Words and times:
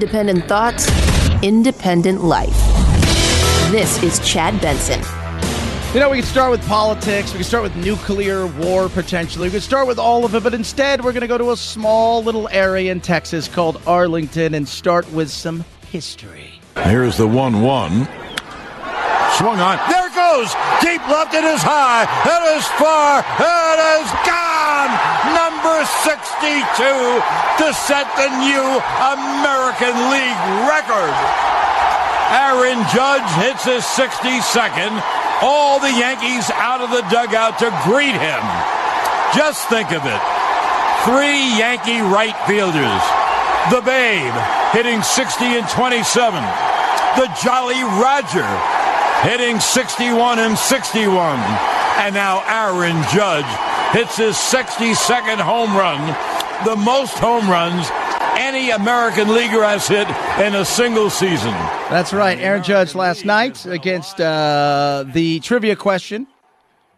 Independent 0.00 0.46
thoughts, 0.46 0.88
independent 1.42 2.24
life. 2.24 2.56
This 3.70 4.02
is 4.02 4.18
Chad 4.20 4.58
Benson. 4.62 5.02
You 5.92 6.00
know, 6.00 6.08
we 6.08 6.20
can 6.20 6.26
start 6.26 6.50
with 6.50 6.66
politics. 6.66 7.32
We 7.32 7.40
can 7.40 7.44
start 7.44 7.64
with 7.64 7.76
nuclear 7.76 8.46
war 8.46 8.88
potentially. 8.88 9.48
We 9.48 9.50
can 9.50 9.60
start 9.60 9.86
with 9.86 9.98
all 9.98 10.24
of 10.24 10.34
it, 10.34 10.42
but 10.42 10.54
instead, 10.54 11.04
we're 11.04 11.12
going 11.12 11.20
to 11.20 11.26
go 11.26 11.36
to 11.36 11.50
a 11.50 11.56
small 11.56 12.24
little 12.24 12.48
area 12.48 12.90
in 12.90 13.02
Texas 13.02 13.46
called 13.46 13.78
Arlington 13.86 14.54
and 14.54 14.66
start 14.66 15.06
with 15.12 15.28
some 15.28 15.66
history. 15.90 16.48
Here's 16.76 17.18
the 17.18 17.28
1 17.28 17.60
1. 17.60 17.90
Swung 19.36 19.60
on. 19.60 19.78
There 19.90 20.06
it 20.06 20.14
goes. 20.14 20.48
Deep 20.80 21.06
left. 21.08 21.34
It 21.34 21.44
is 21.44 21.60
high. 21.60 22.04
It 22.24 22.56
is 22.56 22.66
far. 22.68 23.18
It 23.20 24.00
is 24.00 24.10
gone. 24.26 24.49
Number 25.60 25.84
62 25.84 26.16
to 26.40 27.68
set 27.74 28.08
the 28.16 28.32
new 28.40 28.64
American 29.12 29.92
League 30.08 30.42
record. 30.64 31.12
Aaron 32.32 32.80
Judge 32.88 33.28
hits 33.36 33.64
his 33.68 33.84
62nd. 33.92 34.88
All 35.42 35.78
the 35.78 35.92
Yankees 35.92 36.48
out 36.54 36.80
of 36.80 36.88
the 36.88 37.02
dugout 37.12 37.58
to 37.58 37.68
greet 37.84 38.16
him. 38.16 38.40
Just 39.36 39.68
think 39.68 39.92
of 39.92 40.00
it. 40.06 40.20
Three 41.04 41.44
Yankee 41.60 42.00
right 42.00 42.36
fielders. 42.48 43.04
The 43.68 43.82
Babe 43.84 44.32
hitting 44.72 45.02
60 45.02 45.44
and 45.44 45.68
27. 45.68 46.40
The 47.20 47.28
Jolly 47.44 47.84
Roger 48.00 48.48
hitting 49.28 49.60
61 49.60 50.38
and 50.38 50.56
61. 50.56 51.38
And 52.00 52.14
now 52.14 52.40
Aaron 52.48 53.04
Judge 53.12 53.69
hits 53.92 54.16
his 54.16 54.36
62nd 54.36 55.40
home 55.40 55.76
run, 55.76 56.00
the 56.64 56.76
most 56.76 57.18
home 57.18 57.48
runs 57.50 57.88
any 58.40 58.70
American 58.70 59.28
leaguer 59.28 59.62
has 59.62 59.86
hit 59.86 60.08
in 60.44 60.54
a 60.54 60.64
single 60.64 61.10
season. 61.10 61.52
That's 61.90 62.12
right. 62.12 62.38
Aaron 62.38 62.62
Judge 62.62 62.94
last 62.94 63.24
night 63.24 63.66
against 63.66 64.20
uh, 64.20 65.04
the 65.12 65.40
trivia 65.40 65.76
question. 65.76 66.26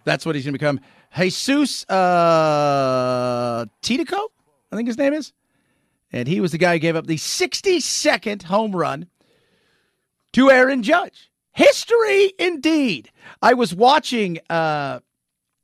That's 0.04 0.26
what 0.26 0.34
he's 0.34 0.44
going 0.44 0.54
to 0.54 0.58
become. 0.58 0.80
Jesus 1.16 1.84
uh, 1.88 3.66
Tinoco, 3.82 4.28
I 4.70 4.76
think 4.76 4.88
his 4.88 4.98
name 4.98 5.14
is. 5.14 5.32
And 6.12 6.28
he 6.28 6.40
was 6.40 6.52
the 6.52 6.58
guy 6.58 6.74
who 6.74 6.78
gave 6.78 6.96
up 6.96 7.06
the 7.06 7.16
62nd 7.16 8.42
home 8.44 8.76
run 8.76 9.06
to 10.32 10.50
Aaron 10.50 10.82
Judge. 10.82 11.30
History 11.52 12.32
indeed. 12.38 13.10
I 13.40 13.54
was 13.54 13.74
watching 13.74 14.38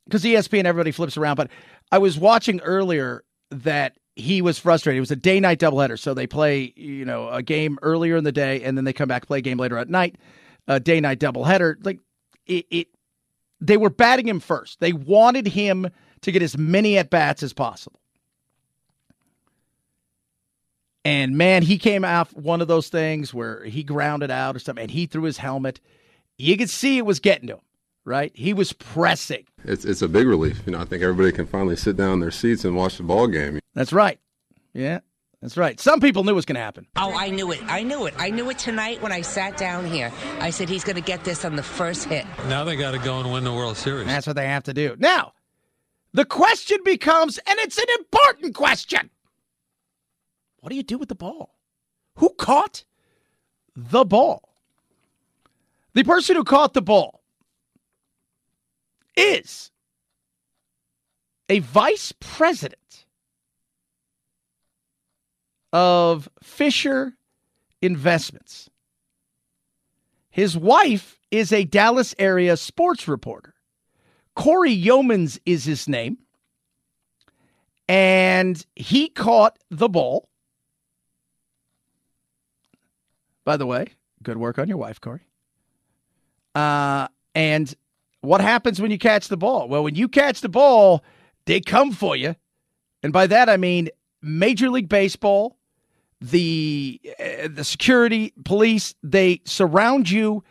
because 0.08 0.24
ESPN 0.24 0.64
everybody 0.64 0.90
flips 0.90 1.16
around, 1.16 1.36
but 1.36 1.50
I 1.92 1.98
was 1.98 2.18
watching 2.18 2.60
earlier 2.60 3.24
that 3.50 3.96
he 4.16 4.42
was 4.42 4.58
frustrated. 4.58 4.98
It 4.98 5.00
was 5.00 5.10
a 5.10 5.16
day 5.16 5.38
night 5.38 5.60
doubleheader, 5.60 5.98
so 5.98 6.14
they 6.14 6.26
play 6.26 6.72
you 6.76 7.04
know 7.04 7.28
a 7.28 7.42
game 7.42 7.78
earlier 7.82 8.16
in 8.16 8.24
the 8.24 8.32
day, 8.32 8.62
and 8.62 8.76
then 8.76 8.84
they 8.84 8.92
come 8.92 9.08
back 9.08 9.26
play 9.26 9.38
a 9.38 9.42
game 9.42 9.58
later 9.58 9.78
at 9.78 9.88
night. 9.88 10.16
A 10.66 10.80
day 10.80 11.00
night 11.00 11.18
doubleheader. 11.18 11.76
Like 11.84 12.00
it, 12.46 12.66
it, 12.70 12.88
they 13.60 13.76
were 13.76 13.90
batting 13.90 14.28
him 14.28 14.40
first. 14.40 14.80
They 14.80 14.92
wanted 14.92 15.46
him 15.46 15.88
to 16.22 16.32
get 16.32 16.42
as 16.42 16.58
many 16.58 16.98
at 16.98 17.10
bats 17.10 17.42
as 17.42 17.52
possible. 17.52 18.00
And 21.04 21.38
man, 21.38 21.62
he 21.62 21.78
came 21.78 22.04
out 22.04 22.36
one 22.36 22.60
of 22.60 22.68
those 22.68 22.88
things 22.88 23.32
where 23.32 23.64
he 23.64 23.82
grounded 23.82 24.30
out 24.30 24.56
or 24.56 24.58
something, 24.58 24.82
and 24.82 24.90
he 24.90 25.06
threw 25.06 25.22
his 25.22 25.38
helmet. 25.38 25.80
You 26.36 26.56
could 26.56 26.70
see 26.70 26.98
it 26.98 27.06
was 27.06 27.20
getting 27.20 27.48
to 27.48 27.54
him, 27.54 27.60
right? 28.04 28.32
He 28.34 28.52
was 28.52 28.72
pressing. 28.72 29.44
It's 29.64 29.84
it's 29.84 30.02
a 30.02 30.08
big 30.08 30.26
relief. 30.26 30.62
You 30.66 30.72
know, 30.72 30.80
I 30.80 30.84
think 30.84 31.02
everybody 31.02 31.32
can 31.32 31.46
finally 31.46 31.76
sit 31.76 31.96
down 31.96 32.14
in 32.14 32.20
their 32.20 32.30
seats 32.30 32.64
and 32.64 32.76
watch 32.76 32.96
the 32.96 33.02
ball 33.02 33.26
game. 33.26 33.60
That's 33.74 33.92
right. 33.92 34.18
Yeah, 34.74 35.00
that's 35.40 35.56
right. 35.56 35.78
Some 35.78 36.00
people 36.00 36.24
knew 36.24 36.32
it 36.32 36.34
was 36.34 36.44
going 36.44 36.56
to 36.56 36.60
happen. 36.60 36.86
Oh, 36.96 37.14
I 37.14 37.30
knew 37.30 37.52
it. 37.52 37.60
I 37.66 37.82
knew 37.82 38.06
it. 38.06 38.14
I 38.18 38.30
knew 38.30 38.50
it 38.50 38.58
tonight 38.58 39.00
when 39.02 39.12
I 39.12 39.20
sat 39.20 39.56
down 39.56 39.86
here. 39.86 40.12
I 40.40 40.50
said 40.50 40.68
he's 40.68 40.84
going 40.84 40.96
to 40.96 41.02
get 41.02 41.24
this 41.24 41.44
on 41.44 41.56
the 41.56 41.62
first 41.62 42.06
hit. 42.06 42.26
Now 42.48 42.64
they 42.64 42.76
got 42.76 42.92
to 42.92 42.98
go 42.98 43.20
and 43.20 43.32
win 43.32 43.44
the 43.44 43.52
World 43.52 43.76
Series. 43.76 44.06
That's 44.06 44.26
what 44.26 44.36
they 44.36 44.46
have 44.46 44.64
to 44.64 44.74
do. 44.74 44.96
Now, 44.98 45.32
the 46.12 46.24
question 46.24 46.78
becomes, 46.84 47.38
and 47.38 47.58
it's 47.60 47.78
an 47.78 47.86
important 47.98 48.54
question 48.54 49.10
what 50.60 50.70
do 50.70 50.76
you 50.76 50.82
do 50.82 50.98
with 50.98 51.08
the 51.08 51.14
ball? 51.14 51.54
Who 52.16 52.30
caught 52.30 52.84
the 53.76 54.04
ball? 54.04 54.56
The 55.94 56.02
person 56.02 56.36
who 56.36 56.44
caught 56.44 56.74
the 56.74 56.82
ball 56.82 57.17
is 59.18 59.70
a 61.48 61.58
vice 61.58 62.12
president 62.20 63.06
of 65.72 66.28
Fisher 66.42 67.14
Investments. 67.82 68.70
His 70.30 70.56
wife 70.56 71.18
is 71.30 71.52
a 71.52 71.64
Dallas 71.64 72.14
area 72.18 72.56
sports 72.56 73.08
reporter. 73.08 73.54
Cory 74.34 74.76
Youmans 74.76 75.38
is 75.44 75.64
his 75.64 75.88
name. 75.88 76.18
And 77.88 78.64
he 78.76 79.08
caught 79.08 79.58
the 79.70 79.88
ball. 79.88 80.28
By 83.44 83.56
the 83.56 83.66
way, 83.66 83.86
good 84.22 84.36
work 84.36 84.58
on 84.58 84.68
your 84.68 84.76
wife, 84.76 85.00
Corey. 85.00 85.26
Uh, 86.54 87.08
and 87.34 87.74
what 88.20 88.40
happens 88.40 88.80
when 88.80 88.90
you 88.90 88.98
catch 88.98 89.28
the 89.28 89.36
ball? 89.36 89.68
Well, 89.68 89.84
when 89.84 89.94
you 89.94 90.08
catch 90.08 90.40
the 90.40 90.48
ball, 90.48 91.04
they 91.46 91.60
come 91.60 91.92
for 91.92 92.16
you. 92.16 92.34
And 93.02 93.12
by 93.12 93.26
that, 93.28 93.48
I 93.48 93.56
mean 93.56 93.88
Major 94.22 94.70
League 94.70 94.88
Baseball, 94.88 95.56
the 96.20 97.00
uh, 97.18 97.48
the 97.48 97.64
security 97.64 98.32
police, 98.44 98.94
they 99.02 99.40
surround 99.44 100.10
you 100.10 100.42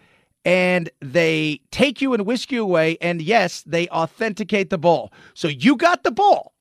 and 0.45 0.89
they 1.01 1.59
take 1.71 2.01
you 2.01 2.13
and 2.13 2.25
whisk 2.25 2.53
you 2.53 2.63
away. 2.63 2.97
And 3.01 3.21
yes, 3.21 3.63
they 3.63 3.89
authenticate 3.89 4.69
the 4.69 4.77
ball. 4.77 5.11
So 5.33 5.49
you 5.49 5.75
got 5.75 6.03
the 6.03 6.11
ball. 6.11 6.53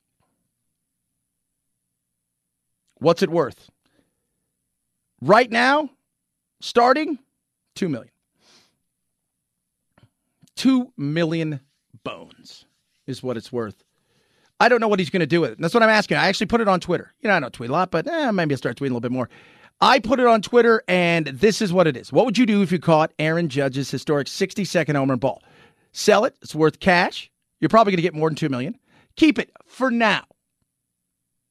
What's 2.99 3.23
it 3.23 3.31
worth? 3.31 3.71
Right 5.21 5.51
now, 5.51 5.91
starting 6.61 7.19
2 7.77 7.89
million. 7.89 8.11
2 10.57 10.93
million 10.97 11.61
bones 12.03 12.65
is 13.07 13.23
what 13.23 13.37
it's 13.37 13.53
worth. 13.53 13.85
I 14.59 14.69
don't 14.69 14.81
know 14.81 14.89
what 14.89 14.99
he's 14.99 15.11
going 15.11 15.21
to 15.21 15.27
do 15.27 15.43
with 15.43 15.53
it. 15.53 15.59
That's 15.61 15.75
what 15.75 15.83
I'm 15.83 15.91
asking. 15.91 16.17
I 16.17 16.29
actually 16.29 16.47
put 16.47 16.61
it 16.61 16.69
on 16.69 16.81
Twitter. 16.81 17.13
You 17.21 17.29
know, 17.29 17.37
I 17.37 17.41
don't 17.41 17.53
tweet 17.53 17.71
a 17.71 17.73
lot, 17.73 17.91
but 17.91 18.07
eh, 18.07 18.31
maybe 18.31 18.55
I'll 18.55 18.59
start 18.59 18.77
tweeting 18.77 18.91
a 18.91 18.95
little 18.95 19.01
bit 19.01 19.13
more. 19.13 19.29
I 19.81 19.99
put 19.99 20.19
it 20.19 20.27
on 20.27 20.41
Twitter, 20.41 20.83
and 20.89 21.27
this 21.27 21.61
is 21.61 21.73
what 21.73 21.87
it 21.87 21.97
is. 21.97 22.11
What 22.11 22.25
would 22.25 22.39
you 22.39 22.47
do 22.47 22.63
if 22.63 22.73
you 22.73 22.79
caught 22.79 23.13
Aaron 23.19 23.51
Judge's 23.51 23.91
historic 23.91 24.29
60 24.29 24.65
second 24.65 24.97
homer 24.97 25.17
ball? 25.17 25.43
Sell 25.93 26.25
it. 26.25 26.35
It's 26.41 26.55
worth 26.55 26.81
cash. 26.81 27.31
You're 27.61 27.69
probably 27.69 27.93
going 27.93 27.99
to 27.99 28.03
get 28.03 28.15
more 28.15 28.31
than 28.31 28.37
two 28.37 28.49
million. 28.49 28.79
Keep 29.17 29.39
it 29.39 29.51
for 29.67 29.91
now. 29.91 30.25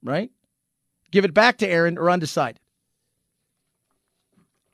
Right? 0.03 0.31
Give 1.11 1.25
it 1.25 1.33
back 1.33 1.57
to 1.59 1.67
Aaron 1.67 1.97
or 1.97 2.09
undecided. 2.09 2.59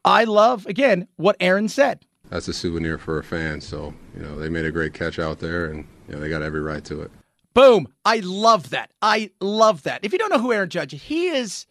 I 0.04 0.24
love 0.24 0.66
again 0.66 1.08
what 1.18 1.36
Aaron 1.40 1.68
said. 1.68 2.06
That's 2.30 2.48
a 2.48 2.54
souvenir 2.54 2.98
for 2.98 3.20
a 3.20 3.24
fan. 3.24 3.62
So 3.62 3.94
you 4.16 4.22
know 4.22 4.38
they 4.38 4.50
made 4.50 4.66
a 4.66 4.72
great 4.72 4.94
catch 4.94 5.20
out 5.20 5.40
there, 5.40 5.66
and 5.66 5.88
you 6.08 6.16
know 6.16 6.20
they 6.20 6.30
got 6.30 6.42
every 6.42 6.62
right 6.62 6.84
to 6.86 7.02
it. 7.02 7.12
Boom. 7.54 7.88
I 8.06 8.22
love 8.24 8.70
that. 8.70 8.92
I 9.02 9.32
love 9.42 9.84
that. 9.84 10.04
If 10.04 10.14
you 10.14 10.20
don't 10.20 10.32
know 10.32 10.40
who 10.40 10.54
Aaron 10.54 10.70
Judge 10.70 10.94
is, 10.94 11.02
he 11.02 11.28
is 11.28 11.66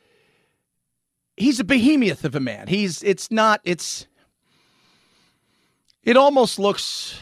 he's 1.37 1.61
a 1.61 1.65
behemoth 1.65 2.25
of 2.25 2.35
a 2.35 2.41
man. 2.41 2.69
He's 2.69 3.03
it's 3.03 3.31
not 3.31 3.61
it's 3.65 4.07
it 6.03 6.17
almost 6.17 6.59
looks 6.59 7.19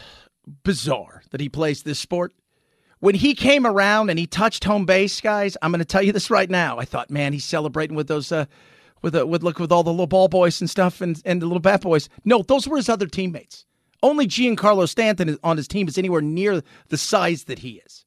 bizarre 0.65 1.23
that 1.31 1.41
he 1.41 1.49
plays 1.49 1.83
this 1.83 1.99
sport. 1.99 2.33
When 3.01 3.15
he 3.15 3.35
came 3.35 3.65
around 3.65 4.11
and 4.11 4.19
he 4.19 4.27
touched 4.27 4.65
home 4.65 4.85
base, 4.85 5.21
guys, 5.21 5.57
I'm 5.63 5.71
going 5.71 5.79
to 5.79 5.85
tell 5.85 6.03
you 6.03 6.13
this 6.13 6.31
right 6.31 6.51
now. 6.51 6.79
I 6.79 6.85
thought, 6.85 7.11
man, 7.11 7.33
he's 7.33 7.45
celebrating 7.45 7.95
with 7.95 8.09
those 8.09 8.33
uh, 8.33 8.47
with 9.03 9.15
a, 9.15 9.25
with 9.25 9.45
look 9.45 9.61
with 9.61 9.71
all 9.71 9.85
the 9.85 9.91
little 9.91 10.09
ball 10.09 10.27
boys 10.27 10.61
and 10.61 10.69
stuff 10.69 11.01
and 11.01 11.21
and 11.25 11.41
the 11.41 11.47
little 11.47 11.61
bat 11.61 11.83
boys. 11.83 12.09
No, 12.25 12.43
those 12.43 12.67
were 12.67 12.77
his 12.77 12.89
other 12.89 13.07
teammates. 13.07 13.67
Only 14.03 14.27
Giancarlo 14.27 14.89
Stanton 14.89 15.39
on 15.43 15.57
his 15.57 15.69
team 15.69 15.89
is 15.89 15.99
anywhere 15.99 16.21
near 16.21 16.63
the 16.89 16.97
size 16.97 17.45
that 17.45 17.59
he 17.61 17.83
is. 17.85 18.05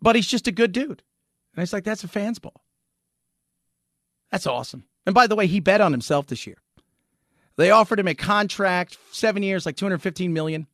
but 0.00 0.16
he's 0.16 0.26
just 0.26 0.46
a 0.46 0.52
good 0.52 0.72
dude. 0.72 1.02
And 1.54 1.62
it's 1.62 1.72
like, 1.72 1.84
that's 1.84 2.04
a 2.04 2.08
fan's 2.08 2.38
ball. 2.38 2.62
That's 4.30 4.46
awesome. 4.46 4.84
And 5.06 5.14
by 5.14 5.26
the 5.26 5.36
way, 5.36 5.46
he 5.46 5.60
bet 5.60 5.80
on 5.80 5.92
himself 5.92 6.26
this 6.26 6.46
year. 6.46 6.58
They 7.56 7.70
offered 7.70 7.98
him 7.98 8.08
a 8.08 8.14
contract, 8.14 8.98
seven 9.10 9.42
years, 9.42 9.66
like 9.66 9.76
215 9.76 10.32
million. 10.32 10.66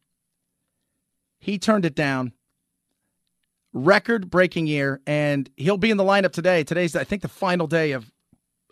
He 1.38 1.58
turned 1.58 1.84
it 1.84 1.94
down. 1.94 2.32
Record 3.72 4.30
breaking 4.30 4.66
year, 4.66 5.00
and 5.06 5.50
he'll 5.56 5.78
be 5.78 5.90
in 5.90 5.96
the 5.96 6.04
lineup 6.04 6.32
today. 6.32 6.62
Today's, 6.62 6.94
I 6.94 7.04
think, 7.04 7.22
the 7.22 7.28
final 7.28 7.66
day 7.66 7.92
of, 7.92 8.10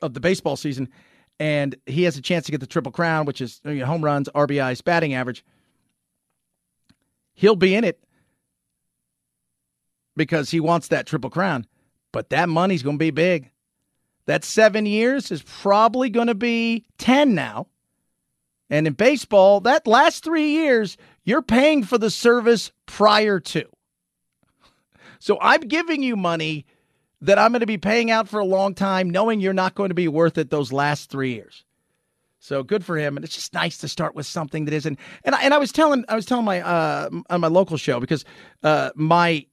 of 0.00 0.15
the 0.15 0.21
baseball 0.21 0.56
season, 0.56 0.89
and 1.43 1.75
he 1.87 2.05
has 2.05 2.17
a 2.17 2.23
chance 2.23 2.47
to 2.47 2.53
get 2.53 2.61
the 2.61 2.69
triple 2.69 2.93
crown, 2.93 3.27
which 3.27 3.41
is 3.41 3.61
you 3.65 3.75
know, 3.75 3.87
home 3.87 4.05
runs, 4.05 4.29
RBIs, 4.29 4.85
batting 4.85 5.12
average. 5.12 5.44
He'll 7.35 7.56
be 7.56 7.75
in 7.75 7.83
it 7.83 7.99
because 10.15 10.53
he 10.53 10.61
wants 10.61 10.87
that 10.89 11.05
triple 11.05 11.31
crown. 11.31 11.67
But 12.12 12.31
that 12.31 12.49
money's 12.49 12.85
going 12.85 12.94
to 12.94 13.05
be 13.05 13.11
big. 13.11 13.50
That 14.27 14.44
seven 14.44 14.87
years 14.87 15.33
is 15.33 15.43
probably 15.43 16.11
going 16.11 16.29
to 16.29 16.37
be 16.37 16.85
10 16.99 17.35
now. 17.35 17.67
And 18.71 18.87
in 18.87 18.93
baseball, 18.93 19.62
that 19.62 19.85
last 19.85 20.23
three 20.23 20.50
years, 20.50 20.97
you're 21.25 21.43
paying 21.43 21.83
for 21.83 21.99
the 21.99 22.11
service 22.11 22.71
prior 22.87 23.41
to. 23.41 23.65
So 25.19 25.39
I'm 25.41 25.62
giving 25.62 26.05
you 26.05 26.15
money 26.15 26.67
that 27.23 27.39
I'm 27.39 27.53
going 27.53 27.61
to 27.61 27.67
be 27.67 27.79
paying 27.79 28.11
out 28.11 28.29
for 28.29 28.41
a 28.41 28.45
long 28.45 28.75
time, 28.75 29.09
knowing 29.09 29.41
you're 29.41 29.53
not 29.53 29.75
going 29.75 29.89
to 29.89 29.95
be 29.95 30.09
worth 30.09 30.37
it 30.39 30.51
those 30.51 30.73
last 30.73 31.09
three 31.09 31.33
years. 31.33 31.65
So 32.41 32.65
good 32.65 32.85
for 32.85 32.97
him, 32.99 33.17
and 33.17 33.25
it's 33.25 33.37
just 33.37 33.55
nice 33.55 33.79
to 33.79 33.89
start 33.89 34.17
with 34.17 34.27
something 34.27 34.65
that 34.65 34.75
isn't. 34.75 34.99
And 35.25 35.37
I, 35.37 35.43
and 35.45 35.55
I 35.55 35.59
was 35.59 35.71
telling 35.71 36.05
I 36.09 36.17
was 36.17 36.27
telling 36.27 36.45
my 36.45 36.61
uh, 36.61 37.09
on 37.31 37.41
my 37.41 37.47
local 37.47 37.77
show 37.77 38.01
because 38.01 38.25
uh, 38.65 38.91
my 38.97 39.47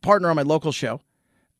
partner 0.00 0.30
on 0.30 0.36
my 0.36 0.42
local 0.42 0.70
show, 0.70 1.00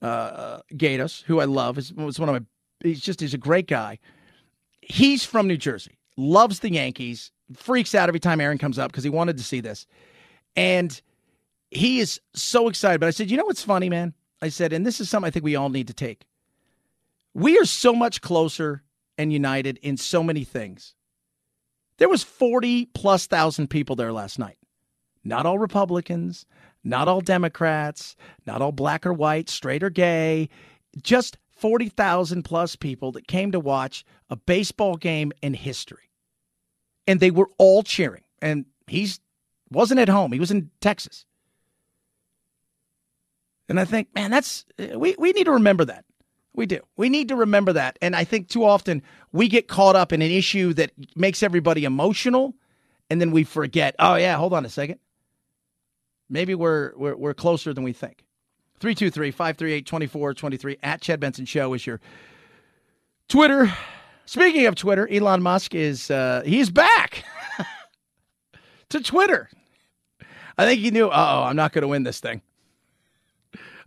uh, 0.01 0.61
Gatos, 0.77 1.25
who 1.27 1.41
I 1.41 1.45
love, 1.45 1.77
is 1.77 1.93
was 1.93 2.21
one 2.21 2.29
of 2.29 2.35
my. 2.37 2.47
He's 2.89 3.01
just 3.01 3.21
he's 3.21 3.35
a 3.35 3.39
great 3.39 3.67
guy. 3.67 3.99
He's 4.81 5.25
from 5.25 5.49
New 5.49 5.57
Jersey, 5.57 5.99
loves 6.17 6.61
the 6.61 6.71
Yankees, 6.71 7.33
freaks 7.57 7.93
out 7.93 8.09
every 8.09 8.21
time 8.21 8.41
Aaron 8.41 8.59
comes 8.59 8.79
up 8.79 8.93
because 8.93 9.03
he 9.03 9.11
wanted 9.11 9.37
to 9.39 9.43
see 9.43 9.59
this, 9.59 9.89
and 10.55 11.01
he 11.73 11.99
is 11.99 12.21
so 12.33 12.69
excited. 12.69 13.01
But 13.01 13.09
I 13.09 13.11
said, 13.11 13.29
you 13.29 13.37
know 13.37 13.47
what's 13.47 13.63
funny, 13.63 13.89
man? 13.89 14.15
I 14.43 14.49
said, 14.49 14.73
and 14.73 14.87
this 14.87 15.01
is 15.01 15.09
something 15.09 15.27
I 15.27 15.31
think 15.31 15.45
we 15.45 15.57
all 15.57 15.69
need 15.69 15.89
to 15.89 15.95
take. 15.95 16.27
We 17.35 17.59
are 17.59 17.65
so 17.65 17.95
much 17.95 18.21
closer 18.21 18.83
and 19.19 19.33
united 19.33 19.79
in 19.79 19.97
so 19.97 20.23
many 20.23 20.45
things. 20.45 20.95
There 21.99 22.09
was 22.09 22.23
40 22.23 22.87
plus 22.87 23.27
thousand 23.27 23.69
people 23.69 23.97
there 23.97 24.13
last 24.13 24.39
night. 24.39 24.59
Not 25.25 25.47
all 25.47 25.59
Republicans, 25.59 26.47
not 26.85 27.09
all 27.09 27.21
Democrats, 27.21 28.17
not 28.47 28.63
all 28.63 28.73
black 28.73 29.07
or 29.07 29.13
white, 29.13 29.49
straight 29.49 29.83
or 29.83 29.91
gay, 29.91 30.49
just 31.03 31.39
40,000 31.57 32.43
plus 32.43 32.77
people 32.77 33.13
that 33.13 33.27
came 33.27 33.51
to 33.53 33.61
watch 33.61 34.05
a 34.29 34.37
baseball 34.37 34.97
game 34.97 35.33
in 35.43 35.55
history. 35.55 36.11
And 37.07 37.19
they 37.19 37.31
were 37.31 37.49
all 37.59 37.83
cheering. 37.83 38.23
And 38.41 38.67
he's 38.87 39.21
wasn't 39.71 40.01
at 40.01 40.09
home. 40.09 40.33
He 40.33 40.39
was 40.39 40.51
in 40.51 40.71
Texas. 40.81 41.27
And 43.69 43.81
I 43.81 43.85
think, 43.85 44.15
man, 44.15 44.31
that's 44.31 44.65
we, 44.79 45.17
we 45.19 45.33
need 45.33 45.45
to 45.45 45.53
remember 45.53 45.85
that. 45.87 46.05
We 46.55 46.67
do. 46.67 46.81
We 46.97 47.09
need 47.09 47.29
to 47.29 47.37
remember 47.37 47.73
that. 47.75 47.99
And 48.01 48.17
I 48.17 48.25
think 48.25 48.49
too 48.49 48.65
often 48.65 49.03
we 49.33 49.49
get 49.49 49.69
caught 49.69 49.95
up 49.97 50.13
in 50.13 50.23
an 50.23 50.31
issue 50.31 50.73
that 50.75 50.91
makes 51.15 51.43
everybody 51.43 51.85
emotional 51.85 52.55
and 53.11 53.21
then 53.21 53.31
we 53.31 53.45
forget, 53.45 53.95
oh 53.99 54.17
yeah, 54.17 54.37
hold 54.37 54.53
on 54.53 54.65
a 54.65 54.69
second. 54.69 54.99
Maybe 56.29 56.55
we're 56.55 56.93
we're, 56.97 57.17
we're 57.17 57.35
closer 57.35 57.73
than 57.73 57.85
we 57.85 57.93
think. 57.93 58.25
323-538-2423 58.81 60.79
at 60.83 61.01
Chad 61.01 61.19
Benson 61.19 61.47
Show 61.47 61.73
is 61.73 61.87
your 61.87 62.01
Twitter. 63.29 63.73
Speaking 64.27 64.67
of 64.67 64.75
Twitter, 64.75 65.09
Elon 65.09 65.43
Musk 65.43 65.75
is 65.75 66.11
uh 66.11 66.43
he's 66.45 66.71
back 66.71 67.25
to 68.91 69.01
Twitter. 69.01 69.49
I 70.59 70.65
think 70.65 70.81
he 70.81 70.91
knew, 70.91 71.09
uh 71.09 71.11
oh, 71.15 71.45
I'm 71.45 71.57
not 71.57 71.73
going 71.73 71.83
to 71.83 71.89
win 71.89 72.03
this 72.03 72.21
thing. 72.21 72.43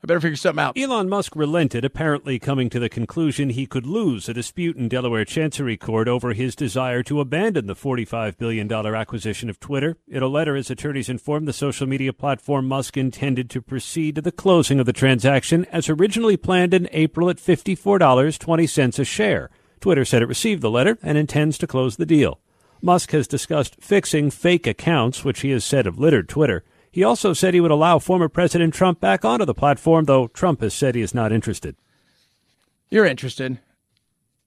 I 0.01 0.07
better 0.07 0.21
figure 0.21 0.37
something 0.37 0.63
out. 0.63 0.77
Elon 0.77 1.09
Musk 1.09 1.35
relented, 1.35 1.83
apparently 1.83 2.39
coming 2.39 2.69
to 2.69 2.79
the 2.79 2.87
conclusion 2.87 3.49
he 3.49 3.65
could 3.65 3.85
lose 3.85 4.29
a 4.29 4.33
dispute 4.33 4.77
in 4.77 4.87
Delaware 4.87 5.25
Chancery 5.25 5.75
Court 5.75 6.07
over 6.07 6.31
his 6.31 6.55
desire 6.55 7.03
to 7.03 7.19
abandon 7.19 7.67
the 7.67 7.75
$45 7.75 8.37
billion 8.37 8.71
acquisition 8.71 9.49
of 9.49 9.59
Twitter. 9.59 9.97
In 10.07 10.23
a 10.23 10.27
letter, 10.27 10.55
his 10.55 10.71
attorneys 10.71 11.09
informed 11.09 11.49
the 11.49 11.53
social 11.53 11.85
media 11.85 12.13
platform 12.13 12.65
Musk 12.65 12.95
intended 12.95 13.49
to 13.49 13.61
proceed 13.61 14.15
to 14.15 14.21
the 14.21 14.31
closing 14.31 14.79
of 14.79 14.85
the 14.85 14.93
transaction 14.93 15.65
as 15.65 15.89
originally 15.89 16.37
planned 16.37 16.73
in 16.73 16.87
April 16.93 17.29
at 17.29 17.35
$54.20 17.35 18.99
a 18.99 19.03
share. 19.03 19.49
Twitter 19.81 20.05
said 20.05 20.21
it 20.21 20.27
received 20.27 20.61
the 20.61 20.71
letter 20.71 20.97
and 21.03 21.17
intends 21.17 21.57
to 21.57 21.67
close 21.67 21.97
the 21.97 22.05
deal. 22.05 22.39
Musk 22.81 23.11
has 23.11 23.27
discussed 23.27 23.75
fixing 23.81 24.31
fake 24.31 24.65
accounts, 24.65 25.25
which 25.25 25.41
he 25.41 25.49
has 25.51 25.65
said 25.65 25.85
have 25.85 25.99
littered 25.99 26.29
Twitter. 26.29 26.63
He 26.91 27.03
also 27.03 27.33
said 27.33 27.53
he 27.53 27.61
would 27.61 27.71
allow 27.71 27.99
former 27.99 28.29
President 28.29 28.73
Trump 28.73 28.99
back 28.99 29.23
onto 29.23 29.45
the 29.45 29.53
platform, 29.53 30.05
though 30.05 30.27
Trump 30.27 30.61
has 30.61 30.73
said 30.73 30.95
he 30.95 31.01
is 31.01 31.13
not 31.13 31.31
interested. 31.31 31.75
You're 32.89 33.05
interested. 33.05 33.59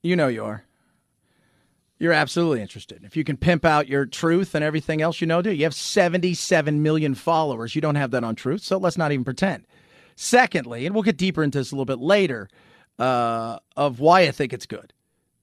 You 0.03 0.17
know 0.17 0.29
you 0.29 0.45
are. 0.45 0.65
You're 2.01 2.13
absolutely 2.13 2.61
interested. 2.61 3.05
If 3.05 3.17
you 3.17 3.23
can 3.23 3.37
pimp 3.37 3.65
out 3.65 3.87
your 3.87 4.07
truth 4.07 4.57
and 4.57 4.65
everything 4.65 5.01
else 5.01 5.21
you 5.21 5.27
know, 5.29 5.41
do 5.41 5.53
you 5.53 5.63
have 5.63 5.75
77 5.75 6.83
million 6.83 7.15
followers? 7.15 7.77
You 7.77 7.81
don't 7.81 7.95
have 7.95 8.11
that 8.11 8.25
on 8.25 8.35
truth, 8.35 8.63
so 8.63 8.77
let's 8.77 8.99
not 8.99 9.13
even 9.13 9.25
pretend. 9.25 9.67
Secondly, 10.17 10.85
and 10.85 10.97
we'll 10.97 11.05
get 11.05 11.17
deeper 11.17 11.45
into 11.45 11.59
this 11.59 11.71
a 11.71 11.77
little 11.77 11.85
bit 11.85 12.01
later, 12.01 12.49
uh, 12.99 13.61
of 13.77 14.01
why 14.01 14.23
I 14.23 14.33
think 14.33 14.53
it's 14.53 14.67
good. 14.67 14.93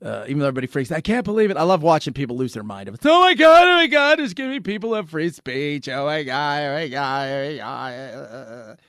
Uh, 0.01 0.23
even 0.27 0.39
though 0.39 0.47
everybody 0.47 0.67
freaks, 0.67 0.91
I 0.91 1.01
can't 1.01 1.25
believe 1.25 1.51
it. 1.51 1.57
I 1.57 1.63
love 1.63 1.83
watching 1.83 2.13
people 2.13 2.37
lose 2.37 2.53
their 2.53 2.63
mind. 2.63 2.87
It's, 2.87 3.05
oh 3.05 3.19
my 3.21 3.33
god, 3.33 3.67
oh 3.67 3.75
my 3.75 3.87
god, 3.87 4.19
it's 4.21 4.33
giving 4.33 4.63
people 4.63 4.95
a 4.95 5.03
free 5.03 5.29
speech. 5.29 5.89
Oh 5.89 6.05
my 6.05 6.23
god, 6.23 6.63
oh 6.63 6.73
my 6.73 6.87
god, 6.87 7.29
oh 7.29 7.51
my 7.51 7.57
god. 7.57 8.79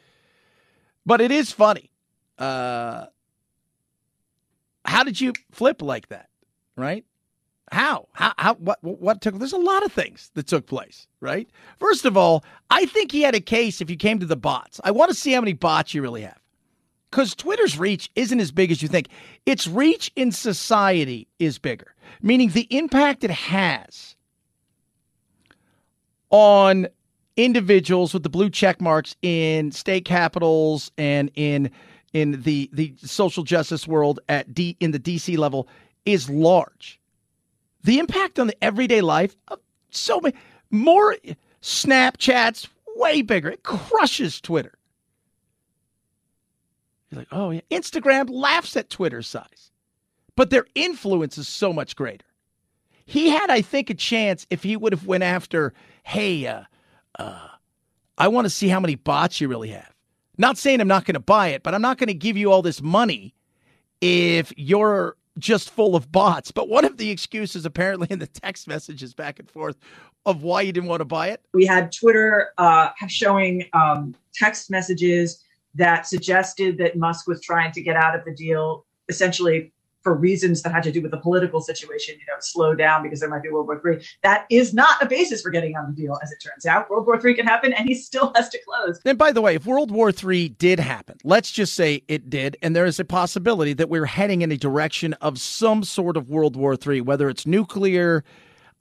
But 1.04 1.20
it 1.20 1.32
is 1.32 1.50
funny. 1.50 1.90
Uh, 2.38 3.06
how 4.84 5.02
did 5.02 5.20
you 5.20 5.32
flip 5.50 5.82
like 5.82 6.08
that? 6.08 6.28
Right? 6.76 7.04
How? 7.72 8.06
How? 8.12 8.32
How? 8.38 8.54
What? 8.54 8.78
What 8.82 9.20
took? 9.20 9.36
There's 9.36 9.52
a 9.52 9.58
lot 9.58 9.84
of 9.84 9.92
things 9.92 10.30
that 10.34 10.46
took 10.46 10.66
place. 10.66 11.08
Right? 11.20 11.50
First 11.80 12.04
of 12.04 12.16
all, 12.16 12.44
I 12.70 12.86
think 12.86 13.10
he 13.10 13.22
had 13.22 13.34
a 13.34 13.40
case. 13.40 13.80
If 13.80 13.90
you 13.90 13.96
came 13.96 14.20
to 14.20 14.26
the 14.26 14.36
bots, 14.36 14.80
I 14.84 14.92
want 14.92 15.10
to 15.10 15.16
see 15.16 15.32
how 15.32 15.40
many 15.40 15.54
bots 15.54 15.92
you 15.92 16.02
really 16.02 16.22
have 16.22 16.40
because 17.10 17.34
Twitter's 17.34 17.78
reach 17.78 18.10
isn't 18.14 18.40
as 18.40 18.52
big 18.52 18.70
as 18.70 18.82
you 18.82 18.88
think. 18.88 19.08
Its 19.46 19.66
reach 19.66 20.12
in 20.16 20.32
society 20.32 21.26
is 21.38 21.58
bigger, 21.58 21.94
meaning 22.22 22.50
the 22.50 22.66
impact 22.70 23.24
it 23.24 23.30
has 23.30 24.14
on 26.30 26.86
individuals 27.36 28.14
with 28.14 28.22
the 28.22 28.28
blue 28.28 28.50
check 28.50 28.80
marks 28.80 29.16
in 29.22 29.72
state 29.72 30.04
capitals 30.04 30.90
and 30.98 31.30
in 31.34 31.70
in 32.12 32.42
the 32.42 32.68
the 32.72 32.92
social 32.98 33.42
justice 33.42 33.86
world 33.86 34.20
at 34.28 34.52
D 34.52 34.76
in 34.80 34.90
the 34.92 34.98
DC 34.98 35.36
level 35.36 35.68
is 36.04 36.28
large. 36.28 37.00
The 37.82 37.98
impact 37.98 38.38
on 38.38 38.46
the 38.46 38.64
everyday 38.64 39.00
life 39.00 39.36
of 39.48 39.58
so 39.90 40.20
many 40.20 40.36
more 40.70 41.16
Snapchats 41.62 42.68
way 42.96 43.22
bigger. 43.22 43.50
It 43.50 43.62
crushes 43.62 44.40
Twitter. 44.40 44.74
Like, 47.12 47.28
oh 47.32 47.50
yeah. 47.50 47.60
Instagram 47.70 48.30
laughs 48.30 48.76
at 48.76 48.90
Twitter's 48.90 49.26
size, 49.26 49.70
but 50.36 50.50
their 50.50 50.66
influence 50.74 51.38
is 51.38 51.48
so 51.48 51.72
much 51.72 51.96
greater. 51.96 52.26
He 53.06 53.30
had, 53.30 53.50
I 53.50 53.60
think, 53.60 53.90
a 53.90 53.94
chance 53.94 54.46
if 54.50 54.62
he 54.62 54.76
would 54.76 54.92
have 54.92 55.06
went 55.06 55.24
after, 55.24 55.72
hey, 56.04 56.46
uh, 56.46 56.62
uh, 57.18 57.48
I 58.16 58.28
want 58.28 58.44
to 58.44 58.50
see 58.50 58.68
how 58.68 58.78
many 58.78 58.94
bots 58.94 59.40
you 59.40 59.48
really 59.48 59.70
have. 59.70 59.92
Not 60.38 60.56
saying 60.56 60.80
I'm 60.80 60.88
not 60.88 61.04
going 61.04 61.14
to 61.14 61.20
buy 61.20 61.48
it, 61.48 61.64
but 61.64 61.74
I'm 61.74 61.82
not 61.82 61.98
going 61.98 62.06
to 62.06 62.14
give 62.14 62.36
you 62.36 62.52
all 62.52 62.62
this 62.62 62.80
money 62.80 63.34
if 64.00 64.52
you're 64.56 65.16
just 65.38 65.70
full 65.70 65.96
of 65.96 66.12
bots. 66.12 66.52
But 66.52 66.68
one 66.68 66.84
of 66.84 66.98
the 66.98 67.10
excuses, 67.10 67.66
apparently, 67.66 68.06
in 68.10 68.20
the 68.20 68.26
text 68.28 68.68
messages 68.68 69.12
back 69.12 69.38
and 69.40 69.50
forth 69.50 69.76
of 70.26 70.42
why 70.42 70.60
you 70.62 70.72
didn't 70.72 70.88
want 70.88 71.00
to 71.00 71.04
buy 71.04 71.28
it. 71.28 71.44
We 71.52 71.66
had 71.66 71.90
Twitter 71.90 72.50
uh, 72.58 72.90
showing 73.08 73.66
um, 73.72 74.14
text 74.32 74.70
messages 74.70 75.42
that 75.74 76.06
suggested 76.06 76.78
that 76.78 76.96
Musk 76.96 77.26
was 77.26 77.40
trying 77.42 77.72
to 77.72 77.82
get 77.82 77.96
out 77.96 78.14
of 78.14 78.24
the 78.24 78.34
deal 78.34 78.86
essentially 79.08 79.72
for 80.02 80.14
reasons 80.14 80.62
that 80.62 80.72
had 80.72 80.82
to 80.82 80.92
do 80.92 81.02
with 81.02 81.10
the 81.10 81.18
political 81.18 81.60
situation, 81.60 82.14
you 82.14 82.24
know, 82.26 82.38
slow 82.40 82.74
down 82.74 83.02
because 83.02 83.20
there 83.20 83.28
might 83.28 83.42
be 83.42 83.50
World 83.50 83.66
War 83.66 83.80
III. 83.84 84.02
That 84.22 84.46
is 84.50 84.72
not 84.72 85.02
a 85.02 85.06
basis 85.06 85.42
for 85.42 85.50
getting 85.50 85.76
on 85.76 85.94
the 85.94 86.00
deal, 86.00 86.18
as 86.22 86.32
it 86.32 86.38
turns 86.42 86.64
out. 86.64 86.88
World 86.88 87.06
War 87.06 87.20
III 87.22 87.34
can 87.34 87.46
happen 87.46 87.72
and 87.72 87.86
he 87.86 87.94
still 87.94 88.32
has 88.34 88.48
to 88.50 88.58
close. 88.66 88.98
And 89.04 89.18
by 89.18 89.32
the 89.32 89.42
way, 89.42 89.56
if 89.56 89.66
World 89.66 89.90
War 89.90 90.10
III 90.10 90.50
did 90.50 90.80
happen, 90.80 91.18
let's 91.22 91.50
just 91.50 91.74
say 91.74 92.02
it 92.08 92.30
did, 92.30 92.56
and 92.62 92.74
there 92.74 92.86
is 92.86 92.98
a 92.98 93.04
possibility 93.04 93.74
that 93.74 93.90
we're 93.90 94.06
heading 94.06 94.42
in 94.42 94.50
a 94.50 94.56
direction 94.56 95.12
of 95.14 95.38
some 95.38 95.84
sort 95.84 96.16
of 96.16 96.30
World 96.30 96.56
War 96.56 96.76
III, 96.84 97.02
whether 97.02 97.28
it's 97.28 97.46
nuclear. 97.46 98.24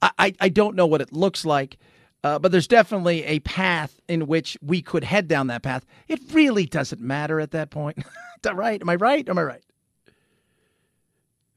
I, 0.02 0.34
I 0.40 0.48
don't 0.48 0.76
know 0.76 0.86
what 0.86 1.02
it 1.02 1.12
looks 1.12 1.44
like. 1.44 1.76
Uh, 2.22 2.38
but 2.38 2.52
there's 2.52 2.68
definitely 2.68 3.24
a 3.24 3.40
path 3.40 4.00
in 4.08 4.26
which 4.26 4.58
we 4.60 4.82
could 4.82 5.04
head 5.04 5.26
down 5.26 5.46
that 5.46 5.62
path. 5.62 5.86
It 6.06 6.20
really 6.32 6.66
doesn't 6.66 7.00
matter 7.00 7.40
at 7.40 7.52
that 7.52 7.70
point. 7.70 7.98
right? 8.52 8.80
Am 8.80 8.88
I 8.88 8.96
right? 8.96 9.26
Am 9.28 9.38
I 9.38 9.42
right? 9.42 9.62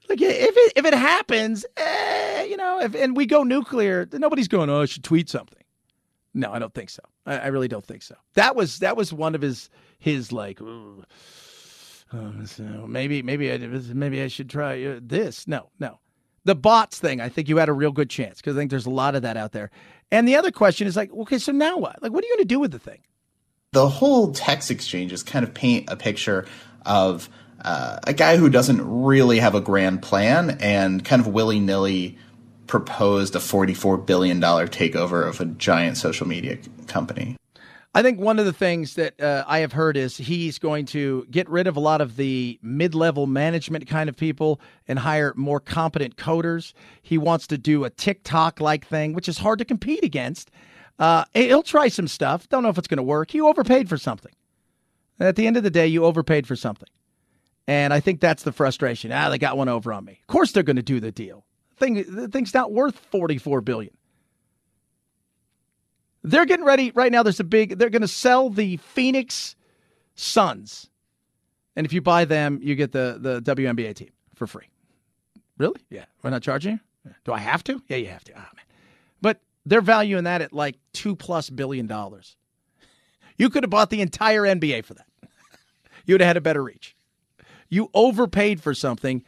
Like 0.10 0.22
if 0.22 0.54
it 0.56 0.74
if 0.76 0.86
it 0.86 0.94
happens, 0.94 1.66
eh, 1.78 2.44
you 2.44 2.58
know, 2.58 2.82
if 2.82 2.94
and 2.94 3.16
we 3.16 3.26
go 3.26 3.44
nuclear, 3.44 4.08
nobody's 4.12 4.48
going. 4.50 4.70
Oh, 4.70 4.82
I 4.82 4.86
should 4.86 5.04
tweet 5.04 5.30
something. 5.30 5.64
No, 6.34 6.52
I 6.52 6.60
don't 6.60 6.74
think 6.74 6.90
so. 6.90 7.04
I, 7.26 7.38
I 7.38 7.48
really 7.48 7.68
don't 7.68 7.86
think 7.86 8.02
so. 8.02 8.16
That 8.34 8.56
was 8.56 8.80
that 8.80 8.98
was 8.98 9.14
one 9.14 9.34
of 9.34 9.42
his 9.42 9.70
his 10.00 10.32
like. 10.32 10.62
Oh, 10.62 11.04
so 12.46 12.64
maybe 12.88 13.22
maybe 13.22 13.52
I 13.52 13.58
maybe 13.58 14.22
I 14.22 14.28
should 14.28 14.50
try 14.50 14.84
uh, 14.84 15.00
this. 15.02 15.48
No, 15.48 15.70
no. 15.80 16.00
The 16.46 16.56
bots 16.56 17.00
thing, 17.00 17.22
I 17.22 17.30
think 17.30 17.48
you 17.48 17.56
had 17.58 17.70
a 17.70 17.74
real 17.74 17.94
good 17.94 18.10
chance 18.10 18.38
because 18.38 18.58
I 18.58 18.60
think 18.60 18.70
there's 18.70 18.86
a 18.86 18.92
lot 18.92 19.16
of 19.16 19.22
that 19.22 19.38
out 19.38 19.54
there. 19.54 19.72
And 20.12 20.28
the 20.28 20.36
other 20.36 20.52
question 20.52 20.88
is 20.88 20.96
like, 20.96 21.12
okay, 21.14 21.38
so 21.38 21.52
now 21.52 21.78
what? 21.78 22.02
Like, 22.02 22.12
what 22.12 22.24
are 22.24 22.28
you 22.28 22.34
going 22.36 22.44
to 22.44 22.54
do 22.54 22.60
with 22.60 22.72
the 22.72 22.80
thing? 22.80 23.00
The 23.72 23.88
whole 23.88 24.32
text 24.32 24.70
exchanges 24.70 25.24
kind 25.24 25.44
of 25.44 25.54
paint 25.54 25.90
a 25.90 25.96
picture 25.96 26.46
of 26.86 27.30
uh, 27.64 28.00
a 28.06 28.14
guy 28.14 28.38
who 28.38 28.50
doesn't 28.50 28.82
really 28.82 29.40
have 29.40 29.56
a 29.56 29.62
grand 29.62 30.02
plan 30.02 30.58
and 30.60 31.04
kind 31.04 31.20
of 31.20 31.28
willy 31.28 31.60
nilly 31.60 32.18
proposed 32.68 33.36
a 33.36 33.40
$44 33.40 34.06
billion 34.06 34.40
takeover 34.42 35.28
of 35.28 35.42
a 35.42 35.46
giant 35.46 35.98
social 35.98 36.28
media 36.28 36.58
company. 36.88 37.38
I 37.96 38.02
think 38.02 38.20
one 38.20 38.40
of 38.40 38.46
the 38.46 38.54
things 38.54 38.96
that 38.96 39.22
uh, 39.22 39.44
I 39.48 39.60
have 39.60 39.72
heard 39.72 39.98
is 39.98 40.18
he's 40.18 40.58
going 40.58 40.86
to 40.88 41.28
get 41.30 41.48
rid 41.48 41.68
of 41.68 41.78
a 41.78 41.80
lot 41.80 42.02
of 42.02 42.16
the 42.16 42.60
mid 42.64 42.96
level 42.96 43.28
management 43.28 43.88
kind 43.88 44.10
of 44.10 44.18
people 44.18 44.60
and 44.88 44.98
hire 44.98 45.32
more 45.36 45.60
competent 45.60 46.16
coders. 46.16 46.74
He 47.04 47.20
wants 47.20 47.46
to 47.48 47.58
do 47.58 47.84
a 47.84 47.92
TikTok 47.92 48.60
like 48.60 48.88
thing, 48.88 49.14
which 49.14 49.30
is 49.30 49.38
hard 49.38 49.60
to 49.60 49.66
compete 49.66 50.04
against. 50.04 50.50
Uh, 50.98 51.26
he'll 51.34 51.62
try 51.62 51.88
some 51.88 52.08
stuff. 52.08 52.50
Don't 52.50 52.64
know 52.64 52.70
if 52.70 52.80
it's 52.80 52.88
going 52.88 52.98
to 52.98 53.04
work. 53.04 53.34
You 53.34 53.48
overpaid 53.48 53.90
for 53.90 53.98
something. 53.98 54.32
At 55.20 55.36
the 55.36 55.46
end 55.46 55.58
of 55.58 55.64
the 55.64 55.70
day, 55.70 55.86
you 55.86 56.04
overpaid 56.04 56.48
for 56.48 56.56
something. 56.56 56.90
And 57.68 57.94
I 57.94 58.00
think 58.00 58.20
that's 58.20 58.44
the 58.44 58.52
frustration. 58.52 59.12
Ah, 59.12 59.30
they 59.30 59.38
got 59.38 59.56
one 59.56 59.70
over 59.70 59.94
on 59.94 60.04
me. 60.04 60.20
Of 60.22 60.28
course 60.28 60.52
they're 60.52 60.64
going 60.64 60.78
to 60.78 60.82
do 60.82 61.00
the 61.00 61.12
deal. 61.12 61.46
Thing, 61.78 62.04
the 62.10 62.28
thing's 62.28 62.54
not 62.54 62.72
worth 62.72 62.98
44 62.98 63.62
billion. 63.62 63.94
They're 66.24 66.46
getting 66.46 66.66
ready 66.66 66.92
right 66.92 67.12
now. 67.12 67.24
There's 67.24 67.40
a 67.40 67.46
big. 67.46 67.78
They're 67.78 67.90
going 67.90 68.02
to 68.02 68.08
sell 68.08 68.50
the 68.50 68.78
Phoenix 68.78 69.56
Suns, 70.16 70.90
and 71.76 71.86
if 71.86 71.94
you 71.94 72.02
buy 72.02 72.26
them, 72.26 72.60
you 72.62 72.76
get 72.76 72.92
the 72.92 73.18
the 73.20 73.42
WNBA 73.42 73.96
team 73.96 74.12
for 74.36 74.48
free. 74.48 74.70
Really? 75.58 75.82
Yeah. 75.90 76.06
We're 76.22 76.30
not 76.30 76.42
charging 76.42 76.74
you. 76.74 77.12
Do 77.26 77.34
I 77.34 77.40
have 77.40 77.64
to? 77.66 77.82
Yeah, 77.88 77.98
you 77.98 78.08
have 78.08 78.24
to. 78.26 78.34
Oh, 78.34 78.38
man. 78.38 78.66
But 79.22 79.42
they're 79.66 79.82
valuing 79.82 80.24
that 80.24 80.42
at 80.42 80.54
like 80.54 80.78
two 80.94 81.16
plus 81.16 81.50
billion 81.50 81.88
dollars. 81.88 82.36
You 83.38 83.50
could 83.50 83.64
have 83.64 83.70
bought 83.70 83.90
the 83.90 84.02
entire 84.02 84.44
NBA 84.44 84.86
for 84.86 84.94
that. 84.94 85.08
you 86.06 86.14
would 86.14 86.22
have 86.22 86.28
had 86.28 86.38
a 86.38 86.42
better 86.42 86.64
reach. 86.64 86.96
You 87.70 87.90
overpaid 87.94 88.62
for 88.62 88.74
something. 88.74 89.24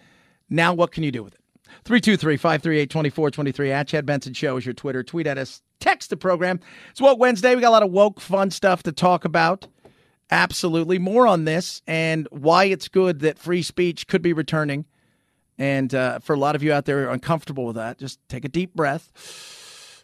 Now 0.50 0.74
what 0.74 0.92
can 0.92 1.04
you 1.04 1.12
do 1.12 1.24
with 1.24 1.34
it? 1.34 1.42
323 1.86 2.38
538 2.38 2.90
2423 2.90 3.72
at 3.72 3.88
Chad 3.88 4.08
Benson 4.08 4.34
Show 4.34 4.58
is 4.58 4.66
your 4.66 4.74
Twitter. 4.74 5.04
Tweet 5.04 5.28
at 5.28 5.38
us. 5.38 5.62
Text 5.80 6.10
the 6.10 6.18
program. 6.18 6.60
It's 6.90 7.00
Woke 7.00 7.20
Wednesday. 7.20 7.54
We 7.54 7.62
got 7.62 7.70
a 7.70 7.72
lot 7.72 7.84
of 7.84 7.92
woke 7.92 8.20
fun 8.20 8.50
stuff 8.50 8.82
to 8.84 8.92
talk 8.92 9.24
about. 9.24 9.68
Absolutely. 10.32 10.98
More 10.98 11.28
on 11.28 11.46
this 11.46 11.84
and 11.86 12.28
why 12.32 12.66
it's 12.66 12.88
good 12.88 13.20
that 13.20 13.38
free 13.38 13.62
speech 13.62 14.08
could 14.08 14.24
be 14.24 14.34
returning. 14.34 14.86
And 15.60 15.94
uh, 15.94 16.20
for 16.20 16.34
a 16.34 16.40
lot 16.40 16.56
of 16.56 16.64
you 16.64 16.74
out 16.74 16.86
there 16.86 17.04
who 17.04 17.08
are 17.08 17.12
uncomfortable 17.12 17.68
with 17.68 17.76
that, 17.76 18.00
just 18.00 18.20
take 18.30 18.46
a 18.46 18.50
deep 18.50 18.74
breath. 18.74 19.12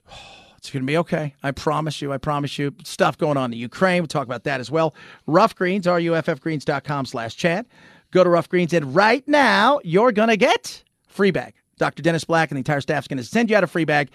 It's 0.57 0.69
going 0.69 0.83
to 0.83 0.87
be 0.87 0.97
okay. 0.97 1.33
I 1.41 1.49
promise 1.49 2.03
you. 2.03 2.13
I 2.13 2.19
promise 2.19 2.59
you. 2.59 2.75
Stuff 2.83 3.17
going 3.17 3.35
on 3.35 3.51
in 3.51 3.57
Ukraine. 3.57 4.03
We'll 4.03 4.07
talk 4.07 4.27
about 4.27 4.43
that 4.43 4.59
as 4.59 4.69
well. 4.69 4.93
Ruff 5.25 5.55
Greens, 5.55 5.87
ruffgreens.com 5.87 7.07
slash 7.07 7.35
Chad. 7.35 7.65
Go 8.11 8.23
to 8.23 8.29
Ruff 8.29 8.47
Greens, 8.47 8.71
and 8.71 8.93
right 8.95 9.27
now, 9.27 9.79
you're 9.83 10.11
going 10.11 10.29
to 10.29 10.37
get 10.37 10.83
free 11.07 11.31
bag. 11.31 11.55
Dr. 11.81 12.03
Dennis 12.03 12.23
Black 12.23 12.51
and 12.51 12.57
the 12.57 12.59
entire 12.59 12.79
staff 12.79 13.03
is 13.03 13.07
going 13.07 13.17
to 13.17 13.23
send 13.23 13.49
you 13.49 13.57
out 13.57 13.63
a 13.63 13.67
free 13.67 13.85
bag. 13.85 14.11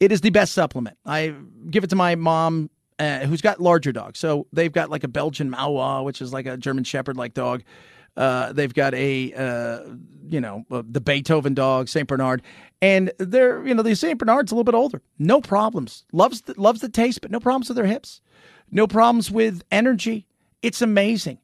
It 0.00 0.12
is 0.12 0.22
the 0.22 0.30
best 0.30 0.54
supplement. 0.54 0.96
I 1.04 1.34
give 1.70 1.84
it 1.84 1.90
to 1.90 1.96
my 1.96 2.14
mom, 2.14 2.70
uh, 2.98 3.20
who's 3.20 3.42
got 3.42 3.60
larger 3.60 3.92
dogs. 3.92 4.18
So 4.18 4.46
they've 4.50 4.72
got 4.72 4.88
like 4.88 5.04
a 5.04 5.08
Belgian 5.08 5.50
Malinois, 5.50 6.04
which 6.04 6.22
is 6.22 6.32
like 6.32 6.46
a 6.46 6.56
German 6.56 6.84
Shepherd 6.84 7.18
like 7.18 7.34
dog. 7.34 7.64
Uh, 8.16 8.54
they've 8.54 8.72
got 8.72 8.94
a, 8.94 9.32
uh, 9.34 9.94
you 10.28 10.40
know, 10.40 10.64
uh, 10.70 10.82
the 10.88 11.02
Beethoven 11.02 11.52
dog, 11.52 11.88
Saint 11.88 12.08
Bernard, 12.08 12.40
and 12.80 13.12
they're, 13.18 13.66
you 13.66 13.74
know, 13.74 13.82
the 13.82 13.94
Saint 13.94 14.18
Bernard's 14.18 14.52
a 14.52 14.54
little 14.54 14.64
bit 14.64 14.74
older. 14.74 15.02
No 15.18 15.42
problems. 15.42 16.04
Loves 16.12 16.40
the, 16.42 16.58
loves 16.58 16.80
the 16.80 16.88
taste, 16.88 17.20
but 17.20 17.30
no 17.30 17.40
problems 17.40 17.68
with 17.68 17.76
their 17.76 17.86
hips. 17.86 18.22
No 18.70 18.86
problems 18.86 19.30
with 19.30 19.62
energy. 19.70 20.26
It's 20.62 20.80
amazing, 20.80 21.38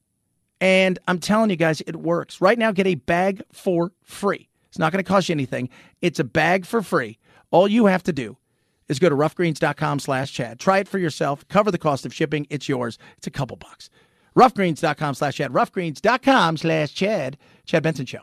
and 0.62 0.98
I'm 1.08 1.18
telling 1.18 1.50
you 1.50 1.56
guys, 1.56 1.82
it 1.82 1.96
works. 1.96 2.40
Right 2.40 2.58
now, 2.58 2.72
get 2.72 2.86
a 2.86 2.94
bag 2.94 3.42
for 3.52 3.92
free. 4.02 4.47
It's 4.78 4.80
not 4.80 4.92
going 4.92 5.02
to 5.02 5.08
cost 5.08 5.28
you 5.28 5.32
anything. 5.32 5.70
It's 6.02 6.20
a 6.20 6.24
bag 6.24 6.64
for 6.64 6.82
free. 6.82 7.18
All 7.50 7.66
you 7.66 7.86
have 7.86 8.04
to 8.04 8.12
do 8.12 8.36
is 8.88 9.00
go 9.00 9.08
to 9.08 9.16
ruffgreens.com 9.16 9.98
slash 9.98 10.32
Chad. 10.32 10.60
Try 10.60 10.78
it 10.78 10.86
for 10.86 10.98
yourself. 10.98 11.46
Cover 11.48 11.72
the 11.72 11.78
cost 11.78 12.06
of 12.06 12.14
shipping. 12.14 12.46
It's 12.48 12.68
yours. 12.68 12.96
It's 13.16 13.26
a 13.26 13.30
couple 13.32 13.56
bucks. 13.56 13.90
Ruffgreens.com 14.36 15.14
slash 15.14 15.34
Chad. 15.34 15.50
Ruffgreens.com 15.50 16.58
slash 16.58 16.94
Chad. 16.94 17.38
Chad 17.66 17.82
Benson 17.82 18.06
Show. 18.06 18.20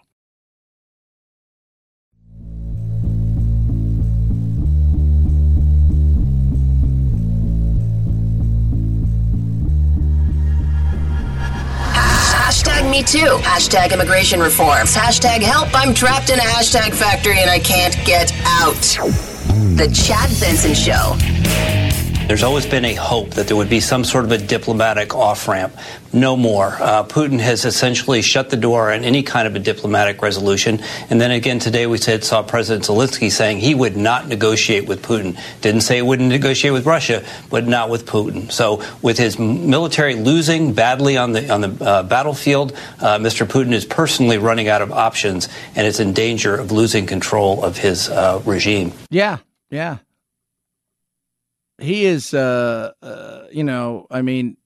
Hashtag 12.56 12.90
me 12.90 13.04
too. 13.04 13.38
Hashtag 13.44 13.92
immigration 13.92 14.40
reforms. 14.40 14.96
Hashtag 14.96 15.42
help. 15.42 15.68
I'm 15.74 15.94
trapped 15.94 16.30
in 16.30 16.40
a 16.40 16.42
hashtag 16.42 16.94
factory 16.94 17.42
and 17.42 17.50
I 17.50 17.60
can't 17.60 17.94
get 18.06 18.32
out. 18.46 18.82
The 19.76 19.92
Chad 19.94 20.30
Benson 20.40 20.74
Show. 20.74 21.18
There's 22.28 22.42
always 22.42 22.66
been 22.66 22.86
a 22.86 22.96
hope 22.96 23.30
that 23.36 23.48
there 23.48 23.56
would 23.56 23.70
be 23.70 23.80
some 23.80 24.04
sort 24.04 24.26
of 24.26 24.32
a 24.32 24.40
diplomatic 24.40 25.14
off 25.14 25.48
ramp. 25.48 25.78
No 26.12 26.36
more. 26.36 26.70
Uh, 26.82 27.04
Putin 27.04 27.40
has 27.40 27.66
essentially 27.66 28.24
shut 28.24 28.50
the 28.50 28.58
door 28.58 28.92
on 28.92 29.04
any 29.04 29.22
kind 29.22 29.48
of 29.48 29.56
a 29.56 29.60
diplomatic 29.60 30.24
resolution. 30.24 30.82
And 31.12 31.22
then 31.22 31.30
again 31.30 31.60
today, 31.60 31.86
we 31.86 32.00
said 32.00 32.24
saw 32.24 32.42
President 32.42 32.86
Zelensky 32.86 33.32
saying 33.32 33.60
he 33.60 33.76
would 33.76 33.96
not 33.96 34.28
negotiate 34.28 34.88
with 34.88 35.04
Putin. 35.04 35.40
Didn't 35.62 35.82
say 35.82 35.98
he 35.98 36.02
wouldn't 36.02 36.30
negotiate 36.30 36.74
with 36.74 36.88
Russia, 36.88 37.24
but 37.52 37.68
not 37.68 37.92
with 37.92 38.08
Putin. 38.08 38.52
So 38.52 38.82
with 39.04 39.20
his 39.20 39.38
military 39.38 40.16
losing 40.16 40.74
badly 40.74 41.18
on 41.18 41.32
the 41.34 41.54
on 41.54 41.62
the 41.62 41.86
uh, 41.86 42.02
battlefield, 42.02 42.74
uh, 43.02 43.20
Mr. 43.20 43.46
Putin 43.46 43.72
is 43.72 43.86
personally 43.86 44.40
running 44.40 44.68
out 44.68 44.82
of 44.82 44.92
options 44.92 45.48
and 45.76 45.86
is 45.86 46.00
in 46.00 46.12
danger 46.12 46.56
of 46.56 46.72
losing 46.72 47.06
control 47.06 47.64
of 47.64 47.78
his 47.78 48.10
uh, 48.10 48.42
regime. 48.46 48.94
Yeah, 49.12 49.38
yeah 49.70 50.00
he 51.80 52.06
is, 52.06 52.34
uh, 52.34 52.92
uh, 53.02 53.46
you 53.52 53.64
know, 53.64 54.08
I 54.10 54.22
mean, 54.22 54.58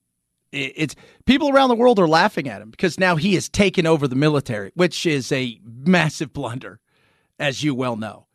it, 0.52 0.72
it's 0.76 0.96
people 1.26 1.50
around 1.50 1.68
the 1.68 1.74
world 1.74 1.98
are 1.98 2.08
laughing 2.08 2.48
at 2.48 2.62
him 2.62 2.70
because 2.70 2.98
now 2.98 3.16
he 3.16 3.34
has 3.34 3.48
taken 3.48 3.86
over 3.86 4.06
the 4.06 4.16
military, 4.16 4.70
which 4.74 5.06
is 5.06 5.30
a 5.32 5.60
massive 5.64 6.32
blunder, 6.32 6.80
as 7.38 7.62
you 7.62 7.74
well 7.74 7.96
know. 7.96 8.26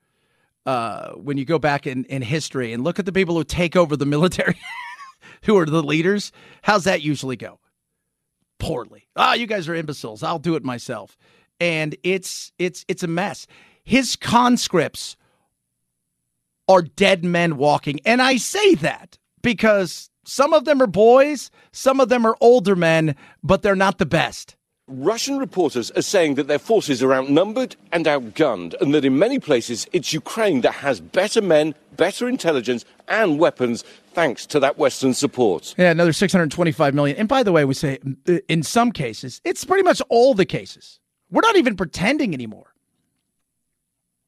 Uh, 0.65 1.12
when 1.12 1.38
you 1.38 1.46
go 1.46 1.60
back 1.60 1.86
in, 1.86 2.05
in 2.05 2.24
history 2.24 2.74
and 2.74 2.84
look 2.84 2.98
at 2.98 3.05
the 3.05 3.12
people 3.12 3.36
who 3.36 3.44
take 3.44 3.75
over 3.75 3.96
the 3.96 4.05
military, 4.05 4.60
who 5.44 5.58
are 5.58 5.65
the 5.65 5.84
leaders, 5.84 6.32
how's 6.63 6.86
that 6.86 7.03
usually 7.03 7.36
go? 7.36 7.60
Poorly. 8.58 9.08
Ah, 9.15 9.32
oh, 9.32 9.34
you 9.34 9.46
guys 9.46 9.70
are 9.70 9.75
imbeciles. 9.75 10.24
I'll 10.24 10.39
do 10.39 10.55
it 10.55 10.63
myself. 10.63 11.17
And 11.60 11.96
it's 12.03 12.51
it's 12.58 12.84
it's 12.88 13.03
a 13.03 13.08
mess. 13.08 13.48
His 13.84 14.15
conscripts 14.15 15.15
are 16.67 16.81
dead 16.81 17.24
men 17.24 17.57
walking. 17.57 18.00
And 18.05 18.22
I 18.22 18.38
say 18.38 18.75
that 18.75 19.17
because 19.41 20.10
some 20.25 20.53
of 20.53 20.65
them 20.65 20.81
are 20.81 20.88
boys, 20.88 21.51
some 21.72 22.00
of 22.00 22.10
them 22.10 22.25
are 22.25 22.36
older 22.41 22.75
men, 22.75 23.15
but 23.43 23.62
they're 23.62 23.75
not 23.75 23.98
the 23.98 24.05
best. 24.05 24.55
Russian 24.88 25.39
reporters 25.39 25.89
are 25.91 26.03
saying 26.03 26.36
that 26.36 26.48
their 26.48 26.60
forces 26.60 27.01
are 27.01 27.12
outnumbered 27.12 27.75
and 27.91 28.05
outgunned, 28.05 28.79
and 28.79 28.93
that 28.93 29.03
in 29.03 29.17
many 29.17 29.39
places 29.39 29.88
it's 29.93 30.13
Ukraine 30.13 30.62
that 30.62 30.74
has 30.74 31.00
better 31.00 31.41
men, 31.41 31.74
better 31.98 32.29
intelligence, 32.29 32.86
and 33.07 33.39
weapons 33.39 33.84
thanks 34.13 34.45
to 34.45 34.60
that 34.60 34.77
Western 34.77 35.15
support. 35.15 35.74
Yeah, 35.75 35.89
another 35.89 36.13
625 36.13 36.93
million. 36.93 37.17
And 37.17 37.27
by 37.27 37.41
the 37.41 37.51
way, 37.51 37.65
we 37.65 37.74
say 37.74 37.98
in 38.48 38.62
some 38.62 38.91
cases, 38.91 39.41
it's 39.43 39.65
pretty 39.65 39.81
much 39.81 40.03
all 40.10 40.36
the 40.36 40.45
cases. 40.45 41.00
We're 41.31 41.41
not 41.41 41.57
even 41.57 41.75
pretending 41.75 42.36
anymore. 42.36 42.75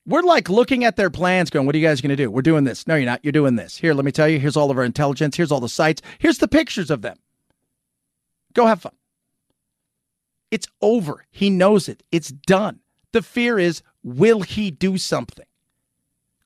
We're 0.08 0.22
like 0.22 0.48
looking 0.50 0.86
at 0.86 0.96
their 0.96 1.10
plans, 1.10 1.50
going, 1.50 1.66
What 1.66 1.76
are 1.76 1.78
you 1.78 1.86
guys 1.86 2.00
going 2.00 2.10
to 2.10 2.16
do? 2.16 2.32
We're 2.32 2.42
doing 2.42 2.64
this. 2.64 2.88
No, 2.88 2.96
you're 2.96 3.06
not. 3.06 3.20
You're 3.24 3.34
doing 3.34 3.58
this. 3.58 3.78
Here, 3.78 3.94
let 3.94 4.06
me 4.06 4.12
tell 4.12 4.28
you. 4.28 4.40
Here's 4.40 4.56
all 4.56 4.72
of 4.72 4.78
our 4.78 4.86
intelligence. 4.86 5.36
Here's 5.36 5.52
all 5.52 5.60
the 5.60 5.68
sites. 5.68 6.02
Here's 6.18 6.38
the 6.38 6.48
pictures 6.48 6.90
of 6.90 7.02
them. 7.02 7.18
Go 8.54 8.66
have 8.66 8.82
fun. 8.82 8.94
It's 10.50 10.68
over. 10.82 11.26
He 11.30 11.50
knows 11.50 11.90
it. 11.90 12.04
It's 12.12 12.30
done. 12.30 12.80
The 13.12 13.22
fear 13.22 13.60
is, 13.60 13.82
will 14.02 14.42
he 14.42 14.72
do 14.72 14.98
something? 14.98 15.46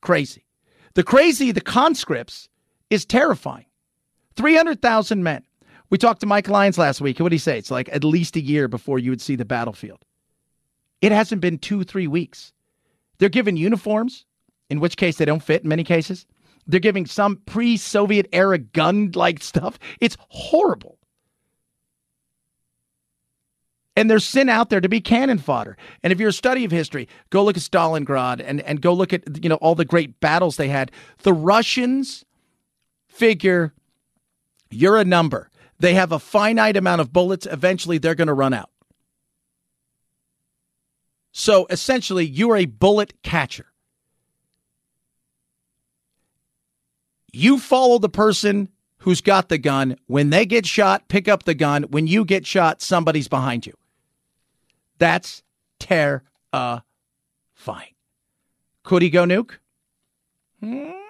Crazy. 0.00 0.44
The 0.94 1.04
crazy, 1.04 1.52
the 1.52 1.60
conscripts, 1.60 2.48
is 2.90 3.04
terrifying. 3.04 3.66
300,000 4.36 5.22
men. 5.22 5.44
We 5.88 5.98
talked 5.98 6.20
to 6.20 6.26
Mike 6.26 6.48
Lyons 6.48 6.78
last 6.78 7.00
week. 7.00 7.20
What 7.20 7.28
did 7.28 7.34
he 7.36 7.38
say? 7.38 7.58
It's 7.58 7.70
like 7.70 7.88
at 7.92 8.02
least 8.02 8.34
a 8.36 8.40
year 8.40 8.66
before 8.66 8.98
you 8.98 9.10
would 9.10 9.20
see 9.20 9.36
the 9.36 9.44
battlefield. 9.44 10.04
It 11.00 11.12
hasn't 11.12 11.40
been 11.40 11.58
two, 11.58 11.84
three 11.84 12.06
weeks. 12.06 12.51
They're 13.22 13.28
given 13.28 13.56
uniforms, 13.56 14.26
in 14.68 14.80
which 14.80 14.96
case 14.96 15.16
they 15.16 15.24
don't 15.24 15.44
fit 15.44 15.62
in 15.62 15.68
many 15.68 15.84
cases. 15.84 16.26
They're 16.66 16.80
giving 16.80 17.06
some 17.06 17.36
pre 17.46 17.76
Soviet 17.76 18.26
era 18.32 18.58
gun 18.58 19.12
like 19.14 19.44
stuff. 19.44 19.78
It's 20.00 20.16
horrible. 20.28 20.98
And 23.94 24.10
they're 24.10 24.18
sent 24.18 24.50
out 24.50 24.70
there 24.70 24.80
to 24.80 24.88
be 24.88 25.00
cannon 25.00 25.38
fodder. 25.38 25.76
And 26.02 26.12
if 26.12 26.18
you're 26.18 26.30
a 26.30 26.32
study 26.32 26.64
of 26.64 26.72
history, 26.72 27.06
go 27.30 27.44
look 27.44 27.56
at 27.56 27.62
Stalingrad 27.62 28.42
and, 28.44 28.60
and 28.62 28.82
go 28.82 28.92
look 28.92 29.12
at 29.12 29.40
you 29.40 29.48
know 29.48 29.54
all 29.54 29.76
the 29.76 29.84
great 29.84 30.18
battles 30.18 30.56
they 30.56 30.66
had. 30.66 30.90
The 31.22 31.32
Russians 31.32 32.24
figure 33.06 33.72
you're 34.68 34.96
a 34.96 35.04
number. 35.04 35.48
They 35.78 35.94
have 35.94 36.10
a 36.10 36.18
finite 36.18 36.76
amount 36.76 37.00
of 37.00 37.12
bullets. 37.12 37.46
Eventually, 37.48 37.98
they're 37.98 38.16
going 38.16 38.26
to 38.26 38.34
run 38.34 38.52
out. 38.52 38.71
So 41.32 41.66
essentially, 41.70 42.26
you're 42.26 42.56
a 42.56 42.66
bullet 42.66 43.22
catcher. 43.22 43.66
You 47.32 47.58
follow 47.58 47.98
the 47.98 48.10
person 48.10 48.68
who's 48.98 49.22
got 49.22 49.48
the 49.48 49.58
gun. 49.58 49.96
When 50.06 50.30
they 50.30 50.44
get 50.44 50.66
shot, 50.66 51.08
pick 51.08 51.28
up 51.28 51.44
the 51.44 51.54
gun. 51.54 51.84
When 51.84 52.06
you 52.06 52.26
get 52.26 52.46
shot, 52.46 52.82
somebody's 52.82 53.28
behind 53.28 53.66
you. 53.66 53.72
That's 54.98 55.42
terrifying. 55.80 56.22
Could 58.84 59.02
he 59.02 59.10
go 59.10 59.24
nuke? 59.24 59.52
Hmm. 60.60 61.01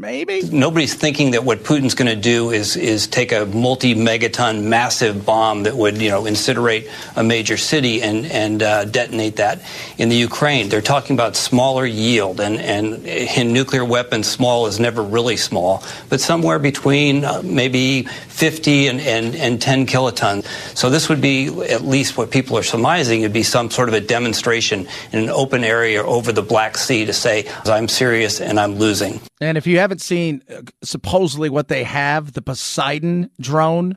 Maybe. 0.00 0.40
Nobody's 0.50 0.94
thinking 0.94 1.32
that 1.32 1.44
what 1.44 1.58
Putin's 1.58 1.94
going 1.94 2.08
to 2.08 2.16
do 2.16 2.52
is 2.52 2.74
is 2.74 3.06
take 3.06 3.32
a 3.32 3.44
multi 3.44 3.94
megaton 3.94 4.62
massive 4.62 5.26
bomb 5.26 5.64
that 5.64 5.76
would 5.76 6.00
you 6.00 6.08
know 6.08 6.22
incinerate 6.22 6.90
a 7.16 7.22
major 7.22 7.58
city 7.58 8.00
and 8.00 8.24
and 8.24 8.62
uh, 8.62 8.86
detonate 8.86 9.36
that 9.36 9.60
in 9.98 10.08
the 10.08 10.16
Ukraine. 10.16 10.70
They're 10.70 10.80
talking 10.80 11.16
about 11.16 11.36
smaller 11.36 11.84
yield 11.84 12.40
and 12.40 12.58
and 12.58 13.04
in 13.06 13.52
nuclear 13.52 13.84
weapons, 13.84 14.26
small 14.26 14.66
is 14.68 14.80
never 14.80 15.02
really 15.02 15.36
small, 15.36 15.84
but 16.08 16.18
somewhere 16.18 16.58
between 16.58 17.22
uh, 17.26 17.42
maybe 17.44 18.04
50 18.04 18.86
and, 18.86 19.00
and 19.02 19.36
and 19.36 19.60
10 19.60 19.84
kilotons. 19.84 20.46
So 20.74 20.88
this 20.88 21.10
would 21.10 21.20
be 21.20 21.48
at 21.68 21.82
least 21.82 22.16
what 22.16 22.30
people 22.30 22.56
are 22.56 22.62
surmising. 22.62 23.20
It'd 23.20 23.34
be 23.34 23.42
some 23.42 23.70
sort 23.70 23.90
of 23.90 23.94
a 23.94 24.00
demonstration 24.00 24.88
in 25.12 25.18
an 25.18 25.28
open 25.28 25.62
area 25.62 26.02
over 26.02 26.32
the 26.32 26.42
Black 26.42 26.78
Sea 26.78 27.04
to 27.04 27.12
say 27.12 27.46
I'm 27.66 27.86
serious 27.86 28.40
and 28.40 28.58
I'm 28.58 28.76
losing. 28.76 29.20
And 29.40 29.56
if 29.56 29.66
you 29.66 29.78
haven't 29.78 30.02
seen 30.02 30.42
uh, 30.50 30.62
supposedly 30.82 31.48
what 31.48 31.68
they 31.68 31.84
have, 31.84 32.32
the 32.32 32.42
Poseidon 32.42 33.30
drone, 33.40 33.96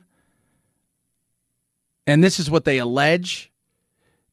and 2.06 2.24
this 2.24 2.38
is 2.38 2.50
what 2.50 2.64
they 2.64 2.78
allege 2.78 3.52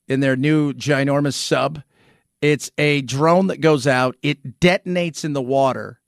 in 0.07 0.21
their 0.21 0.35
new 0.35 0.73
ginormous 0.73 1.33
sub. 1.33 1.83
It's 2.41 2.71
a 2.77 3.01
drone 3.01 3.47
that 3.47 3.61
goes 3.61 3.85
out, 3.85 4.15
it 4.23 4.59
detonates 4.59 5.23
in 5.23 5.33
the 5.33 5.41
water, 5.41 5.99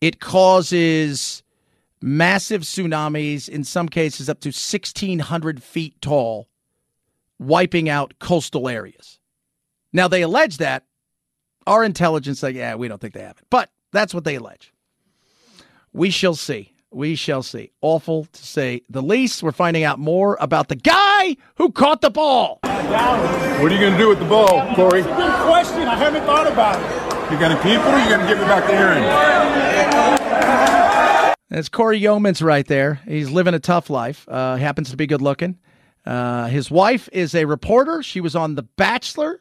it 0.00 0.20
causes 0.20 1.42
massive 2.00 2.62
tsunamis, 2.62 3.48
in 3.48 3.64
some 3.64 3.88
cases 3.88 4.28
up 4.28 4.40
to 4.40 4.48
1,600 4.48 5.62
feet 5.62 6.00
tall, 6.02 6.48
wiping 7.38 7.88
out 7.88 8.14
coastal 8.18 8.68
areas. 8.68 9.18
Now, 9.92 10.06
they 10.06 10.22
allege 10.22 10.58
that 10.58 10.84
our 11.66 11.84
intelligence, 11.84 12.42
like, 12.42 12.56
yeah, 12.56 12.74
we 12.74 12.88
don't 12.88 13.00
think 13.00 13.14
they 13.14 13.22
have 13.22 13.38
it. 13.38 13.46
But 13.50 13.70
that's 13.92 14.14
what 14.14 14.24
they 14.24 14.36
allege. 14.36 14.72
We 15.92 16.10
shall 16.10 16.34
see. 16.34 16.74
We 16.90 17.16
shall 17.16 17.42
see. 17.42 17.72
Awful 17.80 18.26
to 18.26 18.44
say 18.44 18.82
the 18.88 19.02
least. 19.02 19.42
We're 19.42 19.52
finding 19.52 19.82
out 19.82 19.98
more 19.98 20.36
about 20.40 20.68
the 20.68 20.76
guy 20.76 21.36
who 21.56 21.72
caught 21.72 22.00
the 22.00 22.10
ball. 22.10 22.60
What 22.62 22.72
are 22.72 23.74
you 23.74 23.80
going 23.80 23.92
to 23.92 23.98
do 23.98 24.08
with 24.08 24.18
the 24.20 24.24
ball, 24.26 24.74
Cory? 24.74 25.00
It's 25.00 25.08
a 25.08 25.14
good 25.14 25.34
question. 25.46 25.82
I 25.88 25.96
haven't 25.96 26.24
thought 26.24 26.46
about 26.46 26.80
it. 26.80 27.32
You 27.32 27.38
going 27.38 27.56
to 27.56 27.62
keep 27.62 27.80
it 27.80 27.86
or 27.86 27.98
you 27.98 28.08
going 28.08 28.20
to 28.20 28.26
give 28.28 28.40
it 28.40 28.46
back 28.46 28.66
to 28.66 28.74
Aaron? 28.74 29.02
That's 31.48 31.68
Cory 31.68 32.00
Youmans 32.00 32.42
right 32.42 32.66
there. 32.66 33.00
He's 33.06 33.30
living 33.30 33.54
a 33.54 33.60
tough 33.60 33.88
life. 33.90 34.28
Uh, 34.28 34.56
happens 34.56 34.90
to 34.90 34.96
be 34.96 35.06
good 35.06 35.22
looking. 35.22 35.58
Uh, 36.04 36.48
his 36.48 36.70
wife 36.70 37.08
is 37.12 37.34
a 37.34 37.44
reporter. 37.44 38.02
She 38.02 38.20
was 38.20 38.36
on 38.36 38.56
The 38.56 38.62
Bachelor 38.62 39.40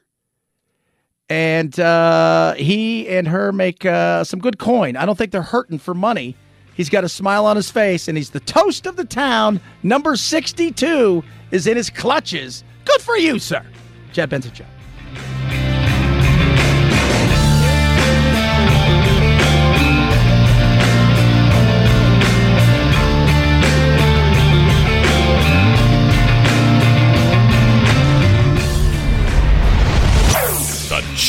and 1.34 1.80
uh, 1.80 2.54
he 2.54 3.08
and 3.10 3.28
her 3.28 3.52
make 3.52 3.88
uh, 3.88 4.24
some 4.24 4.40
good 4.40 4.60
coin. 4.60 4.96
I 4.96 5.04
don't 5.08 5.18
think 5.18 5.32
they're 5.32 5.42
hurting 5.42 5.80
for 5.80 5.96
money. 5.96 6.36
He's 6.76 6.90
got 6.90 7.04
a 7.04 7.10
smile 7.10 7.48
on 7.48 7.56
his 7.56 7.72
face, 7.72 8.08
and 8.08 8.16
he's 8.16 8.30
the 8.30 8.40
toast 8.40 8.86
of 8.86 8.98
the 8.98 9.04
town. 9.04 9.60
Number 9.82 10.16
62 10.16 11.24
is 11.50 11.66
in 11.66 11.76
his 11.76 11.90
clutches. 11.90 12.64
Good 12.86 13.02
for 13.02 13.18
you, 13.18 13.40
sir. 13.40 13.66
Chad 14.12 14.30
Benson 14.30 14.54
Show. 14.54 14.66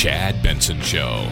Chad 0.04 0.42
Benson 0.42 0.78
Show. 0.82 1.26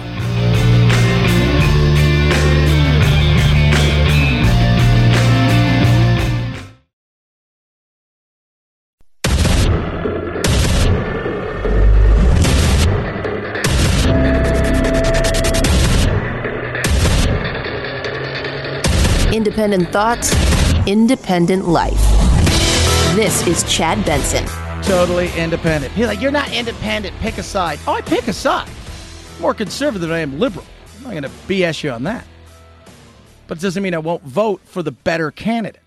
Independent 19.34 19.90
thoughts, 19.90 20.32
independent 20.86 21.68
life. 21.68 21.92
This 23.14 23.46
is 23.46 23.64
Chad 23.64 24.02
Benson. 24.06 24.61
Totally 24.82 25.32
independent. 25.36 25.92
He's 25.94 26.06
like, 26.06 26.20
you're 26.20 26.30
not 26.30 26.52
independent. 26.52 27.16
Pick 27.18 27.38
a 27.38 27.42
side. 27.42 27.78
Oh, 27.86 27.94
I 27.94 28.00
pick 28.00 28.26
a 28.28 28.32
side. 28.32 28.68
More 29.40 29.54
conservative 29.54 30.00
than 30.00 30.10
I 30.10 30.18
am 30.18 30.38
liberal. 30.38 30.66
I'm 30.98 31.04
not 31.04 31.10
going 31.10 31.22
to 31.22 31.28
BS 31.28 31.82
you 31.82 31.90
on 31.90 32.02
that. 32.04 32.24
But 33.46 33.58
it 33.58 33.60
doesn't 33.60 33.82
mean 33.82 33.94
I 33.94 33.98
won't 33.98 34.22
vote 34.22 34.60
for 34.64 34.82
the 34.82 34.92
better 34.92 35.30
candidate. 35.30 35.80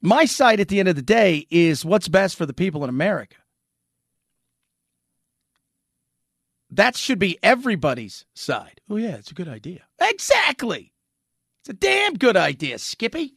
My 0.00 0.26
side 0.26 0.60
at 0.60 0.68
the 0.68 0.78
end 0.78 0.88
of 0.88 0.96
the 0.96 1.02
day 1.02 1.46
is 1.50 1.84
what's 1.84 2.08
best 2.08 2.36
for 2.36 2.46
the 2.46 2.52
people 2.52 2.84
in 2.84 2.90
America. 2.90 3.36
That 6.70 6.96
should 6.96 7.18
be 7.18 7.38
everybody's 7.42 8.26
side. 8.34 8.80
Oh, 8.88 8.96
yeah, 8.96 9.16
it's 9.16 9.30
a 9.30 9.34
good 9.34 9.48
idea. 9.48 9.84
Exactly. 10.00 10.92
It's 11.62 11.70
a 11.70 11.72
damn 11.72 12.14
good 12.14 12.36
idea, 12.36 12.78
Skippy. 12.78 13.34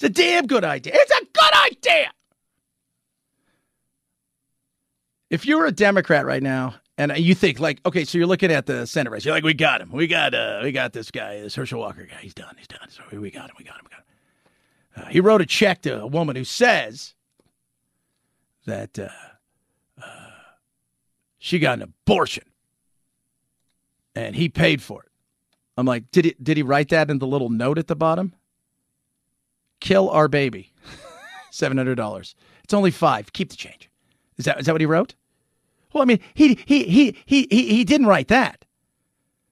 It's 0.00 0.18
a 0.18 0.22
damn 0.22 0.46
good 0.46 0.64
idea. 0.64 0.94
It's 0.96 1.12
a 1.12 1.24
good 1.30 1.52
idea. 1.66 2.10
If 5.28 5.44
you're 5.44 5.66
a 5.66 5.72
Democrat 5.72 6.24
right 6.24 6.42
now 6.42 6.76
and 6.96 7.14
you 7.18 7.34
think 7.34 7.60
like, 7.60 7.82
okay, 7.84 8.06
so 8.06 8.16
you're 8.16 8.26
looking 8.26 8.50
at 8.50 8.64
the 8.64 8.86
Senate 8.86 9.10
race, 9.10 9.26
you're 9.26 9.34
like, 9.34 9.44
we 9.44 9.52
got 9.52 9.82
him, 9.82 9.92
we 9.92 10.06
got, 10.06 10.32
uh, 10.32 10.60
we 10.62 10.72
got 10.72 10.94
this 10.94 11.10
guy, 11.10 11.42
this 11.42 11.54
Herschel 11.54 11.80
Walker 11.80 12.06
guy. 12.06 12.16
He's 12.22 12.32
done, 12.32 12.54
he's 12.56 12.66
done. 12.66 12.88
So 12.88 13.02
we 13.12 13.30
got 13.30 13.50
him, 13.50 13.56
we 13.58 13.64
got 13.64 13.78
him, 13.78 13.84
we 13.84 13.90
got 13.90 13.98
him. 13.98 15.04
Uh, 15.04 15.10
he 15.10 15.20
wrote 15.20 15.42
a 15.42 15.46
check 15.46 15.82
to 15.82 16.00
a 16.00 16.06
woman 16.06 16.34
who 16.34 16.44
says 16.44 17.14
that 18.64 18.98
uh, 18.98 19.08
uh, 20.02 20.30
she 21.38 21.58
got 21.58 21.76
an 21.76 21.82
abortion, 21.82 22.44
and 24.14 24.34
he 24.34 24.48
paid 24.48 24.80
for 24.80 25.02
it. 25.02 25.10
I'm 25.76 25.84
like, 25.84 26.10
did 26.10 26.24
he 26.24 26.36
did 26.42 26.56
he 26.56 26.62
write 26.62 26.88
that 26.88 27.10
in 27.10 27.18
the 27.18 27.26
little 27.26 27.50
note 27.50 27.76
at 27.76 27.86
the 27.86 27.96
bottom? 27.96 28.32
Kill 29.80 30.10
our 30.10 30.28
baby, 30.28 30.72
seven 31.50 31.76
hundred 31.76 31.96
dollars. 31.96 32.34
It's 32.64 32.74
only 32.74 32.90
five. 32.90 33.32
Keep 33.32 33.50
the 33.50 33.56
change. 33.56 33.90
Is 34.36 34.44
that 34.44 34.60
is 34.60 34.66
that 34.66 34.72
what 34.72 34.80
he 34.80 34.86
wrote? 34.86 35.14
Well, 35.92 36.02
I 36.02 36.06
mean, 36.06 36.20
he 36.34 36.58
he 36.66 36.84
he 36.84 37.16
he 37.26 37.46
he, 37.50 37.66
he 37.74 37.84
didn't 37.84 38.06
write 38.06 38.28
that. 38.28 38.64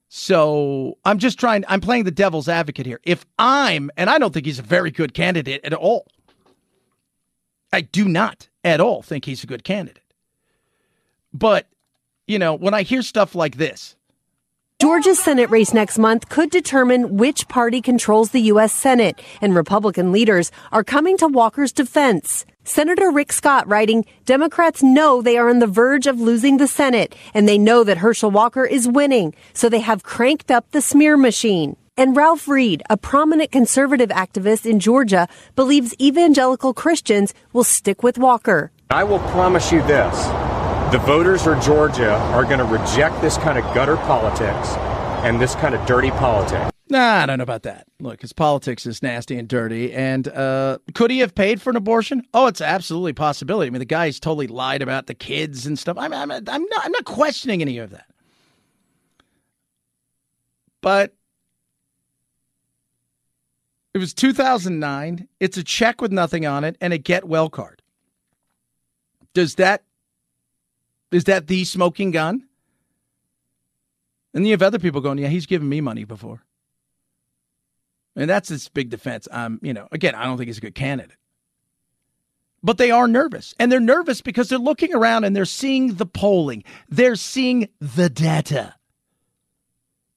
So 0.07 0.97
I'm 1.05 1.19
just 1.19 1.39
trying. 1.39 1.63
I'm 1.67 1.81
playing 1.81 2.05
the 2.05 2.11
devil's 2.11 2.49
advocate 2.49 2.85
here. 2.85 2.99
If 3.03 3.25
I'm, 3.37 3.91
and 3.95 4.09
I 4.09 4.17
don't 4.17 4.33
think 4.33 4.45
he's 4.45 4.59
a 4.59 4.63
very 4.63 4.89
good 4.89 5.13
candidate 5.13 5.61
at 5.63 5.73
all. 5.73 6.07
I 7.71 7.81
do 7.81 8.05
not 8.07 8.49
at 8.63 8.81
all 8.81 9.03
think 9.03 9.25
he's 9.25 9.43
a 9.43 9.47
good 9.47 9.63
candidate. 9.63 10.03
But 11.31 11.67
you 12.27 12.39
know, 12.39 12.55
when 12.55 12.73
I 12.73 12.81
hear 12.81 13.01
stuff 13.01 13.35
like 13.35 13.57
this, 13.57 13.95
Georgia's 14.81 15.19
Senate 15.19 15.49
race 15.49 15.73
next 15.73 15.97
month 15.97 16.29
could 16.29 16.49
determine 16.49 17.17
which 17.17 17.49
party 17.49 17.81
controls 17.81 18.31
the 18.31 18.43
U.S. 18.43 18.71
Senate, 18.71 19.21
and 19.41 19.53
Republican 19.53 20.13
leaders 20.13 20.53
are 20.71 20.85
coming 20.85 21.17
to 21.17 21.27
Walker's 21.27 21.73
defense. 21.73 22.45
Senator 22.63 23.11
Rick 23.11 23.33
Scott 23.33 23.67
writing, 23.67 24.05
Democrats 24.23 24.81
know 24.81 25.21
they 25.21 25.37
are 25.37 25.49
on 25.49 25.59
the 25.59 25.67
verge 25.67 26.07
of 26.07 26.21
losing 26.21 26.57
the 26.57 26.67
Senate, 26.67 27.13
and 27.33 27.45
they 27.45 27.57
know 27.57 27.83
that 27.83 27.97
Herschel 27.97 28.31
Walker 28.31 28.63
is 28.63 28.87
winning, 28.87 29.35
so 29.53 29.67
they 29.67 29.81
have 29.81 30.03
cranked 30.03 30.49
up 30.49 30.71
the 30.71 30.79
smear 30.79 31.17
machine. 31.17 31.75
And 31.97 32.15
Ralph 32.15 32.47
Reed, 32.47 32.81
a 32.89 32.95
prominent 32.95 33.51
conservative 33.51 34.11
activist 34.11 34.65
in 34.65 34.79
Georgia, 34.79 35.27
believes 35.57 35.93
evangelical 35.99 36.73
Christians 36.73 37.33
will 37.51 37.65
stick 37.65 38.01
with 38.01 38.17
Walker. 38.17 38.71
I 38.89 39.03
will 39.03 39.19
promise 39.19 39.73
you 39.73 39.81
this 39.81 40.48
the 40.91 40.99
voters 40.99 41.45
of 41.45 41.61
Georgia 41.61 42.13
are 42.13 42.43
going 42.43 42.59
to 42.59 42.65
reject 42.65 43.21
this 43.21 43.37
kind 43.37 43.57
of 43.57 43.63
gutter 43.75 43.97
politics 43.97 44.69
and 45.23 45.39
this 45.39 45.55
kind 45.55 45.75
of 45.75 45.85
dirty 45.85 46.11
politics. 46.11 46.71
Nah, 46.89 47.21
I 47.21 47.25
don't 47.27 47.37
know 47.37 47.43
about 47.43 47.63
that. 47.63 47.85
Look, 47.99 48.21
his 48.21 48.33
politics 48.33 48.87
is 48.87 49.03
nasty 49.03 49.37
and 49.37 49.47
dirty. 49.47 49.93
And 49.93 50.27
uh, 50.27 50.79
could 50.95 51.11
he 51.11 51.19
have 51.19 51.35
paid 51.35 51.61
for 51.61 51.69
an 51.69 51.75
abortion? 51.75 52.23
Oh, 52.33 52.47
it's 52.47 52.61
absolutely 52.61 53.13
possibility. 53.13 53.67
I 53.67 53.69
mean, 53.69 53.79
the 53.79 53.85
guy's 53.85 54.19
totally 54.19 54.47
lied 54.47 54.81
about 54.81 55.05
the 55.05 55.13
kids 55.13 55.67
and 55.67 55.77
stuff. 55.77 55.97
I'm, 55.99 56.11
I'm, 56.11 56.31
I'm 56.31 56.41
not, 56.45 56.85
I'm 56.85 56.91
not 56.91 57.05
questioning 57.05 57.61
any 57.61 57.77
of 57.77 57.91
that. 57.91 58.07
But 60.81 61.13
It 63.93 63.97
was 63.97 64.13
2009. 64.13 65.27
It's 65.39 65.57
a 65.57 65.63
check 65.63 66.01
with 66.01 66.11
nothing 66.11 66.45
on 66.45 66.63
it 66.63 66.77
and 66.79 66.93
a 66.93 66.97
get 66.97 67.25
well 67.25 67.49
card. 67.49 67.81
Does 69.33 69.55
that 69.55 69.83
is 71.11 71.25
that 71.25 71.47
the 71.47 71.63
smoking 71.65 72.11
gun? 72.11 72.43
And 74.33 74.45
you 74.45 74.51
have 74.51 74.61
other 74.61 74.79
people 74.79 75.01
going, 75.01 75.17
yeah, 75.17 75.27
he's 75.27 75.45
given 75.45 75.67
me 75.67 75.81
money 75.81 76.03
before. 76.03 76.43
And 78.15 78.29
that's 78.29 78.49
his 78.49 78.67
big 78.69 78.89
defense. 78.89 79.27
Um, 79.31 79.59
you 79.61 79.73
know, 79.73 79.87
again, 79.91 80.13
I 80.13 80.25
don't 80.25 80.37
think 80.37 80.47
he's 80.47 80.57
a 80.57 80.61
good 80.61 80.75
candidate. 80.75 81.15
But 82.61 82.77
they 82.77 82.91
are 82.91 83.07
nervous. 83.07 83.55
And 83.57 83.71
they're 83.71 83.79
nervous 83.79 84.21
because 84.21 84.49
they're 84.49 84.59
looking 84.59 84.93
around 84.93 85.23
and 85.23 85.35
they're 85.35 85.45
seeing 85.45 85.95
the 85.95 86.05
polling. 86.05 86.63
They're 86.89 87.15
seeing 87.15 87.69
the 87.79 88.09
data. 88.09 88.75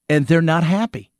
And 0.09 0.27
they're 0.27 0.41
not 0.41 0.63
happy. 0.63 1.11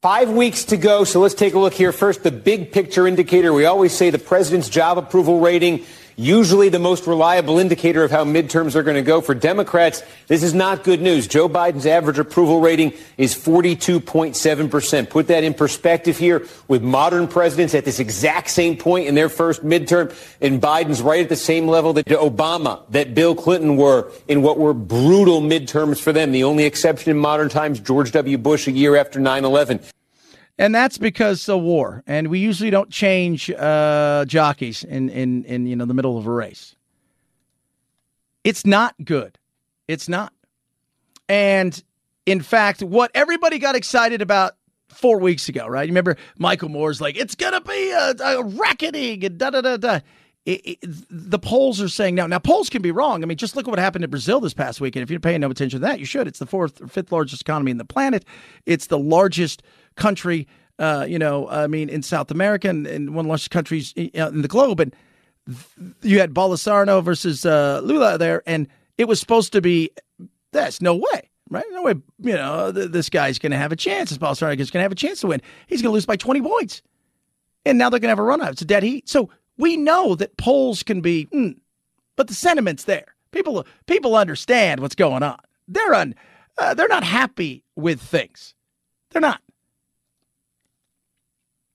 Five 0.00 0.30
weeks 0.30 0.64
to 0.66 0.76
go, 0.76 1.04
so 1.04 1.20
let's 1.20 1.34
take 1.34 1.54
a 1.54 1.58
look 1.58 1.74
here. 1.74 1.92
First, 1.92 2.22
the 2.22 2.30
big 2.30 2.72
picture 2.72 3.06
indicator. 3.06 3.52
We 3.52 3.66
always 3.66 3.92
say 3.92 4.10
the 4.10 4.18
president's 4.18 4.68
job 4.68 4.96
approval 4.96 5.40
rating 5.40 5.84
usually 6.18 6.68
the 6.68 6.80
most 6.80 7.06
reliable 7.06 7.58
indicator 7.58 8.02
of 8.02 8.10
how 8.10 8.24
midterms 8.24 8.74
are 8.74 8.82
going 8.82 8.96
to 8.96 9.02
go. 9.02 9.20
For 9.20 9.34
Democrats, 9.34 10.02
this 10.26 10.42
is 10.42 10.52
not 10.52 10.82
good 10.82 11.00
news. 11.00 11.28
Joe 11.28 11.48
Biden's 11.48 11.86
average 11.86 12.18
approval 12.18 12.60
rating 12.60 12.92
is 13.16 13.34
42.7%. 13.34 15.08
Put 15.08 15.28
that 15.28 15.44
in 15.44 15.54
perspective 15.54 16.18
here 16.18 16.46
with 16.66 16.82
modern 16.82 17.28
presidents 17.28 17.74
at 17.74 17.84
this 17.84 18.00
exact 18.00 18.50
same 18.50 18.76
point 18.76 19.06
in 19.06 19.14
their 19.14 19.28
first 19.28 19.64
midterm, 19.64 20.12
and 20.40 20.60
Biden's 20.60 21.00
right 21.00 21.22
at 21.22 21.28
the 21.28 21.36
same 21.36 21.68
level 21.68 21.92
that 21.92 22.06
Obama, 22.06 22.82
that 22.90 23.14
Bill 23.14 23.36
Clinton 23.36 23.76
were 23.76 24.10
in 24.26 24.42
what 24.42 24.58
were 24.58 24.74
brutal 24.74 25.40
midterms 25.40 26.00
for 26.00 26.12
them. 26.12 26.32
The 26.32 26.44
only 26.44 26.64
exception 26.64 27.12
in 27.12 27.16
modern 27.16 27.48
times, 27.48 27.78
George 27.78 28.10
W. 28.10 28.36
Bush 28.36 28.66
a 28.66 28.72
year 28.72 28.96
after 28.96 29.20
9 29.20 29.44
11. 29.44 29.80
And 30.58 30.74
that's 30.74 30.98
because 30.98 31.48
of 31.48 31.62
war. 31.62 32.02
And 32.06 32.28
we 32.28 32.40
usually 32.40 32.70
don't 32.70 32.90
change 32.90 33.50
uh, 33.50 34.24
jockeys 34.26 34.82
in, 34.84 35.08
in, 35.08 35.44
in 35.44 35.66
you 35.66 35.76
know 35.76 35.84
the 35.84 35.94
middle 35.94 36.18
of 36.18 36.26
a 36.26 36.32
race. 36.32 36.74
It's 38.42 38.66
not 38.66 38.94
good. 39.04 39.38
It's 39.86 40.08
not. 40.08 40.32
And 41.28 41.80
in 42.26 42.40
fact, 42.40 42.82
what 42.82 43.10
everybody 43.14 43.58
got 43.58 43.76
excited 43.76 44.20
about 44.22 44.54
four 44.88 45.18
weeks 45.18 45.48
ago, 45.48 45.66
right? 45.66 45.82
You 45.82 45.92
remember 45.92 46.16
Michael 46.38 46.68
Moore's 46.70 47.00
like, 47.00 47.16
it's 47.16 47.34
to 47.34 47.60
be 47.60 47.90
a, 47.90 48.14
a 48.22 48.42
reckoning 48.42 49.24
and 49.24 49.38
da 49.38 49.50
da 49.50 49.60
da 49.60 49.76
da. 49.76 50.00
It, 50.46 50.60
it, 50.64 50.78
the 51.10 51.38
polls 51.38 51.78
are 51.82 51.90
saying 51.90 52.14
now. 52.14 52.26
Now 52.26 52.38
polls 52.38 52.70
can 52.70 52.80
be 52.80 52.90
wrong. 52.90 53.22
I 53.22 53.26
mean, 53.26 53.36
just 53.36 53.54
look 53.54 53.68
at 53.68 53.70
what 53.70 53.78
happened 53.78 54.04
in 54.04 54.10
Brazil 54.10 54.40
this 54.40 54.54
past 54.54 54.80
weekend. 54.80 55.02
If 55.02 55.10
you're 55.10 55.20
paying 55.20 55.42
no 55.42 55.50
attention 55.50 55.80
to 55.80 55.86
that, 55.86 55.98
you 55.98 56.06
should. 56.06 56.26
It's 56.26 56.38
the 56.38 56.46
fourth 56.46 56.80
or 56.80 56.86
fifth 56.86 57.12
largest 57.12 57.42
economy 57.42 57.70
in 57.70 57.76
the 57.76 57.84
planet. 57.84 58.24
It's 58.64 58.86
the 58.86 58.98
largest 58.98 59.62
country, 59.98 60.46
uh, 60.78 61.04
you 61.08 61.18
know, 61.18 61.48
I 61.48 61.66
mean, 61.66 61.88
in 61.88 62.02
South 62.02 62.30
America 62.30 62.68
and, 62.68 62.86
and 62.86 63.10
one 63.10 63.24
of 63.24 63.26
the 63.26 63.28
largest 63.30 63.50
countries 63.50 63.92
in 63.92 64.42
the 64.42 64.48
globe. 64.48 64.80
And 64.80 64.94
you 66.02 66.20
had 66.20 66.32
Bolsonaro 66.32 67.02
versus 67.02 67.44
uh, 67.44 67.80
Lula 67.82 68.18
there, 68.18 68.42
and 68.46 68.68
it 68.96 69.06
was 69.06 69.20
supposed 69.20 69.52
to 69.52 69.60
be 69.60 69.90
that's 70.52 70.80
no 70.80 70.94
way, 70.94 71.30
right? 71.50 71.64
No 71.70 71.82
way, 71.82 71.94
you 72.20 72.34
know, 72.34 72.72
th- 72.72 72.90
this 72.90 73.10
guy's 73.10 73.38
going 73.38 73.52
to 73.52 73.58
have 73.58 73.72
a 73.72 73.76
chance. 73.76 74.10
This 74.10 74.18
Bolsonaro 74.18 74.58
is 74.58 74.70
going 74.70 74.80
to 74.80 74.84
have 74.84 74.92
a 74.92 74.96
chance 74.96 75.20
to 75.20 75.26
win. 75.28 75.42
He's 75.66 75.82
going 75.82 75.90
to 75.90 75.94
lose 75.94 76.06
by 76.06 76.16
20 76.16 76.40
points. 76.42 76.82
And 77.64 77.76
now 77.76 77.90
they're 77.90 78.00
going 78.00 78.08
to 78.08 78.12
have 78.12 78.18
a 78.18 78.22
run 78.22 78.40
out. 78.40 78.52
It's 78.52 78.62
a 78.62 78.66
dead 78.66 78.82
heat. 78.82 79.08
So 79.08 79.30
we 79.58 79.76
know 79.76 80.14
that 80.14 80.36
polls 80.36 80.82
can 80.82 81.00
be, 81.00 81.26
mm, 81.26 81.56
but 82.16 82.28
the 82.28 82.34
sentiment's 82.34 82.84
there. 82.84 83.14
People 83.30 83.66
people 83.86 84.16
understand 84.16 84.80
what's 84.80 84.94
going 84.94 85.22
on. 85.22 85.38
They're 85.66 85.92
un, 85.92 86.14
uh, 86.56 86.72
they're 86.72 86.88
not 86.88 87.04
happy 87.04 87.62
with 87.76 88.00
things. 88.00 88.54
They're 89.10 89.20
not. 89.20 89.42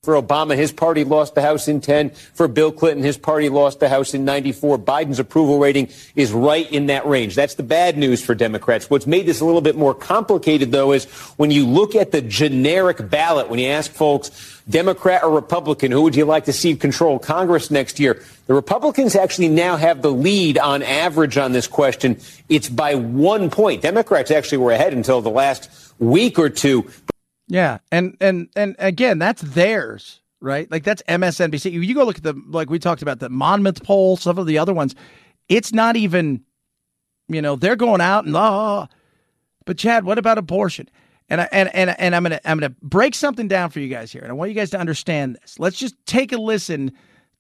For 0.04 0.22
Obama, 0.22 0.58
his 0.58 0.74
party 0.74 1.06
lost 1.06 1.34
the 1.34 1.42
House 1.42 1.70
in 1.70 1.80
10. 1.80 2.10
For 2.10 2.50
Bill 2.50 2.74
Clinton, 2.74 3.06
his 3.06 3.18
party 3.18 3.48
lost 3.48 3.80
the 3.80 3.88
House 3.88 4.14
in 4.14 4.26
94. 4.26 4.78
Biden's 4.80 5.18
approval 5.18 5.60
rating 5.60 5.88
is 6.14 6.34
right 6.34 6.70
in 6.70 6.88
that 6.88 7.06
range. 7.08 7.36
That's 7.36 7.56
the 7.56 7.64
bad 7.64 7.98
news 7.98 8.22
for 8.22 8.36
Democrats. 8.36 8.90
What's 8.90 9.08
made 9.08 9.28
this 9.28 9.40
a 9.40 9.46
little 9.46 9.62
bit 9.62 9.78
more 9.78 9.94
complicated, 9.94 10.74
though, 10.74 10.92
is 10.92 11.06
when 11.38 11.52
you 11.52 11.66
look 11.66 11.96
at 11.96 12.12
the 12.12 12.22
generic 12.22 13.10
ballot, 13.10 13.50
when 13.50 13.60
you 13.60 13.70
ask 13.70 13.90
folks, 13.92 14.62
Democrat 14.70 15.24
or 15.24 15.32
Republican, 15.32 15.94
who 15.94 16.02
would 16.02 16.18
you 16.18 16.26
like 16.26 16.46
to 16.46 16.54
see 16.54 16.76
control 16.76 17.18
Congress 17.18 17.72
next 17.72 17.98
year? 17.98 18.22
The 18.48 18.54
Republicans 18.54 19.16
actually 19.16 19.48
now 19.48 19.78
have 19.78 20.02
the 20.02 20.12
lead 20.12 20.58
on 20.58 20.84
average 20.84 21.38
on 21.38 21.54
this 21.54 21.68
question. 21.68 22.20
It's 22.50 22.68
by 22.68 22.96
one 22.96 23.50
point. 23.50 23.82
Democrats 23.82 24.32
actually 24.32 24.58
were 24.58 24.74
ahead 24.74 24.92
until 24.92 25.22
the 25.22 25.30
last 25.30 25.70
week 25.98 26.38
or 26.38 26.50
two. 26.50 26.92
Yeah, 27.48 27.80
and 27.92 28.16
and 28.20 28.50
and 28.56 28.76
again, 28.80 29.20
that's 29.20 29.42
theirs, 29.42 30.22
right? 30.42 30.70
Like 30.72 30.84
that's 30.84 31.02
MSNBC. 31.04 31.72
You 31.72 31.94
go 31.94 32.06
look 32.06 32.18
at 32.18 32.24
the 32.24 32.42
like 32.48 32.70
we 32.70 32.80
talked 32.80 33.02
about 33.02 33.20
the 33.20 33.30
Monmouth 33.30 33.84
poll, 33.84 34.18
some 34.18 34.38
of 34.38 34.48
the 34.48 34.58
other 34.58 34.74
ones. 34.74 34.96
It's 35.50 35.74
not 35.74 35.96
even, 35.96 36.44
you 37.28 37.42
know, 37.42 37.56
they're 37.56 37.76
going 37.76 38.02
out 38.02 38.26
and 38.26 38.36
oh, 38.36 38.88
but 39.66 39.78
Chad, 39.78 40.06
what 40.06 40.18
about 40.18 40.38
abortion? 40.38 40.90
And 41.30 41.42
I, 41.42 41.50
and 41.52 41.74
and 41.76 41.96
and 42.00 42.16
I'm 42.16 42.24
gonna 42.24 42.40
I'm 42.46 42.60
gonna 42.60 42.76
break 42.82 43.16
something 43.16 43.48
down 43.48 43.70
for 43.70 43.80
you 43.80 43.90
guys 43.90 44.12
here, 44.12 44.22
and 44.22 44.32
I 44.32 44.34
want 44.34 44.50
you 44.50 44.56
guys 44.56 44.72
to 44.72 44.80
understand 44.80 45.38
this. 45.42 45.60
Let's 45.60 45.78
just 45.78 45.96
take 46.06 46.32
a 46.32 46.38
listen 46.38 46.94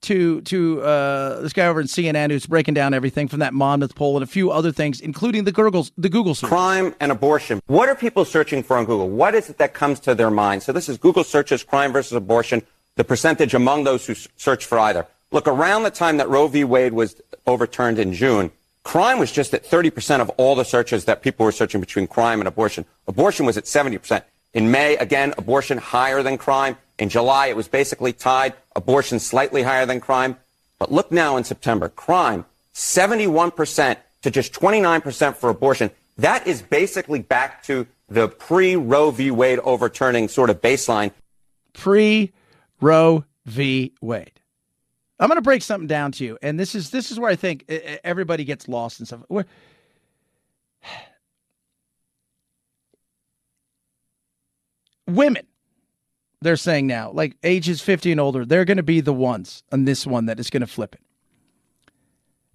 to 0.03 0.41
to 0.41 0.81
uh, 0.81 1.41
this 1.41 1.53
guy 1.53 1.65
over 1.65 1.81
in 1.81 1.87
CNN 1.87 2.31
who's 2.31 2.45
breaking 2.45 2.73
down 2.73 2.93
everything 2.93 3.27
from 3.27 3.39
that 3.39 3.53
Monmouth 3.53 3.95
poll 3.95 4.15
and 4.15 4.23
a 4.23 4.27
few 4.27 4.51
other 4.51 4.71
things, 4.71 5.01
including 5.01 5.43
the 5.43 5.51
Google 5.51 5.87
the 5.97 6.09
Google 6.09 6.35
search. 6.35 6.49
Crime 6.49 6.95
and 6.99 7.11
abortion. 7.11 7.61
What 7.67 7.89
are 7.89 7.95
people 7.95 8.25
searching 8.25 8.63
for 8.63 8.77
on 8.77 8.85
Google? 8.85 9.09
What 9.09 9.35
is 9.35 9.49
it 9.49 9.57
that 9.57 9.73
comes 9.73 9.99
to 10.01 10.15
their 10.15 10.29
mind? 10.29 10.63
So 10.63 10.71
this 10.71 10.87
is 10.87 10.97
Google 10.97 11.23
searches 11.23 11.63
crime 11.63 11.91
versus 11.91 12.13
abortion. 12.13 12.61
The 12.95 13.03
percentage 13.03 13.53
among 13.55 13.85
those 13.85 14.05
who 14.05 14.13
search 14.37 14.65
for 14.65 14.77
either. 14.77 15.07
Look, 15.31 15.47
around 15.47 15.81
the 15.81 15.89
time 15.89 16.17
that 16.17 16.29
Roe 16.29 16.47
v. 16.47 16.63
Wade 16.63 16.93
was 16.93 17.19
overturned 17.47 17.97
in 17.97 18.13
June, 18.13 18.51
crime 18.83 19.17
was 19.17 19.31
just 19.31 19.51
at 19.55 19.65
30% 19.65 20.19
of 20.19 20.29
all 20.37 20.53
the 20.53 20.63
searches 20.63 21.05
that 21.05 21.23
people 21.23 21.43
were 21.43 21.51
searching 21.51 21.81
between 21.81 22.05
crime 22.05 22.39
and 22.39 22.47
abortion. 22.47 22.85
Abortion 23.07 23.47
was 23.47 23.57
at 23.57 23.63
70%. 23.63 24.23
In 24.53 24.69
May, 24.69 24.95
again, 24.97 25.33
abortion 25.39 25.79
higher 25.79 26.21
than 26.21 26.37
crime. 26.37 26.77
In 26.99 27.09
July, 27.09 27.47
it 27.47 27.55
was 27.55 27.67
basically 27.67 28.13
tied. 28.13 28.53
Abortion 28.75 29.19
slightly 29.19 29.63
higher 29.63 29.85
than 29.85 29.99
crime. 29.99 30.37
But 30.79 30.91
look 30.91 31.11
now 31.11 31.37
in 31.37 31.43
September, 31.43 31.89
crime 31.89 32.45
71% 32.73 33.97
to 34.23 34.31
just 34.31 34.53
29% 34.53 35.35
for 35.35 35.49
abortion. 35.49 35.91
That 36.17 36.47
is 36.47 36.61
basically 36.61 37.19
back 37.19 37.63
to 37.63 37.87
the 38.09 38.27
pre 38.27 38.75
Roe 38.75 39.11
v. 39.11 39.31
Wade 39.31 39.59
overturning 39.59 40.27
sort 40.27 40.49
of 40.49 40.61
baseline. 40.61 41.11
Pre 41.73 42.31
Roe 42.81 43.23
v. 43.45 43.93
Wade. 44.01 44.39
I'm 45.19 45.27
going 45.27 45.37
to 45.37 45.41
break 45.41 45.61
something 45.61 45.87
down 45.87 46.11
to 46.13 46.25
you, 46.25 46.37
and 46.41 46.59
this 46.59 46.75
is 46.75 46.89
this 46.89 47.11
is 47.11 47.19
where 47.19 47.29
I 47.29 47.35
think 47.35 47.69
everybody 48.03 48.43
gets 48.43 48.67
lost 48.67 48.99
and 48.99 49.07
stuff. 49.07 49.21
Where, 49.27 49.45
women 55.07 55.45
they're 56.43 56.57
saying 56.57 56.87
now, 56.87 57.11
like 57.11 57.35
ages 57.43 57.81
50 57.81 58.11
and 58.11 58.19
older, 58.19 58.45
they're 58.45 58.65
going 58.65 58.77
to 58.77 58.83
be 58.83 59.01
the 59.01 59.13
ones 59.13 59.63
on 59.71 59.85
this 59.85 60.05
one 60.05 60.27
that 60.27 60.39
is 60.39 60.49
going 60.49 60.61
to 60.61 60.67
flip 60.67 60.95
it. 60.95 61.01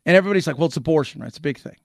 And 0.07 0.16
everybody's 0.16 0.46
like, 0.46 0.57
well, 0.59 0.66
it's 0.66 0.77
abortion, 0.77 1.20
right? 1.20 1.29
It's 1.29 1.38
a 1.38 1.42
big 1.42 1.59
thing. 1.59 1.77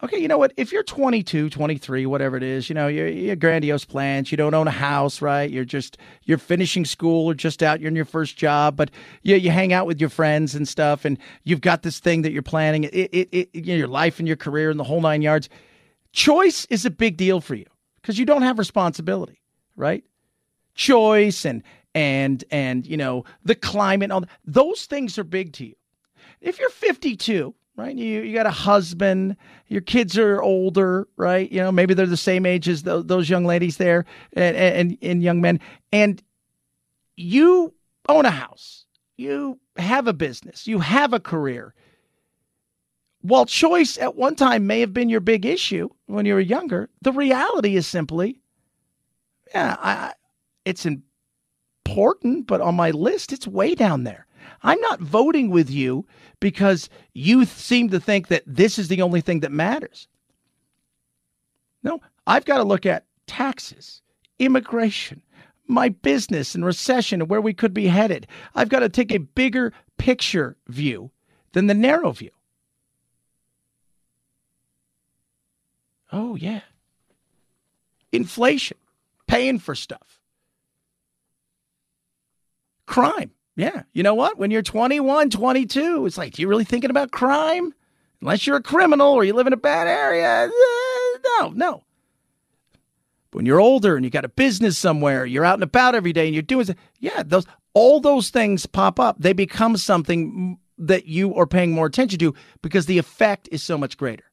Okay, 0.00 0.18
you 0.18 0.28
know 0.28 0.38
what? 0.38 0.52
If 0.56 0.70
you're 0.70 0.84
22, 0.84 1.50
23, 1.50 2.06
whatever 2.06 2.36
it 2.36 2.44
is, 2.44 2.68
you 2.68 2.74
know, 2.74 2.86
you're, 2.86 3.08
you're 3.08 3.34
grandiose 3.34 3.84
plans. 3.84 4.30
You 4.30 4.36
don't 4.36 4.54
own 4.54 4.68
a 4.68 4.72
house, 4.72 5.20
right? 5.20 5.50
You're 5.50 5.64
just, 5.64 5.98
you're 6.22 6.38
finishing 6.38 6.84
school 6.84 7.26
or 7.26 7.34
just 7.34 7.64
out, 7.64 7.80
you're 7.80 7.88
in 7.88 7.96
your 7.96 8.04
first 8.04 8.36
job, 8.36 8.76
but 8.76 8.92
you, 9.22 9.34
you 9.34 9.50
hang 9.50 9.72
out 9.72 9.88
with 9.88 10.00
your 10.00 10.08
friends 10.08 10.54
and 10.54 10.68
stuff, 10.68 11.04
and 11.04 11.18
you've 11.42 11.60
got 11.60 11.82
this 11.82 11.98
thing 11.98 12.22
that 12.22 12.30
you're 12.30 12.42
planning, 12.42 12.84
it, 12.84 12.94
it, 12.94 13.28
it, 13.32 13.48
you 13.52 13.72
know, 13.72 13.78
your 13.78 13.88
life 13.88 14.20
and 14.20 14.28
your 14.28 14.36
career 14.36 14.70
and 14.70 14.78
the 14.78 14.84
whole 14.84 15.00
nine 15.00 15.20
yards. 15.20 15.48
Choice 16.12 16.64
is 16.70 16.86
a 16.86 16.90
big 16.90 17.16
deal 17.16 17.40
for 17.40 17.56
you 17.56 17.66
because 18.00 18.20
you 18.20 18.24
don't 18.24 18.42
have 18.42 18.58
responsibility, 18.58 19.42
right? 19.74 20.04
Choice 20.78 21.44
and 21.44 21.62
and 21.94 22.44
and 22.50 22.86
you 22.86 22.96
know 22.96 23.24
the 23.44 23.56
climate 23.56 24.10
all 24.10 24.24
those 24.44 24.86
things 24.86 25.18
are 25.18 25.24
big 25.24 25.52
to 25.52 25.66
you. 25.66 25.74
If 26.40 26.58
you're 26.58 26.70
52 26.70 27.54
right 27.76 27.96
you 27.96 28.22
you 28.22 28.34
got 28.34 28.46
a 28.46 28.50
husband 28.50 29.36
your 29.66 29.80
kids 29.80 30.16
are 30.16 30.40
older 30.40 31.08
right 31.16 31.50
you 31.50 31.60
know 31.60 31.72
maybe 31.72 31.94
they're 31.94 32.06
the 32.06 32.16
same 32.16 32.46
age 32.46 32.68
as 32.68 32.84
the, 32.84 33.02
those 33.02 33.28
young 33.28 33.44
ladies 33.44 33.76
there 33.76 34.04
and, 34.34 34.56
and 34.56 34.98
and 35.02 35.22
young 35.22 35.40
men 35.40 35.60
and 35.92 36.22
you 37.16 37.74
own 38.08 38.24
a 38.24 38.30
house 38.30 38.86
you 39.16 39.58
have 39.76 40.06
a 40.06 40.12
business 40.12 40.66
you 40.66 40.78
have 40.78 41.12
a 41.12 41.20
career. 41.20 41.74
While 43.20 43.46
choice 43.46 43.98
at 43.98 44.14
one 44.14 44.36
time 44.36 44.68
may 44.68 44.78
have 44.78 44.94
been 44.94 45.08
your 45.08 45.20
big 45.20 45.44
issue 45.44 45.88
when 46.06 46.24
you 46.24 46.34
were 46.34 46.40
younger 46.40 46.88
the 47.02 47.12
reality 47.12 47.74
is 47.74 47.86
simply 47.86 48.40
yeah 49.52 49.76
i 49.80 50.12
it's 50.68 50.86
important, 50.86 52.46
but 52.46 52.60
on 52.60 52.74
my 52.74 52.90
list, 52.90 53.32
it's 53.32 53.46
way 53.46 53.74
down 53.74 54.04
there. 54.04 54.26
I'm 54.62 54.80
not 54.82 55.00
voting 55.00 55.50
with 55.50 55.70
you 55.70 56.06
because 56.40 56.90
you 57.14 57.44
seem 57.46 57.88
to 57.88 58.00
think 58.00 58.28
that 58.28 58.42
this 58.46 58.78
is 58.78 58.88
the 58.88 59.02
only 59.02 59.20
thing 59.22 59.40
that 59.40 59.50
matters. 59.50 60.08
No, 61.82 62.00
I've 62.26 62.44
got 62.44 62.58
to 62.58 62.64
look 62.64 62.84
at 62.84 63.06
taxes, 63.26 64.02
immigration, 64.38 65.22
my 65.66 65.88
business 65.88 66.54
and 66.54 66.64
recession 66.64 67.22
and 67.22 67.30
where 67.30 67.40
we 67.40 67.54
could 67.54 67.72
be 67.72 67.86
headed. 67.86 68.26
I've 68.54 68.68
got 68.68 68.80
to 68.80 68.88
take 68.88 69.12
a 69.12 69.18
bigger 69.18 69.72
picture 69.96 70.56
view 70.66 71.10
than 71.52 71.66
the 71.66 71.74
narrow 71.74 72.12
view. 72.12 72.30
Oh, 76.12 76.36
yeah. 76.36 76.60
Inflation, 78.12 78.78
paying 79.26 79.58
for 79.58 79.74
stuff. 79.74 80.17
Crime. 82.88 83.30
Yeah. 83.54 83.82
You 83.92 84.02
know 84.02 84.14
what? 84.14 84.38
When 84.38 84.50
you're 84.50 84.62
21, 84.62 85.30
22, 85.30 86.06
it's 86.06 86.16
like, 86.16 86.38
you 86.38 86.48
really 86.48 86.64
thinking 86.64 86.90
about 86.90 87.10
crime? 87.10 87.74
Unless 88.20 88.46
you're 88.46 88.56
a 88.56 88.62
criminal 88.62 89.12
or 89.12 89.24
you 89.24 89.34
live 89.34 89.46
in 89.46 89.52
a 89.52 89.58
bad 89.58 89.86
area. 89.86 90.46
Uh, 90.46 91.18
no, 91.40 91.50
no. 91.50 91.84
But 93.30 93.38
when 93.38 93.46
you're 93.46 93.60
older 93.60 93.94
and 93.94 94.04
you 94.04 94.10
got 94.10 94.24
a 94.24 94.28
business 94.28 94.78
somewhere, 94.78 95.26
you're 95.26 95.44
out 95.44 95.54
and 95.54 95.62
about 95.62 95.94
every 95.94 96.12
day 96.12 96.26
and 96.26 96.34
you're 96.34 96.42
doing, 96.42 96.66
yeah, 96.98 97.22
those 97.24 97.44
all 97.74 98.00
those 98.00 98.30
things 98.30 98.64
pop 98.66 98.98
up. 98.98 99.16
They 99.18 99.34
become 99.34 99.76
something 99.76 100.58
that 100.78 101.06
you 101.06 101.34
are 101.34 101.46
paying 101.46 101.72
more 101.72 101.86
attention 101.86 102.18
to 102.20 102.34
because 102.62 102.86
the 102.86 102.98
effect 102.98 103.48
is 103.52 103.62
so 103.62 103.76
much 103.76 103.98
greater. 103.98 104.24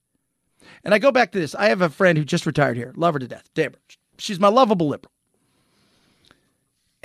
And 0.83 0.93
I 0.93 0.99
go 0.99 1.11
back 1.11 1.31
to 1.33 1.39
this. 1.39 1.55
I 1.55 1.69
have 1.69 1.81
a 1.81 1.89
friend 1.89 2.17
who 2.17 2.23
just 2.23 2.45
retired 2.45 2.77
here, 2.77 2.93
love 2.95 3.15
her 3.15 3.19
to 3.19 3.27
death, 3.27 3.49
Deborah. 3.53 3.79
She's 4.17 4.39
my 4.39 4.47
lovable 4.47 4.87
liberal. 4.87 5.11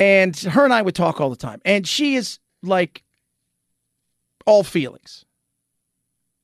And 0.01 0.35
her 0.37 0.65
and 0.65 0.73
I 0.73 0.81
would 0.81 0.95
talk 0.95 1.21
all 1.21 1.29
the 1.29 1.37
time. 1.37 1.61
And 1.65 1.87
she 1.87 2.17
is 2.17 2.39
like 2.63 3.05
all 4.47 4.65
feelings 4.65 5.27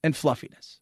and 0.05 0.15
fluffiness. 0.15 0.79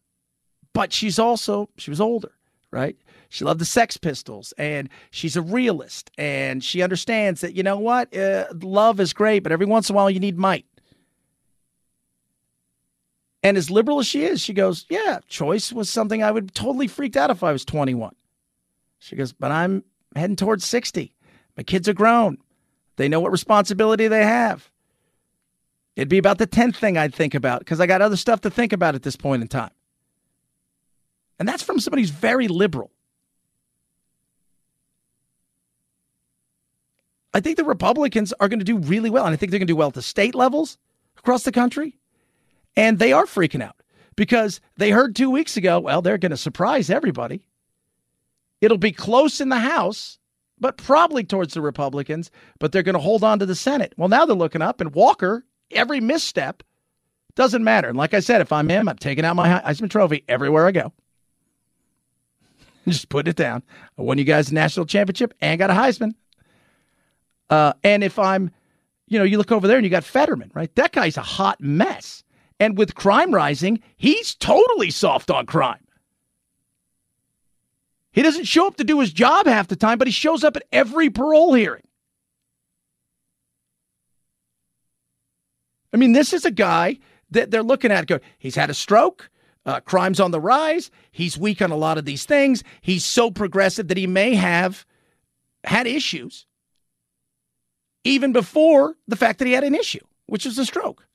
But 0.73 0.91
she's 0.91 1.17
also, 1.17 1.69
she 1.77 1.89
was 1.89 2.01
older, 2.01 2.33
right? 2.71 2.97
She 3.29 3.45
loved 3.45 3.61
the 3.61 3.65
Sex 3.65 3.95
Pistols 3.95 4.53
and 4.57 4.89
she's 5.09 5.37
a 5.37 5.41
realist 5.41 6.11
and 6.17 6.61
she 6.61 6.81
understands 6.81 7.41
that, 7.41 7.53
you 7.53 7.63
know 7.63 7.79
what? 7.79 8.15
Uh, 8.15 8.45
love 8.61 8.99
is 8.99 9.13
great, 9.13 9.41
but 9.41 9.53
every 9.53 9.65
once 9.65 9.89
in 9.89 9.95
a 9.95 9.97
while 9.97 10.11
you 10.11 10.19
need 10.19 10.37
might. 10.37 10.65
And 13.41 13.57
as 13.57 13.71
liberal 13.71 13.99
as 13.99 14.07
she 14.07 14.25
is, 14.25 14.41
she 14.41 14.53
goes, 14.53 14.85
Yeah, 14.89 15.19
choice 15.27 15.71
was 15.71 15.89
something 15.89 16.23
I 16.23 16.31
would 16.31 16.53
totally 16.53 16.87
freaked 16.87 17.15
out 17.15 17.29
if 17.29 17.43
I 17.43 17.51
was 17.51 17.63
21. 17.63 18.15
She 18.99 19.15
goes, 19.15 19.31
But 19.31 19.51
I'm 19.51 19.83
heading 20.15 20.35
towards 20.35 20.65
60. 20.65 21.15
My 21.55 21.63
kids 21.63 21.87
are 21.87 21.93
grown. 21.93 22.37
They 22.97 23.09
know 23.09 23.19
what 23.19 23.31
responsibility 23.31 24.07
they 24.07 24.23
have. 24.23 24.69
It'd 25.95 26.09
be 26.09 26.17
about 26.17 26.37
the 26.37 26.47
10th 26.47 26.75
thing 26.75 26.97
I'd 26.97 27.15
think 27.15 27.33
about 27.33 27.59
because 27.59 27.79
I 27.79 27.87
got 27.87 28.01
other 28.01 28.17
stuff 28.17 28.41
to 28.41 28.49
think 28.49 28.73
about 28.73 28.95
at 28.95 29.03
this 29.03 29.15
point 29.15 29.41
in 29.41 29.47
time. 29.47 29.71
And 31.39 31.47
that's 31.47 31.63
from 31.63 31.79
somebody 31.79 32.01
who's 32.03 32.09
very 32.09 32.47
liberal. 32.47 32.91
I 37.33 37.41
think 37.41 37.57
the 37.57 37.65
Republicans 37.65 38.33
are 38.39 38.47
going 38.47 38.59
to 38.59 38.65
do 38.65 38.77
really 38.77 39.09
well. 39.09 39.25
And 39.25 39.33
I 39.33 39.35
think 39.35 39.51
they're 39.51 39.59
going 39.59 39.67
to 39.67 39.73
do 39.73 39.77
well 39.77 39.89
at 39.89 39.93
the 39.93 40.01
state 40.01 40.35
levels 40.35 40.77
across 41.17 41.43
the 41.43 41.51
country. 41.51 41.97
And 42.77 42.97
they 42.99 43.11
are 43.11 43.25
freaking 43.25 43.61
out 43.61 43.75
because 44.15 44.61
they 44.77 44.89
heard 44.89 45.15
two 45.15 45.29
weeks 45.29 45.57
ago, 45.57 45.79
well, 45.79 46.01
they're 46.01 46.17
going 46.17 46.31
to 46.31 46.37
surprise 46.37 46.89
everybody. 46.89 47.45
It'll 48.61 48.77
be 48.77 48.93
close 48.93 49.41
in 49.41 49.49
the 49.49 49.59
House, 49.59 50.17
but 50.59 50.77
probably 50.77 51.23
towards 51.23 51.53
the 51.53 51.61
Republicans, 51.61 52.31
but 52.59 52.71
they're 52.71 52.83
going 52.83 52.93
to 52.93 52.99
hold 52.99 53.23
on 53.23 53.39
to 53.39 53.45
the 53.45 53.55
Senate. 53.55 53.93
Well, 53.97 54.09
now 54.09 54.25
they're 54.25 54.35
looking 54.35 54.61
up, 54.61 54.81
and 54.81 54.93
Walker, 54.93 55.45
every 55.71 55.99
misstep 55.99 56.63
doesn't 57.35 57.63
matter. 57.63 57.89
And 57.89 57.97
like 57.97 58.13
I 58.13 58.21
said, 58.21 58.41
if 58.41 58.51
I'm 58.51 58.69
him, 58.69 58.87
I'm 58.87 58.97
taking 58.97 59.25
out 59.25 59.35
my 59.35 59.59
Heisman 59.61 59.89
Trophy 59.89 60.23
everywhere 60.27 60.67
I 60.67 60.71
go. 60.71 60.93
Just 62.87 63.09
put 63.09 63.27
it 63.27 63.35
down. 63.35 63.63
I 63.97 64.01
won 64.01 64.17
you 64.17 64.23
guys 64.23 64.47
the 64.47 64.55
national 64.55 64.85
championship 64.85 65.33
and 65.41 65.59
got 65.59 65.69
a 65.69 65.73
Heisman. 65.73 66.13
Uh, 67.49 67.73
and 67.83 68.03
if 68.03 68.17
I'm, 68.17 68.51
you 69.07 69.19
know, 69.19 69.25
you 69.25 69.37
look 69.37 69.51
over 69.51 69.67
there 69.67 69.77
and 69.77 69.85
you 69.85 69.89
got 69.89 70.03
Fetterman, 70.03 70.51
right? 70.53 70.73
That 70.75 70.91
guy's 70.91 71.17
a 71.17 71.21
hot 71.21 71.59
mess. 71.59 72.23
And 72.59 72.77
with 72.77 72.95
crime 72.95 73.33
rising, 73.33 73.81
he's 73.97 74.33
totally 74.35 74.89
soft 74.89 75.29
on 75.29 75.45
crime. 75.45 75.84
He 78.15 78.21
doesn't 78.21 78.45
show 78.45 78.65
up 78.65 78.77
to 78.77 78.85
do 78.85 79.01
his 79.01 79.11
job 79.11 79.45
half 79.45 79.67
the 79.67 79.75
time, 79.75 79.97
but 79.97 80.07
he 80.07 80.11
shows 80.13 80.45
up 80.45 80.55
at 80.55 80.63
every 80.71 81.09
parole 81.09 81.53
hearing. 81.53 81.83
I 85.93 85.97
mean, 85.97 86.13
this 86.13 86.31
is 86.31 86.45
a 86.45 86.51
guy 86.51 86.99
that 87.31 87.51
they're 87.51 87.61
looking 87.61 87.91
at. 87.91 88.07
Go, 88.07 88.19
he's 88.39 88.55
had 88.55 88.69
a 88.69 88.73
stroke. 88.73 89.29
Uh, 89.65 89.81
crime's 89.81 90.21
on 90.21 90.31
the 90.31 90.39
rise. 90.39 90.91
He's 91.11 91.37
weak 91.37 91.61
on 91.61 91.71
a 91.71 91.75
lot 91.75 91.97
of 91.97 92.05
these 92.05 92.23
things. 92.23 92.63
He's 92.79 93.03
so 93.03 93.31
progressive 93.31 93.89
that 93.89 93.97
he 93.97 94.07
may 94.07 94.35
have 94.35 94.85
had 95.65 95.85
issues 95.85 96.45
even 98.05 98.31
before 98.31 98.95
the 99.09 99.17
fact 99.17 99.39
that 99.39 99.45
he 99.45 99.53
had 99.53 99.63
an 99.65 99.75
issue, 99.75 100.05
which 100.27 100.45
is 100.45 100.57
a 100.57 100.65
stroke. 100.65 101.05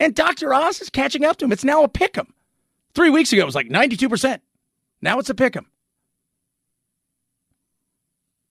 And 0.00 0.12
Dr. 0.12 0.52
Oz 0.52 0.80
is 0.80 0.90
catching 0.90 1.24
up 1.24 1.36
to 1.36 1.44
him. 1.44 1.52
It's 1.52 1.62
now 1.62 1.84
a 1.84 1.88
pick 1.88 2.18
'em. 2.18 2.34
Three 2.94 3.10
weeks 3.10 3.32
ago, 3.32 3.42
it 3.42 3.46
was 3.46 3.54
like 3.54 3.68
92%. 3.68 4.40
Now 5.00 5.20
it's 5.20 5.30
a 5.30 5.34
pick 5.34 5.54
'em. 5.54 5.66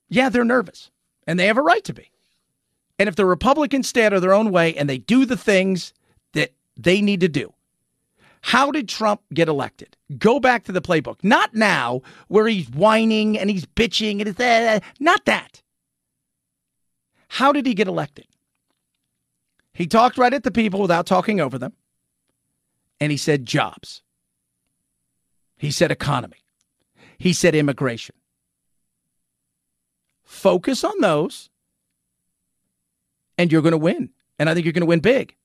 Yeah, 0.09 0.29
they're 0.29 0.45
nervous, 0.45 0.91
and 1.27 1.39
they 1.39 1.47
have 1.47 1.57
a 1.57 1.61
right 1.61 1.83
to 1.83 1.93
be. 1.93 2.11
And 2.97 3.09
if 3.09 3.15
the 3.15 3.25
Republicans 3.25 3.87
stay 3.87 4.05
out 4.05 4.19
their 4.21 4.33
own 4.33 4.51
way 4.51 4.75
and 4.75 4.89
they 4.89 4.97
do 4.97 5.25
the 5.25 5.37
things 5.37 5.93
that 6.33 6.53
they 6.77 7.01
need 7.01 7.19
to 7.21 7.27
do, 7.27 7.53
how 8.41 8.71
did 8.71 8.87
Trump 8.87 9.21
get 9.33 9.47
elected? 9.47 9.97
Go 10.17 10.39
back 10.39 10.65
to 10.65 10.71
the 10.71 10.81
playbook. 10.81 11.17
Not 11.23 11.55
now, 11.55 12.03
where 12.27 12.47
he's 12.47 12.69
whining 12.69 13.37
and 13.39 13.49
he's 13.49 13.65
bitching 13.65 14.19
and 14.19 14.29
it's 14.29 14.39
uh, 14.39 14.79
not 14.99 15.25
that. 15.25 15.61
How 17.27 17.51
did 17.51 17.65
he 17.65 17.73
get 17.73 17.87
elected? 17.87 18.27
He 19.73 19.87
talked 19.87 20.17
right 20.17 20.33
at 20.33 20.43
the 20.43 20.51
people 20.51 20.79
without 20.79 21.05
talking 21.05 21.41
over 21.41 21.57
them. 21.57 21.73
And 23.01 23.11
he 23.11 23.17
said 23.17 23.45
jobs. 23.45 24.03
He 25.57 25.71
said 25.71 25.91
economy. 25.91 26.45
He 27.17 27.33
said 27.33 27.55
immigration. 27.55 28.15
Focus 30.35 30.83
on 30.83 30.99
those, 30.99 31.49
and 33.37 33.51
you're 33.51 33.61
going 33.61 33.71
to 33.71 33.77
win. 33.77 34.09
And 34.37 34.49
I 34.49 34.53
think 34.53 34.65
you're 34.65 34.73
going 34.73 34.81
to 34.81 34.87
win 34.87 34.99
big. 34.99 35.35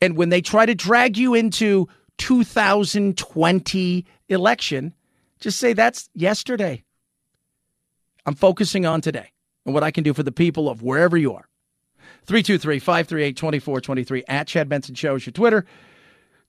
And 0.00 0.16
when 0.16 0.30
they 0.30 0.40
try 0.40 0.64
to 0.66 0.74
drag 0.74 1.16
you 1.16 1.34
into 1.34 1.88
2020 2.18 4.06
election, 4.28 4.94
just 5.40 5.58
say 5.58 5.74
that's 5.74 6.08
yesterday. 6.14 6.84
I'm 8.24 8.34
focusing 8.34 8.86
on 8.86 9.02
today 9.02 9.30
and 9.66 9.74
what 9.74 9.84
I 9.84 9.90
can 9.90 10.02
do 10.02 10.14
for 10.14 10.22
the 10.22 10.32
people 10.32 10.68
of 10.70 10.82
wherever 10.82 11.18
you 11.18 11.34
are. 11.34 11.48
323 12.26 12.78
538 12.78 13.36
2423 13.36 14.24
at 14.26 14.46
Chad 14.46 14.68
Benson 14.70 14.94
Show 14.94 15.16
is 15.16 15.26
your 15.26 15.32
Twitter. 15.32 15.66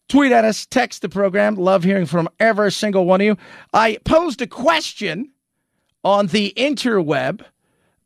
Tweet 0.07 0.31
at 0.31 0.45
us, 0.45 0.65
text 0.65 1.01
the 1.01 1.09
program. 1.09 1.55
Love 1.55 1.83
hearing 1.83 2.05
from 2.05 2.29
every 2.39 2.71
single 2.71 3.05
one 3.05 3.19
of 3.19 3.25
you. 3.25 3.37
I 3.73 3.97
posed 4.05 4.41
a 4.41 4.47
question 4.47 5.31
on 6.05 6.27
the 6.27 6.53
interweb 6.55 7.41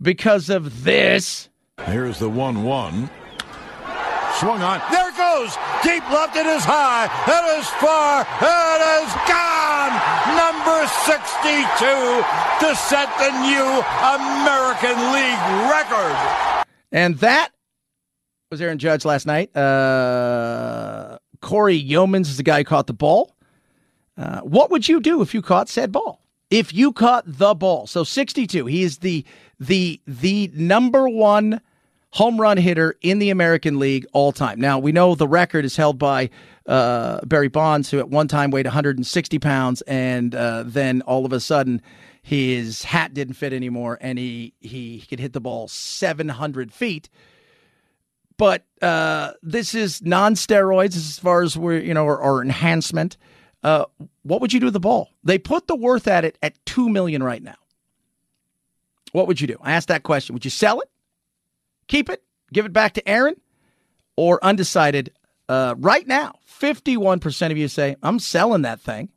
because 0.02 0.50
of 0.50 0.86
this. 0.86 1.50
Here's 1.86 2.18
the 2.18 2.30
1 2.30 2.64
1. 2.64 3.10
Swung 4.40 4.62
on. 4.62 4.82
There 4.90 5.10
it 5.10 5.18
goes. 5.18 5.52
Deep 5.84 6.10
left. 6.10 6.36
It 6.38 6.46
is 6.46 6.64
high. 6.64 7.06
It 7.28 7.60
is 7.60 7.68
far. 7.76 8.22
It 8.40 8.82
is 9.04 9.12
gone. 9.28 9.92
Number 10.40 10.88
62 11.04 12.24
to 12.64 12.76
set 12.76 13.10
the 13.20 13.32
new 13.44 13.68
American 14.16 14.96
League 15.12 15.44
record. 15.70 16.66
And 16.94 17.18
that 17.18 17.50
was 18.50 18.62
Aaron 18.62 18.80
Judge 18.80 19.04
last 19.04 19.28
night. 19.28 19.56
Uh, 19.56 21.18
Cory 21.42 21.82
Youmans 21.84 22.28
is 22.28 22.38
the 22.38 22.44
guy 22.44 22.60
who 22.60 22.64
caught 22.64 22.88
the 22.88 22.94
ball. 22.94 23.36
Uh, 24.18 24.40
what 24.42 24.72
would 24.72 24.88
you 24.88 25.02
do 25.02 25.22
if 25.22 25.34
you 25.34 25.42
caught 25.42 25.68
said 25.68 25.92
ball? 25.92 26.22
If 26.50 26.74
you 26.74 26.92
caught 26.92 27.24
the 27.26 27.54
ball, 27.54 27.86
so 27.88 28.04
62, 28.04 28.66
he 28.66 28.84
is 28.84 29.00
the 29.00 29.24
the 29.60 30.02
the 30.08 30.52
number 30.54 31.08
one 31.08 31.62
home 32.12 32.42
run 32.42 32.58
hitter 32.58 32.96
in 33.02 33.20
the 33.20 33.30
American 33.30 33.78
League 33.78 34.06
all 34.14 34.32
time. 34.32 34.60
Now 34.60 34.80
we 34.80 34.92
know 34.92 35.14
the 35.14 35.28
record 35.28 35.64
is 35.64 35.76
held 35.76 36.00
by 36.00 36.32
uh, 36.66 37.24
Barry 37.26 37.50
Bonds, 37.50 37.92
who 37.92 38.00
at 38.00 38.10
one 38.10 38.28
time 38.28 38.50
weighed 38.50 38.66
160 38.66 39.40
pounds, 39.40 39.82
and 39.84 40.34
uh, 40.34 40.64
then 40.66 41.02
all 41.04 41.26
of 41.26 41.34
a 41.34 41.40
sudden 41.40 41.82
his 42.22 42.84
hat 42.84 43.14
didn't 43.14 43.36
fit 43.36 43.54
anymore, 43.54 44.00
and 44.02 44.18
he 44.18 44.54
he 44.60 45.02
could 45.08 45.20
hit 45.20 45.34
the 45.34 45.42
ball 45.42 45.68
700 45.68 46.74
feet 46.74 47.10
but 48.40 48.64
uh, 48.82 49.34
this 49.44 49.76
is 49.76 50.02
non-steroids 50.02 50.96
as 50.96 51.20
far 51.20 51.44
as 51.44 51.58
we're 51.58 51.78
you 51.78 51.94
know 51.94 52.06
or, 52.06 52.18
or 52.18 52.42
enhancement. 52.42 53.18
Uh, 53.62 53.84
what 54.30 54.42
would 54.42 54.54
you 54.54 54.60
do 54.60 54.68
with 54.68 54.74
the 54.74 54.80
ball? 54.80 55.10
They 55.24 55.38
put 55.38 55.68
the 55.68 55.76
worth 55.76 56.08
at 56.08 56.26
it 56.26 56.38
at 56.42 56.54
two 56.66 56.90
million 56.90 57.24
right 57.24 57.44
now. 57.44 57.56
What 59.12 59.28
would 59.28 59.42
you 59.42 59.48
do? 59.48 59.58
I 59.62 59.74
asked 59.74 59.88
that 59.88 60.04
question. 60.04 60.34
Would 60.34 60.46
you 60.46 60.52
sell 60.52 60.82
it, 60.82 60.90
keep 61.88 62.10
it, 62.10 62.24
give 62.54 62.66
it 62.66 62.74
back 62.74 62.94
to 62.94 63.08
Aaron, 63.08 63.36
or 64.16 64.44
undecided? 64.44 65.12
Uh, 65.48 65.74
right 65.78 66.08
now, 66.08 66.36
fifty-one 66.46 67.20
percent 67.20 67.52
of 67.52 67.58
you 67.58 67.68
say 67.68 67.96
I'm 68.04 68.20
selling 68.20 68.62
that 68.62 68.80
thing. 68.80 69.10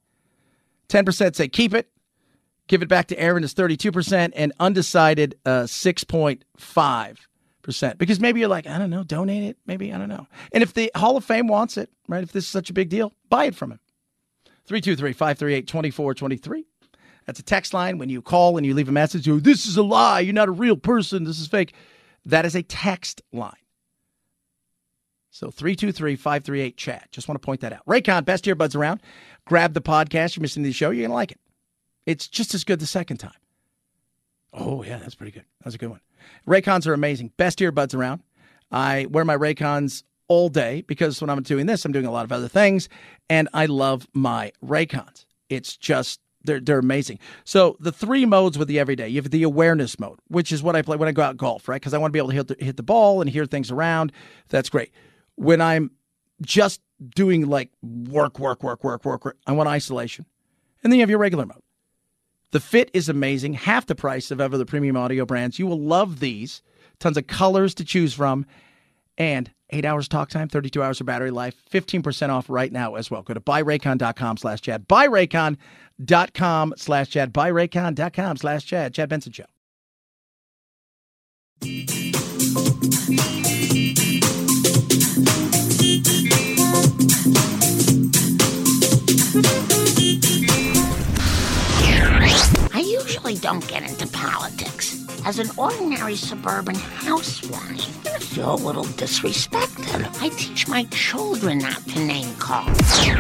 Ten 0.89 1.05
percent 1.05 1.37
say 1.37 1.49
keep 1.49 1.75
it, 1.75 1.91
Give 2.69 2.81
it 2.81 2.89
back 2.89 3.09
to 3.09 3.19
Aaron 3.19 3.45
is 3.45 3.53
32% 3.55 4.33
and 4.35 4.53
undecided 4.59 5.35
uh, 5.45 5.65
6.5%. 5.65 7.99
Because 7.99 8.19
maybe 8.19 8.41
you're 8.41 8.49
like, 8.49 8.67
I 8.67 8.79
don't 8.79 8.91
know, 8.91 9.05
donate 9.05 9.43
it. 9.43 9.59
Maybe, 9.67 9.93
I 9.93 9.99
don't 9.99 10.09
know. 10.09 10.27
And 10.53 10.63
if 10.63 10.73
the 10.73 10.91
Hall 10.95 11.19
of 11.19 11.25
Fame 11.25 11.49
wants 11.49 11.77
it, 11.77 11.91
right, 12.09 12.23
if 12.23 12.33
this 12.33 12.45
is 12.45 12.51
such 12.51 12.71
a 12.71 12.73
big 12.73 12.89
deal, 12.89 13.13
buy 13.29 13.45
it 13.45 13.55
from 13.55 13.73
him. 13.73 13.81
323 14.67 15.13
538 15.13 15.67
2423. 15.67 16.65
That's 17.27 17.41
a 17.41 17.43
text 17.43 17.73
line. 17.73 17.99
When 17.99 18.09
you 18.09 18.23
call 18.23 18.57
and 18.57 18.67
you 18.67 18.75
leave 18.75 18.89
a 18.89 18.93
message, 18.93 19.29
oh, 19.29 19.39
this 19.39 19.67
is 19.67 19.77
a 19.77 19.83
lie. 19.83 20.21
You're 20.21 20.35
not 20.35 20.49
a 20.49 20.53
real 20.53 20.77
person. 20.77 21.25
This 21.25 21.41
is 21.41 21.47
fake. 21.47 21.75
That 22.25 22.45
is 22.45 22.55
a 22.55 22.63
text 22.63 23.23
line. 23.33 23.53
So 25.31 25.51
323 25.51 26.17
538 26.17 26.77
chat. 26.77 27.09
Just 27.11 27.29
want 27.29 27.41
to 27.41 27.45
point 27.45 27.63
that 27.63 27.73
out. 27.73 27.85
Raycon, 27.87 28.25
best 28.25 28.45
earbuds 28.45 28.77
around. 28.77 29.01
Grab 29.47 29.73
the 29.73 29.81
podcast. 29.81 30.37
You're 30.37 30.43
missing 30.43 30.63
the 30.63 30.73
show. 30.73 30.91
You're 30.91 31.03
going 31.03 31.11
to 31.11 31.15
like 31.15 31.33
it. 31.33 31.41
It's 32.05 32.29
just 32.29 32.55
as 32.55 32.65
good 32.65 32.81
the 32.81 32.87
second 32.87 33.19
time. 33.19 33.33
Oh, 34.53 34.83
yeah, 34.83 34.99
that's 34.99 35.15
pretty 35.15 35.33
good. 35.33 35.45
That's 35.65 35.75
a 35.75 35.79
good 35.79 35.89
one. 35.89 36.01
Raycons 36.47 36.87
are 36.87 36.93
amazing. 36.93 37.33
Best 37.37 37.61
earbuds 37.61 37.95
around. 37.95 38.23
I 38.71 39.07
wear 39.11 39.25
my 39.25 39.37
Raycons 39.37 40.03
all 40.33 40.49
day 40.49 40.83
because 40.87 41.21
when 41.21 41.29
I'm 41.29 41.43
doing 41.43 41.67
this, 41.67 41.85
I'm 41.85 41.93
doing 41.93 42.07
a 42.07 42.11
lot 42.11 42.25
of 42.25 42.33
other 42.33 42.49
things, 42.49 42.89
and 43.29 43.51
I 43.53 43.67
love 43.67 44.09
my 44.15 44.51
Raycons. 44.65 45.27
It's 45.51 45.77
just 45.77 46.21
they're 46.43 46.59
they're 46.59 46.79
amazing. 46.79 47.19
So 47.45 47.77
the 47.81 47.93
three 47.93 48.25
modes 48.25 48.57
with 48.57 48.67
the 48.67 48.79
everyday, 48.79 49.11
you 49.11 49.21
have 49.21 49.31
the 49.31 49.43
awareness 49.43 50.01
mode, 50.01 50.21
which 50.29 50.51
is 50.51 50.63
what 50.63 50.75
I 50.75 50.81
play 50.81 50.97
when 50.97 51.07
I 51.07 51.13
go 51.13 51.21
out 51.21 51.37
golf, 51.37 51.69
right? 51.69 51.79
Because 51.79 51.93
I 51.93 51.99
want 51.99 52.11
to 52.11 52.15
be 52.15 52.19
able 52.19 52.31
to 52.31 52.35
hit 52.35 52.49
the, 52.49 52.65
hit 52.65 52.77
the 52.79 52.83
ball 52.83 53.21
and 53.21 53.29
hear 53.29 53.45
things 53.45 53.71
around. 53.71 54.11
That's 54.49 54.71
great. 54.71 54.91
When 55.35 55.61
I'm 55.61 55.91
just 56.41 56.81
doing 57.15 57.47
like 57.47 57.69
work, 57.83 58.39
work, 58.39 58.63
work, 58.63 58.83
work, 58.83 59.05
work, 59.05 59.25
work, 59.27 59.37
I 59.47 59.53
want 59.53 59.69
isolation, 59.69 60.25
and 60.83 60.91
then 60.91 60.99
you 60.99 61.03
have 61.03 61.11
your 61.11 61.19
regular 61.19 61.45
mode. 61.45 61.63
The 62.53 62.61
fit 62.61 62.91
is 62.95 63.11
amazing, 63.11 63.53
half 63.53 63.85
the 63.85 63.95
price 63.95 64.31
of 64.31 64.41
ever 64.41 64.57
the 64.57 64.65
premium 64.65 64.97
audio 64.97 65.27
brands. 65.27 65.59
You 65.59 65.67
will 65.67 65.81
love 65.81 66.21
these. 66.21 66.63
Tons 67.01 67.17
of 67.17 67.27
colors 67.27 67.75
to 67.75 67.85
choose 67.85 68.15
from, 68.15 68.47
and 69.23 69.51
eight 69.71 69.85
hours 69.85 70.09
talk 70.09 70.29
time, 70.29 70.49
32 70.49 70.83
hours 70.83 71.01
of 71.01 71.07
battery 71.07 71.31
life, 71.31 71.55
15% 71.71 72.29
off 72.29 72.51
right 72.51 72.71
now 72.71 72.97
as 72.97 73.11
well. 73.11 73.23
Go 73.23 73.35
to 73.35 73.41
buyraycon.com 73.41 74.37
slash 74.37 74.61
Chad. 74.61 74.87
Buyraycon.com 74.89 76.75
slash 76.77 77.09
Chad. 77.09 77.33
Buyraycon.com 77.33 78.37
slash 78.37 78.65
Chad. 78.67 78.95
Chad 78.95 79.09
Benson 79.09 79.33
Show. 79.33 79.47
I 92.75 92.85
usually 92.85 93.37
don't 93.37 93.67
get 93.69 93.89
into 93.89 94.09
politics. 94.09 95.02
As 95.25 95.39
an 95.39 95.49
ordinary 95.57 96.17
suburban 96.17 96.75
housewife, 96.75 98.07
I 98.07 98.19
feel 98.19 98.55
a 98.55 98.57
little 98.57 98.85
disrespected. 98.85 100.21
I 100.21 100.31
teach 100.31 100.67
my 100.67 100.83
children 100.91 101.59
not 101.59 101.81
to 101.89 101.99
name 102.05 102.35
call. 102.37 102.65
You 103.01 103.15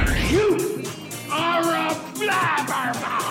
are 1.30 1.62
a 1.62 1.94
blabbermouth! 2.18 3.22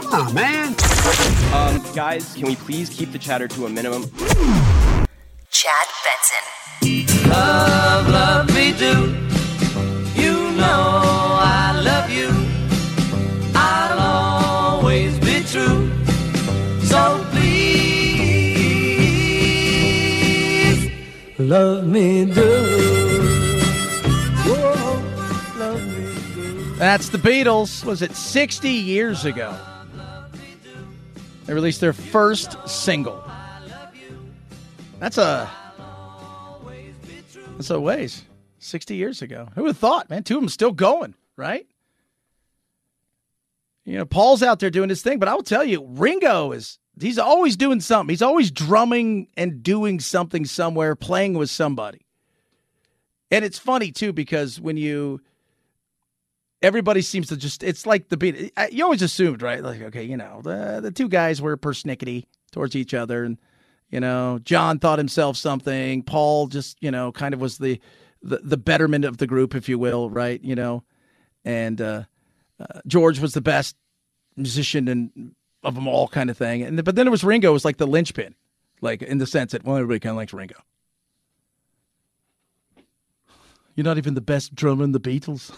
Come 0.00 0.26
on, 0.26 0.34
man. 0.34 0.74
Um, 1.52 1.82
guys, 1.94 2.32
can 2.34 2.46
we 2.46 2.56
please 2.56 2.88
keep 2.88 3.12
the 3.12 3.18
chatter 3.18 3.48
to 3.48 3.66
a 3.66 3.68
minimum? 3.68 4.10
Chad 5.50 5.88
Benson. 6.04 7.28
Love, 7.28 8.08
love 8.08 8.54
me 8.54 8.72
do. 8.72 9.37
Love 21.48 21.86
me 21.86 22.26
do. 22.26 22.88
That's 26.76 27.08
the 27.08 27.18
Beatles. 27.18 27.84
Was 27.84 28.02
it 28.02 28.14
60 28.14 28.68
years 28.68 29.24
ago? 29.24 29.56
They 31.46 31.54
released 31.54 31.80
their 31.80 31.92
first 31.92 32.56
single. 32.68 33.24
That's 35.00 35.18
a 35.18 35.50
that's 37.56 37.70
a 37.70 37.80
ways. 37.80 38.24
60 38.60 38.94
years 38.94 39.22
ago. 39.22 39.48
Who 39.54 39.62
would 39.62 39.70
have 39.70 39.78
thought, 39.78 40.10
man? 40.10 40.22
Two 40.24 40.36
of 40.36 40.42
them 40.42 40.48
still 40.48 40.72
going, 40.72 41.14
right? 41.36 41.66
You 43.84 43.98
know, 43.98 44.04
Paul's 44.04 44.42
out 44.42 44.60
there 44.60 44.70
doing 44.70 44.88
his 44.88 45.00
thing, 45.00 45.18
but 45.18 45.28
I 45.28 45.34
will 45.34 45.42
tell 45.42 45.64
you, 45.64 45.84
Ringo 45.88 46.52
is 46.52 46.78
he's 47.00 47.18
always 47.18 47.56
doing 47.56 47.80
something. 47.80 48.12
He's 48.12 48.22
always 48.22 48.50
drumming 48.50 49.28
and 49.36 49.62
doing 49.62 50.00
something 50.00 50.44
somewhere, 50.44 50.94
playing 50.94 51.34
with 51.34 51.50
somebody. 51.50 52.06
And 53.30 53.44
it's 53.44 53.58
funny 53.58 53.92
too 53.92 54.12
because 54.12 54.60
when 54.60 54.76
you 54.76 55.20
everybody 56.62 57.02
seems 57.02 57.28
to 57.28 57.36
just 57.36 57.62
it's 57.62 57.86
like 57.86 58.08
the 58.08 58.16
beat 58.16 58.52
you 58.72 58.84
always 58.84 59.02
assumed 59.02 59.42
right 59.42 59.62
like 59.62 59.80
okay 59.80 60.02
you 60.02 60.16
know 60.16 60.40
the 60.42 60.80
the 60.82 60.90
two 60.90 61.08
guys 61.08 61.40
were 61.40 61.56
persnickety 61.56 62.24
towards 62.50 62.74
each 62.74 62.94
other 62.94 63.22
and 63.22 63.38
you 63.90 64.00
know 64.00 64.40
john 64.42 64.78
thought 64.78 64.98
himself 64.98 65.36
something 65.36 66.02
paul 66.02 66.48
just 66.48 66.76
you 66.80 66.90
know 66.90 67.12
kind 67.12 67.32
of 67.32 67.40
was 67.40 67.58
the 67.58 67.80
the, 68.22 68.38
the 68.38 68.56
betterment 68.56 69.04
of 69.04 69.18
the 69.18 69.26
group 69.26 69.54
if 69.54 69.68
you 69.68 69.78
will 69.78 70.10
right 70.10 70.42
you 70.42 70.56
know 70.56 70.82
and 71.44 71.80
uh, 71.80 72.02
uh 72.58 72.80
george 72.88 73.20
was 73.20 73.34
the 73.34 73.40
best 73.40 73.76
musician 74.36 74.88
and 74.88 75.34
of 75.62 75.74
them 75.74 75.88
all 75.88 76.08
kind 76.08 76.30
of 76.30 76.36
thing 76.36 76.62
and 76.62 76.84
but 76.84 76.94
then 76.94 77.06
it 77.06 77.10
was 77.10 77.24
ringo 77.24 77.52
was 77.52 77.64
like 77.64 77.76
the 77.78 77.86
linchpin 77.86 78.34
like 78.80 79.02
in 79.02 79.18
the 79.18 79.26
sense 79.26 79.52
that 79.52 79.64
well 79.64 79.76
everybody 79.76 80.00
kind 80.00 80.12
of 80.12 80.16
likes 80.16 80.32
ringo 80.32 80.56
you're 83.78 83.84
not 83.84 83.96
even 83.96 84.14
the 84.14 84.20
best 84.20 84.56
drummer 84.56 84.82
in 84.82 84.90
the 84.90 84.98
Beatles. 84.98 85.56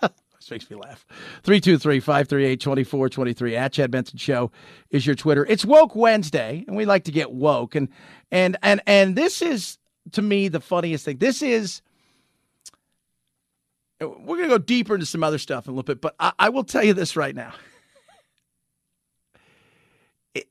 this 0.00 0.50
makes 0.50 0.70
me 0.70 0.78
laugh. 0.78 1.04
323 1.42 2.00
538 2.00 2.58
2423 2.58 3.54
at 3.54 3.70
Chad 3.70 3.90
Benson 3.90 4.16
Show 4.16 4.50
is 4.88 5.04
your 5.04 5.14
Twitter. 5.14 5.44
It's 5.44 5.62
Woke 5.62 5.94
Wednesday, 5.94 6.64
and 6.66 6.74
we 6.74 6.86
like 6.86 7.04
to 7.04 7.12
get 7.12 7.32
woke. 7.32 7.74
And 7.74 7.90
and 8.30 8.56
and 8.62 8.80
and 8.86 9.14
this 9.14 9.42
is 9.42 9.76
to 10.12 10.22
me 10.22 10.48
the 10.48 10.58
funniest 10.58 11.04
thing. 11.04 11.18
This 11.18 11.42
is 11.42 11.82
we're 14.00 14.38
gonna 14.38 14.48
go 14.48 14.56
deeper 14.56 14.94
into 14.94 15.04
some 15.04 15.22
other 15.22 15.36
stuff 15.36 15.66
in 15.66 15.72
a 15.72 15.74
little 15.74 15.84
bit, 15.84 16.00
but 16.00 16.14
I, 16.18 16.32
I 16.38 16.48
will 16.48 16.64
tell 16.64 16.82
you 16.82 16.94
this 16.94 17.14
right 17.14 17.36
now. 17.36 17.52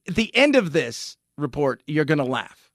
The 0.05 0.35
end 0.35 0.55
of 0.55 0.73
this 0.73 1.17
report, 1.37 1.83
you're 1.87 2.05
gonna 2.05 2.25
laugh. 2.25 2.71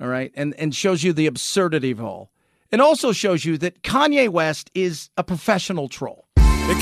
All 0.00 0.08
right. 0.08 0.32
And 0.34 0.54
and 0.58 0.74
shows 0.74 1.02
you 1.02 1.12
the 1.12 1.26
absurdity 1.26 1.90
of 1.90 2.02
all. 2.02 2.30
It 2.70 2.80
also 2.80 3.12
shows 3.12 3.44
you 3.44 3.58
that 3.58 3.82
Kanye 3.82 4.28
West 4.28 4.70
is 4.74 5.10
a 5.16 5.22
professional 5.22 5.88
troll. 5.88 6.26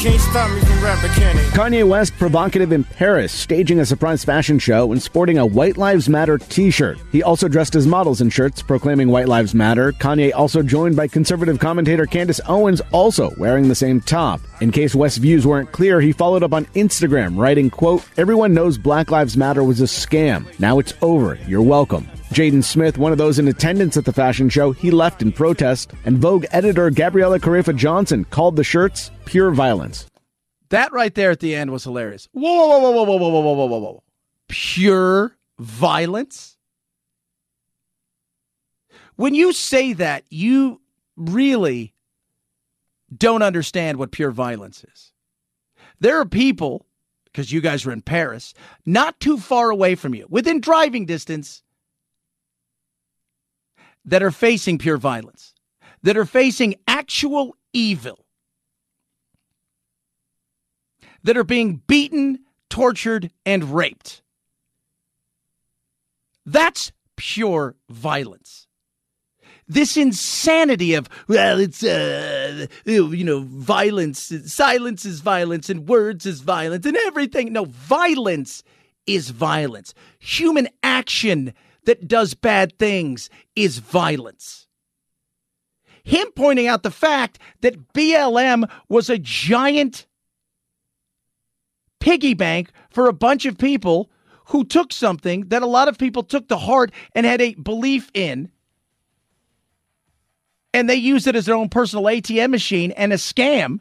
Can't 0.00 0.18
stop 0.18 0.50
me 0.50 0.60
from 0.60 0.82
rapping, 0.82 1.10
can? 1.10 1.36
Kanye 1.52 1.86
West 1.86 2.16
provocative 2.16 2.72
in 2.72 2.84
Paris, 2.84 3.32
staging 3.32 3.80
a 3.80 3.84
surprise 3.84 4.24
fashion 4.24 4.58
show 4.58 4.92
and 4.92 5.02
sporting 5.02 5.36
a 5.36 5.44
White 5.44 5.76
Lives 5.76 6.08
Matter 6.08 6.38
t-shirt. 6.38 6.98
He 7.12 7.22
also 7.22 7.48
dressed 7.48 7.74
as 7.74 7.86
models 7.86 8.22
in 8.22 8.30
shirts 8.30 8.62
proclaiming 8.62 9.08
White 9.08 9.28
Lives 9.28 9.54
Matter. 9.54 9.92
Kanye 9.92 10.32
also 10.34 10.62
joined 10.62 10.96
by 10.96 11.06
conservative 11.06 11.58
commentator 11.58 12.06
Candace 12.06 12.40
Owens 12.48 12.80
also 12.92 13.34
wearing 13.36 13.68
the 13.68 13.74
same 13.74 14.00
top. 14.00 14.40
In 14.62 14.70
case 14.70 14.94
West's 14.94 15.18
views 15.18 15.46
weren't 15.46 15.70
clear, 15.70 16.00
he 16.00 16.12
followed 16.12 16.42
up 16.42 16.54
on 16.54 16.64
Instagram 16.66 17.36
writing, 17.36 17.68
quote, 17.68 18.02
Everyone 18.16 18.54
knows 18.54 18.78
Black 18.78 19.10
Lives 19.10 19.36
Matter 19.36 19.62
was 19.62 19.82
a 19.82 19.84
scam. 19.84 20.46
Now 20.58 20.78
it's 20.78 20.94
over. 21.02 21.38
You're 21.46 21.60
welcome. 21.60 22.08
Jaden 22.30 22.62
Smith, 22.62 22.96
one 22.96 23.10
of 23.10 23.18
those 23.18 23.40
in 23.40 23.48
attendance 23.48 23.96
at 23.96 24.04
the 24.04 24.12
fashion 24.12 24.48
show, 24.48 24.70
he 24.70 24.92
left 24.92 25.20
in 25.20 25.32
protest, 25.32 25.92
and 26.04 26.18
Vogue 26.18 26.46
editor 26.52 26.88
Gabriella 26.90 27.40
Karefa 27.40 27.74
Johnson 27.74 28.24
called 28.24 28.54
the 28.54 28.62
shirts 28.62 29.10
pure 29.24 29.50
violence. 29.50 30.06
That 30.68 30.92
right 30.92 31.12
there 31.12 31.32
at 31.32 31.40
the 31.40 31.56
end 31.56 31.72
was 31.72 31.82
hilarious. 31.82 32.28
Whoa, 32.30 32.68
whoa, 32.68 32.78
whoa, 32.78 32.90
whoa, 32.92 33.04
whoa, 33.04 33.16
whoa, 33.16 33.40
whoa, 33.40 33.54
whoa, 33.54 33.66
whoa, 33.66 33.78
whoa. 33.78 34.02
Pure 34.48 35.36
violence? 35.58 36.56
When 39.16 39.34
you 39.34 39.52
say 39.52 39.92
that, 39.94 40.22
you 40.30 40.80
really 41.16 41.94
don't 43.14 43.42
understand 43.42 43.98
what 43.98 44.12
pure 44.12 44.30
violence 44.30 44.84
is. 44.84 45.12
There 45.98 46.20
are 46.20 46.24
people, 46.24 46.86
because 47.24 47.50
you 47.50 47.60
guys 47.60 47.84
are 47.84 47.92
in 47.92 48.02
Paris, 48.02 48.54
not 48.86 49.18
too 49.18 49.36
far 49.36 49.70
away 49.70 49.96
from 49.96 50.14
you, 50.14 50.26
within 50.30 50.60
driving 50.60 51.06
distance, 51.06 51.64
that 54.04 54.22
are 54.22 54.30
facing 54.30 54.78
pure 54.78 54.96
violence, 54.96 55.54
that 56.02 56.16
are 56.16 56.24
facing 56.24 56.74
actual 56.88 57.56
evil, 57.72 58.24
that 61.22 61.36
are 61.36 61.44
being 61.44 61.82
beaten, 61.86 62.40
tortured, 62.70 63.30
and 63.46 63.74
raped. 63.74 64.22
That's 66.46 66.92
pure 67.16 67.76
violence. 67.90 68.66
this 69.68 69.96
insanity 69.96 70.94
of 70.94 71.08
well, 71.28 71.60
it's 71.60 71.84
uh, 71.84 72.66
you 72.84 73.24
know, 73.24 73.40
violence, 73.40 74.32
silence 74.46 75.04
is 75.04 75.20
violence, 75.20 75.70
and 75.70 75.88
words 75.88 76.26
is 76.26 76.40
violence, 76.40 76.84
and 76.86 76.96
everything. 76.96 77.52
No, 77.52 77.64
violence 77.66 78.64
is 79.06 79.30
violence. 79.30 79.94
Human 80.18 80.68
action 80.82 81.54
that 81.84 82.08
does 82.08 82.34
bad 82.34 82.78
things 82.78 83.30
is 83.56 83.78
violence. 83.78 84.66
Him 86.04 86.28
pointing 86.34 86.66
out 86.66 86.82
the 86.82 86.90
fact 86.90 87.38
that 87.60 87.92
BLM 87.92 88.68
was 88.88 89.10
a 89.10 89.18
giant 89.18 90.06
piggy 92.00 92.34
bank 92.34 92.70
for 92.90 93.06
a 93.06 93.12
bunch 93.12 93.46
of 93.46 93.58
people 93.58 94.10
who 94.46 94.64
took 94.64 94.92
something 94.92 95.42
that 95.48 95.62
a 95.62 95.66
lot 95.66 95.88
of 95.88 95.98
people 95.98 96.22
took 96.22 96.48
to 96.48 96.56
heart 96.56 96.90
and 97.14 97.24
had 97.24 97.40
a 97.40 97.54
belief 97.54 98.10
in. 98.14 98.50
And 100.72 100.88
they 100.88 100.96
used 100.96 101.26
it 101.26 101.36
as 101.36 101.46
their 101.46 101.54
own 101.54 101.68
personal 101.68 102.04
ATM 102.04 102.50
machine 102.50 102.92
and 102.92 103.12
a 103.12 103.16
scam 103.16 103.80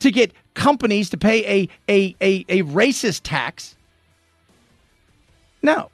to 0.00 0.10
get 0.10 0.32
companies 0.54 1.10
to 1.10 1.16
pay 1.16 1.44
a, 1.44 1.68
a, 1.88 2.16
a, 2.20 2.44
a 2.48 2.62
racist 2.64 3.20
tax. 3.24 3.76
No, 5.62 5.91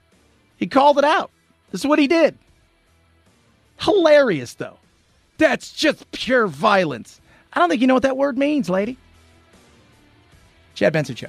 he 0.59 0.67
called 0.67 0.99
it 0.99 1.05
out. 1.05 1.31
This 1.71 1.81
is 1.81 1.87
what 1.87 1.99
he 1.99 2.07
did. 2.07 2.37
Hilarious, 3.81 4.55
though. 4.55 4.77
That's 5.39 5.73
just 5.73 6.11
pure 6.13 6.47
violence. 6.47 7.21
I 7.53 7.61
don't 7.61 7.69
think 7.69 7.81
you 7.81 7.87
know 7.87 7.95
what 7.95 8.03
that 8.03 8.17
word 8.17 8.37
means, 8.37 8.69
lady. 8.69 8.99
Chad 10.75 10.93
Benson 10.93 11.15
Show. 11.17 11.29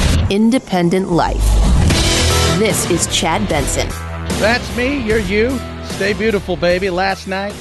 independent 0.31 1.11
life. 1.11 1.43
This 2.57 2.89
is 2.89 3.05
Chad 3.07 3.47
Benson. 3.49 3.89
That's 4.39 4.77
me. 4.77 5.05
You're 5.05 5.19
you. 5.19 5.59
Stay 5.83 6.13
beautiful, 6.13 6.55
baby. 6.55 6.89
Last 6.89 7.27
night. 7.27 7.53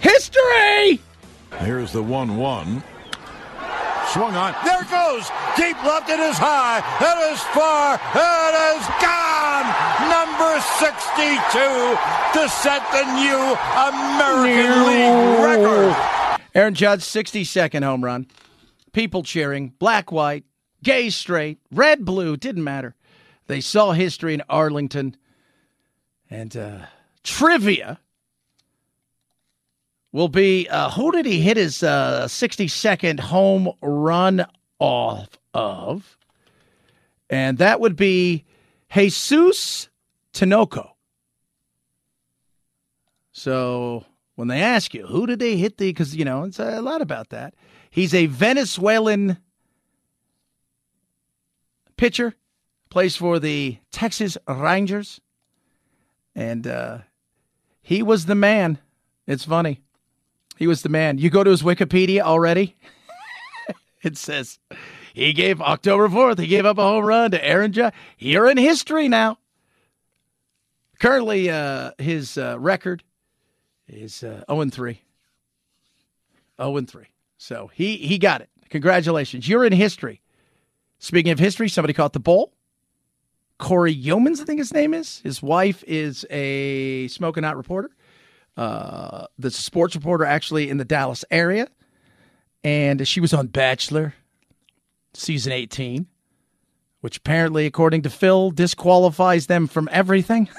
History! 0.00 1.00
Here's 1.60 1.90
the 1.92 2.02
1 2.02 2.36
1. 2.36 2.82
Swung 4.08 4.36
on. 4.36 4.54
There 4.62 4.82
it 4.82 4.90
goes. 4.90 5.26
Deep 5.56 5.82
left. 5.84 6.10
It 6.10 6.20
is 6.20 6.36
high. 6.36 6.78
It 7.00 7.32
is 7.32 7.40
far. 7.56 7.94
It 8.14 8.54
is 8.76 8.84
gone. 9.00 9.66
Number 10.12 10.60
62 10.78 11.96
to 12.36 12.48
set 12.50 12.84
the 12.92 13.04
new 13.16 13.56
American 13.88 14.84
League 14.86 15.40
record. 15.42 15.96
Aaron 16.54 16.74
Judge, 16.74 17.00
62nd 17.00 17.82
home 17.82 18.04
run. 18.04 18.26
People 18.92 19.22
cheering, 19.22 19.72
black, 19.78 20.12
white, 20.12 20.44
gay, 20.84 21.10
straight, 21.10 21.58
red, 21.72 22.04
blue, 22.04 22.36
didn't 22.36 22.62
matter. 22.62 22.94
They 23.48 23.60
saw 23.60 23.92
history 23.92 24.34
in 24.34 24.42
Arlington. 24.48 25.16
And 26.30 26.56
uh, 26.56 26.86
trivia 27.22 27.98
will 30.12 30.28
be 30.28 30.68
uh, 30.68 30.90
who 30.90 31.10
did 31.10 31.26
he 31.26 31.40
hit 31.40 31.56
his 31.56 31.82
uh, 31.82 32.26
62nd 32.26 33.18
home 33.20 33.72
run 33.82 34.46
off 34.78 35.28
of? 35.52 36.16
And 37.28 37.58
that 37.58 37.80
would 37.80 37.96
be 37.96 38.44
Jesus 38.92 39.88
Tinoco. 40.32 40.90
So 43.32 44.04
when 44.36 44.48
they 44.48 44.62
ask 44.62 44.94
you, 44.94 45.06
who 45.06 45.26
did 45.26 45.40
they 45.40 45.56
hit 45.56 45.78
the, 45.78 45.90
because, 45.90 46.14
you 46.14 46.24
know, 46.24 46.44
it's 46.44 46.58
a 46.58 46.80
lot 46.80 47.02
about 47.02 47.30
that. 47.30 47.54
He's 47.90 48.14
a 48.14 48.26
Venezuelan 48.26 49.38
pitcher, 51.96 52.34
plays 52.90 53.16
for 53.16 53.38
the 53.38 53.78
Texas 53.90 54.36
Rangers. 54.48 55.20
And 56.34 56.66
uh, 56.66 56.98
he 57.82 58.02
was 58.02 58.26
the 58.26 58.34
man. 58.34 58.78
It's 59.26 59.44
funny. 59.44 59.80
He 60.56 60.66
was 60.66 60.82
the 60.82 60.88
man. 60.88 61.18
You 61.18 61.30
go 61.30 61.44
to 61.44 61.50
his 61.50 61.62
Wikipedia 61.62 62.20
already. 62.20 62.76
it 64.02 64.16
says 64.16 64.58
he 65.12 65.32
gave 65.32 65.60
October 65.60 66.08
4th, 66.08 66.38
he 66.38 66.46
gave 66.46 66.66
up 66.66 66.78
a 66.78 66.82
home 66.82 67.04
run 67.04 67.30
to 67.32 67.44
Aaron 67.44 67.72
Judge. 67.72 67.94
You're 68.18 68.50
in 68.50 68.56
history 68.56 69.08
now. 69.08 69.38
Currently, 71.00 71.50
uh, 71.50 71.92
his 71.98 72.38
uh, 72.38 72.58
record 72.58 73.02
is 73.88 74.22
uh, 74.22 74.44
0 74.48 74.70
3. 74.70 75.00
0 76.60 76.80
3. 76.80 77.04
So 77.36 77.70
he, 77.74 77.96
he 77.96 78.18
got 78.18 78.40
it. 78.40 78.50
Congratulations. 78.70 79.48
You're 79.48 79.64
in 79.64 79.72
history. 79.72 80.20
Speaking 81.04 81.32
of 81.32 81.38
history, 81.38 81.68
somebody 81.68 81.92
caught 81.92 82.14
the 82.14 82.18
ball. 82.18 82.54
Cory 83.58 83.94
Youmans, 83.94 84.40
I 84.40 84.44
think 84.44 84.58
his 84.58 84.72
name 84.72 84.94
is. 84.94 85.18
His 85.18 85.42
wife 85.42 85.84
is 85.86 86.24
a 86.30 87.08
smoking 87.08 87.44
hot 87.44 87.58
reporter. 87.58 87.90
Uh, 88.56 89.26
the 89.38 89.50
sports 89.50 89.94
reporter 89.94 90.24
actually 90.24 90.70
in 90.70 90.78
the 90.78 90.84
Dallas 90.86 91.22
area. 91.30 91.68
And 92.64 93.06
she 93.06 93.20
was 93.20 93.34
on 93.34 93.48
Bachelor 93.48 94.14
season 95.12 95.52
18, 95.52 96.06
which 97.02 97.18
apparently, 97.18 97.66
according 97.66 98.00
to 98.00 98.10
Phil, 98.10 98.50
disqualifies 98.50 99.46
them 99.46 99.66
from 99.66 99.90
everything. 99.92 100.48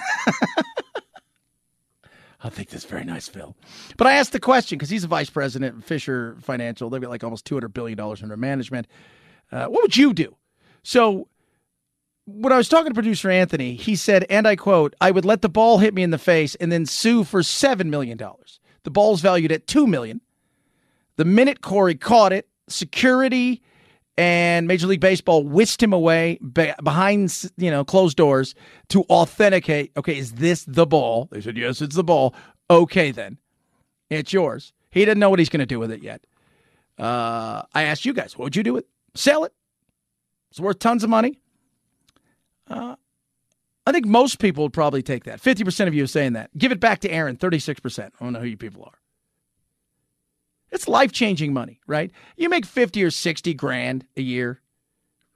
I 2.44 2.50
think 2.50 2.70
that's 2.70 2.86
very 2.86 3.04
nice, 3.04 3.28
Phil. 3.28 3.56
But 3.98 4.06
I 4.06 4.14
asked 4.14 4.32
the 4.32 4.40
question 4.40 4.78
because 4.78 4.92
he's 4.92 5.04
a 5.04 5.08
vice 5.08 5.32
president 5.32 5.80
at 5.80 5.84
Fisher 5.84 6.38
Financial. 6.42 6.92
They've 6.92 7.02
got 7.02 7.10
like 7.10 7.24
almost 7.24 7.50
$200 7.50 7.74
billion 7.74 8.00
under 8.00 8.38
management. 8.38 8.86
Uh, 9.52 9.68
what 9.68 9.82
would 9.82 9.98
you 9.98 10.14
do? 10.14 10.36
So 10.84 11.28
when 12.26 12.52
I 12.52 12.58
was 12.58 12.70
talking 12.70 12.90
to 12.90 12.94
producer 12.94 13.30
Anthony, 13.30 13.76
he 13.76 13.96
said, 13.96 14.26
and 14.30 14.48
I 14.48 14.56
quote, 14.56 14.96
I 15.00 15.12
would 15.12 15.26
let 15.26 15.42
the 15.42 15.50
ball 15.50 15.80
hit 15.80 15.94
me 15.94 16.04
in 16.04 16.12
the 16.12 16.18
face 16.18 16.56
and 16.56 16.72
then 16.72 16.86
sue 16.86 17.24
for 17.24 17.42
$7 17.42 17.86
million. 17.88 18.18
The 18.18 18.92
ball's 18.92 19.22
valued 19.22 19.52
at 19.52 19.68
2 19.68 19.88
million. 19.88 20.22
The 21.18 21.26
minute 21.26 21.62
Cory 21.62 21.96
caught 21.96 22.34
it, 22.34 22.48
security 22.68 23.62
and 24.18 24.68
Major 24.68 24.88
League 24.88 25.02
Baseball 25.02 25.44
whisked 25.44 25.84
him 25.84 25.94
away 25.94 26.40
behind, 26.42 27.52
you 27.58 27.70
know, 27.70 27.84
closed 27.84 28.16
doors 28.16 28.56
to 28.90 29.04
authenticate. 29.04 29.92
Okay, 29.98 30.18
is 30.18 30.34
this 30.34 30.64
the 30.64 30.86
ball? 30.86 31.28
They 31.32 31.42
said, 31.42 31.58
yes, 31.58 31.82
it's 31.82 31.96
the 31.96 32.04
ball. 32.04 32.34
Okay, 32.70 33.12
then 33.12 33.38
it's 34.10 34.32
yours. 34.32 34.74
He 34.90 35.02
didn't 35.02 35.20
know 35.20 35.30
what 35.30 35.40
he's 35.40 35.50
going 35.50 35.60
to 35.60 35.66
do 35.66 35.80
with 35.80 35.92
it 35.92 36.02
yet. 36.02 36.26
Uh, 36.98 37.64
I 37.74 37.84
asked 37.84 38.06
you 38.06 38.14
guys, 38.14 38.38
what 38.38 38.46
would 38.46 38.56
you 38.56 38.64
do 38.64 38.74
with 38.74 38.86
it? 38.86 38.90
Sell 39.16 39.46
it. 39.46 39.54
It's 40.52 40.60
worth 40.60 40.80
tons 40.80 41.04
of 41.04 41.10
money. 41.10 41.40
Uh, 42.70 42.96
I 43.88 43.92
think 43.92 44.06
most 44.06 44.40
people 44.40 44.64
would 44.64 44.74
probably 44.74 45.04
take 45.04 45.26
that. 45.26 45.42
50% 45.42 45.88
of 45.88 45.94
you 45.94 46.04
are 46.04 46.08
saying 46.08 46.34
that. 46.34 46.56
Give 46.58 46.72
it 46.72 46.80
back 46.80 47.00
to 47.02 47.12
Aaron, 47.12 47.38
36%. 47.38 48.00
I 48.00 48.10
don't 48.24 48.34
know 48.34 48.40
who 48.40 48.48
you 48.48 48.58
people 48.58 48.84
are. 48.84 49.00
It's 50.72 50.88
life 50.88 51.12
changing 51.12 51.54
money, 51.54 51.80
right? 51.88 52.12
You 52.36 52.50
make 52.50 52.66
50 52.66 53.04
or 53.04 53.12
60 53.12 53.54
grand 53.54 54.06
a 54.18 54.22
year, 54.22 54.62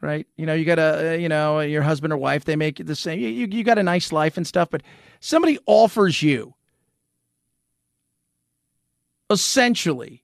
right? 0.01 0.27
You 0.35 0.45
know, 0.45 0.53
you 0.53 0.65
got 0.65 0.79
a, 0.79 1.11
uh, 1.11 1.13
you 1.13 1.29
know, 1.29 1.59
your 1.59 1.83
husband 1.83 2.11
or 2.11 2.17
wife, 2.17 2.45
they 2.45 2.55
make 2.55 2.85
the 2.85 2.95
same. 2.95 3.19
You, 3.19 3.29
you 3.29 3.63
got 3.63 3.77
a 3.77 3.83
nice 3.83 4.11
life 4.11 4.35
and 4.35 4.45
stuff, 4.45 4.69
but 4.71 4.81
somebody 5.19 5.59
offers 5.65 6.21
you 6.23 6.55
essentially 9.29 10.18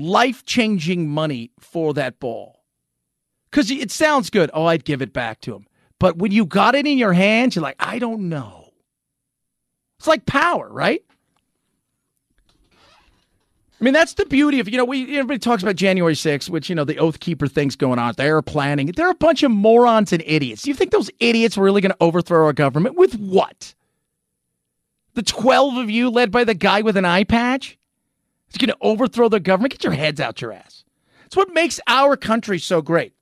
life 0.00 0.44
changing 0.44 1.08
money 1.08 1.50
for 1.58 1.94
that 1.94 2.18
ball. 2.20 2.64
Because 3.50 3.70
it 3.70 3.90
sounds 3.90 4.30
good. 4.30 4.50
Oh, 4.54 4.66
I'd 4.66 4.84
give 4.84 5.02
it 5.02 5.12
back 5.12 5.40
to 5.42 5.54
him. 5.54 5.66
But 5.98 6.16
when 6.16 6.32
you 6.32 6.46
got 6.46 6.74
it 6.74 6.86
in 6.86 6.98
your 6.98 7.12
hands, 7.12 7.54
you're 7.54 7.62
like, 7.62 7.76
I 7.78 7.98
don't 7.98 8.28
know. 8.28 8.72
It's 9.98 10.06
like 10.06 10.24
power, 10.24 10.68
right? 10.72 11.02
I 13.80 13.84
mean, 13.84 13.94
that's 13.94 14.14
the 14.14 14.26
beauty 14.26 14.60
of 14.60 14.68
you 14.68 14.76
know 14.76 14.84
we 14.84 15.04
everybody 15.18 15.38
talks 15.38 15.62
about 15.62 15.76
January 15.76 16.14
6th, 16.14 16.50
which 16.50 16.68
you 16.68 16.74
know 16.74 16.84
the 16.84 16.98
Oath 16.98 17.20
Keeper 17.20 17.46
things 17.46 17.76
going 17.76 17.98
on. 17.98 18.12
They're 18.16 18.42
planning. 18.42 18.88
They're 18.88 19.10
a 19.10 19.14
bunch 19.14 19.42
of 19.42 19.50
morons 19.50 20.12
and 20.12 20.22
idiots. 20.26 20.62
Do 20.62 20.70
you 20.70 20.74
think 20.74 20.90
those 20.90 21.10
idiots 21.18 21.56
are 21.56 21.62
really 21.62 21.80
going 21.80 21.92
to 21.92 21.96
overthrow 22.00 22.44
our 22.44 22.52
government 22.52 22.96
with 22.96 23.18
what? 23.18 23.74
The 25.14 25.22
12 25.22 25.78
of 25.78 25.90
you, 25.90 26.10
led 26.10 26.30
by 26.30 26.44
the 26.44 26.54
guy 26.54 26.82
with 26.82 26.96
an 26.96 27.06
eye 27.06 27.24
patch, 27.24 27.78
is 28.50 28.58
going 28.58 28.68
to 28.68 28.76
overthrow 28.80 29.28
the 29.28 29.40
government. 29.40 29.72
Get 29.72 29.84
your 29.84 29.92
heads 29.92 30.20
out 30.20 30.40
your 30.40 30.52
ass. 30.52 30.84
It's 31.26 31.36
what 31.36 31.54
makes 31.54 31.80
our 31.86 32.16
country 32.16 32.58
so 32.58 32.82
great. 32.82 33.14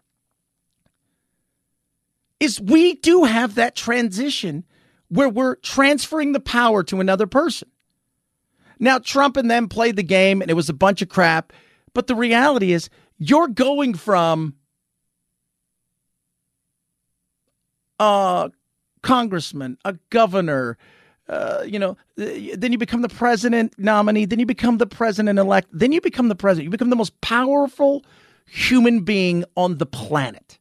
Is 2.40 2.60
we 2.60 2.94
do 2.94 3.24
have 3.24 3.56
that 3.56 3.74
transition 3.74 4.64
where 5.08 5.28
we're 5.28 5.56
transferring 5.56 6.32
the 6.32 6.40
power 6.40 6.82
to 6.84 7.00
another 7.00 7.26
person. 7.26 7.68
Now, 8.78 8.98
Trump 8.98 9.36
and 9.36 9.50
them 9.50 9.68
played 9.68 9.96
the 9.96 10.02
game 10.02 10.40
and 10.40 10.50
it 10.50 10.54
was 10.54 10.68
a 10.68 10.74
bunch 10.74 11.02
of 11.02 11.08
crap. 11.08 11.52
But 11.94 12.06
the 12.06 12.14
reality 12.14 12.72
is, 12.72 12.88
you're 13.18 13.48
going 13.48 13.94
from 13.94 14.54
a 17.98 18.50
congressman, 19.02 19.78
a 19.84 19.98
governor, 20.10 20.78
uh, 21.28 21.62
you 21.66 21.78
know, 21.78 21.96
then 22.16 22.72
you 22.72 22.78
become 22.78 23.02
the 23.02 23.08
president 23.08 23.74
nominee, 23.78 24.24
then 24.24 24.38
you 24.38 24.46
become 24.46 24.78
the 24.78 24.86
president 24.86 25.38
elect, 25.38 25.68
then 25.72 25.92
you 25.92 26.00
become 26.00 26.28
the 26.28 26.34
president. 26.34 26.64
You 26.64 26.70
become 26.70 26.90
the 26.90 26.96
most 26.96 27.20
powerful 27.20 28.04
human 28.46 29.00
being 29.00 29.44
on 29.56 29.78
the 29.78 29.86
planet. 29.86 30.58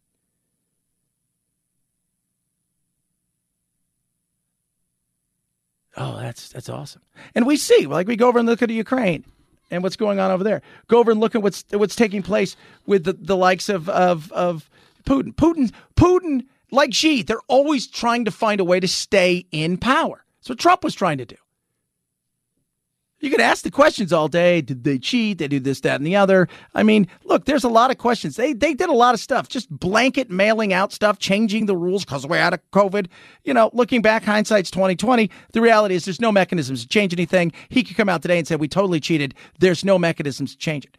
Oh, 5.96 6.20
that's 6.20 6.50
that's 6.50 6.70
awesome. 6.70 7.02
And 7.34 7.48
we 7.48 7.58
see, 7.58 7.88
like 7.88 8.08
we 8.08 8.16
go 8.16 8.28
over 8.28 8.38
and 8.38 8.48
look 8.48 8.62
at 8.62 8.70
Ukraine 8.70 9.26
and 9.72 9.82
what's 9.82 9.96
going 9.96 10.20
on 10.20 10.30
over 10.30 10.44
there. 10.44 10.62
Go 10.88 11.00
over 11.00 11.10
and 11.10 11.20
look 11.20 11.34
at 11.34 11.42
what's 11.42 11.66
what's 11.72 11.96
taking 11.96 12.22
place 12.22 12.56
with 12.86 13.06
the, 13.06 13.14
the 13.14 13.36
likes 13.36 13.68
of 13.68 13.90
of 13.90 14.32
of 14.32 14.70
Putin. 15.06 15.34
Putin 15.34 15.72
Putin 15.96 16.46
like 16.70 16.94
Xi, 16.94 17.24
they're 17.24 17.42
always 17.48 17.88
trying 17.88 18.26
to 18.26 18.32
find 18.32 18.60
a 18.60 18.64
way 18.64 18.80
to 18.80 18.88
stay 18.88 19.48
in 19.52 19.78
power. 19.78 20.24
That's 20.48 20.56
what 20.56 20.60
Trump 20.60 20.84
was 20.86 20.96
trying 20.96 21.18
to 21.18 21.26
do. 21.26 21.36
You 23.20 23.30
could 23.30 23.42
ask 23.42 23.64
the 23.64 23.72
questions 23.72 24.14
all 24.14 24.30
day. 24.30 24.62
Did 24.62 24.86
they 24.86 24.98
cheat? 24.98 25.40
They 25.40 25.50
do 25.50 25.60
this, 25.60 25.82
that, 25.82 25.96
and 25.96 26.08
the 26.08 26.16
other. 26.16 26.48
I 26.74 26.84
mean, 26.84 27.08
look, 27.26 27.44
there's 27.44 27.66
a 27.66 27.70
lot 27.70 27.92
of 27.92 27.98
questions. 27.98 28.38
They 28.38 28.54
they 28.54 28.74
did 28.74 28.88
a 28.88 28.94
lot 28.94 29.14
of 29.14 29.20
stuff, 29.20 29.50
just 29.50 29.70
blanket 29.70 30.30
mailing 30.30 30.72
out 30.72 30.94
stuff, 30.94 31.20
changing 31.20 31.66
the 31.66 31.76
rules 31.76 32.06
because 32.06 32.26
we're 32.26 32.38
out 32.38 32.54
of 32.54 32.62
COVID. 32.72 33.08
You 33.44 33.54
know, 33.56 33.72
looking 33.74 34.02
back, 34.02 34.24
hindsight's 34.24 34.72
twenty 34.72 34.96
twenty. 34.96 35.30
The 35.52 35.60
reality 35.60 35.96
is, 35.96 36.06
there's 36.06 36.22
no 36.22 36.32
mechanisms 36.32 36.84
to 36.84 36.88
change 36.88 37.12
anything. 37.12 37.52
He 37.68 37.84
could 37.84 37.98
come 37.98 38.08
out 38.08 38.22
today 38.22 38.38
and 38.38 38.48
say 38.48 38.56
we 38.56 38.70
totally 38.70 39.02
cheated. 39.02 39.34
There's 39.60 39.84
no 39.84 40.00
mechanisms 40.00 40.52
to 40.52 40.58
change 40.58 40.86
it. 40.86 40.96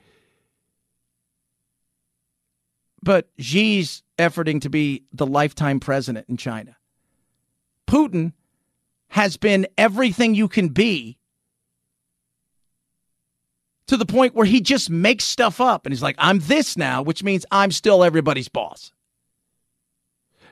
But 3.02 3.30
Xi's 3.40 4.02
efforting 4.18 4.60
to 4.60 4.68
be 4.68 5.04
the 5.12 5.26
lifetime 5.26 5.80
president 5.80 6.28
in 6.28 6.36
China. 6.36 6.76
Putin 7.86 8.32
has 9.08 9.36
been 9.36 9.66
everything 9.76 10.34
you 10.34 10.48
can 10.48 10.68
be 10.68 11.18
to 13.86 13.96
the 13.96 14.06
point 14.06 14.34
where 14.34 14.46
he 14.46 14.60
just 14.60 14.90
makes 14.90 15.24
stuff 15.24 15.60
up 15.60 15.86
and 15.86 15.92
he's 15.92 16.02
like, 16.02 16.16
I'm 16.18 16.40
this 16.40 16.76
now, 16.76 17.02
which 17.02 17.24
means 17.24 17.46
I'm 17.50 17.70
still 17.70 18.04
everybody's 18.04 18.48
boss. 18.48 18.92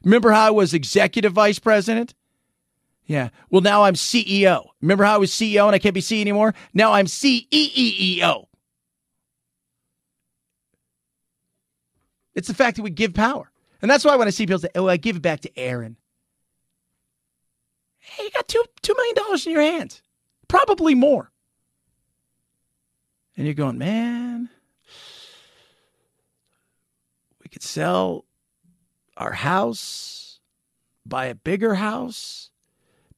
Remember 0.05 0.33
how 0.33 0.47
I 0.47 0.51
was 0.51 0.75
executive 0.75 1.33
vice 1.33 1.59
president? 1.59 2.15
Yeah. 3.07 3.29
Well, 3.51 3.61
now 3.61 3.85
I'm 3.85 3.95
CEO. 3.95 4.67
Remember 4.81 5.05
how 5.05 5.15
I 5.15 5.19
was 5.19 5.31
CEO 5.31 5.67
and 5.67 5.75
I 5.75 5.79
can't 5.79 5.95
be 5.95 6.01
CEO 6.01 6.21
anymore? 6.21 6.55
Now 6.75 6.93
I'm 6.93 7.07
CEO. 7.07 8.47
It's 12.35 12.49
the 12.49 12.55
fact 12.55 12.77
that 12.77 12.83
we 12.83 12.91
give 12.91 13.15
power. 13.15 13.51
And 13.83 13.91
that's 13.91 14.05
why 14.05 14.17
when 14.17 14.27
I 14.27 14.31
see 14.31 14.47
people 14.47 14.59
say, 14.59 14.69
oh, 14.75 14.89
I 14.89 14.97
give 14.97 15.17
it 15.17 15.23
back 15.23 15.41
to 15.41 15.59
Aaron. 15.59 15.97
Hey, 18.17 18.25
you 18.25 18.31
got 18.31 18.49
two, 18.49 18.65
$2 18.83 18.97
million 18.97 19.43
in 19.47 19.53
your 19.53 19.61
hands, 19.63 20.01
probably 20.49 20.95
more. 20.95 21.31
And 23.37 23.45
you're 23.45 23.55
going, 23.55 23.77
man, 23.77 24.49
we 27.43 27.51
could 27.51 27.63
sell 27.63 28.25
our 29.19 29.33
house, 29.33 30.41
buy 31.05 31.27
a 31.27 31.35
bigger 31.35 31.75
house, 31.75 32.51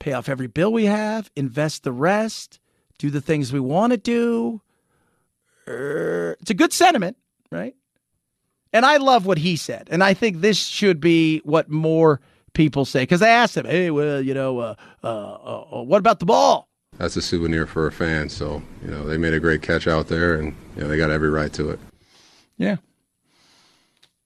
pay 0.00 0.12
off 0.12 0.28
every 0.28 0.48
bill 0.48 0.72
we 0.72 0.86
have, 0.86 1.30
invest 1.36 1.84
the 1.84 1.92
rest, 1.92 2.58
do 2.98 3.10
the 3.10 3.20
things 3.20 3.52
we 3.52 3.60
want 3.60 3.92
to 3.92 3.96
do. 3.96 4.60
Er, 5.68 6.36
it's 6.40 6.50
a 6.50 6.54
good 6.54 6.72
sentiment, 6.72 7.16
right? 7.52 7.76
And 8.72 8.84
I 8.84 8.96
love 8.96 9.26
what 9.26 9.38
he 9.38 9.54
said. 9.54 9.86
And 9.92 10.02
I 10.02 10.14
think 10.14 10.40
this 10.40 10.58
should 10.58 11.00
be 11.00 11.38
what 11.44 11.70
more 11.70 12.20
people 12.58 12.84
say. 12.84 13.02
Because 13.02 13.22
I 13.22 13.28
asked 13.28 13.56
him, 13.56 13.66
hey, 13.66 13.90
well, 13.90 14.20
you 14.20 14.34
know, 14.34 14.58
uh, 14.58 14.74
uh, 15.04 15.06
uh, 15.06 15.82
what 15.84 15.98
about 15.98 16.18
the 16.18 16.26
ball? 16.26 16.68
That's 16.98 17.16
a 17.16 17.22
souvenir 17.22 17.66
for 17.66 17.86
a 17.86 17.92
fan. 17.92 18.28
So, 18.28 18.60
you 18.84 18.90
know, 18.90 19.06
they 19.06 19.16
made 19.16 19.32
a 19.32 19.38
great 19.38 19.62
catch 19.62 19.86
out 19.86 20.08
there 20.08 20.34
and, 20.34 20.56
you 20.74 20.82
know, 20.82 20.88
they 20.88 20.96
got 20.96 21.10
every 21.10 21.30
right 21.30 21.52
to 21.52 21.70
it. 21.70 21.78
Yeah. 22.56 22.76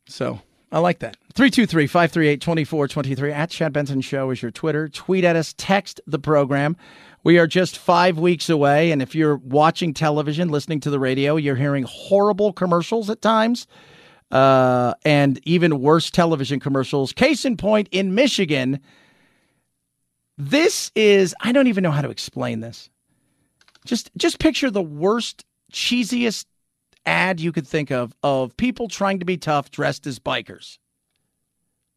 So 0.07 0.41
I 0.73 0.79
like 0.79 1.01
that. 1.01 1.19
323 1.35 1.87
538 1.87 2.41
2423 2.41 3.33
at 3.33 3.51
Chad 3.51 3.75
Benson 3.75 4.01
Show 4.01 4.31
is 4.31 4.41
your 4.41 4.51
Twitter. 4.51 4.89
Tweet 4.89 5.25
at 5.25 5.37
us, 5.37 5.55
text 5.59 6.01
the 6.07 6.19
program. 6.19 6.75
We 7.25 7.39
are 7.39 7.47
just 7.47 7.77
five 7.77 8.19
weeks 8.19 8.49
away. 8.49 8.93
And 8.93 9.03
if 9.03 9.15
you're 9.15 9.37
watching 9.37 9.93
television, 9.93 10.49
listening 10.49 10.81
to 10.81 10.91
the 10.91 10.99
radio, 10.99 11.37
you're 11.37 11.57
hearing 11.57 11.85
horrible 11.87 12.55
commercials 12.55 13.11
at 13.11 13.21
times 13.21 13.67
uh, 14.33 14.95
and 15.05 15.39
even 15.45 15.81
worse 15.81 16.11
television 16.11 16.59
commercials. 16.59 17.13
Case 17.13 17.45
in 17.45 17.57
point, 17.57 17.89
in 17.93 18.15
Michigan, 18.15 18.81
this 20.37 20.91
is, 20.97 21.35
I 21.41 21.53
don't 21.53 21.69
even 21.69 21.85
know 21.85 21.91
how 21.91 22.03
to 22.03 22.11
explain 22.11 22.61
this. 22.61 22.91
Just, 23.85 24.11
just 24.17 24.39
picture 24.39 24.71
the 24.71 24.83
worst, 24.83 25.45
cheesiest 25.73 26.47
ad 27.05 27.41
you 27.41 27.53
could 27.53 27.67
think 27.67 27.91
of 27.91 28.15
of 28.23 28.57
people 28.57 28.89
trying 28.89 29.19
to 29.19 29.25
be 29.25 29.37
tough 29.37 29.71
dressed 29.71 30.07
as 30.07 30.19
bikers. 30.19 30.79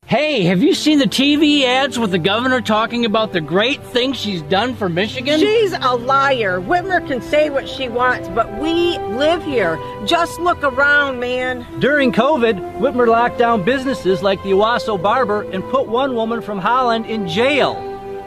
Hey, 0.08 0.43
have 0.43 0.62
you 0.62 0.76
seen 0.76 0.99
the 0.99 1.06
TV 1.06 1.64
ads 1.64 1.97
with 1.97 2.12
the 2.12 2.20
governor 2.20 2.62
talking 2.62 3.06
about 3.06 3.34
the 3.34 3.41
great 3.41 3.84
things 3.86 4.18
she's 4.18 4.43
done 4.43 4.76
for 4.76 4.88
Michigan? 4.88 5.39
She's 5.39 5.74
a 5.74 5.95
liar. 5.95 6.62
Whitmer 6.62 7.06
can 7.08 7.24
say 7.24 7.49
what 7.49 7.68
she 7.68 7.89
wants, 7.89 8.28
but 8.30 8.60
we 8.60 8.99
live 8.99 9.43
here. 9.43 9.80
Just 10.06 10.39
look 10.39 10.62
around, 10.64 11.20
man. 11.20 11.66
During 11.80 12.12
COVID, 12.12 12.78
Whitmer 12.78 13.08
locked 13.08 13.39
down 13.39 13.64
businesses 13.64 14.22
like 14.22 14.41
the 14.43 14.51
Owosso 14.51 15.01
Barber 15.01 15.41
and 15.51 15.64
put 15.72 15.88
one 15.88 16.14
woman 16.14 16.39
from 16.39 16.60
Holland 16.60 17.08
in 17.08 17.28
jail. 17.28 17.74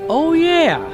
Oh, 0.09 0.33
yeah. 0.33 0.85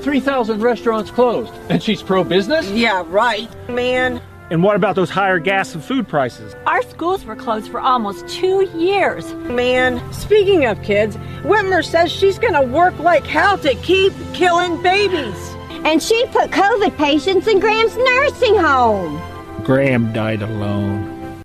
3,000 0.00 0.60
restaurants 0.60 1.12
closed. 1.12 1.52
And 1.68 1.80
she's 1.80 2.02
pro 2.02 2.24
business? 2.24 2.68
Yeah, 2.68 3.04
right, 3.06 3.48
man. 3.68 4.20
And 4.52 4.62
what 4.62 4.76
about 4.76 4.96
those 4.96 5.08
higher 5.08 5.38
gas 5.38 5.74
and 5.74 5.82
food 5.82 6.06
prices? 6.06 6.54
Our 6.66 6.82
schools 6.82 7.24
were 7.24 7.34
closed 7.34 7.70
for 7.70 7.80
almost 7.80 8.28
two 8.28 8.68
years. 8.76 9.32
Man, 9.34 10.12
speaking 10.12 10.66
of 10.66 10.82
kids, 10.82 11.16
Whitmer 11.42 11.82
says 11.82 12.12
she's 12.12 12.38
going 12.38 12.52
to 12.52 12.60
work 12.60 12.98
like 12.98 13.24
hell 13.24 13.56
to 13.56 13.74
keep 13.76 14.12
killing 14.34 14.82
babies. 14.82 15.54
And 15.86 16.02
she 16.02 16.26
put 16.26 16.50
COVID 16.50 16.94
patients 16.98 17.46
in 17.46 17.60
Graham's 17.60 17.96
nursing 17.96 18.58
home. 18.58 19.22
Graham 19.64 20.12
died 20.12 20.42
alone. 20.42 21.40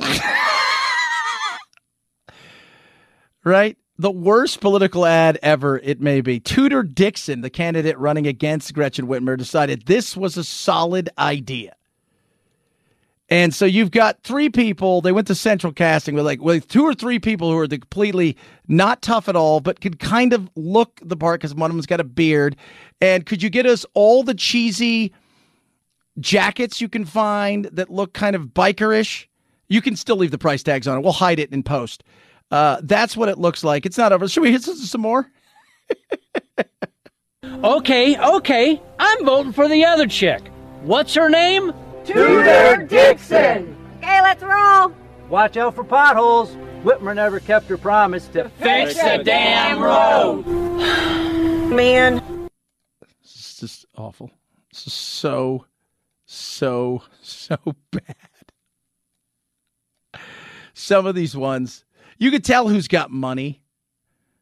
right? 3.42 3.76
The 3.96 4.10
worst 4.10 4.60
political 4.60 5.06
ad 5.06 5.38
ever, 5.40 5.78
it 5.78 6.00
may 6.00 6.20
be. 6.20 6.40
Tudor 6.40 6.82
Dixon, 6.82 7.42
the 7.42 7.50
candidate 7.50 7.96
running 7.96 8.26
against 8.26 8.74
Gretchen 8.74 9.06
Whitmer, 9.06 9.38
decided 9.38 9.86
this 9.86 10.16
was 10.16 10.36
a 10.36 10.42
solid 10.42 11.10
idea. 11.16 11.76
And 13.30 13.54
so 13.54 13.64
you've 13.64 13.92
got 13.92 14.22
three 14.22 14.50
people. 14.50 15.00
They 15.00 15.12
went 15.12 15.28
to 15.28 15.34
central 15.34 15.72
casting 15.72 16.14
with 16.14 16.26
like 16.26 16.42
with 16.42 16.68
two 16.68 16.82
or 16.82 16.92
three 16.92 17.18
people 17.18 17.50
who 17.50 17.58
are 17.58 17.68
completely 17.68 18.36
not 18.68 19.00
tough 19.00 19.28
at 19.28 19.36
all, 19.36 19.60
but 19.60 19.80
could 19.80 19.98
kind 19.98 20.32
of 20.32 20.50
look 20.56 21.00
the 21.02 21.16
part 21.16 21.40
because 21.40 21.54
one 21.54 21.70
of 21.70 21.76
them's 21.76 21.86
got 21.86 22.00
a 22.00 22.04
beard. 22.04 22.56
And 23.00 23.24
could 23.24 23.42
you 23.42 23.48
get 23.48 23.64
us 23.64 23.86
all 23.94 24.24
the 24.24 24.34
cheesy 24.34 25.12
jackets 26.18 26.80
you 26.80 26.88
can 26.88 27.04
find 27.04 27.66
that 27.66 27.90
look 27.90 28.12
kind 28.12 28.36
of 28.36 28.48
bikerish? 28.48 29.26
You 29.68 29.80
can 29.80 29.96
still 29.96 30.16
leave 30.16 30.30
the 30.30 30.38
price 30.38 30.62
tags 30.62 30.86
on 30.86 30.98
it. 30.98 31.02
We'll 31.02 31.12
hide 31.12 31.38
it 31.38 31.50
in 31.52 31.62
post. 31.62 32.04
Uh, 32.50 32.80
that's 32.82 33.16
what 33.16 33.28
it 33.28 33.38
looks 33.38 33.64
like. 33.64 33.86
It's 33.86 33.98
not 33.98 34.12
over. 34.12 34.28
Should 34.28 34.42
we 34.42 34.52
hit 34.52 34.62
some 34.62 35.00
more? 35.00 35.30
okay, 37.44 38.18
okay. 38.18 38.82
I'm 38.98 39.24
voting 39.24 39.52
for 39.52 39.68
the 39.68 39.84
other 39.84 40.06
chick. 40.06 40.42
What's 40.82 41.14
her 41.14 41.28
name? 41.28 41.72
Tudor 42.04 42.86
Dixon. 42.86 43.76
Okay, 43.98 44.20
let's 44.22 44.42
roll. 44.42 44.92
Watch 45.28 45.56
out 45.56 45.74
for 45.74 45.84
potholes. 45.84 46.54
Whitmer 46.84 47.14
never 47.14 47.40
kept 47.40 47.66
her 47.68 47.78
promise 47.78 48.28
to 48.28 48.50
fix 48.50 48.94
the 48.94 49.22
damn 49.24 49.82
road. 49.82 50.46
Man. 51.74 52.48
It's 53.22 53.58
just 53.58 53.86
awful. 53.96 54.30
This 54.70 54.86
is 54.88 54.92
so 54.92 55.64
so 56.26 57.02
so 57.22 57.56
bad. 57.90 58.16
Some 60.74 61.06
of 61.06 61.14
these 61.14 61.36
ones, 61.36 61.83
you 62.18 62.30
could 62.30 62.44
tell 62.44 62.68
who's 62.68 62.88
got 62.88 63.10
money 63.10 63.62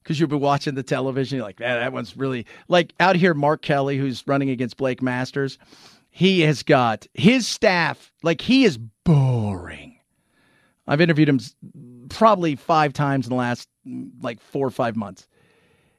because 0.03 0.19
you've 0.19 0.31
been 0.31 0.41
watching 0.41 0.75
the 0.75 0.83
television. 0.83 1.37
You're 1.37 1.47
like, 1.47 1.61
man, 1.61 1.81
that 1.81 1.93
one's 1.93 2.17
really 2.17 2.47
like 2.69 2.93
out 3.01 3.17
here. 3.17 3.35
Mark 3.35 3.63
Kelly, 3.63 3.99
who's 3.99 4.27
running 4.27 4.51
against 4.51 4.77
Blake 4.77 5.03
Masters, 5.03 5.59
he 6.11 6.41
has 6.41 6.63
got 6.63 7.07
his 7.15 7.47
staff. 7.47 8.13
Like 8.23 8.41
he 8.41 8.65
is 8.65 8.79
boring. 9.05 9.99
I've 10.87 11.01
interviewed 11.01 11.29
him 11.29 11.39
probably 12.09 12.57
five 12.57 12.93
times 12.93 13.27
in 13.27 13.31
the 13.31 13.37
last 13.37 13.69
like 14.21 14.41
four 14.41 14.67
or 14.67 14.71
five 14.71 14.97
months. 14.97 15.29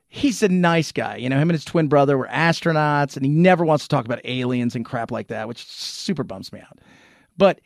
He's 0.08 0.44
a 0.44 0.50
nice 0.50 0.92
guy. 0.92 1.16
You 1.16 1.30
know, 1.30 1.38
him 1.38 1.50
and 1.50 1.54
his 1.54 1.66
twin 1.66 1.88
brother 1.88 2.18
were 2.18 2.28
astronauts, 2.28 3.16
and 3.16 3.26
he 3.26 3.32
never 3.32 3.66
wants 3.66 3.86
to 3.86 3.88
talk 3.88 4.06
about 4.06 4.22
aliens 4.26 4.76
and 4.76 4.86
crap 4.86 5.10
like 5.10 5.30
that, 5.30 5.48
which 5.48 5.66
super 5.66 6.24
bums 6.24 6.54
me 6.54 6.60
out. 6.60 6.78
But 7.36 7.62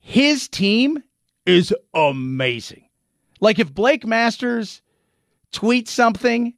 his 0.00 0.48
team 0.48 1.02
is 1.48 1.74
amazing. 1.94 2.84
Like 3.40 3.58
if 3.58 3.72
Blake 3.72 4.06
Masters 4.06 4.82
tweets 5.50 5.88
something 5.88 6.52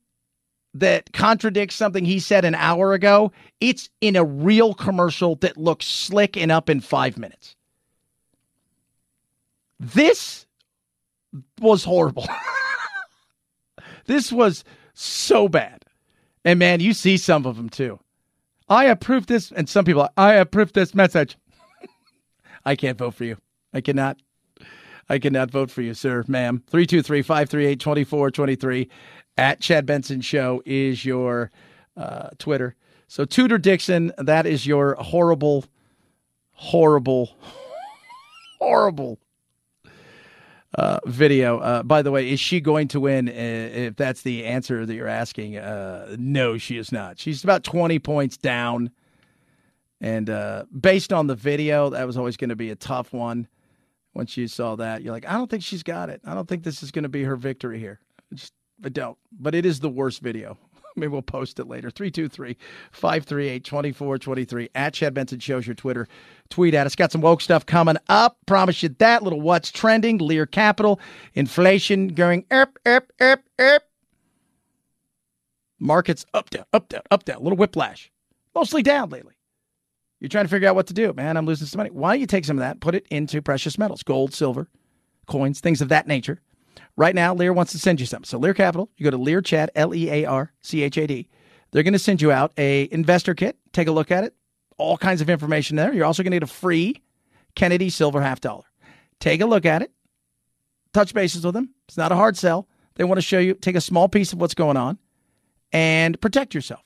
that 0.75 1.13
contradicts 1.13 1.77
something 1.77 2.05
he 2.05 2.19
said 2.19 2.45
an 2.45 2.57
hour 2.57 2.93
ago, 2.93 3.31
it's 3.61 3.89
in 4.01 4.17
a 4.17 4.25
real 4.25 4.75
commercial 4.75 5.37
that 5.37 5.57
looks 5.57 5.87
slick 5.87 6.37
and 6.37 6.51
up 6.51 6.69
in 6.69 6.81
five 6.81 7.17
minutes. 7.19 7.55
This 9.79 10.47
was 11.61 11.85
horrible. 11.85 12.27
this 14.07 14.33
was 14.33 14.65
so 14.95 15.49
bad. 15.49 15.85
And 16.45 16.59
man, 16.59 16.81
you 16.81 16.95
see 16.95 17.17
some 17.17 17.47
of 17.47 17.57
them 17.57 17.69
too. 17.69 18.01
I 18.69 18.87
approve 18.87 19.27
this, 19.27 19.53
and 19.53 19.69
some 19.69 19.85
people, 19.85 20.09
I 20.17 20.35
approve 20.35 20.73
this 20.73 20.95
message. 20.95 21.37
I 22.65 22.77
can't 22.77 22.99
vote 22.99 23.15
for 23.15 23.25
you. 23.25 23.37
I 23.73 23.81
cannot. 23.81 24.19
I 25.11 25.19
cannot 25.19 25.51
vote 25.51 25.73
for 25.73 25.83
you, 25.83 25.93
sir, 25.93 26.25
ma'am. 26.29 26.63
323 26.69 27.23
538 27.23 27.81
2423 27.81 28.89
at 29.37 29.61
Chad 29.61 29.85
Benson 29.85 30.21
Show 30.21 30.63
is 30.65 31.05
your 31.05 31.51
uh, 31.97 32.29
Twitter. 32.39 32.77
So, 33.09 33.25
Tudor 33.25 33.59
Dixon, 33.59 34.13
that 34.19 34.47
is 34.47 34.69
your 34.69 34.95
horrible, 34.95 35.65
horrible, 36.53 37.37
horrible 38.61 39.19
uh, 40.77 41.01
video. 41.07 41.59
Uh, 41.59 41.83
by 41.83 42.03
the 42.03 42.13
way, 42.13 42.31
is 42.31 42.39
she 42.39 42.61
going 42.61 42.87
to 42.87 43.01
win? 43.01 43.29
Uh, 43.29 43.33
if 43.33 43.97
that's 43.97 44.23
the 44.23 44.45
answer 44.45 44.87
that 44.87 44.95
you're 44.95 45.09
asking, 45.09 45.57
uh, 45.57 46.15
no, 46.21 46.57
she 46.57 46.79
is 46.79 46.93
not. 46.93 47.19
She's 47.19 47.43
about 47.43 47.65
20 47.65 47.99
points 47.99 48.37
down. 48.37 48.93
And 50.01 50.31
uh, 50.31 50.67
based 50.71 51.13
on 51.13 51.27
the 51.27 51.35
video, 51.35 51.91
that 51.91 52.07
was 52.07 52.17
always 52.17 52.37
going 52.37 52.51
to 52.51 52.57
be 52.57 52.71
a 52.71 52.77
tough 52.77 53.13
one. 53.13 53.49
Once 54.15 54.37
you 54.37 54.49
saw 54.49 54.77
that, 54.77 55.03
you're 55.03 55.13
like, 55.13 55.27
I 55.27 55.33
don't 55.35 55.49
think 55.51 55.63
she's 55.63 55.83
got 55.83 56.11
it. 56.11 56.21
I 56.25 56.35
don't 56.35 56.49
think 56.49 56.65
this 56.65 56.83
is 56.83 56.91
going 56.91 57.05
to 57.05 57.09
be 57.09 57.23
her 57.25 57.37
victory 57.37 57.79
here. 57.79 58.01
I 58.33 58.35
just, 58.35 58.53
I 58.85 58.89
don't. 58.89 59.17
But 59.33 59.55
it 59.55 59.65
is 59.65 59.81
the 59.81 59.89
worst 59.89 60.21
video. 60.21 60.59
Maybe 60.97 61.09
we'll 61.09 61.23
post 61.23 61.61
it 61.61 61.69
later. 61.69 61.91
323 61.91 62.57
538 62.91 63.65
2423 63.65 64.69
at 64.75 64.95
Chad 64.95 65.15
Benson 65.15 65.39
Shows 65.39 65.67
your 65.67 65.75
Twitter. 65.75 66.09
Tweet 66.49 66.75
at 66.75 66.87
us. 66.87 66.97
Got 66.97 67.13
some 67.13 67.21
woke 67.21 67.41
stuff 67.41 67.65
coming 67.65 67.97
up. 68.09 68.39
Promise 68.47 68.83
you 68.83 68.89
that. 68.99 69.23
Little 69.23 69.41
what's 69.41 69.71
trending. 69.71 70.19
Lear 70.19 70.47
Capital. 70.47 70.99
Inflation 71.35 72.09
going 72.09 72.45
up, 72.51 72.79
up, 72.85 73.13
up, 73.21 73.41
up. 73.59 73.83
Markets 75.79 76.27
up, 76.35 76.51
down, 76.51 76.65
up, 76.73 76.89
down, 76.89 77.03
up, 77.11 77.25
down. 77.25 77.43
Little 77.43 77.57
whiplash. 77.57 78.11
Mostly 78.55 78.83
down 78.83 79.09
lately. 79.09 79.35
You're 80.21 80.29
trying 80.29 80.45
to 80.45 80.51
figure 80.51 80.69
out 80.69 80.75
what 80.75 80.87
to 80.89 80.95
do. 80.95 81.13
Man, 81.15 81.37
I'm 81.37 81.47
losing 81.47 81.67
some 81.67 81.79
money. 81.79 81.91
Why 81.91 82.13
don't 82.13 82.21
you 82.21 82.27
take 82.27 82.45
some 82.45 82.59
of 82.59 82.61
that, 82.61 82.81
put 82.81 82.95
it 82.95 83.07
into 83.11 83.41
precious 83.41 83.79
metals, 83.79 84.03
gold, 84.03 84.35
silver, 84.35 84.69
coins, 85.27 85.61
things 85.61 85.81
of 85.81 85.89
that 85.89 86.07
nature. 86.07 86.41
Right 86.97 87.15
now, 87.15 87.35
Lear 87.35 87.53
wants 87.53 87.73
to 87.73 87.79
send 87.79 88.01
you 88.01 88.07
some. 88.07 88.25
So 88.25 88.39
Lear 88.39 88.53
Capital, 88.53 88.91
you 88.97 89.05
go 89.05 89.11
to 89.11 89.17
Lear 89.17 89.41
Chad, 89.41 89.71
L 89.75 89.95
E 89.95 90.11
A 90.11 90.25
R 90.27 90.53
C 90.61 90.83
H 90.83 90.99
A 90.99 91.07
D. 91.07 91.29
They're 91.71 91.83
going 91.83 91.95
to 91.95 91.99
send 91.99 92.21
you 92.21 92.31
out 92.31 92.53
a 92.59 92.89
investor 92.93 93.35
kit. 93.35 93.57
Take 93.73 93.89
a 93.89 93.93
look 93.93 94.11
at 94.11 94.25
it. 94.25 94.35
All 94.77 94.99
kinds 94.99 95.21
of 95.21 95.31
information 95.31 95.77
there. 95.77 95.95
You're 95.95 96.05
also 96.05 96.23
going 96.23 96.33
to 96.33 96.37
get 96.37 96.43
a 96.43 96.53
free 96.53 97.03
Kennedy 97.55 97.91
silver 97.91 98.21
half 98.21 98.41
dollar. 98.41 98.65
Take 99.21 99.41
a 99.41 99.47
look 99.47 99.65
at 99.65 99.83
it. 99.83 99.93
Touch 100.93 101.15
bases 101.15 101.45
with 101.45 101.55
them. 101.55 101.75
It's 101.89 101.97
not 101.97 102.13
a 102.13 102.17
hard 102.17 102.37
sell. 102.37 102.69
They 102.97 103.05
want 103.05 103.19
to 103.19 103.23
show 103.23 103.39
you, 103.39 103.55
take 103.55 103.77
a 103.77 103.81
small 103.81 104.09
piece 104.09 104.33
of 104.33 104.41
what's 104.41 104.55
going 104.55 104.77
on 104.77 104.99
and 105.73 106.21
protect 106.21 106.55
yourself. 106.55 106.83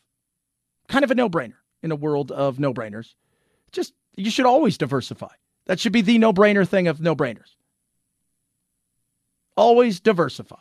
Kind 0.89 1.05
of 1.05 1.11
a 1.11 1.15
no 1.15 1.29
brainer 1.29 1.55
in 1.83 1.91
a 1.91 1.97
world 1.97 2.31
of 2.31 2.61
no 2.61 2.75
brainers. 2.75 3.15
Just, 3.75 3.93
you 4.17 4.31
should 4.31 4.47
always 4.47 4.79
diversify. 4.79 5.35
That 5.67 5.81
should 5.81 5.93
be 5.93 6.03
the 6.03 6.19
no 6.19 6.33
brainer 6.33 6.67
thing 6.67 6.89
of 6.89 7.01
no 7.01 7.17
brainers. 7.17 7.57
Always 9.57 10.01
diversify. 10.01 10.57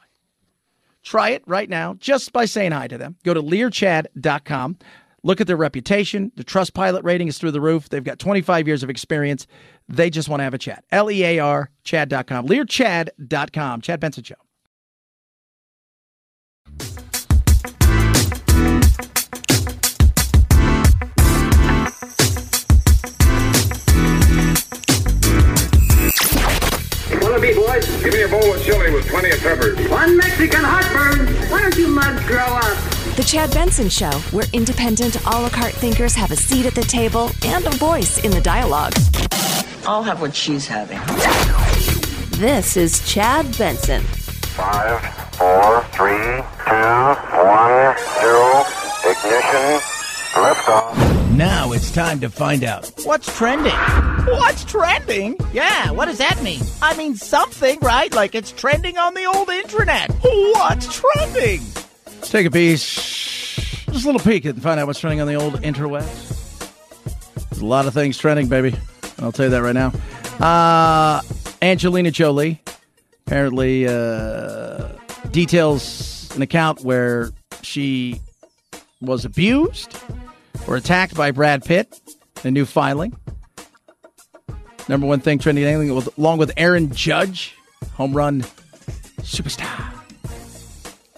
Try 1.03 1.29
it 1.29 1.43
right 1.45 1.69
now 1.69 1.95
just 1.95 2.31
by 2.31 2.45
saying 2.45 2.71
hi 2.71 2.87
to 2.87 2.97
them. 2.97 3.17
Go 3.23 3.33
to 3.33 3.41
learchad.com. 3.41 4.77
Look 5.23 5.41
at 5.41 5.47
their 5.47 5.57
reputation. 5.57 6.31
The 6.35 6.43
trust 6.43 6.73
pilot 6.73 7.03
rating 7.03 7.27
is 7.27 7.37
through 7.37 7.51
the 7.51 7.61
roof. 7.61 7.89
They've 7.89 8.03
got 8.03 8.19
25 8.19 8.67
years 8.67 8.83
of 8.83 8.89
experience. 8.89 9.47
They 9.87 10.09
just 10.09 10.29
want 10.29 10.39
to 10.39 10.43
have 10.45 10.53
a 10.53 10.57
chat. 10.57 10.83
L 10.91 11.09
E 11.11 11.23
A 11.23 11.39
R, 11.39 11.69
chad.com. 11.83 12.47
Learchad.com. 12.47 13.81
Chad 13.81 13.99
Benson 13.99 14.23
Show. 14.23 14.35
20th 29.07 29.41
Suburb. 29.41 29.91
One 29.91 30.17
Mexican 30.17 30.61
heartburn. 30.63 31.27
Why 31.49 31.61
don't 31.61 31.77
you 31.77 31.87
mugs 31.87 32.25
grow 32.25 32.39
up? 32.39 32.77
The 33.15 33.23
Chad 33.23 33.51
Benson 33.51 33.89
Show, 33.89 34.11
where 34.31 34.45
independent 34.53 35.15
a 35.23 35.29
la 35.29 35.49
carte 35.49 35.73
thinkers 35.73 36.15
have 36.15 36.31
a 36.31 36.35
seat 36.35 36.65
at 36.65 36.73
the 36.73 36.81
table 36.81 37.29
and 37.45 37.65
a 37.65 37.71
voice 37.71 38.23
in 38.23 38.31
the 38.31 38.41
dialogue. 38.41 38.93
I'll 39.85 40.03
have 40.03 40.21
what 40.21 40.35
she's 40.35 40.65
having. 40.65 40.99
This 42.39 42.75
is 42.77 43.07
Chad 43.07 43.55
Benson. 43.57 44.01
Five, 44.01 45.01
four, 45.35 45.83
three, 45.91 46.41
two, 46.65 47.13
one, 47.37 47.95
zero, 48.19 48.63
ignition, 49.05 49.79
liftoff. 50.33 51.12
Now 51.43 51.73
it's 51.73 51.91
time 51.91 52.21
to 52.21 52.29
find 52.29 52.63
out 52.63 52.89
what's 53.03 53.37
trending. 53.37 53.73
What's 53.73 54.63
trending? 54.63 55.35
Yeah, 55.51 55.91
what 55.91 56.05
does 56.05 56.19
that 56.19 56.41
mean? 56.41 56.61
I 56.81 56.95
mean 56.95 57.15
something, 57.15 57.79
right? 57.81 58.13
Like 58.13 58.33
it's 58.33 58.53
trending 58.53 58.97
on 58.97 59.13
the 59.13 59.25
old 59.25 59.49
internet. 59.49 60.09
What's 60.21 61.01
trending? 61.01 61.59
Let's 62.05 62.29
take 62.29 62.47
a 62.47 62.49
piece, 62.49 62.93
just 63.91 64.05
a 64.05 64.07
little 64.09 64.21
peek 64.21 64.45
and 64.45 64.63
find 64.63 64.79
out 64.79 64.87
what's 64.87 65.01
trending 65.01 65.19
on 65.19 65.27
the 65.27 65.35
old 65.35 65.55
interwebs. 65.55 67.49
There's 67.49 67.61
a 67.61 67.65
lot 67.65 67.87
of 67.87 67.93
things 67.93 68.17
trending, 68.17 68.47
baby. 68.47 68.73
I'll 69.19 69.33
tell 69.33 69.47
you 69.47 69.51
that 69.51 69.63
right 69.63 69.75
now. 69.75 69.91
Uh, 70.39 71.21
Angelina 71.61 72.11
Jolie 72.11 72.61
apparently 73.27 73.85
uh, 73.85 74.87
details 75.31 76.33
an 76.37 76.41
account 76.41 76.85
where 76.85 77.31
she 77.63 78.21
was 79.01 79.25
abused 79.25 79.93
or 80.67 80.75
attacked 80.75 81.15
by 81.15 81.31
Brad 81.31 81.63
Pitt. 81.63 81.99
A 82.43 82.51
new 82.51 82.65
filing. 82.65 83.15
Number 84.89 85.07
one 85.07 85.21
thing 85.21 85.39
trending, 85.39 85.89
along 86.17 86.37
with 86.37 86.51
Aaron 86.57 86.91
Judge, 86.91 87.55
home 87.93 88.13
run 88.13 88.41
superstar. 89.21 89.93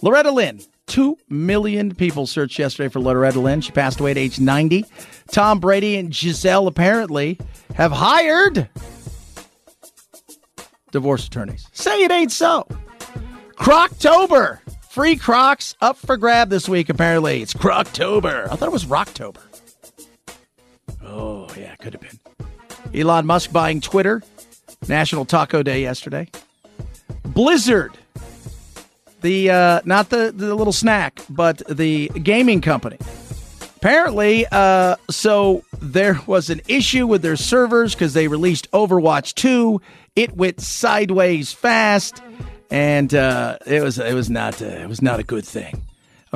Loretta 0.02 0.32
Lynn. 0.32 0.62
Two 0.86 1.18
million 1.30 1.96
people 1.96 2.28
searched 2.28 2.60
yesterday 2.60 2.90
for 2.90 3.00
Loretta 3.00 3.40
Lynn. 3.40 3.62
She 3.62 3.72
passed 3.72 4.00
away 4.00 4.12
at 4.12 4.20
age 4.20 4.40
90. 4.40 4.86
Tom 5.32 5.60
Brady 5.60 5.98
and 5.98 6.12
Gisele 6.12 6.68
apparently 6.68 7.40
have 7.74 7.92
hired 7.92 8.70
divorce 10.92 11.26
attorneys. 11.26 11.68
Say 11.74 12.04
it 12.04 12.12
ain't 12.12 12.32
so. 12.32 12.68
Croctober. 13.58 14.60
Free 14.96 15.18
Crocs 15.18 15.76
up 15.82 15.98
for 15.98 16.16
grab 16.16 16.50
this 16.50 16.70
week, 16.70 16.88
apparently. 16.88 17.42
It's 17.42 17.54
Croctober. 17.54 18.50
I 18.50 18.56
thought 18.56 18.70
it 18.70 18.72
was 18.72 18.86
Rocktober. 18.86 19.42
Oh, 21.04 21.50
yeah, 21.58 21.76
could 21.76 21.92
have 21.92 22.02
been. 22.02 22.18
Elon 22.98 23.26
Musk 23.26 23.52
buying 23.52 23.82
Twitter. 23.82 24.24
National 24.88 25.26
Taco 25.26 25.64
Day 25.64 25.82
yesterday. 25.82 26.30
Blizzard. 27.26 27.98
The 29.20 29.50
uh, 29.50 29.82
not 29.84 30.12
the, 30.12 30.32
the 30.34 30.56
little 30.56 30.72
snack, 30.72 31.20
but 31.30 31.58
the 31.68 32.08
gaming 32.24 32.62
company. 32.62 32.98
Apparently, 33.76 34.46
uh, 34.50 34.96
so 35.10 35.66
there 35.82 36.22
was 36.26 36.50
an 36.50 36.62
issue 36.70 37.06
with 37.06 37.22
their 37.22 37.36
servers 37.36 37.96
because 37.96 38.14
they 38.14 38.30
released 38.30 38.72
Overwatch 38.72 39.34
2. 39.34 39.82
It 40.16 40.38
went 40.38 40.62
sideways 40.62 41.52
fast, 41.52 42.22
and 42.72 43.14
uh, 43.14 43.58
it 43.66 43.82
was 43.82 44.00
it 44.00 44.14
was 44.14 44.30
not 44.30 44.62
uh, 44.62 44.66
it 44.66 44.90
was 44.90 45.02
not 45.02 45.20
a 45.20 45.24
good 45.24 45.46
thing. 45.46 45.86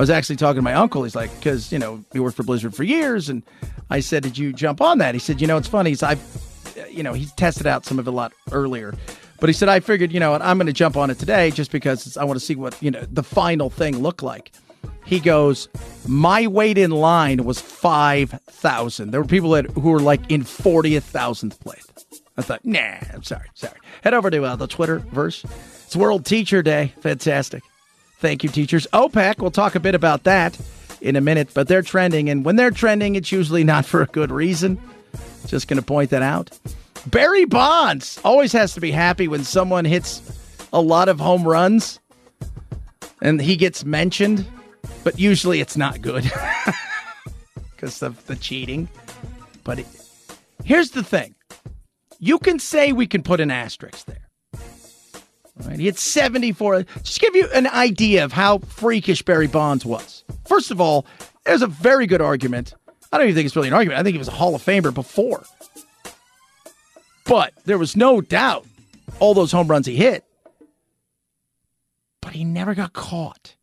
was 0.00 0.08
actually 0.08 0.36
talking 0.36 0.56
to 0.56 0.62
my 0.62 0.72
uncle. 0.72 1.02
He's 1.02 1.14
like, 1.14 1.30
because, 1.34 1.70
you 1.70 1.78
know, 1.78 2.02
he 2.10 2.20
worked 2.20 2.38
for 2.38 2.42
Blizzard 2.42 2.74
for 2.74 2.84
years. 2.84 3.28
And 3.28 3.42
I 3.90 4.00
said, 4.00 4.22
Did 4.22 4.38
you 4.38 4.50
jump 4.50 4.80
on 4.80 4.96
that? 4.96 5.14
He 5.14 5.18
said, 5.18 5.42
You 5.42 5.46
know, 5.46 5.58
it's 5.58 5.68
funny. 5.68 5.90
He's, 5.90 6.02
I've, 6.02 6.22
you 6.90 7.02
know, 7.02 7.12
he's 7.12 7.32
tested 7.32 7.66
out 7.66 7.84
some 7.84 7.98
of 7.98 8.06
it 8.06 8.10
a 8.10 8.14
lot 8.14 8.32
earlier. 8.50 8.94
But 9.40 9.50
he 9.50 9.52
said, 9.52 9.68
I 9.68 9.80
figured, 9.80 10.10
you 10.10 10.18
know 10.18 10.32
I'm 10.34 10.56
going 10.56 10.68
to 10.68 10.72
jump 10.72 10.96
on 10.96 11.10
it 11.10 11.18
today 11.18 11.50
just 11.50 11.70
because 11.70 12.16
I 12.16 12.24
want 12.24 12.38
to 12.38 12.44
see 12.44 12.54
what, 12.54 12.80
you 12.82 12.90
know, 12.90 13.02
the 13.10 13.22
final 13.22 13.68
thing 13.68 13.98
looked 13.98 14.22
like. 14.22 14.52
He 15.04 15.20
goes, 15.20 15.68
My 16.06 16.46
wait 16.46 16.78
in 16.78 16.92
line 16.92 17.44
was 17.44 17.60
5,000. 17.60 19.10
There 19.10 19.20
were 19.20 19.26
people 19.26 19.50
that, 19.50 19.66
who 19.72 19.90
were 19.90 20.00
like 20.00 20.30
in 20.30 20.44
40th 20.44 21.02
thousandth 21.02 21.60
place. 21.60 21.86
I 22.38 22.42
thought, 22.42 22.64
nah, 22.64 22.96
I'm 23.12 23.22
sorry, 23.22 23.48
sorry. 23.52 23.76
Head 24.02 24.14
over 24.14 24.30
to 24.30 24.44
uh, 24.44 24.56
the 24.56 24.66
Twitter 24.66 25.00
verse. 25.00 25.44
It's 25.90 25.96
World 25.96 26.24
Teacher 26.24 26.62
Day. 26.62 26.94
Fantastic. 27.00 27.64
Thank 28.20 28.44
you, 28.44 28.48
teachers. 28.48 28.86
OPEC, 28.92 29.38
we'll 29.40 29.50
talk 29.50 29.74
a 29.74 29.80
bit 29.80 29.96
about 29.96 30.22
that 30.22 30.56
in 31.00 31.16
a 31.16 31.20
minute, 31.20 31.48
but 31.52 31.66
they're 31.66 31.82
trending. 31.82 32.30
And 32.30 32.44
when 32.44 32.54
they're 32.54 32.70
trending, 32.70 33.16
it's 33.16 33.32
usually 33.32 33.64
not 33.64 33.84
for 33.84 34.00
a 34.00 34.06
good 34.06 34.30
reason. 34.30 34.80
Just 35.48 35.66
going 35.66 35.80
to 35.80 35.84
point 35.84 36.10
that 36.10 36.22
out. 36.22 36.56
Barry 37.06 37.44
Bonds 37.44 38.20
always 38.22 38.52
has 38.52 38.72
to 38.74 38.80
be 38.80 38.92
happy 38.92 39.26
when 39.26 39.42
someone 39.42 39.84
hits 39.84 40.22
a 40.72 40.80
lot 40.80 41.08
of 41.08 41.18
home 41.18 41.42
runs 41.42 41.98
and 43.20 43.42
he 43.42 43.56
gets 43.56 43.84
mentioned, 43.84 44.46
but 45.02 45.18
usually 45.18 45.58
it's 45.58 45.76
not 45.76 46.00
good 46.00 46.22
because 47.74 48.00
of 48.00 48.24
the 48.28 48.36
cheating. 48.36 48.88
But 49.64 49.80
it, 49.80 49.86
here's 50.62 50.92
the 50.92 51.02
thing 51.02 51.34
you 52.20 52.38
can 52.38 52.60
say 52.60 52.92
we 52.92 53.08
can 53.08 53.24
put 53.24 53.40
an 53.40 53.50
asterisk 53.50 54.06
there. 54.06 54.29
Right, 55.66 55.78
he 55.78 55.86
had 55.86 55.98
74. 55.98 56.84
Just 57.02 57.20
give 57.20 57.36
you 57.36 57.48
an 57.54 57.66
idea 57.66 58.24
of 58.24 58.32
how 58.32 58.58
freakish 58.58 59.22
Barry 59.22 59.46
Bonds 59.46 59.84
was. 59.84 60.24
First 60.46 60.70
of 60.70 60.80
all, 60.80 61.06
there's 61.44 61.62
a 61.62 61.66
very 61.66 62.06
good 62.06 62.20
argument. 62.20 62.74
I 63.12 63.18
don't 63.18 63.26
even 63.26 63.34
think 63.34 63.46
it's 63.46 63.56
really 63.56 63.68
an 63.68 63.74
argument. 63.74 64.00
I 64.00 64.02
think 64.02 64.14
he 64.14 64.18
was 64.18 64.28
a 64.28 64.32
Hall 64.32 64.54
of 64.54 64.62
Famer 64.62 64.94
before. 64.94 65.44
But 67.26 67.52
there 67.64 67.78
was 67.78 67.96
no 67.96 68.20
doubt 68.20 68.66
all 69.18 69.34
those 69.34 69.52
home 69.52 69.68
runs 69.68 69.86
he 69.86 69.96
hit. 69.96 70.24
But 72.22 72.32
he 72.32 72.44
never 72.44 72.74
got 72.74 72.92
caught. 72.92 73.56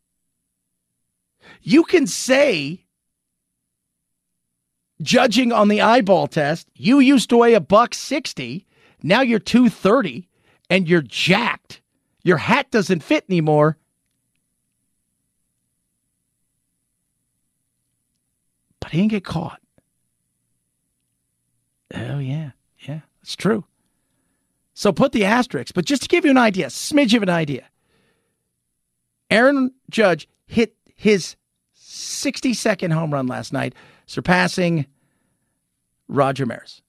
You 1.62 1.84
can 1.84 2.08
say, 2.08 2.86
judging 5.02 5.52
on 5.52 5.68
the 5.68 5.82
eyeball 5.82 6.28
test, 6.28 6.68
you 6.76 7.00
used 7.00 7.30
to 7.30 7.38
weigh 7.38 7.54
a 7.54 7.60
buck 7.60 7.94
60. 7.94 8.66
Now 9.04 9.22
you're 9.22 9.40
230 9.40 10.28
and 10.70 10.88
you're 10.88 11.02
jacked. 11.02 11.82
Your 12.28 12.36
hat 12.36 12.70
doesn't 12.72 13.04
fit 13.04 13.24
anymore. 13.30 13.78
But 18.82 18.92
he 18.92 18.98
didn't 18.98 19.12
get 19.12 19.24
caught. 19.24 19.62
Oh, 21.96 22.20
yeah. 22.20 22.52
Yeah, 22.80 23.00
it's 23.22 23.38
true. 23.38 23.64
So 24.74 24.92
put 24.92 25.14
the 25.14 25.24
asterisk, 25.24 25.74
but 25.74 25.86
just 25.86 26.02
to 26.02 26.10
give 26.10 26.26
you 26.26 26.32
an 26.32 26.38
idea, 26.38 26.66
smidge 26.68 27.16
of 27.16 27.24
an 27.24 27.30
idea. 27.30 27.64
Aaron 29.32 29.72
Judge 29.90 30.28
hit 30.48 30.76
his 30.96 31.38
60 31.76 32.54
second 32.54 32.92
home 32.92 33.14
run 33.14 33.28
last 33.28 33.54
night, 33.54 33.74
surpassing 34.06 34.86
Roger 36.10 36.46
Maris 36.46 36.82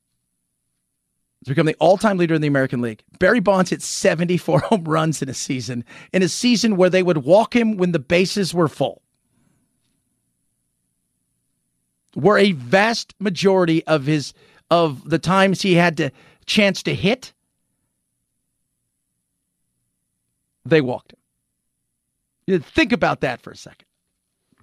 to 1.49 1.55
become 1.55 1.67
the 1.67 1.77
all-time 1.77 2.19
leader 2.19 2.35
in 2.35 2.41
the 2.41 2.49
American 2.49 2.81
League. 2.81 3.03
Barry 3.19 3.41
Bonds 3.41 3.71
hit 3.71 3.83
74 3.83 4.61
home 4.65 4.85
runs 4.85 5.23
in 5.23 5.29
a 5.29 5.35
season, 5.35 5.85
in 6.13 6.23
a 6.23 6.29
season 6.29 6.77
where 6.77 6.91
they 6.91 7.03
would 7.03 7.19
walk 7.19 7.55
him 7.55 7.77
when 7.77 7.93
the 7.93 7.99
bases 7.99 8.55
were 8.55 8.69
full. 8.69 9.03
Where 12.15 12.39
a 12.39 12.53
vast 12.53 13.15
majority 13.21 13.87
of 13.87 14.07
his 14.07 14.33
of 14.71 15.09
the 15.09 15.19
times 15.19 15.63
he 15.63 15.75
had 15.75 15.97
to 15.97 16.11
chance 16.47 16.83
to 16.83 16.95
hit, 16.95 17.33
they 20.65 20.81
walked 20.81 21.13
him. 21.13 22.61
Think 22.61 22.93
about 22.93 23.21
that 23.21 23.41
for 23.41 23.51
a 23.51 23.57
second. 23.57 23.87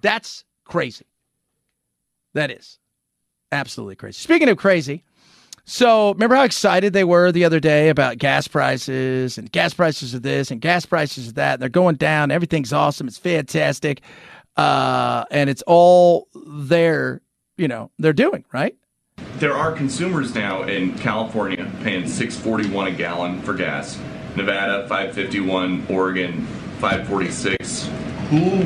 That's 0.02 0.44
crazy. 0.64 1.06
That 2.34 2.50
is 2.50 2.78
absolutely 3.52 3.96
crazy. 3.96 4.20
Speaking 4.20 4.48
of 4.48 4.58
crazy, 4.58 5.04
so 5.66 6.12
remember 6.12 6.36
how 6.36 6.44
excited 6.44 6.92
they 6.92 7.02
were 7.02 7.32
the 7.32 7.44
other 7.44 7.58
day 7.58 7.88
about 7.88 8.18
gas 8.18 8.46
prices 8.46 9.36
and 9.36 9.50
gas 9.50 9.74
prices 9.74 10.14
of 10.14 10.22
this 10.22 10.52
and 10.52 10.60
gas 10.60 10.86
prices 10.86 11.28
of 11.28 11.34
that. 11.34 11.54
And 11.54 11.62
they're 11.62 11.68
going 11.68 11.96
down. 11.96 12.30
Everything's 12.30 12.72
awesome. 12.72 13.08
It's 13.08 13.18
fantastic. 13.18 14.00
Uh, 14.56 15.24
and 15.30 15.50
it's 15.50 15.62
all 15.66 16.28
there, 16.46 17.20
you 17.56 17.66
know, 17.66 17.90
they're 17.98 18.12
doing, 18.12 18.44
right? 18.52 18.76
There 19.38 19.54
are 19.54 19.72
consumers 19.72 20.34
now 20.36 20.62
in 20.62 20.96
California 20.98 21.70
paying 21.82 22.06
641 22.06 22.86
a 22.86 22.90
gallon 22.92 23.42
for 23.42 23.52
gas. 23.52 23.98
Nevada 24.36 24.86
551, 24.88 25.86
Oregon 25.90 26.46
546. 26.78 27.90
Who 28.30 28.60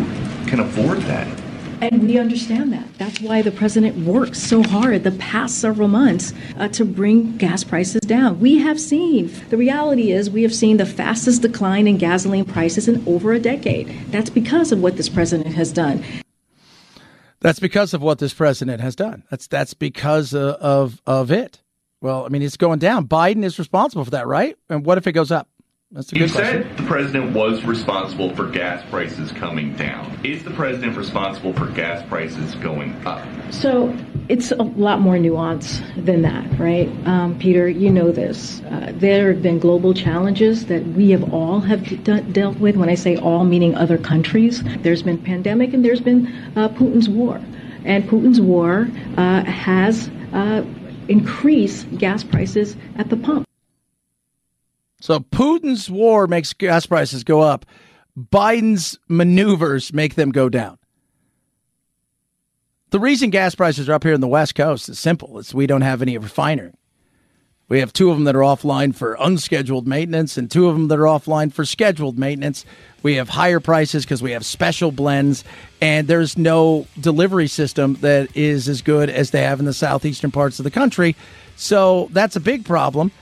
can 0.46 0.60
afford 0.60 0.98
that? 1.02 1.49
And 1.80 2.06
we 2.06 2.18
understand 2.18 2.72
that. 2.72 2.86
That's 2.98 3.20
why 3.20 3.40
the 3.40 3.50
president 3.50 4.06
worked 4.06 4.36
so 4.36 4.62
hard 4.62 5.02
the 5.02 5.12
past 5.12 5.58
several 5.60 5.88
months 5.88 6.34
uh, 6.58 6.68
to 6.68 6.84
bring 6.84 7.38
gas 7.38 7.64
prices 7.64 8.02
down. 8.02 8.38
We 8.38 8.58
have 8.58 8.78
seen, 8.78 9.32
the 9.48 9.56
reality 9.56 10.12
is, 10.12 10.28
we 10.28 10.42
have 10.42 10.54
seen 10.54 10.76
the 10.76 10.86
fastest 10.86 11.42
decline 11.42 11.88
in 11.88 11.96
gasoline 11.96 12.44
prices 12.44 12.86
in 12.86 13.02
over 13.08 13.32
a 13.32 13.38
decade. 13.38 13.88
That's 14.10 14.28
because 14.30 14.72
of 14.72 14.82
what 14.82 14.96
this 14.98 15.08
president 15.08 15.54
has 15.54 15.72
done. 15.72 16.04
That's 17.40 17.60
because 17.60 17.94
of 17.94 18.02
what 18.02 18.18
this 18.18 18.34
president 18.34 18.82
has 18.82 18.94
done. 18.94 19.24
That's 19.30 19.46
that's 19.46 19.72
because 19.72 20.34
of, 20.34 20.56
of 20.56 21.02
of 21.06 21.30
it. 21.30 21.62
Well, 22.02 22.26
I 22.26 22.28
mean, 22.28 22.42
it's 22.42 22.58
going 22.58 22.78
down. 22.78 23.08
Biden 23.08 23.44
is 23.44 23.58
responsible 23.58 24.04
for 24.04 24.10
that, 24.10 24.26
right? 24.26 24.56
And 24.68 24.84
what 24.84 24.98
if 24.98 25.06
it 25.06 25.12
goes 25.12 25.30
up? 25.30 25.48
That's 25.92 26.12
a 26.12 26.16
You 26.16 26.26
good 26.26 26.32
question. 26.32 26.62
said 26.62 26.76
the 26.76 26.82
president 26.84 27.32
was 27.34 27.64
responsible 27.64 28.32
for 28.36 28.46
gas 28.46 28.80
prices 28.90 29.32
coming 29.32 29.74
down. 29.74 30.20
Is 30.22 30.44
the 30.44 30.50
president 30.52 30.96
responsible 30.96 31.52
for 31.52 31.66
gas 31.66 32.06
prices 32.08 32.54
going 32.56 32.94
up? 33.04 33.26
So 33.50 33.92
it's 34.28 34.52
a 34.52 34.62
lot 34.62 35.00
more 35.00 35.18
nuance 35.18 35.82
than 35.96 36.22
that, 36.22 36.46
right? 36.60 36.88
Um, 37.06 37.36
Peter, 37.40 37.68
you 37.68 37.90
know 37.90 38.12
this. 38.12 38.62
Uh, 38.70 38.92
there 38.94 39.32
have 39.32 39.42
been 39.42 39.58
global 39.58 39.92
challenges 39.92 40.66
that 40.66 40.86
we 40.86 41.10
have 41.10 41.34
all 41.34 41.58
have 41.58 41.82
de- 42.04 42.22
dealt 42.22 42.58
with. 42.60 42.76
When 42.76 42.88
I 42.88 42.94
say 42.94 43.16
all, 43.16 43.42
meaning 43.42 43.74
other 43.74 43.98
countries. 43.98 44.62
There's 44.82 45.02
been 45.02 45.18
pandemic 45.18 45.74
and 45.74 45.84
there's 45.84 46.00
been 46.00 46.28
uh, 46.54 46.68
Putin's 46.68 47.08
war, 47.08 47.40
and 47.84 48.04
Putin's 48.08 48.40
war 48.40 48.88
uh, 49.16 49.42
has 49.42 50.08
uh, 50.32 50.64
increased 51.08 51.98
gas 51.98 52.22
prices 52.22 52.76
at 52.94 53.08
the 53.10 53.16
pump. 53.16 53.44
So 55.00 55.20
Putin's 55.20 55.90
war 55.90 56.26
makes 56.26 56.52
gas 56.52 56.86
prices 56.86 57.24
go 57.24 57.40
up. 57.40 57.66
Biden's 58.18 58.98
maneuvers 59.08 59.92
make 59.92 60.14
them 60.14 60.30
go 60.30 60.48
down. 60.48 60.78
The 62.90 63.00
reason 63.00 63.30
gas 63.30 63.54
prices 63.54 63.88
are 63.88 63.94
up 63.94 64.04
here 64.04 64.14
in 64.14 64.20
the 64.20 64.28
West 64.28 64.54
Coast 64.54 64.88
is 64.88 64.98
simple. 64.98 65.38
It's 65.38 65.54
we 65.54 65.66
don't 65.66 65.80
have 65.80 66.02
any 66.02 66.18
refinery. 66.18 66.72
We 67.68 67.78
have 67.78 67.92
two 67.92 68.10
of 68.10 68.16
them 68.16 68.24
that 68.24 68.34
are 68.34 68.40
offline 68.40 68.92
for 68.96 69.16
unscheduled 69.20 69.86
maintenance 69.86 70.36
and 70.36 70.50
two 70.50 70.68
of 70.68 70.74
them 70.74 70.88
that 70.88 70.98
are 70.98 71.04
offline 71.04 71.52
for 71.52 71.64
scheduled 71.64 72.18
maintenance. 72.18 72.64
We 73.04 73.14
have 73.14 73.28
higher 73.28 73.60
prices 73.60 74.04
because 74.04 74.24
we 74.24 74.32
have 74.32 74.44
special 74.44 74.90
blends, 74.90 75.44
and 75.80 76.08
there's 76.08 76.36
no 76.36 76.88
delivery 76.98 77.46
system 77.46 77.94
that 78.00 78.36
is 78.36 78.68
as 78.68 78.82
good 78.82 79.08
as 79.08 79.30
they 79.30 79.42
have 79.42 79.60
in 79.60 79.66
the 79.66 79.72
southeastern 79.72 80.32
parts 80.32 80.58
of 80.58 80.64
the 80.64 80.70
country. 80.72 81.14
So 81.54 82.08
that's 82.10 82.34
a 82.34 82.40
big 82.40 82.64
problem. 82.64 83.12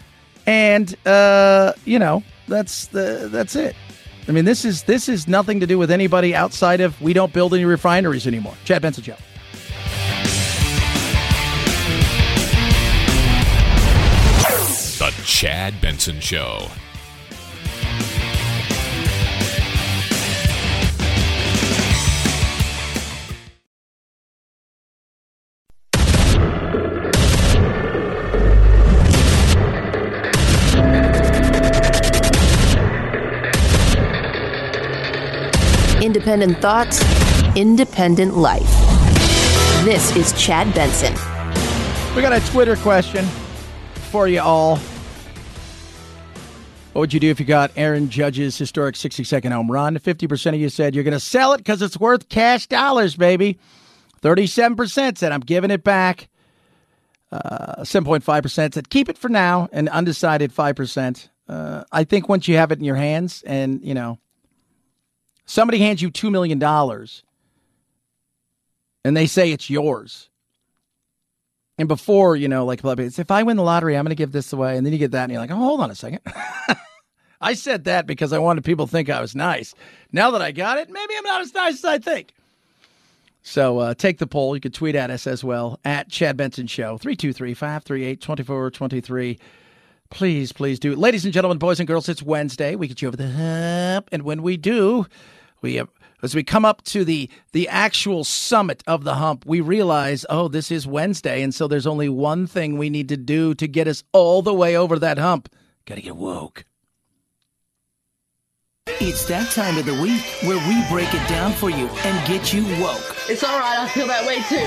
And 0.49 0.97
uh, 1.07 1.75
you 1.85 1.99
know, 1.99 2.23
that's 2.49 2.87
the 2.87 3.29
that's 3.31 3.55
it. 3.55 3.77
I 4.27 4.33
mean, 4.33 4.47
this 4.47 4.65
is 4.65 4.83
this 4.85 5.07
is 5.07 5.29
nothing 5.29 5.61
to 5.61 5.67
do 5.67 5.77
with 5.77 5.91
anybody 5.91 6.35
outside 6.35 6.81
of 6.81 6.99
we 7.03 7.13
don't 7.13 7.35
build 7.35 7.53
any 7.53 7.67
refineries 7.67 8.27
anymore. 8.27 8.55
Chad 8.65 8.81
Benson 8.81 9.05
Show. 9.05 9.17
The 14.99 15.13
Chad 15.27 15.79
Benson 15.83 16.19
Show. 16.19 16.69
Independent 36.09 36.59
thoughts, 36.63 37.05
independent 37.55 38.35
life. 38.35 38.63
This 39.85 40.17
is 40.17 40.33
Chad 40.43 40.75
Benson. 40.75 41.13
We 42.17 42.23
got 42.23 42.33
a 42.33 42.41
Twitter 42.51 42.77
question 42.77 43.27
for 44.11 44.27
you 44.27 44.41
all. 44.41 44.77
What 46.95 47.01
would 47.03 47.13
you 47.13 47.21
do 47.21 47.29
if 47.29 47.39
you 47.39 47.45
got 47.45 47.73
Aaron 47.77 48.09
Judge's 48.09 48.57
historic 48.57 48.97
60 48.97 49.23
second 49.23 49.53
home 49.53 49.71
run? 49.71 49.99
50% 49.99 50.55
of 50.55 50.55
you 50.55 50.71
said 50.71 50.95
you're 50.95 51.05
going 51.05 51.13
to 51.13 51.21
sell 51.21 51.53
it 51.53 51.59
because 51.59 51.83
it's 51.83 52.01
worth 52.01 52.31
cash 52.31 52.67
dollars, 52.69 53.15
baby. 53.15 53.59
37% 54.23 55.19
said 55.19 55.31
I'm 55.31 55.41
giving 55.41 55.71
it 55.71 55.85
back. 55.85 56.31
Uh, 57.31 57.83
7.5% 57.83 58.73
said 58.73 58.89
keep 58.89 59.11
it 59.11 59.19
for 59.19 59.29
now, 59.29 59.69
and 59.73 59.91
undecided 59.91 60.55
5%. 60.55 61.29
Uh, 61.51 61.85
I 61.93 62.05
think 62.05 62.31
once 62.31 62.49
you 62.49 62.57
have 62.57 62.73
it 62.73 62.79
in 62.79 62.85
your 62.87 62.97
hands 62.97 63.43
and, 63.47 63.85
you 63.85 63.93
know, 63.93 64.19
somebody 65.49 65.79
hands 65.79 66.01
you 66.01 66.11
$2 66.11 66.31
million 66.31 66.63
and 69.05 69.17
they 69.17 69.27
say 69.27 69.51
it's 69.51 69.69
yours. 69.69 70.29
And 71.79 71.89
before, 71.89 72.37
you 72.37 72.49
know, 72.49 72.65
like, 72.67 72.81
if 72.85 73.31
I 73.31 73.43
win 73.43 73.57
the 73.57 73.63
lottery, 73.63 73.97
I'm 73.97 74.05
going 74.05 74.11
to 74.11 74.17
give 74.17 74.33
this 74.33 74.53
away. 74.53 74.77
And 74.77 74.85
then 74.85 74.93
you 74.93 74.99
get 74.99 75.13
that 75.13 75.25
and 75.25 75.33
you're 75.33 75.41
like, 75.41 75.51
oh, 75.51 75.57
hold 75.57 75.81
on 75.81 75.91
a 75.91 75.95
second. 75.95 76.21
I 77.41 77.55
said 77.55 77.85
that 77.85 78.07
because 78.07 78.33
I 78.33 78.39
wanted 78.39 78.65
people 78.65 78.87
to 78.87 78.93
think 78.93 79.09
I 79.09 79.21
was 79.21 79.37
nice. 79.37 79.75
Now 80.13 80.33
that 80.33 80.43
I 80.43 80.51
got 80.51 80.79
it, 80.79 80.91
maybe 80.91 81.15
I'm 81.17 81.25
not 81.25 81.41
as 81.41 81.55
nice 81.55 81.75
as 81.75 81.85
I 81.85 81.99
think. 81.99 82.35
So 83.43 83.79
uh, 83.79 83.95
take 83.95 84.19
the 84.19 84.27
poll. 84.27 84.57
You 84.57 84.61
can 84.61 84.73
tweet 84.73 84.97
at 84.97 85.11
us 85.11 85.27
as 85.27 85.45
well 85.45 85.79
at 85.85 86.11
Chad 86.11 86.37
Benson 86.37 86.67
Show, 86.67 86.99
323 86.99 87.55
538 87.55 88.21
2423. 88.21 89.39
Please, 90.11 90.53
please 90.53 90.79
do. 90.81 90.93
It. 90.93 90.99
Ladies 90.99 91.25
and 91.25 91.33
gentlemen, 91.33 91.59
boys 91.59 91.79
and 91.79 91.87
girls, 91.87 92.09
it's 92.09 92.23
Wednesday. 92.23 92.75
We 92.75 92.89
get 92.89 93.01
you 93.01 93.09
over 93.09 93.17
the 93.17 93.31
hump. 93.31 94.09
And 94.11 94.25
when 94.25 94.43
we 94.43 94.57
do, 94.57 95.07
we 95.63 95.75
have, 95.77 95.89
as 96.23 96.35
we 96.35 96.43
come 96.43 96.65
up 96.65 96.83
to 96.85 97.05
the 97.05 97.31
the 97.53 97.69
actual 97.69 98.25
summit 98.25 98.83
of 98.87 99.05
the 99.05 99.15
hump, 99.15 99.45
we 99.47 99.61
realize, 99.61 100.27
oh, 100.29 100.49
this 100.49 100.71
is 100.71 100.87
Wednesday, 100.87 101.43
and 101.43 101.55
so 101.55 101.69
there's 101.69 101.87
only 101.87 102.09
one 102.09 102.47
thing 102.47 102.77
we 102.77 102.91
need 102.91 103.09
to 103.09 103.17
do 103.17 103.55
to 103.55 103.69
get 103.69 103.89
us 103.89 104.03
all 104.13 104.43
the 104.43 104.55
way 104.55 104.77
over 104.77 104.99
that 104.99 105.19
hump. 105.19 105.49
Got 105.87 105.97
to 105.97 106.03
get 106.03 106.17
woke. 106.17 106.65
It's 108.97 109.29
that 109.29 109.53
time 109.53 109.77
of 109.77 109.85
the 109.85 109.93
week 110.01 110.25
where 110.49 110.57
we 110.65 110.81
break 110.89 111.13
it 111.13 111.21
down 111.29 111.53
for 111.53 111.69
you 111.69 111.93
and 112.09 112.17
get 112.25 112.57
you 112.57 112.65
woke. 112.81 113.05
It's 113.29 113.45
all 113.45 113.61
right. 113.61 113.85
I 113.85 113.87
feel 113.93 114.09
that 114.09 114.25
way 114.25 114.41
too. 114.49 114.65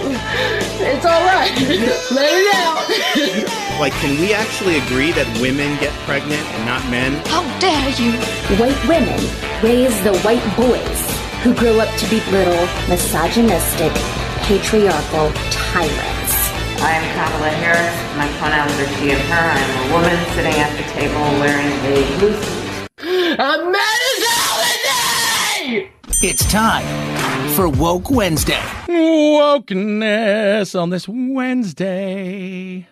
It's 0.78 1.03
all 1.09 1.26
right. 1.26 1.49
Let 2.13 2.30
it 2.30 2.47
out. 2.53 2.86
like, 3.82 3.97
can 3.97 4.13
we 4.22 4.32
actually 4.32 4.78
agree 4.78 5.09
that 5.17 5.26
women 5.41 5.74
get 5.82 5.89
pregnant 6.05 6.45
and 6.53 6.63
not 6.69 6.86
men? 6.93 7.17
How 7.34 7.41
dare 7.57 7.89
you? 7.97 8.13
White 8.61 8.78
women 8.86 9.17
raise 9.65 9.97
the 10.05 10.13
white 10.22 10.45
boys 10.53 11.01
who 11.41 11.57
grow 11.57 11.82
up 11.82 11.89
to 11.89 12.05
be 12.05 12.22
little, 12.30 12.61
misogynistic, 12.86 13.91
patriarchal 14.45 15.34
tyrants. 15.49 16.38
I 16.78 16.93
am 16.93 17.05
Kamala 17.17 17.49
Harris. 17.57 17.97
My 18.15 18.30
pronouns 18.38 18.78
are 18.78 18.89
she 19.01 19.17
and 19.17 19.22
her. 19.34 19.45
I 19.49 19.57
am 19.57 19.74
a 19.82 19.86
woman 19.97 20.17
sitting 20.38 20.55
at 20.61 20.72
the 20.78 20.86
table 20.93 21.26
wearing 21.41 21.74
a 21.89 22.05
blue 22.22 22.61
It's 26.24 26.45
time 26.52 27.49
for 27.56 27.68
Woke 27.68 28.12
Wednesday. 28.12 28.62
Wokeness 28.88 30.80
on 30.80 30.91
this 30.91 31.08
Wednesday. 31.08 32.88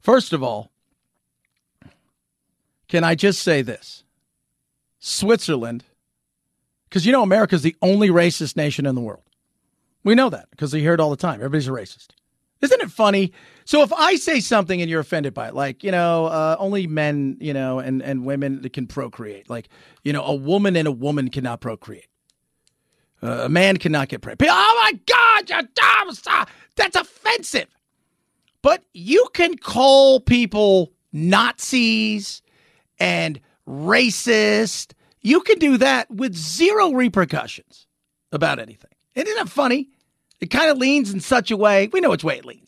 First 0.00 0.34
of 0.34 0.42
all, 0.42 0.70
can 2.88 3.04
I 3.04 3.14
just 3.14 3.40
say 3.42 3.62
this? 3.62 4.04
Switzerland, 4.98 5.84
because 6.84 7.06
you 7.06 7.12
know 7.12 7.22
America's 7.22 7.62
the 7.62 7.76
only 7.80 8.10
racist 8.10 8.54
nation 8.54 8.84
in 8.84 8.94
the 8.94 9.00
world. 9.00 9.22
We 10.04 10.14
know 10.14 10.28
that 10.28 10.50
because 10.50 10.74
we 10.74 10.80
hear 10.80 10.92
it 10.92 11.00
all 11.00 11.10
the 11.10 11.16
time. 11.16 11.36
Everybody's 11.36 11.68
a 11.68 11.70
racist. 11.70 12.08
Isn't 12.60 12.82
it 12.82 12.90
funny? 12.90 13.32
So 13.66 13.82
if 13.82 13.92
I 13.92 14.14
say 14.14 14.38
something 14.38 14.80
and 14.80 14.88
you're 14.88 15.00
offended 15.00 15.34
by 15.34 15.48
it, 15.48 15.54
like 15.54 15.82
you 15.82 15.90
know, 15.90 16.26
uh, 16.26 16.56
only 16.58 16.86
men, 16.86 17.36
you 17.40 17.52
know, 17.52 17.80
and 17.80 18.00
and 18.00 18.24
women 18.24 18.66
can 18.70 18.86
procreate. 18.86 19.50
Like 19.50 19.68
you 20.04 20.12
know, 20.12 20.22
a 20.22 20.34
woman 20.34 20.76
and 20.76 20.86
a 20.86 20.92
woman 20.92 21.30
cannot 21.30 21.60
procreate. 21.60 22.06
Uh, 23.22 23.42
a 23.44 23.48
man 23.48 23.76
cannot 23.76 24.08
get 24.08 24.22
pregnant. 24.22 24.50
Oh 24.52 24.80
my 24.82 24.98
God, 25.06 25.50
you're 25.50 25.68
dumb! 25.74 26.46
That's 26.76 26.96
offensive. 26.96 27.66
But 28.62 28.84
you 28.94 29.26
can 29.34 29.56
call 29.56 30.20
people 30.20 30.92
Nazis 31.12 32.42
and 33.00 33.40
racist. 33.68 34.92
You 35.22 35.40
can 35.40 35.58
do 35.58 35.76
that 35.78 36.08
with 36.08 36.36
zero 36.36 36.92
repercussions 36.92 37.88
about 38.30 38.60
anything. 38.60 38.90
Isn't 39.16 39.34
that 39.36 39.48
funny? 39.48 39.88
It 40.40 40.50
kind 40.50 40.70
of 40.70 40.78
leans 40.78 41.12
in 41.12 41.20
such 41.20 41.50
a 41.50 41.56
way. 41.56 41.88
We 41.92 42.00
know 42.00 42.10
which 42.10 42.24
way 42.24 42.38
it 42.38 42.44
leans. 42.44 42.65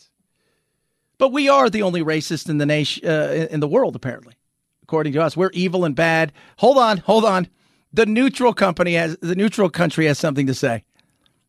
But 1.18 1.32
we 1.32 1.48
are 1.48 1.68
the 1.68 1.82
only 1.82 2.02
racist 2.02 2.48
in 2.48 2.58
the 2.58 2.66
nation 2.66 3.08
uh, 3.08 3.48
in 3.50 3.60
the 3.60 3.68
world, 3.68 3.96
apparently, 3.96 4.34
according 4.82 5.12
to 5.14 5.22
us. 5.22 5.36
We're 5.36 5.50
evil 5.52 5.84
and 5.84 5.94
bad. 5.94 6.32
Hold 6.58 6.78
on, 6.78 6.98
hold 6.98 7.24
on. 7.24 7.48
The 7.92 8.06
neutral 8.06 8.54
company 8.54 8.94
has 8.94 9.16
the 9.18 9.34
neutral 9.34 9.68
country 9.70 10.06
has 10.06 10.18
something 10.18 10.46
to 10.46 10.54
say. 10.54 10.84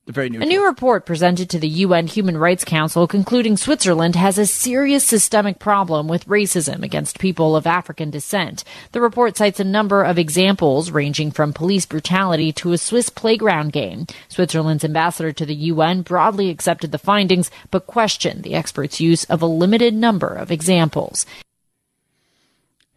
Very 0.10 0.28
a 0.28 0.46
new 0.46 0.66
report 0.66 1.06
presented 1.06 1.52
to 1.52 1.60
the 1.60 1.70
UN 1.70 2.08
Human 2.08 2.36
Rights 2.36 2.66
Council 2.66 3.06
concluding 3.06 3.56
Switzerland 3.56 4.16
has 4.16 4.40
a 4.40 4.48
serious 4.48 5.06
systemic 5.06 5.60
problem 5.60 6.08
with 6.08 6.26
racism 6.26 6.82
against 6.82 7.20
people 7.20 7.56
of 7.56 7.68
African 7.68 8.10
descent. 8.10 8.64
The 8.92 9.02
report 9.02 9.38
cites 9.38 9.60
a 9.60 9.64
number 9.64 10.02
of 10.02 10.18
examples 10.18 10.90
ranging 10.90 11.30
from 11.30 11.54
police 11.54 11.86
brutality 11.86 12.52
to 12.54 12.72
a 12.72 12.80
Swiss 12.80 13.12
playground 13.12 13.72
game. 13.72 14.08
Switzerland's 14.30 14.84
ambassador 14.84 15.32
to 15.32 15.46
the 15.46 15.54
UN 15.54 16.02
broadly 16.02 16.50
accepted 16.50 16.92
the 16.92 16.98
findings 16.98 17.52
but 17.70 17.86
questioned 17.86 18.42
the 18.42 18.56
experts' 18.56 19.00
use 19.00 19.26
of 19.26 19.44
a 19.44 19.46
limited 19.48 19.94
number 19.94 20.30
of 20.34 20.52
examples. 20.52 21.28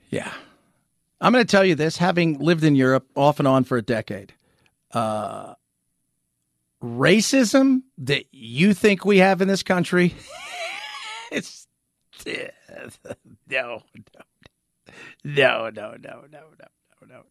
Yeah. 0.08 0.32
I'm 1.20 1.34
going 1.34 1.44
to 1.44 1.50
tell 1.50 1.64
you 1.64 1.74
this 1.74 1.98
having 1.98 2.38
lived 2.38 2.64
in 2.64 2.74
Europe 2.74 3.06
off 3.14 3.38
and 3.38 3.46
on 3.46 3.64
for 3.64 3.76
a 3.76 3.82
decade. 3.82 4.32
Uh, 4.92 5.54
racism 6.82 7.82
that 7.98 8.24
you 8.32 8.74
think 8.74 9.04
we 9.04 9.18
have 9.18 9.40
in 9.40 9.48
this 9.48 9.62
country, 9.62 10.14
it's 11.32 11.66
no, 12.26 12.38
no, 13.48 13.82
no, 15.24 15.70
no, 15.70 15.70
no, 15.70 15.94
no, 16.00 16.20
no, 16.30 17.06
no. 17.08 17.22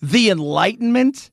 The 0.00 0.30
Enlightenment 0.30 1.30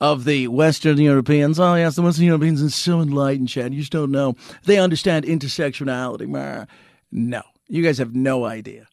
of 0.00 0.24
the 0.24 0.48
Western 0.48 0.98
Europeans. 0.98 1.58
Oh, 1.60 1.74
yes, 1.74 1.96
the 1.96 2.02
Western 2.02 2.26
Europeans 2.26 2.62
are 2.62 2.70
so 2.70 3.00
enlightened, 3.00 3.48
Chad. 3.48 3.72
You 3.72 3.80
just 3.80 3.92
don't 3.92 4.10
know. 4.10 4.34
They 4.64 4.78
understand 4.78 5.24
intersectionality. 5.24 6.66
No, 7.10 7.42
you 7.68 7.82
guys 7.82 7.98
have 7.98 8.14
no 8.14 8.44
idea. 8.44 8.88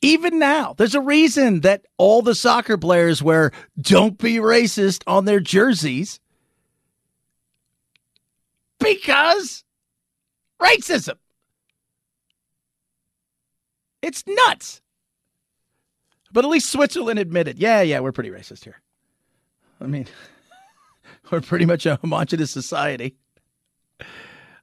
Even 0.00 0.38
now, 0.38 0.74
there's 0.76 0.96
a 0.96 1.00
reason 1.00 1.60
that 1.60 1.84
all 1.96 2.22
the 2.22 2.34
soccer 2.34 2.76
players 2.76 3.22
wear 3.22 3.52
"Don't 3.80 4.18
be 4.18 4.36
racist" 4.36 5.02
on 5.06 5.26
their 5.26 5.38
jerseys 5.38 6.18
because 8.82 9.64
racism. 10.60 11.16
It's 14.00 14.24
nuts. 14.26 14.80
But 16.32 16.44
at 16.44 16.50
least 16.50 16.70
Switzerland 16.70 17.18
admitted, 17.18 17.58
yeah, 17.58 17.82
yeah, 17.82 18.00
we're 18.00 18.12
pretty 18.12 18.30
racist 18.30 18.64
here. 18.64 18.80
I 19.80 19.86
mean, 19.86 20.06
we're 21.30 21.40
pretty 21.40 21.66
much 21.66 21.86
a 21.86 21.96
homogenous 21.96 22.50
society. 22.50 23.16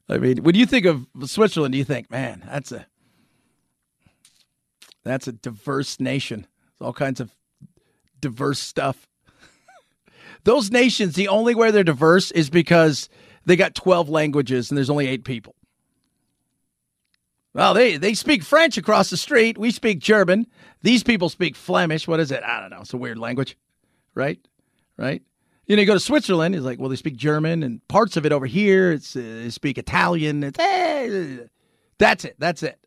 I 0.08 0.18
mean, 0.18 0.42
when 0.42 0.56
you 0.56 0.66
think 0.66 0.86
of 0.86 1.06
Switzerland, 1.26 1.74
you 1.74 1.84
think, 1.84 2.10
man, 2.10 2.42
that's 2.44 2.72
a 2.72 2.86
that's 5.04 5.28
a 5.28 5.32
diverse 5.32 6.00
nation. 6.00 6.46
It's 6.72 6.82
all 6.82 6.92
kinds 6.92 7.20
of 7.20 7.30
diverse 8.20 8.58
stuff. 8.58 9.06
Those 10.44 10.70
nations, 10.70 11.14
the 11.14 11.28
only 11.28 11.54
way 11.54 11.70
they're 11.70 11.84
diverse 11.84 12.32
is 12.32 12.50
because 12.50 13.08
they 13.46 13.56
got 13.56 13.74
12 13.74 14.08
languages 14.08 14.70
and 14.70 14.78
there's 14.78 14.90
only 14.90 15.06
eight 15.06 15.24
people. 15.24 15.54
Well, 17.52 17.74
they, 17.74 17.96
they 17.96 18.14
speak 18.14 18.44
French 18.44 18.78
across 18.78 19.10
the 19.10 19.16
street. 19.16 19.58
We 19.58 19.72
speak 19.72 19.98
German. 19.98 20.46
These 20.82 21.02
people 21.02 21.28
speak 21.28 21.56
Flemish. 21.56 22.06
What 22.06 22.20
is 22.20 22.30
it? 22.30 22.42
I 22.44 22.60
don't 22.60 22.70
know. 22.70 22.80
It's 22.80 22.92
a 22.92 22.96
weird 22.96 23.18
language, 23.18 23.56
right? 24.14 24.38
Right? 24.96 25.22
You 25.66 25.76
know, 25.76 25.80
you 25.80 25.86
go 25.86 25.94
to 25.94 26.00
Switzerland, 26.00 26.54
it's 26.54 26.64
like, 26.64 26.80
well, 26.80 26.88
they 26.88 26.96
speak 26.96 27.16
German, 27.16 27.62
and 27.62 27.86
parts 27.86 28.16
of 28.16 28.26
it 28.26 28.32
over 28.32 28.46
here, 28.46 28.92
it's 28.92 29.14
uh, 29.14 29.20
they 29.20 29.50
speak 29.50 29.78
Italian. 29.78 30.42
It's, 30.42 30.58
eh, 30.58 31.46
that's 31.96 32.24
it. 32.24 32.34
That's 32.38 32.62
it. 32.64 32.78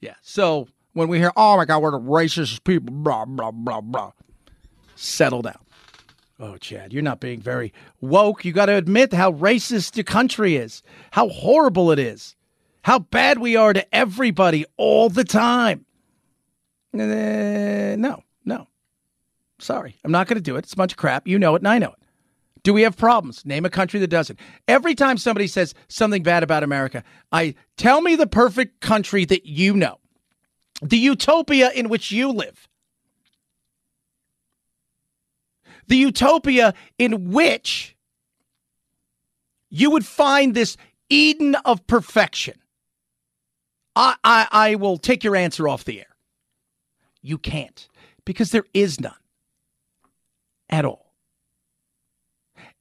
Yeah. 0.00 0.14
So 0.20 0.66
when 0.94 1.08
we 1.08 1.18
hear, 1.18 1.32
oh 1.36 1.56
my 1.56 1.64
God, 1.64 1.82
we're 1.82 1.92
the 1.92 2.00
racist 2.00 2.64
people, 2.64 2.92
blah, 2.92 3.24
blah, 3.24 3.52
blah, 3.52 3.80
blah, 3.80 4.12
settle 4.96 5.42
down. 5.42 5.58
Oh, 6.42 6.56
Chad, 6.56 6.94
you're 6.94 7.02
not 7.02 7.20
being 7.20 7.38
very 7.38 7.70
woke. 8.00 8.46
You 8.46 8.52
got 8.52 8.66
to 8.66 8.74
admit 8.74 9.12
how 9.12 9.30
racist 9.30 9.94
your 9.94 10.04
country 10.04 10.56
is, 10.56 10.82
how 11.10 11.28
horrible 11.28 11.90
it 11.90 11.98
is, 11.98 12.34
how 12.82 13.00
bad 13.00 13.38
we 13.38 13.56
are 13.56 13.74
to 13.74 13.94
everybody 13.94 14.64
all 14.78 15.10
the 15.10 15.24
time. 15.24 15.84
Uh, 16.94 17.96
no, 17.98 18.22
no. 18.46 18.68
Sorry, 19.58 19.96
I'm 20.02 20.12
not 20.12 20.28
going 20.28 20.38
to 20.38 20.40
do 20.40 20.56
it. 20.56 20.60
It's 20.60 20.72
a 20.72 20.76
bunch 20.76 20.92
of 20.92 20.96
crap. 20.96 21.28
You 21.28 21.38
know 21.38 21.54
it, 21.56 21.60
and 21.60 21.68
I 21.68 21.78
know 21.78 21.90
it. 21.90 21.98
Do 22.62 22.72
we 22.72 22.82
have 22.82 22.96
problems? 22.96 23.44
Name 23.44 23.66
a 23.66 23.70
country 23.70 24.00
that 24.00 24.08
doesn't. 24.08 24.38
Every 24.66 24.94
time 24.94 25.18
somebody 25.18 25.46
says 25.46 25.74
something 25.88 26.22
bad 26.22 26.42
about 26.42 26.62
America, 26.62 27.04
I 27.32 27.54
tell 27.76 28.00
me 28.00 28.16
the 28.16 28.26
perfect 28.26 28.80
country 28.80 29.26
that 29.26 29.44
you 29.44 29.74
know, 29.74 29.98
the 30.80 30.96
utopia 30.96 31.70
in 31.72 31.90
which 31.90 32.10
you 32.10 32.32
live. 32.32 32.66
The 35.86 35.96
utopia 35.96 36.74
in 36.98 37.30
which 37.30 37.96
you 39.70 39.90
would 39.90 40.06
find 40.06 40.54
this 40.54 40.76
Eden 41.08 41.56
of 41.64 41.86
perfection. 41.86 42.60
I, 43.96 44.16
I, 44.22 44.48
I 44.50 44.74
will 44.76 44.98
take 44.98 45.24
your 45.24 45.36
answer 45.36 45.68
off 45.68 45.84
the 45.84 46.00
air. 46.00 46.16
You 47.22 47.38
can't 47.38 47.88
because 48.24 48.50
there 48.50 48.64
is 48.72 49.00
none 49.00 49.12
at 50.68 50.84
all. 50.84 51.12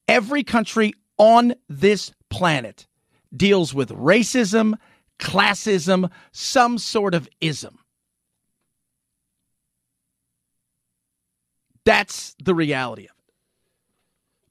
Every 0.07 0.43
country 0.43 0.93
on 1.17 1.55
this 1.67 2.11
planet 2.29 2.87
deals 3.35 3.73
with 3.73 3.89
racism, 3.89 4.75
classism, 5.19 6.09
some 6.31 6.77
sort 6.77 7.13
of 7.13 7.27
ism. 7.41 7.78
That's 11.85 12.35
the 12.43 12.55
reality 12.55 13.03
of 13.03 13.11
it. 13.11 13.33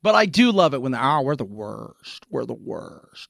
But 0.03 0.15
I 0.15 0.27
do 0.27 0.53
love 0.53 0.75
it 0.75 0.83
when 0.83 0.93
they're, 0.93 1.03
oh, 1.03 1.23
we're 1.23 1.37
the 1.37 1.45
worst. 1.45 2.25
We're 2.31 2.45
the 2.45 2.55
worst. 2.55 3.29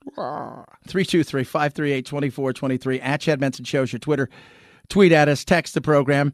323 0.87 1.45
538 1.45 2.07
2423 2.07 3.01
at 3.01 3.21
Chad 3.21 3.41
Benson 3.41 3.65
Shows 3.65 3.93
your 3.93 4.01
Twitter. 4.01 4.29
Tweet 4.89 5.13
at 5.13 5.29
us, 5.29 5.45
text 5.45 5.75
the 5.75 5.81
program. 5.81 6.33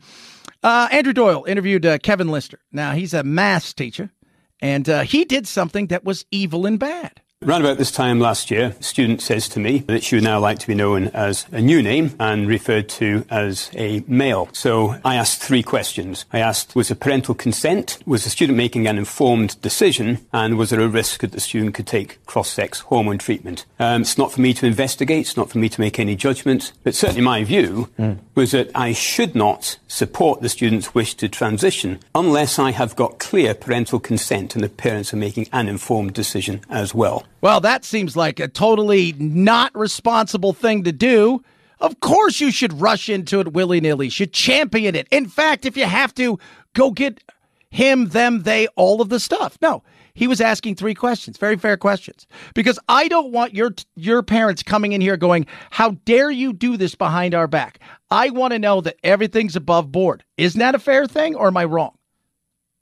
Uh, 0.63 0.89
Andrew 0.91 1.13
Doyle 1.13 1.45
interviewed 1.47 1.85
uh, 1.85 1.99
Kevin 1.99 2.29
Lister. 2.29 2.61
Now, 2.73 2.93
he's 2.93 3.15
a 3.15 3.23
math 3.25 3.75
teacher, 3.75 4.13
and 4.61 4.89
uh, 4.89 5.03
he 5.03 5.25
did 5.25 5.47
something 5.47 5.89
that 5.89 6.05
was 6.05 6.25
evil 6.31 6.67
and 6.67 6.79
bad. 6.79 7.21
Around 7.45 7.61
about 7.61 7.77
this 7.77 7.91
time 7.91 8.21
last 8.21 8.51
year, 8.51 8.75
a 8.81 8.83
student 8.83 9.21
says 9.21 9.51
to 9.51 9.61
me 9.61 9.81
that 9.81 10.03
she 10.03 10.17
would 10.17 10.25
now 10.25 10.41
like 10.41 10.59
to 10.61 10.67
be 10.67 10.75
known 10.75 11.09
as 11.09 11.45
a 11.53 11.61
new 11.61 11.83
name 11.83 12.17
and 12.19 12.49
referred 12.49 12.89
to 12.89 13.27
as 13.29 13.71
a 13.75 14.03
male. 14.09 14.49
So 14.53 14.97
I 15.05 15.17
asked 15.17 15.43
three 15.43 15.63
questions. 15.63 16.25
I 16.33 16.39
asked, 16.39 16.75
was 16.75 16.89
there 16.89 16.97
parental 16.97 17.35
consent? 17.35 17.99
Was 18.07 18.25
the 18.25 18.31
student 18.31 18.57
making 18.57 18.87
an 18.87 18.97
informed 18.97 19.61
decision? 19.61 20.25
And 20.33 20.57
was 20.57 20.71
there 20.71 20.81
a 20.81 20.89
risk 20.89 21.21
that 21.21 21.33
the 21.33 21.41
student 21.41 21.75
could 21.75 21.87
take 21.87 22.25
cross-sex 22.25 22.81
hormone 22.81 23.19
treatment? 23.19 23.67
Um, 23.79 24.01
it's 24.01 24.17
not 24.17 24.33
for 24.33 24.41
me 24.41 24.55
to 24.55 24.67
investigate. 24.67 25.27
It's 25.27 25.37
not 25.37 25.51
for 25.51 25.59
me 25.59 25.69
to 25.69 25.81
make 25.83 25.99
any 25.99 26.17
judgments. 26.17 26.73
But 26.83 26.95
certainly 26.95 27.21
my 27.21 27.45
view 27.45 27.91
mm. 27.99 28.21
was 28.35 28.53
that 28.53 28.71
I 28.75 28.95
should 28.95 29.35
not 29.35 29.79
support 29.87 30.41
the 30.41 30.49
student's 30.49 30.95
wish 30.95 31.13
to 31.17 31.29
transition 31.29 32.01
unless 32.15 32.59
I 32.59 32.71
have 32.71 32.97
got 32.97 33.19
clear 33.19 33.53
parental 33.53 34.01
consent 34.01 34.55
and 34.55 34.65
the 34.65 34.71
parents 34.71 35.13
are 35.13 35.19
making 35.19 35.49
an 35.53 35.69
informed 35.69 36.15
decision 36.15 36.63
as 36.71 36.95
well. 36.95 37.27
Well, 37.45 37.61
that 37.61 37.85
seems 37.85 38.17
like 38.17 38.41
a 38.41 38.49
totally 38.49 39.13
not 39.19 39.77
responsible 39.77 40.55
thing 40.55 40.83
to 40.85 40.93
do. 40.93 41.45
Of 41.79 42.01
course, 42.01 42.41
you 42.41 42.51
should 42.51 42.81
rush 42.81 43.11
into 43.11 43.39
it 43.39 43.53
willy 43.53 43.83
nilly, 43.83 44.09
should 44.09 44.33
champion 44.33 44.95
it. 44.95 45.07
In 45.11 45.29
fact, 45.29 45.67
if 45.67 45.77
you 45.77 45.85
have 45.85 46.15
to, 46.15 46.39
go 46.73 46.91
get 46.91 47.23
him, 47.69 48.09
them, 48.09 48.45
they, 48.45 48.67
all 48.77 49.03
of 49.03 49.11
the 49.11 49.21
stuff. 49.21 49.59
No, 49.61 49.83
he 50.15 50.27
was 50.27 50.41
asking 50.41 50.77
three 50.77 50.95
questions, 50.95 51.37
very 51.37 51.59
fair 51.59 51.77
questions, 51.77 52.27
because 52.55 52.79
I 52.89 53.09
don't 53.09 53.31
want 53.31 53.53
your 53.53 53.75
your 53.95 54.23
parents 54.23 54.63
coming 54.63 54.93
in 54.93 55.03
here 55.03 55.19
going, 55.19 55.45
"How 55.71 55.99
dare 56.07 56.31
you 56.31 56.55
do 56.55 56.79
this 56.79 56.95
behind 56.95 57.35
our 57.35 57.47
back?" 57.47 57.79
I 58.11 58.31
want 58.31 58.55
to 58.55 58.59
know 58.59 58.81
that 58.81 58.97
everything's 59.05 59.55
above 59.55 59.93
board. 59.93 60.25
Isn't 60.39 60.61
that 60.61 60.75
a 60.75 60.79
fair 60.79 61.07
thing, 61.07 61.35
or 61.35 61.49
am 61.49 61.59
I 61.59 61.67
wrong? 61.67 61.99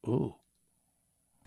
Ooh. 0.06 0.36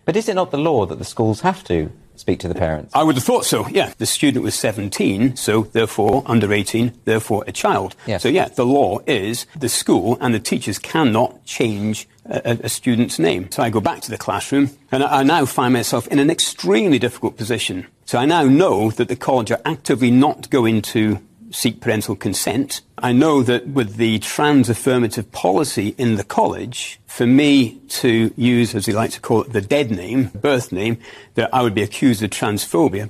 But 0.04 0.16
is 0.16 0.28
it 0.28 0.34
not 0.34 0.50
the 0.50 0.58
law 0.58 0.84
that 0.84 0.98
the 0.98 1.04
schools 1.06 1.40
have 1.40 1.64
to 1.64 1.90
speak 2.20 2.40
to 2.40 2.48
the 2.48 2.54
parents? 2.54 2.94
I 2.94 3.02
would 3.02 3.14
have 3.14 3.24
thought 3.24 3.44
so, 3.44 3.68
yeah. 3.68 3.92
The 3.98 4.06
student 4.06 4.44
was 4.44 4.54
17, 4.54 5.36
so 5.36 5.62
therefore 5.62 6.22
under 6.26 6.52
18, 6.52 6.92
therefore 7.04 7.44
a 7.46 7.52
child. 7.52 7.94
Yes. 8.06 8.22
So, 8.22 8.28
yeah, 8.28 8.48
the 8.48 8.66
law 8.66 8.98
is 9.06 9.46
the 9.56 9.68
school 9.68 10.18
and 10.20 10.34
the 10.34 10.40
teachers 10.40 10.78
cannot 10.78 11.44
change 11.44 12.08
a, 12.28 12.58
a, 12.64 12.68
student's 12.68 13.18
name. 13.18 13.50
So 13.50 13.62
I 13.62 13.70
go 13.70 13.80
back 13.80 14.00
to 14.02 14.10
the 14.10 14.18
classroom 14.18 14.70
and 14.90 15.04
I, 15.04 15.20
I 15.20 15.22
now 15.22 15.44
find 15.46 15.72
myself 15.72 16.06
in 16.08 16.18
an 16.18 16.30
extremely 16.30 16.98
difficult 16.98 17.36
position. 17.36 17.86
So 18.04 18.18
I 18.18 18.24
now 18.24 18.44
know 18.44 18.90
that 18.90 19.08
the 19.08 19.16
college 19.16 19.50
are 19.50 19.60
actively 19.64 20.10
not 20.10 20.50
going 20.50 20.82
to 20.82 21.20
seek 21.56 21.80
parental 21.80 22.14
consent. 22.14 22.82
I 22.98 23.12
know 23.12 23.42
that 23.42 23.66
with 23.66 23.96
the 23.96 24.18
trans 24.18 24.68
affirmative 24.68 25.32
policy 25.32 25.94
in 25.96 26.16
the 26.16 26.24
college, 26.24 27.00
for 27.06 27.26
me 27.26 27.80
to 27.88 28.30
use, 28.36 28.74
as 28.74 28.84
they 28.84 28.92
like 28.92 29.12
to 29.12 29.20
call 29.20 29.40
it, 29.40 29.54
the 29.54 29.62
dead 29.62 29.90
name, 29.90 30.26
birth 30.34 30.70
name, 30.70 30.98
that 31.34 31.48
I 31.54 31.62
would 31.62 31.74
be 31.74 31.82
accused 31.82 32.22
of 32.22 32.28
transphobia. 32.28 33.08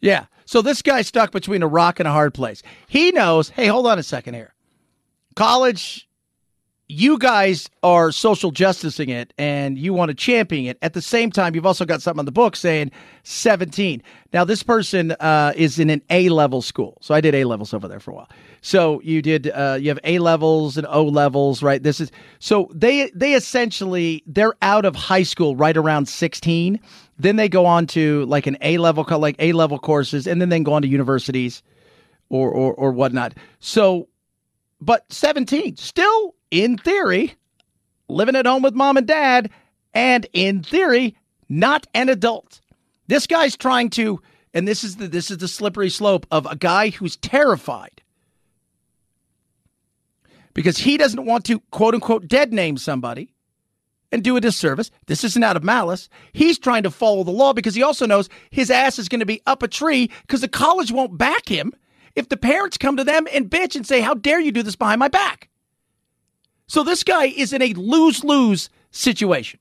Yeah. 0.00 0.26
So 0.44 0.62
this 0.62 0.80
guy's 0.80 1.08
stuck 1.08 1.32
between 1.32 1.62
a 1.62 1.66
rock 1.66 1.98
and 1.98 2.06
a 2.06 2.12
hard 2.12 2.34
place. 2.34 2.62
He 2.86 3.10
knows, 3.10 3.48
hey, 3.48 3.66
hold 3.66 3.88
on 3.88 3.98
a 3.98 4.04
second 4.04 4.34
here. 4.34 4.54
College 5.34 6.08
you 6.92 7.16
guys 7.16 7.70
are 7.82 8.12
social 8.12 8.50
justicing 8.50 9.08
it 9.08 9.32
and 9.38 9.78
you 9.78 9.94
want 9.94 10.10
to 10.10 10.14
champion 10.14 10.66
it. 10.66 10.78
At 10.82 10.92
the 10.92 11.00
same 11.00 11.30
time, 11.32 11.54
you've 11.54 11.64
also 11.64 11.86
got 11.86 12.02
something 12.02 12.18
on 12.18 12.26
the 12.26 12.32
book 12.32 12.54
saying 12.54 12.90
17. 13.22 14.02
Now, 14.34 14.44
this 14.44 14.62
person 14.62 15.12
uh, 15.12 15.54
is 15.56 15.78
in 15.78 15.88
an 15.88 16.02
A 16.10 16.28
level 16.28 16.60
school. 16.60 16.98
So 17.00 17.14
I 17.14 17.22
did 17.22 17.34
A 17.34 17.44
levels 17.44 17.72
over 17.72 17.88
there 17.88 17.98
for 17.98 18.10
a 18.10 18.14
while. 18.14 18.28
So 18.60 19.00
you 19.00 19.22
did, 19.22 19.48
uh, 19.48 19.78
you 19.80 19.88
have 19.88 19.98
A 20.04 20.18
levels 20.18 20.76
and 20.76 20.86
O 20.90 21.04
levels, 21.04 21.62
right? 21.62 21.82
This 21.82 21.98
is, 21.98 22.12
so 22.40 22.68
they, 22.74 23.10
they 23.14 23.32
essentially, 23.32 24.22
they're 24.26 24.54
out 24.60 24.84
of 24.84 24.94
high 24.94 25.22
school 25.22 25.56
right 25.56 25.76
around 25.78 26.10
16. 26.10 26.78
Then 27.18 27.36
they 27.36 27.48
go 27.48 27.64
on 27.64 27.86
to 27.88 28.26
like 28.26 28.46
an 28.46 28.58
A 28.60 28.76
level, 28.76 29.06
like 29.18 29.36
A 29.38 29.52
level 29.52 29.78
courses, 29.78 30.26
and 30.26 30.42
then 30.42 30.50
they 30.50 30.60
go 30.60 30.74
on 30.74 30.82
to 30.82 30.88
universities 30.88 31.62
or, 32.28 32.50
or, 32.50 32.74
or 32.74 32.92
whatnot. 32.92 33.32
So, 33.60 34.08
but 34.82 35.10
17, 35.12 35.76
still 35.76 36.34
in 36.50 36.76
theory, 36.76 37.34
living 38.08 38.34
at 38.34 38.46
home 38.46 38.62
with 38.62 38.74
mom 38.74 38.96
and 38.96 39.06
dad, 39.06 39.48
and 39.94 40.26
in 40.32 40.62
theory, 40.62 41.16
not 41.48 41.86
an 41.94 42.08
adult. 42.08 42.60
This 43.06 43.28
guy's 43.28 43.56
trying 43.56 43.90
to, 43.90 44.20
and 44.52 44.66
this 44.66 44.82
is 44.82 44.96
the 44.96 45.06
this 45.06 45.30
is 45.30 45.38
the 45.38 45.48
slippery 45.48 45.88
slope 45.88 46.26
of 46.30 46.46
a 46.46 46.56
guy 46.56 46.90
who's 46.90 47.16
terrified 47.16 48.02
because 50.52 50.78
he 50.78 50.96
doesn't 50.96 51.24
want 51.24 51.44
to 51.44 51.60
quote 51.70 51.94
unquote 51.94 52.26
dead 52.26 52.52
name 52.52 52.76
somebody 52.76 53.32
and 54.10 54.24
do 54.24 54.36
a 54.36 54.40
disservice. 54.40 54.90
This 55.06 55.22
isn't 55.24 55.44
out 55.44 55.56
of 55.56 55.62
malice. 55.62 56.08
He's 56.32 56.58
trying 56.58 56.82
to 56.82 56.90
follow 56.90 57.22
the 57.22 57.30
law 57.30 57.52
because 57.52 57.74
he 57.74 57.82
also 57.84 58.06
knows 58.06 58.28
his 58.50 58.70
ass 58.70 58.98
is 58.98 59.08
going 59.08 59.20
to 59.20 59.26
be 59.26 59.42
up 59.46 59.62
a 59.62 59.68
tree 59.68 60.10
because 60.22 60.40
the 60.40 60.48
college 60.48 60.90
won't 60.90 61.16
back 61.16 61.48
him 61.48 61.72
if 62.14 62.28
the 62.28 62.36
parents 62.36 62.78
come 62.78 62.96
to 62.96 63.04
them 63.04 63.26
and 63.32 63.50
bitch 63.50 63.76
and 63.76 63.86
say, 63.86 64.00
How 64.00 64.14
dare 64.14 64.40
you 64.40 64.52
do 64.52 64.62
this 64.62 64.76
behind 64.76 64.98
my 64.98 65.08
back? 65.08 65.48
So 66.66 66.82
this 66.82 67.04
guy 67.04 67.26
is 67.26 67.52
in 67.52 67.62
a 67.62 67.74
lose 67.74 68.24
lose 68.24 68.70
situation. 68.90 69.60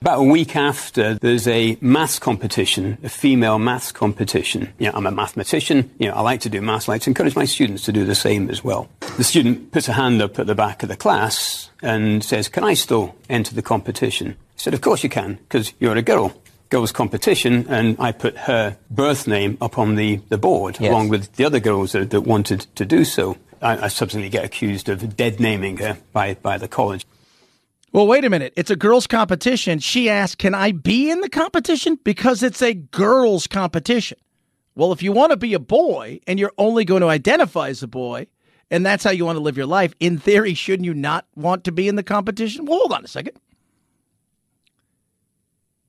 About 0.00 0.18
a 0.20 0.24
week 0.24 0.54
after, 0.54 1.14
there's 1.14 1.48
a 1.48 1.78
maths 1.80 2.18
competition, 2.18 2.98
a 3.02 3.08
female 3.08 3.58
maths 3.58 3.92
competition. 3.92 4.72
You 4.78 4.86
know, 4.86 4.92
I'm 4.94 5.06
a 5.06 5.10
mathematician. 5.10 5.90
You 5.98 6.08
know, 6.08 6.14
I 6.14 6.20
like 6.20 6.40
to 6.40 6.50
do 6.50 6.60
maths. 6.60 6.88
I 6.88 6.92
like 6.92 7.02
to 7.02 7.10
encourage 7.10 7.34
my 7.34 7.46
students 7.46 7.84
to 7.84 7.92
do 7.92 8.04
the 8.04 8.14
same 8.14 8.50
as 8.50 8.62
well. 8.62 8.90
The 9.16 9.24
student 9.24 9.72
puts 9.72 9.88
a 9.88 9.94
hand 9.94 10.20
up 10.20 10.38
at 10.38 10.46
the 10.46 10.54
back 10.54 10.82
of 10.82 10.90
the 10.90 10.96
class 10.96 11.70
and 11.82 12.22
says, 12.22 12.48
"Can 12.48 12.62
I 12.62 12.74
still 12.74 13.16
enter 13.30 13.54
the 13.54 13.62
competition?" 13.62 14.36
I 14.38 14.58
said, 14.60 14.74
"Of 14.74 14.82
course 14.82 15.02
you 15.02 15.08
can, 15.08 15.38
because 15.48 15.72
you're 15.78 15.96
a 15.96 16.02
girl." 16.02 16.34
Girls 16.68 16.92
competition, 16.92 17.66
and 17.68 17.96
I 18.00 18.12
put 18.12 18.36
her 18.36 18.76
birth 18.90 19.26
name 19.26 19.56
up 19.60 19.78
on 19.78 19.94
the, 19.94 20.16
the 20.28 20.38
board, 20.38 20.78
yes. 20.80 20.90
along 20.90 21.08
with 21.10 21.32
the 21.36 21.44
other 21.44 21.60
girls 21.60 21.92
that, 21.92 22.10
that 22.10 22.22
wanted 22.22 22.66
to 22.74 22.84
do 22.84 23.04
so. 23.04 23.36
I, 23.62 23.84
I 23.84 23.88
subsequently 23.88 24.30
get 24.30 24.44
accused 24.44 24.88
of 24.88 25.16
dead 25.16 25.38
naming 25.40 25.76
her 25.78 25.98
by, 26.12 26.34
by 26.34 26.58
the 26.58 26.68
college. 26.68 27.06
Well, 27.92 28.06
wait 28.06 28.24
a 28.24 28.30
minute. 28.30 28.52
It's 28.56 28.70
a 28.70 28.76
girls' 28.76 29.06
competition. 29.06 29.78
She 29.78 30.10
asked, 30.10 30.38
Can 30.38 30.54
I 30.54 30.72
be 30.72 31.10
in 31.10 31.20
the 31.20 31.30
competition? 31.30 31.98
Because 32.04 32.42
it's 32.42 32.60
a 32.60 32.74
girls' 32.74 33.46
competition. 33.46 34.18
Well, 34.74 34.92
if 34.92 35.02
you 35.02 35.12
want 35.12 35.30
to 35.30 35.36
be 35.38 35.54
a 35.54 35.58
boy 35.58 36.20
and 36.26 36.38
you're 36.38 36.52
only 36.58 36.84
going 36.84 37.00
to 37.00 37.08
identify 37.08 37.68
as 37.68 37.82
a 37.82 37.88
boy, 37.88 38.26
and 38.70 38.84
that's 38.84 39.04
how 39.04 39.10
you 39.10 39.24
want 39.24 39.36
to 39.36 39.42
live 39.42 39.56
your 39.56 39.66
life, 39.66 39.94
in 40.00 40.18
theory, 40.18 40.52
shouldn't 40.52 40.84
you 40.84 40.92
not 40.92 41.26
want 41.34 41.64
to 41.64 41.72
be 41.72 41.88
in 41.88 41.96
the 41.96 42.02
competition? 42.02 42.66
Well, 42.66 42.80
hold 42.80 42.92
on 42.92 43.04
a 43.04 43.08
second. 43.08 43.38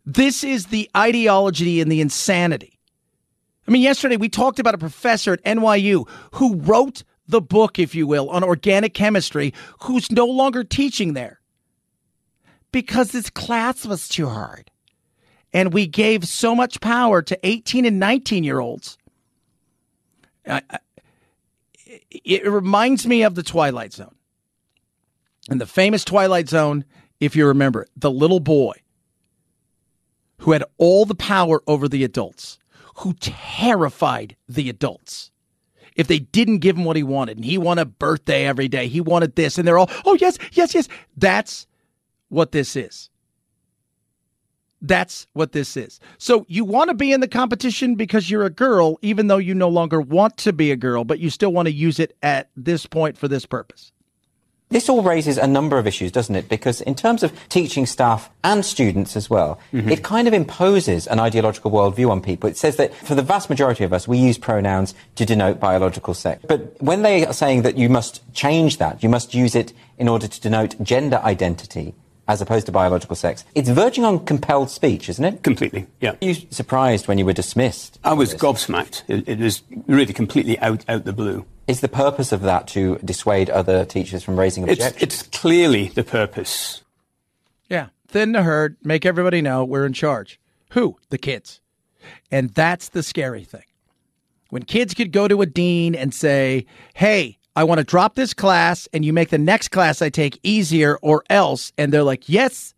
This 0.07 0.41
is 0.41 0.67
the 0.67 0.89
ideology 0.95 1.81
and 1.81 1.91
the 1.91 1.99
insanity. 1.99 2.79
I 3.67 3.71
mean, 3.71 3.81
yesterday 3.81 4.15
we 4.15 4.29
talked 4.29 4.57
about 4.57 4.73
a 4.73 4.77
professor 4.77 5.33
at 5.33 5.43
NYU 5.43 6.07
who 6.35 6.55
wrote 6.55 7.03
the 7.27 7.41
book, 7.41 7.77
if 7.77 7.93
you 7.93 8.07
will, 8.07 8.29
on 8.29 8.41
organic 8.41 8.93
chemistry, 8.93 9.53
who's 9.81 10.09
no 10.09 10.25
longer 10.25 10.63
teaching 10.63 11.13
there 11.13 11.41
because 12.71 13.11
his 13.11 13.29
class 13.29 13.85
was 13.85 14.07
too 14.07 14.29
hard. 14.29 14.71
And 15.51 15.73
we 15.73 15.87
gave 15.87 16.25
so 16.25 16.55
much 16.55 16.79
power 16.79 17.21
to 17.23 17.37
18 17.43 17.83
and 17.83 17.99
19 17.99 18.45
year 18.45 18.61
olds. 18.61 18.97
it 21.85 22.49
reminds 22.49 23.05
me 23.05 23.23
of 23.23 23.35
the 23.35 23.43
Twilight 23.43 23.91
Zone. 23.91 24.15
And 25.49 25.59
the 25.59 25.65
famous 25.65 26.05
Twilight 26.05 26.47
Zone, 26.47 26.85
if 27.19 27.35
you 27.35 27.45
remember 27.45 27.87
the 27.97 28.11
little 28.11 28.39
boy 28.39 28.75
who 30.39 30.51
had 30.51 30.63
all 30.77 31.05
the 31.05 31.15
power 31.15 31.61
over 31.67 31.87
the 31.87 32.03
adults, 32.03 32.59
who 32.97 33.13
terrified 33.13 34.35
the 34.47 34.69
adults 34.69 35.31
if 35.97 36.07
they 36.07 36.19
didn't 36.19 36.59
give 36.59 36.77
him 36.77 36.85
what 36.85 36.95
he 36.95 37.03
wanted 37.03 37.37
and 37.37 37.45
he 37.45 37.57
wanted 37.57 37.81
a 37.81 37.85
birthday 37.85 38.45
every 38.45 38.69
day, 38.69 38.87
he 38.87 39.01
wanted 39.01 39.35
this, 39.35 39.57
and 39.57 39.67
they're 39.67 39.79
all, 39.79 39.89
oh, 40.05 40.15
yes, 40.21 40.37
yes, 40.53 40.73
yes. 40.73 40.87
That's 41.17 41.67
what 42.29 42.51
this 42.51 42.75
is. 42.75 43.09
That's 44.79 45.25
what 45.33 45.53
this 45.53 45.75
is. 45.75 45.99
So 46.19 46.45
you 46.47 46.63
want 46.63 46.89
to 46.89 46.93
be 46.93 47.11
in 47.11 47.19
the 47.19 47.27
competition 47.27 47.95
because 47.95 48.29
you're 48.29 48.45
a 48.45 48.51
girl, 48.51 48.99
even 49.01 49.25
though 49.25 49.37
you 49.37 49.55
no 49.55 49.69
longer 49.69 49.99
want 49.99 50.37
to 50.37 50.53
be 50.53 50.71
a 50.71 50.75
girl, 50.75 51.03
but 51.03 51.19
you 51.19 51.31
still 51.31 51.51
want 51.51 51.67
to 51.67 51.73
use 51.73 51.99
it 51.99 52.15
at 52.21 52.51
this 52.55 52.85
point 52.85 53.17
for 53.17 53.27
this 53.27 53.47
purpose. 53.47 53.91
This 54.69 54.89
all 54.89 55.01
raises 55.01 55.37
a 55.37 55.47
number 55.47 55.77
of 55.77 55.87
issues, 55.87 56.11
doesn't 56.11 56.35
it? 56.35 56.49
Because 56.49 56.81
in 56.81 56.93
terms 56.93 57.23
of 57.23 57.31
teaching 57.47 57.85
staff 57.85 58.29
and 58.43 58.65
students 58.65 59.15
as 59.15 59.29
well, 59.29 59.59
Mm-hmm. 59.73 59.89
it 59.89 60.03
kind 60.03 60.27
of 60.27 60.33
imposes 60.33 61.07
an 61.07 61.19
ideological 61.19 61.71
worldview 61.71 62.09
on 62.09 62.21
people. 62.21 62.49
It 62.49 62.57
says 62.57 62.75
that 62.77 62.93
for 62.93 63.15
the 63.15 63.21
vast 63.21 63.49
majority 63.49 63.83
of 63.85 63.93
us, 63.93 64.07
we 64.07 64.17
use 64.17 64.37
pronouns 64.37 64.93
to 65.15 65.25
denote 65.25 65.59
biological 65.59 66.13
sex. 66.13 66.43
But 66.47 66.81
when 66.81 67.01
they 67.01 67.25
are 67.25 67.33
saying 67.33 67.61
that 67.61 67.77
you 67.77 67.87
must 67.89 68.21
change 68.33 68.77
that, 68.79 69.01
you 69.03 69.09
must 69.09 69.33
use 69.33 69.55
it 69.55 69.71
in 69.97 70.07
order 70.09 70.27
to 70.27 70.41
denote 70.41 70.81
gender 70.83 71.21
identity 71.23 71.95
as 72.27 72.41
opposed 72.41 72.65
to 72.65 72.73
biological 72.73 73.15
sex, 73.15 73.45
it's 73.55 73.69
verging 73.69 74.03
on 74.03 74.25
compelled 74.25 74.69
speech, 74.69 75.07
isn't 75.07 75.23
it? 75.23 75.43
Completely, 75.43 75.87
yeah. 76.01 76.11
Are 76.11 76.17
you 76.19 76.33
surprised 76.49 77.07
when 77.07 77.17
you 77.17 77.25
were 77.25 77.31
dismissed? 77.31 77.99
I 78.03 78.11
was 78.13 78.33
gobsmacked. 78.33 79.03
It, 79.07 79.29
it 79.29 79.39
was 79.39 79.63
really 79.87 80.11
completely 80.11 80.59
out, 80.59 80.83
out 80.89 81.05
the 81.05 81.13
blue. 81.13 81.45
Is 81.67 81.81
the 81.81 81.89
purpose 81.89 82.31
of 82.31 82.41
that 82.41 82.67
to 82.69 82.97
dissuade 83.03 83.49
other 83.49 83.83
teachers 83.85 84.23
from 84.23 84.39
raising 84.39 84.63
It's, 84.67 84.73
objections? 84.73 85.03
it's 85.03 85.21
clearly 85.23 85.89
the 85.89 86.03
purpose. 86.03 86.83
Yeah. 87.69 87.87
Thin 88.07 88.31
the 88.31 88.43
herd, 88.43 88.77
make 88.83 89.05
everybody 89.05 89.41
know 89.41 89.65
we're 89.65 89.85
in 89.85 89.91
charge. 89.93 90.39
Who? 90.71 90.97
The 91.09 91.17
kids. 91.17 91.59
And 92.31 92.51
that's 92.51 92.89
the 92.89 93.03
scary 93.03 93.43
thing. 93.43 93.63
When 94.49 94.63
kids 94.63 94.93
could 94.93 95.11
go 95.11 95.27
to 95.27 95.41
a 95.41 95.45
dean 95.45 95.93
and 95.93 96.13
say, 96.13 96.65
hey, 96.93 97.37
I 97.53 97.65
want 97.65 97.79
to 97.79 97.83
drop 97.83 98.15
this 98.15 98.33
class 98.33 98.87
and 98.93 99.03
you 99.03 99.11
make 99.11 99.29
the 99.29 99.37
next 99.37 99.69
class 99.69 100.01
I 100.01 100.09
take 100.09 100.39
easier 100.43 100.97
or 101.01 101.23
else. 101.29 101.73
And 101.77 101.91
they're 101.91 102.03
like, 102.03 102.29
yes. 102.29 102.73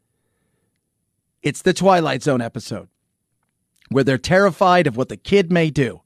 It's 1.43 1.61
the 1.61 1.73
Twilight 1.73 2.23
Zone 2.23 2.41
episode 2.41 2.89
where 3.89 4.03
they're 4.03 4.17
terrified 4.17 4.87
of 4.87 4.97
what 4.97 5.09
the 5.09 5.17
kid 5.17 5.51
may 5.51 5.69
do. 5.69 6.01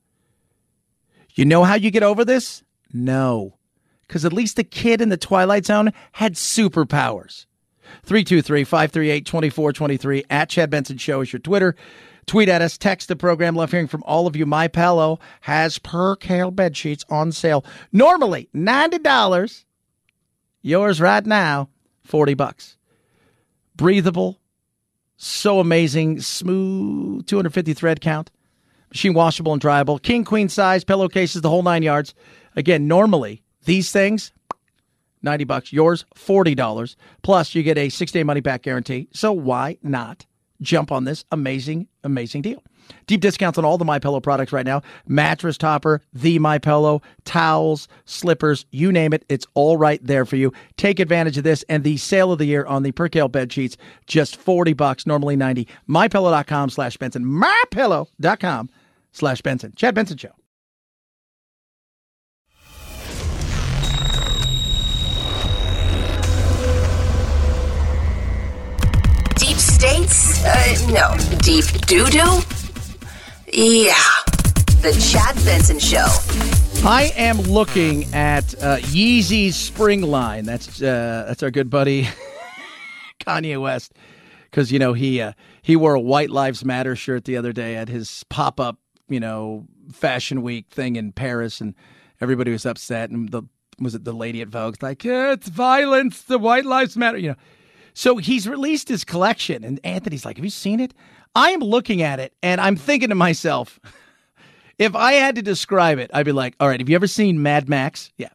You 1.34 1.46
know 1.46 1.64
how 1.64 1.76
you 1.76 1.92
get 1.92 2.04
over 2.04 2.26
this? 2.26 2.62
No. 2.94 3.58
Because 4.08 4.24
at 4.24 4.34
least 4.34 4.56
the 4.56 4.64
kid 4.64 5.02
in 5.02 5.10
the 5.10 5.18
Twilight 5.18 5.66
Zone 5.66 5.92
had 6.14 6.36
superpowers. 6.36 7.48
323 8.04 8.64
538 8.64 9.26
2423 9.26 10.24
at 10.30 10.50
Chad 10.50 10.70
Benson 10.70 10.98
Show 10.98 11.22
is 11.22 11.34
your 11.34 11.40
Twitter. 11.40 11.76
Tweet 12.26 12.48
at 12.48 12.62
us, 12.62 12.78
text 12.78 13.08
the 13.08 13.16
program. 13.16 13.56
Love 13.56 13.72
hearing 13.72 13.88
from 13.88 14.04
all 14.04 14.28
of 14.28 14.36
you. 14.36 14.46
My 14.46 14.68
Pillow 14.68 15.20
has 15.42 15.80
percale 15.80 16.52
bed 16.52 16.78
sheets 16.78 17.04
on 17.10 17.32
sale. 17.32 17.66
Normally 17.92 18.50
$90. 18.56 19.66
Yours 20.62 21.02
right 21.02 21.26
now, 21.26 21.70
40 22.04 22.36
bucks. 22.36 22.78
Breathable, 23.76 24.40
so 25.18 25.60
amazing, 25.60 26.22
smooth, 26.22 27.26
250 27.26 27.74
thread 27.74 28.00
count, 28.00 28.32
machine 28.94 29.14
washable 29.14 29.52
and 29.52 29.62
dryable, 29.62 30.02
king 30.02 30.24
queen 30.24 30.48
size 30.48 30.84
pillowcases, 30.84 31.42
the 31.42 31.50
whole 31.50 31.64
nine 31.64 31.84
yards. 31.84 32.14
Again, 32.56 32.88
normally 32.88 33.44
these 33.66 33.92
things 33.92 34.32
90 35.24 35.46
bucks. 35.46 35.74
Yours, 35.74 36.06
$40. 36.16 36.96
Plus, 37.22 37.56
you 37.56 37.64
get 37.64 37.78
a 37.78 37.90
six 37.90 38.12
day 38.12 38.24
money 38.24 38.42
back 38.42 38.62
guarantee. 38.62 39.08
So 39.14 39.32
why 39.32 39.78
not 39.82 40.26
jump 40.62 40.92
on 40.92 41.06
this 41.06 41.26
amazing, 41.32 41.88
amazing 42.04 42.42
deal? 42.42 42.62
Deep 43.08 43.22
discounts 43.22 43.58
on 43.58 43.64
all 43.64 43.78
the 43.78 43.86
My 43.86 43.98
Pillow 43.98 44.20
products 44.20 44.52
right 44.52 44.66
now. 44.66 44.82
Mattress 45.08 45.58
topper, 45.58 46.02
the 46.12 46.38
My 46.40 46.58
Pillow, 46.58 47.02
towels, 47.24 47.88
slippers, 48.04 48.66
you 48.72 48.92
name 48.92 49.14
it. 49.14 49.24
It's 49.30 49.48
all 49.54 49.78
right 49.78 50.06
there 50.06 50.26
for 50.26 50.36
you. 50.36 50.52
Take 50.76 51.00
advantage 51.00 51.38
of 51.38 51.46
this 51.46 51.64
and 51.70 51.86
the 51.86 51.96
sale 51.96 52.34
of 52.34 52.40
the 52.40 52.46
year 52.46 52.66
on 52.66 52.84
the 52.84 52.92
Percale 52.92 53.30
bed 53.30 53.54
sheets, 53.54 53.78
just 54.06 54.36
40 54.36 54.74
bucks, 54.74 55.08
normally 55.08 55.38
90. 55.38 55.66
MyPillow.com 55.90 56.70
slash 56.70 56.98
Benson. 56.98 57.24
MyPillow.com 57.24 58.70
slash 59.14 59.42
Benson. 59.42 59.74
Chad 59.76 59.96
Benson 59.96 60.18
Show. 60.18 60.32
Deep 69.38 69.58
states? 69.58 70.44
Uh, 70.46 70.92
no. 70.92 71.38
Deep 71.40 71.66
doo 71.88 72.06
doo? 72.10 72.42
Yeah. 73.52 73.94
The 74.82 74.92
Chad 75.00 75.36
Benson 75.46 75.80
Show. 75.80 76.06
I 76.86 77.14
am 77.16 77.38
looking 77.38 78.14
at 78.14 78.54
uh, 78.56 78.78
Yeezy's 78.78 79.56
spring 79.56 80.02
line. 80.02 80.46
That's 80.46 80.82
uh, 80.82 81.26
that's 81.28 81.42
our 81.42 81.52
good 81.52 81.70
buddy 81.70 82.10
Kanye 83.22 83.62
West, 83.62 83.94
because 84.52 84.72
you 84.72 84.80
know 84.80 84.92
he 84.92 85.22
uh, 85.22 85.32
he 85.62 85.78
wore 85.78 85.94
a 85.94 86.02
White 86.02 86.30
Lives 86.30 86.66
Matter 86.66 86.96
shirt 86.96 87.24
the 87.24 87.38
other 87.38 87.54
day 87.54 87.78
at 87.78 87.88
his 87.88 88.26
pop 88.30 88.60
up 88.60 88.80
you 89.10 89.20
know 89.20 89.66
fashion 89.92 90.42
week 90.42 90.68
thing 90.70 90.96
in 90.96 91.12
Paris, 91.12 91.62
and 91.62 91.76
everybody 92.22 92.52
was 92.52 92.66
upset. 92.66 93.10
And 93.10 93.30
the 93.30 93.44
was 93.80 93.96
it 93.96 94.06
the 94.06 94.14
lady 94.14 94.42
at 94.42 94.50
Vogue's 94.50 94.82
like 94.82 95.04
"Yeah, 95.04 95.34
it's 95.34 95.50
violence, 95.50 96.22
the 96.24 96.38
White 96.40 96.66
Lives 96.66 96.98
Matter, 96.98 97.18
you 97.18 97.30
know. 97.30 97.38
So 97.94 98.18
he's 98.18 98.48
released 98.48 98.90
his 98.90 99.04
collection, 99.04 99.64
and 99.64 99.80
Anthony's 99.84 100.26
like, 100.26 100.38
"Have 100.38 100.46
you 100.46 100.52
seen 100.52 100.80
it?" 100.80 100.94
I 101.36 101.50
am 101.52 101.62
looking 101.62 102.02
at 102.02 102.20
it, 102.20 102.34
and 102.44 102.62
I'm 102.62 102.76
thinking 102.76 103.10
to 103.10 103.16
myself. 103.16 103.80
If 104.80 104.96
I 104.96 105.14
had 105.14 105.36
to 105.36 105.42
describe 105.42 106.00
it, 106.00 106.10
I'd 106.14 106.26
be 106.26 106.32
like, 106.32 106.56
all 106.60 106.68
right, 106.68 106.80
have 106.80 106.90
you 106.90 106.96
ever 106.96 107.08
seen 107.08 107.44
Mad 107.44 107.70
Max? 107.70 108.12
Yeah. 108.18 108.30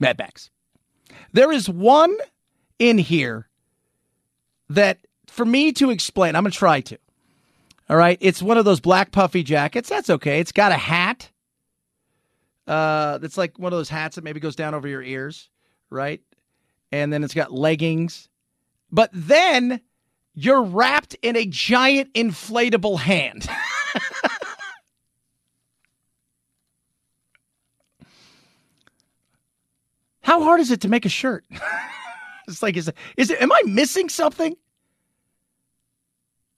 Mad 0.00 0.18
Max. 0.18 0.50
There 1.32 1.52
is 1.52 1.68
one 1.68 2.16
in 2.78 2.98
here 2.98 3.48
that, 4.68 4.98
for 5.28 5.44
me 5.44 5.72
to 5.74 5.90
explain, 5.90 6.34
I'm 6.34 6.44
to 6.44 6.50
try 6.50 6.80
to. 6.80 6.98
All 7.90 7.96
right. 7.96 8.16
It's 8.20 8.40
one 8.40 8.56
of 8.56 8.64
those 8.64 8.78
black 8.78 9.10
puffy 9.10 9.42
jackets. 9.42 9.88
That's 9.88 10.08
okay. 10.10 10.38
It's 10.38 10.52
got 10.52 10.70
a 10.70 10.76
hat. 10.76 11.28
Uh, 12.68 13.18
that's 13.18 13.36
like 13.36 13.58
one 13.58 13.72
of 13.72 13.78
those 13.78 13.88
hats 13.88 14.14
that 14.14 14.22
maybe 14.22 14.38
goes 14.38 14.54
down 14.54 14.74
over 14.74 14.86
your 14.86 15.02
ears, 15.02 15.50
right? 15.90 16.20
And 16.92 17.12
then 17.12 17.24
it's 17.24 17.34
got 17.34 17.52
leggings. 17.52 18.28
But 18.92 19.10
then 19.12 19.80
you're 20.34 20.62
wrapped 20.62 21.14
in 21.14 21.34
a 21.34 21.44
giant 21.46 22.14
inflatable 22.14 23.00
hand. 23.00 23.48
How 30.20 30.44
hard 30.44 30.60
is 30.60 30.70
it 30.70 30.82
to 30.82 30.88
make 30.88 31.04
a 31.04 31.08
shirt? 31.08 31.44
it's 32.46 32.62
like, 32.62 32.76
is 32.76 32.86
it, 32.86 32.94
is 33.16 33.32
it, 33.32 33.42
am 33.42 33.50
I 33.50 33.62
missing 33.66 34.08
something? 34.08 34.54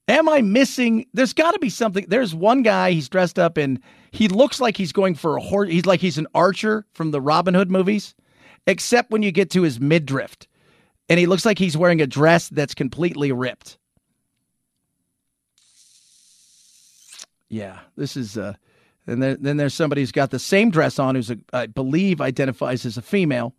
Am 0.07 0.27
I 0.27 0.41
missing? 0.41 1.05
There's 1.13 1.33
got 1.33 1.51
to 1.51 1.59
be 1.59 1.69
something. 1.69 2.05
There's 2.07 2.35
one 2.35 2.61
guy, 2.61 2.91
he's 2.91 3.07
dressed 3.07 3.39
up 3.39 3.57
in, 3.57 3.81
he 4.11 4.27
looks 4.27 4.59
like 4.59 4.77
he's 4.77 4.91
going 4.91 5.15
for 5.15 5.37
a 5.37 5.41
horse. 5.41 5.69
He's 5.69 5.85
like 5.85 6.01
he's 6.01 6.17
an 6.17 6.27
archer 6.35 6.85
from 6.93 7.11
the 7.11 7.21
Robin 7.21 7.53
Hood 7.53 7.71
movies, 7.71 8.13
except 8.67 9.11
when 9.11 9.23
you 9.23 9.31
get 9.31 9.49
to 9.51 9.63
his 9.63 9.79
midriff. 9.79 10.35
And 11.09 11.19
he 11.19 11.25
looks 11.25 11.45
like 11.45 11.57
he's 11.57 11.77
wearing 11.77 12.01
a 12.01 12.07
dress 12.07 12.49
that's 12.49 12.73
completely 12.73 13.31
ripped. 13.31 13.77
Yeah, 17.49 17.79
this 17.95 18.17
is, 18.17 18.37
uh, 18.37 18.53
and 19.05 19.21
then, 19.21 19.37
then 19.41 19.57
there's 19.57 19.73
somebody 19.73 20.01
who's 20.01 20.11
got 20.11 20.31
the 20.31 20.39
same 20.39 20.71
dress 20.71 20.97
on 20.99 21.15
who's, 21.15 21.29
a, 21.29 21.37
I 21.51 21.67
believe, 21.67 22.19
identifies 22.19 22.85
as 22.85 22.97
a 22.97 23.01
female. 23.01 23.53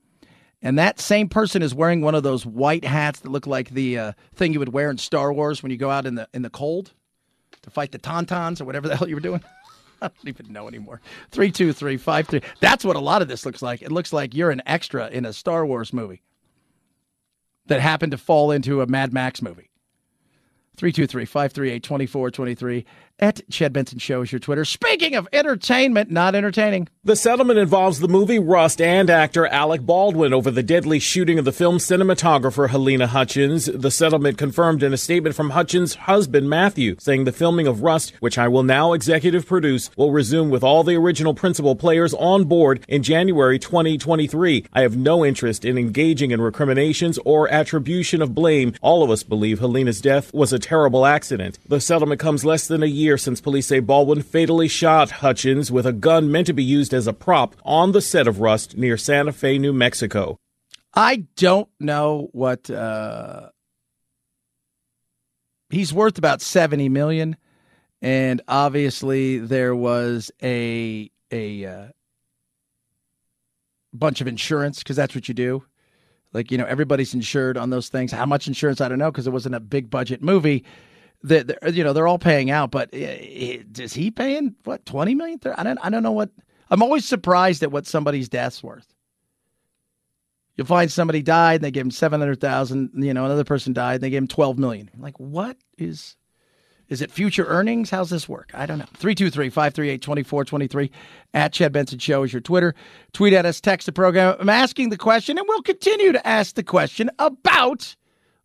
And 0.65 0.79
that 0.79 0.99
same 0.99 1.29
person 1.29 1.63
is 1.63 1.75
wearing 1.75 2.01
one 2.01 2.15
of 2.15 2.23
those 2.23 2.47
white 2.47 2.85
hats 2.85 3.21
that 3.21 3.31
look 3.31 3.47
like 3.47 3.71
the 3.71 3.99
uh, 3.99 4.13
thing 4.35 4.55
you 4.55 4.59
would 4.59 4.73
wear 4.73 4.91
in 4.91 4.97
Star 4.97 5.31
Wars 5.31 5.63
when 5.63 5.71
you 5.71 5.77
go 5.77 5.91
out 5.91 6.07
in 6.07 6.15
the 6.15 6.27
in 6.33 6.41
the 6.41 6.49
cold 6.49 6.95
to 7.63 7.71
fight 7.71 7.93
the 7.93 7.99
Tauntauns 7.99 8.63
or 8.63 8.65
whatever 8.65 8.89
the 8.89 8.97
hell 8.99 9.07
you 9.07 9.15
were 9.15 9.21
doing. 9.21 9.45
I 10.03 10.09
don't 10.09 10.29
even 10.29 10.51
know 10.51 10.67
anymore. 10.67 11.03
Three 11.31 11.53
two 11.53 11.75
three 11.75 11.99
five 11.99 12.27
three. 12.27 12.41
That's 12.61 12.83
what 12.83 12.97
a 12.97 13.01
lot 13.01 13.21
of 13.21 13.29
this 13.29 13.45
looks 13.45 13.61
like. 13.61 13.83
It 13.83 13.93
looks 13.93 14.11
like 14.11 14.35
you're 14.35 14.51
an 14.51 14.63
extra 14.65 15.09
in 15.09 15.27
a 15.27 15.35
Star 15.35 15.67
Wars 15.67 15.93
movie 15.93 16.23
that 17.67 17.81
happened 17.81 18.13
to 18.13 18.19
fall 18.19 18.51
into 18.51 18.81
a 18.81 18.87
Mad 18.87 19.13
Max 19.13 19.43
movie. 19.43 19.71
323 20.77 21.27
538 21.27 21.83
2423 21.83 22.87
at 23.19 23.41
Chad 23.51 23.73
Benson 23.73 23.99
Show 23.99 24.23
is 24.23 24.33
your 24.33 24.39
Twitter. 24.39 24.65
Speaking 24.65 25.15
of 25.15 25.29
entertainment, 25.33 26.11
not 26.11 26.35
entertaining. 26.35 26.89
The 27.05 27.17
settlement 27.17 27.59
involves 27.59 28.01
the 28.01 28.09
movie 28.09 28.39
Rust 28.39 28.81
and 28.81 29.11
actor 29.11 29.47
Alec 29.47 29.83
Baldwin 29.83 30.33
over 30.33 30.51
the 30.51 30.63
deadly 30.63 30.99
shooting 30.99 31.39
of 31.39 31.45
the 31.45 31.53
film's 31.53 31.87
cinematographer 31.87 32.69
Halyna 32.69 33.07
Hutchins. 33.07 33.67
The 33.67 33.91
settlement 33.91 34.39
confirmed 34.39 34.83
in 34.83 34.93
a 34.93 34.97
statement 34.97 35.37
from 35.37 35.51
Hutchins' 35.51 35.95
husband 35.95 36.49
Matthew, 36.49 36.97
saying 36.99 37.25
the 37.25 37.33
filming 37.33 37.67
of 37.67 37.83
Rust, 37.83 38.15
which 38.21 38.39
I 38.39 38.49
will 38.49 38.63
now 38.63 38.95
executive 38.95 39.47
produce, 39.47 39.91
will 39.97 40.13
resume 40.13 40.51
with 40.51 40.65
all 40.65 40.83
the 40.83 40.97
original 40.97 41.35
principal 41.35 41.77
players 41.77 42.15
on 42.15 42.45
board 42.45 42.85
in 42.89 43.03
January 43.03 43.59
2023. 43.59 44.67
I 44.73 44.81
have 44.81 44.97
no 44.97 45.25
interest 45.25 45.65
in 45.65 45.77
engaging 45.77 46.31
in 46.31 46.41
recriminations 46.41 47.19
or 47.25 47.53
attribution 47.53 48.23
of 48.23 48.35
blame. 48.35 48.75
All 48.81 49.03
of 49.03 49.11
us 49.11 49.23
believe 49.23 49.61
Halyna's 49.61 50.01
death 50.01 50.33
was 50.33 50.53
a 50.53 50.59
terrible 50.59 51.05
accident. 51.05 51.59
The 51.69 51.81
settlement 51.81 52.21
comes 52.21 52.45
less 52.47 52.67
than 52.67 52.83
a 52.83 52.87
year 52.87 53.04
since 53.19 53.41
police 53.41 53.67
say 53.67 53.81
Baldwin 53.81 54.23
fatally 54.23 54.69
shot 54.69 55.11
Hutchins 55.11 55.71
with 55.71 55.87
a 55.87 55.93
gun 55.93 56.31
meant 56.31 56.47
to 56.49 56.53
be 56.53 56.65
used 56.65 56.95
as 56.95 57.07
a 57.07 57.13
prop 57.13 57.57
on 57.65 57.93
the 57.93 58.01
set 58.01 58.27
of 58.27 58.41
Rust 58.41 58.77
near 58.77 58.97
Santa 58.97 59.33
Fe, 59.33 59.59
New 59.59 59.73
Mexico. 59.73 60.39
I 60.95 61.27
don't 61.37 61.69
know 61.81 62.29
what 62.33 62.71
uh, 62.71 63.51
he's 65.71 65.93
worth 65.93 66.19
about 66.19 66.41
70 66.41 66.89
million. 66.89 67.37
And 68.01 68.43
obviously 68.49 69.39
there 69.39 69.75
was 69.75 70.31
a 70.43 71.11
a 71.31 71.65
uh, 71.65 71.87
bunch 73.93 74.21
of 74.21 74.27
insurance 74.27 74.81
because 74.81 74.97
that's 74.97 75.15
what 75.15 75.27
you 75.27 75.35
do. 75.35 75.65
Like 76.33 76.51
you 76.51 76.59
know 76.59 76.67
everybody's 76.67 77.15
insured 77.15 77.57
on 77.57 77.71
those 77.71 77.89
things. 77.89 78.13
How 78.13 78.27
much 78.27 78.47
insurance? 78.47 78.81
I 78.81 78.89
don't 78.89 78.99
know 78.99 79.11
because 79.11 79.27
it 79.27 79.33
wasn't 79.33 79.55
a 79.55 79.61
big 79.61 79.89
budget 79.89 80.23
movie 80.23 80.65
that 81.25 81.75
you 81.75 81.83
know 81.83 81.93
they're 81.93 82.07
all 82.07 82.19
paying 82.19 82.51
out 82.51 82.71
but 82.71 82.89
eh, 82.93 82.99
eh, 82.99 83.63
is 83.79 83.93
he 83.93 84.11
paying 84.11 84.55
what 84.65 84.85
20 84.87 85.15
million 85.15 85.41
i 85.57 85.63
don't 85.63 85.79
i 85.83 85.91
don't 85.91 86.03
know 86.03 86.13
what 86.13 86.31
i'm 86.71 86.83
always 86.83 87.05
surprised 87.05 87.63
at 87.63 87.73
what 87.73 87.87
somebody's 87.87 88.29
death's 88.29 88.63
worth 88.63 88.95
You'll 90.57 90.67
find 90.67 90.91
somebody 90.91 91.23
died 91.23 91.57
and 91.57 91.65
they 91.65 91.71
gave 91.71 91.85
him 91.85 91.91
700,000, 91.91 92.91
you 92.95 93.13
know, 93.13 93.25
another 93.25 93.45
person 93.45 93.73
died 93.73 93.95
and 93.95 94.03
they 94.03 94.11
gave 94.11 94.23
him 94.23 94.29
12 94.29 94.59
million. 94.59 94.91
Like 94.99 95.19
what 95.19 95.57
is 95.79 96.17
is 96.87 97.01
it 97.01 97.11
future 97.11 97.47
earnings? 97.47 97.89
How's 97.89 98.11
this 98.11 98.29
work? 98.29 98.51
I 98.53 98.67
don't 98.67 98.79
know. 98.79 98.85
323-538-2423 98.99 100.91
at 101.33 101.55
Chad 101.55 101.73
Benson 101.73 101.99
Show 101.99 102.25
is 102.25 102.33
your 102.33 102.43
Twitter. 102.43 102.75
Tweet 103.15 103.33
at 103.33 103.47
us, 103.47 103.59
text 103.59 103.87
the 103.87 103.93
program. 103.93 104.37
I'm 104.39 104.51
asking 104.51 104.91
the 104.91 104.99
question 104.99 105.39
and 105.39 105.47
we'll 105.49 105.63
continue 105.63 106.13
to 106.13 106.27
ask 106.27 106.55
the 106.57 106.63
question 106.63 107.11
about 107.19 107.97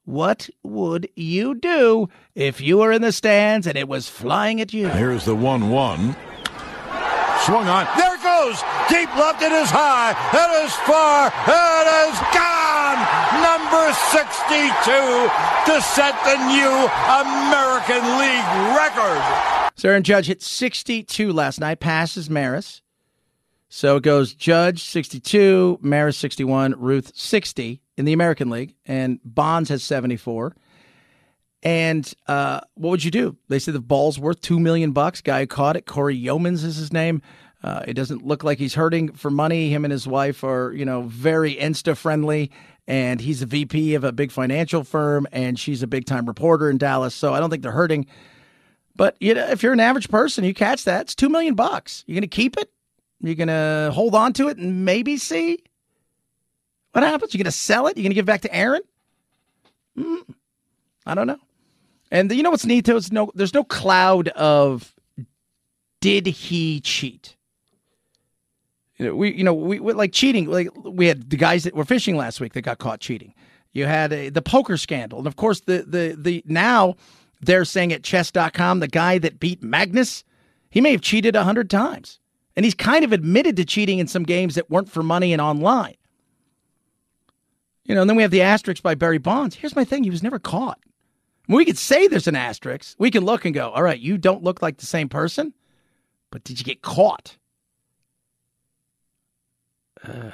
what 0.10 0.50
would 0.64 1.08
you 1.16 1.54
do 1.54 2.10
if 2.34 2.60
you 2.60 2.80
were 2.80 2.92
in 2.92 3.04
the 3.04 3.12
stands 3.12 3.68
and 3.68 3.78
it 3.78 3.88
was 3.88 4.10
flying 4.10 4.60
at 4.60 4.74
you? 4.74 4.90
Here's 4.90 5.24
the 5.24 5.36
1-1. 5.36 6.16
Swung 7.46 7.68
on. 7.68 7.88
There 7.96 8.16
it 8.16 8.24
goes. 8.24 8.58
Deep 8.90 9.16
left. 9.16 9.44
It 9.44 9.52
is 9.52 9.70
high. 9.70 10.18
It 10.34 10.66
is 10.66 10.74
far. 10.90 11.28
It 11.46 11.88
is 12.10 12.18
gone. 12.34 12.98
Number 13.46 13.94
62 14.10 15.72
to 15.72 15.82
set 15.82 16.18
the 16.26 16.38
new 16.50 16.74
American 17.22 18.02
League 18.18 18.50
record. 18.76 19.22
Aaron 19.86 20.04
Judge 20.04 20.26
hit 20.26 20.42
62 20.42 21.32
last 21.32 21.60
night, 21.60 21.80
passes 21.80 22.32
Maris. 22.32 22.82
So 23.70 23.98
it 23.98 24.04
goes 24.04 24.34
Judge 24.34 24.84
62, 24.84 25.78
Maris 25.84 26.18
61, 26.18 26.74
Ruth 26.80 27.12
60 27.16 27.80
in 28.00 28.06
the 28.06 28.14
American 28.14 28.50
League, 28.50 28.76
and 28.86 29.20
Bonds 29.26 29.70
has 29.70 29.84
74. 29.84 30.56
And 31.62 32.12
uh, 32.30 32.62
what 32.76 32.92
would 32.92 33.04
you 33.04 33.12
do? 33.12 33.36
They 33.50 33.60
said 33.60 33.74
the 33.74 33.82
ball's 33.82 34.18
worth 34.18 34.40
two 34.40 34.58
million 34.58 34.94
bucks. 34.94 35.20
Guy 35.20 35.42
who 35.42 35.48
caught 35.48 35.76
it, 35.76 35.86
Cory 35.86 36.18
Youmans 36.18 36.64
is 36.64 36.78
his 36.78 36.94
name. 36.94 37.22
Uh, 37.62 37.84
it 37.86 37.96
doesn't 37.96 38.26
look 38.26 38.46
like 38.46 38.58
he's 38.58 38.74
hurting 38.74 39.12
for 39.12 39.30
money. 39.30 39.70
Him 39.70 39.84
and 39.84 39.92
his 39.92 40.08
wife 40.08 40.46
are, 40.46 40.72
you 40.72 40.86
know, 40.86 41.02
very 41.02 41.56
Insta 41.56 41.98
friendly, 41.98 42.52
and 42.88 43.20
he's 43.20 43.42
a 43.42 43.46
VP 43.46 43.96
of 43.96 44.06
a 44.06 44.14
big 44.14 44.32
financial 44.32 44.86
firm, 44.86 45.28
and 45.34 45.60
she's 45.60 45.84
a 45.84 45.88
big 45.88 46.06
time 46.06 46.26
reporter 46.26 46.70
in 46.70 46.78
Dallas. 46.78 47.14
So 47.14 47.34
I 47.34 47.42
don't 47.42 47.50
think 47.50 47.64
they're 47.64 47.74
hurting. 47.74 48.08
But 48.96 49.18
you 49.20 49.34
know, 49.34 49.46
if 49.46 49.62
you're 49.62 49.74
an 49.74 49.82
average 49.82 50.08
person, 50.08 50.46
you 50.46 50.54
catch 50.54 50.86
that. 50.86 51.02
It's 51.02 51.16
two 51.16 51.28
million 51.28 51.56
bucks. 51.56 52.06
You're 52.08 52.16
gonna 52.16 52.28
keep 52.28 52.58
it. 52.58 52.72
You're 53.20 53.36
gonna 53.36 53.92
hold 53.94 54.16
on 54.16 54.32
to 54.34 54.48
it 54.48 54.58
and 54.58 54.86
maybe 54.86 55.18
see 55.18 55.60
what 56.92 57.04
happens. 57.04 57.34
You're 57.34 57.44
gonna 57.44 57.52
sell 57.52 57.88
it. 57.88 57.98
You're 57.98 58.04
gonna 58.04 58.16
give 58.16 58.26
it 58.26 58.28
back 58.28 58.42
to 58.42 58.56
Aaron. 58.56 58.82
Mm, 59.98 60.34
I 61.06 61.16
don't 61.16 61.28
know. 61.28 61.40
And 62.12 62.32
you 62.32 62.44
know 62.44 62.50
what's 62.50 62.66
neat? 62.66 62.86
There's 62.86 63.12
no 63.12 63.32
there's 63.36 63.54
no 63.54 63.64
cloud 63.64 64.30
of 64.30 64.94
did 66.02 66.28
he 66.28 66.80
cheat? 66.82 67.36
You 68.98 69.06
know, 69.08 69.16
we 69.16 69.34
you 69.34 69.44
know 69.44 69.54
we, 69.54 69.80
like 69.80 70.12
cheating. 70.12 70.50
Like 70.50 70.70
we 70.84 71.08
had 71.08 71.30
the 71.30 71.38
guys 71.38 71.64
that 71.64 71.76
were 71.76 71.86
fishing 71.86 72.18
last 72.18 72.42
week 72.42 72.54
that 72.54 72.62
got 72.62 72.80
caught 72.80 73.00
cheating. 73.00 73.34
You 73.72 73.86
had 73.86 74.12
a, 74.12 74.30
the 74.30 74.42
poker 74.42 74.78
scandal, 74.78 75.20
and 75.20 75.28
of 75.28 75.36
course 75.36 75.62
the 75.62 75.84
the 75.88 76.16
the 76.20 76.44
now 76.46 76.96
they're 77.42 77.66
saying 77.66 77.94
at 77.94 78.04
chess.com 78.04 78.80
the 78.80 78.88
guy 78.88 79.18
that 79.20 79.40
beat 79.40 79.62
Magnus, 79.64 80.24
he 80.70 80.82
may 80.82 80.92
have 80.92 81.02
cheated 81.02 81.36
a 81.36 81.44
hundred 81.44 81.70
times, 81.70 82.20
and 82.56 82.66
he's 82.66 82.74
kind 82.74 83.06
of 83.06 83.14
admitted 83.14 83.56
to 83.58 83.66
cheating 83.66 84.00
in 84.00 84.08
some 84.08 84.24
games 84.24 84.56
that 84.56 84.70
weren't 84.70 84.90
for 84.90 85.04
money 85.04 85.32
and 85.32 85.42
online. 85.42 85.96
You 87.90 87.96
know, 87.96 88.02
and 88.02 88.10
then 88.10 88.16
we 88.16 88.22
have 88.22 88.32
the 88.32 88.44
asterisk 88.44 88.84
by 88.84 88.94
Barry 88.94 89.18
Bonds. 89.18 89.56
Here's 89.56 89.76
my 89.76 89.84
thing: 89.84 90.04
he 90.04 90.12
was 90.12 90.22
never 90.22 90.38
caught. 90.38 90.80
We 91.48 91.66
could 91.66 91.80
say 91.80 92.08
there's 92.08 92.28
an 92.28 92.36
asterisk. 92.36 92.96
We 93.00 93.10
can 93.10 93.26
look 93.26 93.44
and 93.44 93.56
go, 93.56 93.72
all 93.72 93.82
right, 93.82 94.00
you 94.00 94.20
don't 94.20 94.44
look 94.44 94.62
like 94.62 94.78
the 94.78 94.86
same 94.86 95.10
person, 95.10 95.56
but 96.30 96.44
did 96.44 96.60
you 96.60 96.64
get 96.64 96.84
caught? 96.84 97.36
Uh, 100.04 100.30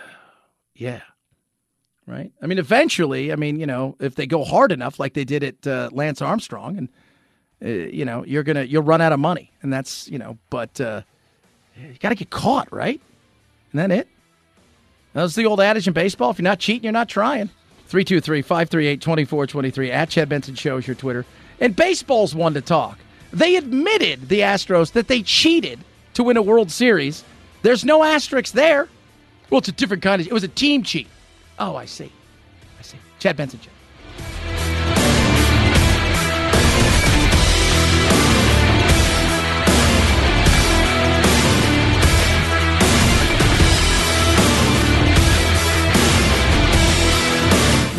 yeah. 0.73 0.99
Right. 2.05 2.33
I 2.41 2.45
mean, 2.45 2.59
eventually, 2.59 3.31
I 3.31 3.37
mean, 3.37 3.57
you 3.57 3.65
know, 3.65 3.95
if 4.01 4.15
they 4.15 4.27
go 4.27 4.43
hard 4.43 4.73
enough, 4.73 4.99
like 4.99 5.13
they 5.13 5.23
did 5.23 5.41
at 5.41 5.65
uh, 5.65 5.89
Lance 5.93 6.21
Armstrong, 6.21 6.77
and 6.77 6.89
uh, 7.63 7.87
you 7.89 8.03
know, 8.03 8.25
you're 8.25 8.43
gonna 8.43 8.63
you'll 8.63 8.83
run 8.83 8.99
out 8.99 9.13
of 9.13 9.19
money, 9.21 9.49
and 9.61 9.71
that's 9.71 10.09
you 10.09 10.19
know, 10.19 10.37
but 10.49 10.81
uh, 10.81 11.03
you 11.77 11.95
got 12.01 12.09
to 12.09 12.15
get 12.15 12.29
caught, 12.29 12.71
right? 12.73 12.99
And 13.71 13.79
then 13.79 13.91
it. 13.91 14.09
That's 15.15 15.33
the 15.33 15.45
old 15.45 15.61
adage 15.61 15.87
in 15.87 15.93
baseball: 15.93 16.29
if 16.29 16.37
you're 16.37 16.43
not 16.43 16.59
cheating, 16.59 16.83
you're 16.83 16.93
not 16.93 17.09
trying. 17.09 17.49
323 17.87 18.41
538 18.41 19.01
2423 19.01 19.91
at 19.91 20.09
Chad 20.09 20.27
Benson 20.29 20.55
Show 20.55 20.77
is 20.77 20.87
your 20.87 20.95
Twitter. 20.95 21.25
And 21.59 21.75
baseball's 21.75 22.35
one 22.35 22.53
to 22.55 22.61
talk. 22.61 22.99
They 23.31 23.55
admitted, 23.55 24.27
the 24.27 24.41
Astros, 24.41 24.91
that 24.93 25.07
they 25.07 25.21
cheated 25.21 25.79
to 26.15 26.23
win 26.23 26.37
a 26.37 26.41
World 26.41 26.71
Series. 26.71 27.23
There's 27.61 27.85
no 27.85 28.03
asterisk 28.03 28.53
there. 28.53 28.87
Well, 29.49 29.59
it's 29.59 29.69
a 29.69 29.73
different 29.73 30.03
kind 30.03 30.21
of, 30.21 30.27
it 30.27 30.33
was 30.33 30.43
a 30.43 30.49
team 30.49 30.83
cheat. 30.83 31.07
Oh, 31.59 31.75
I 31.75 31.85
see. 31.85 32.11
I 32.79 32.81
see. 32.81 32.97
Chad 33.19 33.37
Benson 33.37 33.59
Show. 33.61 33.71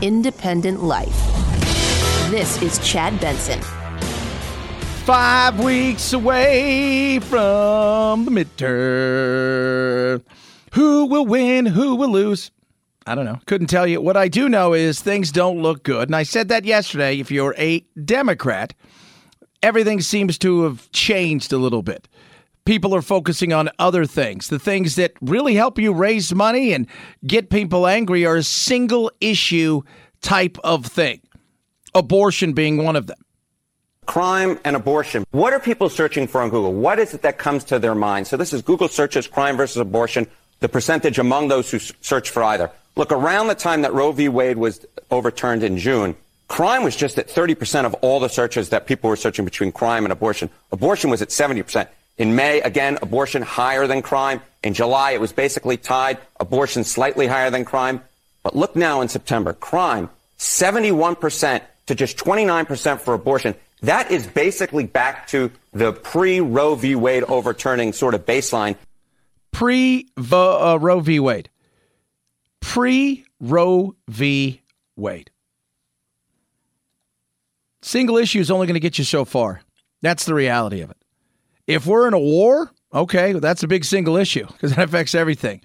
independent 0.00 0.82
life. 0.82 1.16
This 2.30 2.60
is 2.62 2.78
Chad 2.78 3.20
Benson. 3.20 3.60
Five 5.04 5.62
weeks 5.62 6.12
away 6.12 7.20
from 7.20 8.24
the 8.24 8.30
midterm. 8.30 10.22
Who 10.74 11.06
will 11.06 11.26
win? 11.26 11.66
Who 11.66 11.94
will 11.94 12.10
lose? 12.10 12.50
I 13.06 13.14
don't 13.14 13.26
know. 13.26 13.38
Couldn't 13.46 13.66
tell 13.66 13.86
you. 13.86 14.00
What 14.00 14.16
I 14.16 14.28
do 14.28 14.48
know 14.48 14.72
is 14.72 15.00
things 15.00 15.30
don't 15.30 15.60
look 15.60 15.82
good. 15.82 16.08
And 16.08 16.16
I 16.16 16.22
said 16.22 16.48
that 16.48 16.64
yesterday. 16.64 17.20
If 17.20 17.30
you're 17.30 17.54
a 17.58 17.80
Democrat, 18.02 18.72
everything 19.62 20.00
seems 20.00 20.38
to 20.38 20.62
have 20.62 20.90
changed 20.92 21.52
a 21.52 21.58
little 21.58 21.82
bit 21.82 22.08
people 22.64 22.94
are 22.94 23.02
focusing 23.02 23.52
on 23.52 23.70
other 23.78 24.04
things. 24.04 24.48
The 24.48 24.58
things 24.58 24.96
that 24.96 25.12
really 25.20 25.54
help 25.54 25.78
you 25.78 25.92
raise 25.92 26.34
money 26.34 26.72
and 26.72 26.86
get 27.26 27.50
people 27.50 27.86
angry 27.86 28.24
are 28.24 28.36
a 28.36 28.42
single 28.42 29.10
issue 29.20 29.82
type 30.22 30.58
of 30.64 30.86
thing, 30.86 31.20
abortion 31.94 32.52
being 32.52 32.82
one 32.82 32.96
of 32.96 33.06
them. 33.06 33.18
Crime 34.06 34.58
and 34.64 34.76
abortion. 34.76 35.24
What 35.30 35.52
are 35.52 35.60
people 35.60 35.88
searching 35.88 36.26
for 36.26 36.42
on 36.42 36.50
Google? 36.50 36.74
What 36.74 36.98
is 36.98 37.14
it 37.14 37.22
that 37.22 37.38
comes 37.38 37.64
to 37.64 37.78
their 37.78 37.94
mind? 37.94 38.26
So 38.26 38.36
this 38.36 38.52
is 38.52 38.60
Google 38.60 38.88
searches 38.88 39.26
crime 39.26 39.56
versus 39.56 39.78
abortion, 39.78 40.26
the 40.60 40.68
percentage 40.68 41.18
among 41.18 41.48
those 41.48 41.70
who 41.70 41.78
search 41.78 42.30
for 42.30 42.42
either. 42.42 42.70
Look, 42.96 43.12
around 43.12 43.48
the 43.48 43.54
time 43.54 43.82
that 43.82 43.92
Roe 43.92 44.12
v. 44.12 44.28
Wade 44.28 44.58
was 44.58 44.84
overturned 45.10 45.62
in 45.62 45.78
June, 45.78 46.16
crime 46.48 46.84
was 46.84 46.96
just 46.96 47.18
at 47.18 47.28
30% 47.28 47.86
of 47.86 47.94
all 48.02 48.20
the 48.20 48.28
searches 48.28 48.68
that 48.68 48.86
people 48.86 49.08
were 49.08 49.16
searching 49.16 49.44
between 49.44 49.72
crime 49.72 50.04
and 50.04 50.12
abortion. 50.12 50.50
Abortion 50.70 51.10
was 51.10 51.22
at 51.22 51.30
70%. 51.30 51.88
In 52.16 52.36
May, 52.36 52.60
again, 52.60 52.98
abortion 53.02 53.42
higher 53.42 53.86
than 53.86 54.02
crime. 54.02 54.40
In 54.62 54.74
July, 54.74 55.12
it 55.12 55.20
was 55.20 55.32
basically 55.32 55.76
tied. 55.76 56.18
Abortion 56.38 56.84
slightly 56.84 57.26
higher 57.26 57.50
than 57.50 57.64
crime. 57.64 58.02
But 58.42 58.54
look 58.54 58.76
now 58.76 59.00
in 59.00 59.08
September, 59.08 59.52
crime 59.52 60.10
71% 60.38 61.62
to 61.86 61.94
just 61.94 62.16
29% 62.16 63.00
for 63.00 63.14
abortion. 63.14 63.54
That 63.82 64.10
is 64.10 64.26
basically 64.26 64.84
back 64.84 65.26
to 65.28 65.50
the 65.72 65.92
pre 65.92 66.40
Roe 66.40 66.74
v. 66.74 66.94
Wade 66.94 67.24
overturning 67.24 67.92
sort 67.92 68.14
of 68.14 68.24
baseline. 68.24 68.76
Pre 69.52 70.08
uh, 70.16 70.78
Roe 70.80 71.00
v. 71.00 71.20
Wade. 71.20 71.50
Pre 72.60 73.24
Roe 73.40 73.94
v. 74.08 74.62
Wade. 74.96 75.30
Single 77.82 78.16
issue 78.16 78.40
is 78.40 78.50
only 78.50 78.66
going 78.66 78.74
to 78.74 78.80
get 78.80 78.96
you 78.96 79.04
so 79.04 79.26
far. 79.26 79.60
That's 80.00 80.24
the 80.24 80.32
reality 80.32 80.80
of 80.80 80.90
it. 80.90 80.96
If 81.66 81.86
we're 81.86 82.06
in 82.06 82.14
a 82.14 82.18
war, 82.18 82.70
okay, 82.92 83.32
well, 83.32 83.40
that's 83.40 83.62
a 83.62 83.68
big 83.68 83.84
single 83.84 84.16
issue 84.16 84.46
because 84.46 84.72
it 84.72 84.78
affects 84.78 85.14
everything. 85.14 85.60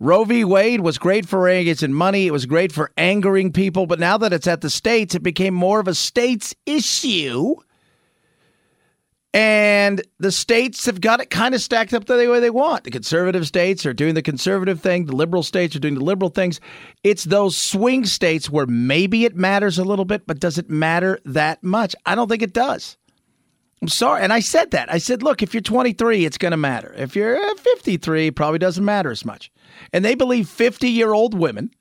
Roe 0.00 0.24
v. 0.24 0.44
Wade 0.44 0.80
was 0.80 0.98
great 0.98 1.28
for 1.28 1.42
raising 1.42 1.92
money. 1.92 2.26
It 2.26 2.32
was 2.32 2.44
great 2.44 2.72
for 2.72 2.90
angering 2.96 3.52
people. 3.52 3.86
But 3.86 4.00
now 4.00 4.18
that 4.18 4.32
it's 4.32 4.48
at 4.48 4.60
the 4.60 4.70
states, 4.70 5.14
it 5.14 5.22
became 5.22 5.54
more 5.54 5.78
of 5.78 5.86
a 5.86 5.94
states 5.94 6.56
issue. 6.66 7.54
And 9.34 10.02
the 10.18 10.32
states 10.32 10.84
have 10.86 11.00
got 11.00 11.20
it 11.20 11.30
kind 11.30 11.54
of 11.54 11.62
stacked 11.62 11.94
up 11.94 12.04
the 12.04 12.16
way 12.28 12.40
they 12.40 12.50
want. 12.50 12.84
The 12.84 12.90
conservative 12.90 13.46
states 13.46 13.86
are 13.86 13.94
doing 13.94 14.14
the 14.14 14.22
conservative 14.22 14.80
thing, 14.80 15.06
the 15.06 15.16
liberal 15.16 15.42
states 15.42 15.74
are 15.74 15.78
doing 15.78 15.94
the 15.94 16.04
liberal 16.04 16.30
things. 16.30 16.60
It's 17.02 17.24
those 17.24 17.56
swing 17.56 18.04
states 18.04 18.50
where 18.50 18.66
maybe 18.66 19.24
it 19.24 19.34
matters 19.36 19.78
a 19.78 19.84
little 19.84 20.04
bit, 20.04 20.26
but 20.26 20.40
does 20.40 20.58
it 20.58 20.68
matter 20.68 21.18
that 21.24 21.62
much? 21.62 21.94
I 22.04 22.14
don't 22.14 22.28
think 22.28 22.42
it 22.42 22.52
does. 22.52 22.98
I'm 23.82 23.88
sorry. 23.88 24.22
And 24.22 24.32
I 24.32 24.38
said 24.38 24.70
that. 24.70 24.92
I 24.92 24.98
said, 24.98 25.24
look, 25.24 25.42
if 25.42 25.52
you're 25.52 25.60
23, 25.60 26.24
it's 26.24 26.38
going 26.38 26.52
to 26.52 26.56
matter. 26.56 26.94
If 26.96 27.16
you're 27.16 27.36
uh, 27.36 27.54
53, 27.56 28.28
it 28.28 28.36
probably 28.36 28.60
doesn't 28.60 28.84
matter 28.84 29.10
as 29.10 29.24
much. 29.24 29.50
And 29.92 30.04
they 30.04 30.14
believe 30.14 30.48
50 30.48 30.88
year 30.88 31.12
old 31.12 31.34
women, 31.34 31.72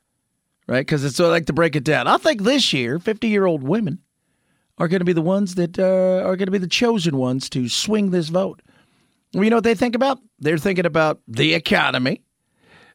right? 0.67 0.79
Because 0.79 1.05
it's 1.05 1.15
so 1.15 1.27
I 1.27 1.29
like 1.29 1.45
to 1.45 1.53
break 1.53 1.75
it 1.75 1.83
down. 1.83 2.07
I 2.07 2.17
think 2.17 2.41
this 2.41 2.73
year, 2.73 2.97
50 2.97 3.27
year 3.27 3.45
old 3.45 3.61
women 3.61 3.99
are 4.79 4.87
going 4.87 5.01
to 5.01 5.05
be 5.05 5.13
the 5.13 5.21
ones 5.21 5.53
that 5.55 5.77
uh, 5.77 6.25
are 6.25 6.35
going 6.35 6.47
to 6.47 6.51
be 6.51 6.57
the 6.57 6.67
chosen 6.67 7.17
ones 7.17 7.47
to 7.51 7.69
swing 7.69 8.09
this 8.09 8.29
vote. 8.29 8.63
Well, 9.35 9.43
you 9.43 9.51
know 9.51 9.57
what 9.57 9.63
they 9.63 9.75
think 9.75 9.95
about? 9.95 10.17
They're 10.39 10.57
thinking 10.57 10.87
about 10.87 11.21
the 11.27 11.53
economy. 11.53 12.23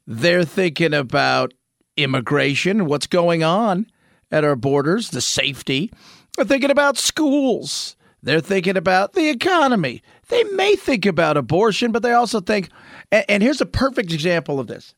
They're 0.08 0.44
thinking 0.44 0.92
about 0.94 1.54
immigration, 1.96 2.86
what's 2.86 3.06
going 3.06 3.44
on 3.44 3.86
at 4.32 4.42
our 4.42 4.56
borders, 4.56 5.10
the 5.10 5.20
safety. 5.20 5.92
They're 6.36 6.44
thinking 6.44 6.72
about 6.72 6.98
schools. 6.98 7.96
They're 8.26 8.40
thinking 8.40 8.76
about 8.76 9.12
the 9.12 9.28
economy. 9.28 10.02
They 10.30 10.42
may 10.42 10.74
think 10.74 11.06
about 11.06 11.36
abortion, 11.36 11.92
but 11.92 12.02
they 12.02 12.12
also 12.12 12.40
think, 12.40 12.70
and, 13.12 13.24
and 13.28 13.40
here's 13.40 13.60
a 13.60 13.66
perfect 13.66 14.12
example 14.12 14.58
of 14.58 14.66
this. 14.66 14.96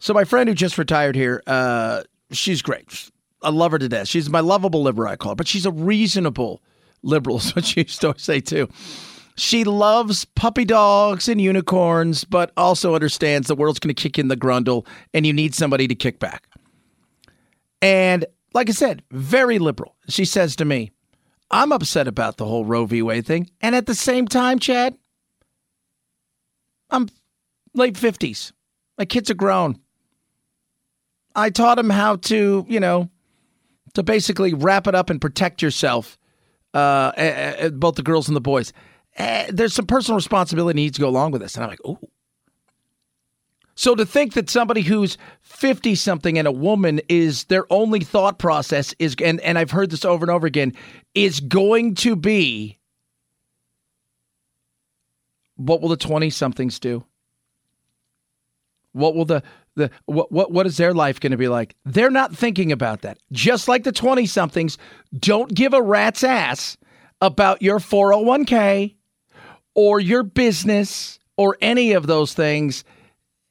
So, 0.00 0.12
my 0.12 0.24
friend 0.24 0.48
who 0.48 0.54
just 0.54 0.76
retired 0.76 1.14
here, 1.14 1.44
uh, 1.46 2.02
she's 2.32 2.62
great. 2.62 3.08
I 3.40 3.50
love 3.50 3.70
her 3.70 3.78
to 3.78 3.88
death. 3.88 4.08
She's 4.08 4.28
my 4.28 4.40
lovable 4.40 4.82
liberal, 4.82 5.12
I 5.12 5.14
call 5.14 5.30
her, 5.30 5.36
but 5.36 5.46
she's 5.46 5.64
a 5.64 5.70
reasonable 5.70 6.60
liberal, 7.04 7.36
is 7.38 7.54
what 7.54 7.64
she 7.66 7.82
used 7.82 8.00
to 8.00 8.14
say 8.16 8.40
too. 8.40 8.68
She 9.36 9.62
loves 9.62 10.24
puppy 10.24 10.64
dogs 10.64 11.28
and 11.28 11.40
unicorns, 11.40 12.24
but 12.24 12.50
also 12.56 12.96
understands 12.96 13.46
the 13.46 13.54
world's 13.54 13.78
going 13.78 13.94
to 13.94 14.02
kick 14.02 14.18
in 14.18 14.26
the 14.26 14.36
grundle 14.36 14.88
and 15.14 15.24
you 15.24 15.32
need 15.32 15.54
somebody 15.54 15.86
to 15.86 15.94
kick 15.94 16.18
back. 16.18 16.48
And 17.80 18.26
like 18.54 18.68
I 18.68 18.72
said, 18.72 19.04
very 19.12 19.60
liberal. 19.60 19.94
She 20.08 20.24
says 20.24 20.56
to 20.56 20.64
me, 20.64 20.90
I'm 21.50 21.72
upset 21.72 22.08
about 22.08 22.36
the 22.36 22.44
whole 22.44 22.64
Roe 22.64 22.86
v. 22.86 23.02
Wade 23.02 23.26
thing. 23.26 23.50
And 23.60 23.74
at 23.74 23.86
the 23.86 23.94
same 23.94 24.26
time, 24.26 24.58
Chad, 24.58 24.96
I'm 26.90 27.08
late 27.74 27.94
50s. 27.94 28.52
My 28.98 29.04
kids 29.04 29.30
are 29.30 29.34
grown. 29.34 29.78
I 31.34 31.50
taught 31.50 31.76
them 31.76 31.90
how 31.90 32.16
to, 32.16 32.64
you 32.68 32.80
know, 32.80 33.10
to 33.94 34.02
basically 34.02 34.54
wrap 34.54 34.86
it 34.86 34.94
up 34.94 35.10
and 35.10 35.20
protect 35.20 35.62
yourself, 35.62 36.18
uh, 36.74 37.68
both 37.70 37.96
the 37.96 38.02
girls 38.02 38.28
and 38.28 38.36
the 38.36 38.40
boys. 38.40 38.72
Uh, 39.18 39.44
there's 39.48 39.74
some 39.74 39.86
personal 39.86 40.16
responsibility 40.16 40.76
needs 40.76 40.96
to 40.96 41.00
go 41.00 41.08
along 41.08 41.32
with 41.32 41.42
this. 41.42 41.54
And 41.54 41.64
I'm 41.64 41.70
like, 41.70 41.84
ooh. 41.86 41.98
So 43.76 43.94
to 43.94 44.06
think 44.06 44.32
that 44.32 44.48
somebody 44.48 44.80
who's 44.80 45.18
50 45.42 45.94
something 45.94 46.38
and 46.38 46.48
a 46.48 46.52
woman 46.52 47.00
is 47.08 47.44
their 47.44 47.70
only 47.70 48.00
thought 48.00 48.38
process 48.38 48.94
is 48.98 49.14
and 49.22 49.40
and 49.42 49.58
I've 49.58 49.70
heard 49.70 49.90
this 49.90 50.04
over 50.04 50.24
and 50.24 50.30
over 50.30 50.46
again 50.46 50.72
is 51.14 51.40
going 51.40 51.94
to 51.96 52.16
be 52.16 52.78
what 55.56 55.80
will 55.80 55.90
the 55.90 55.96
20 55.96 56.30
somethings 56.30 56.80
do? 56.80 57.04
What 58.92 59.14
will 59.14 59.26
the 59.26 59.42
the 59.74 59.90
what 60.06 60.32
what 60.32 60.50
what 60.50 60.66
is 60.66 60.78
their 60.78 60.94
life 60.94 61.20
going 61.20 61.32
to 61.32 61.36
be 61.36 61.48
like? 61.48 61.74
They're 61.84 62.10
not 62.10 62.34
thinking 62.34 62.72
about 62.72 63.02
that. 63.02 63.18
Just 63.30 63.68
like 63.68 63.84
the 63.84 63.92
20 63.92 64.24
somethings 64.24 64.78
don't 65.18 65.54
give 65.54 65.74
a 65.74 65.82
rat's 65.82 66.24
ass 66.24 66.78
about 67.20 67.60
your 67.60 67.78
401k 67.78 68.94
or 69.74 70.00
your 70.00 70.22
business 70.22 71.18
or 71.36 71.58
any 71.60 71.92
of 71.92 72.06
those 72.06 72.32
things. 72.32 72.84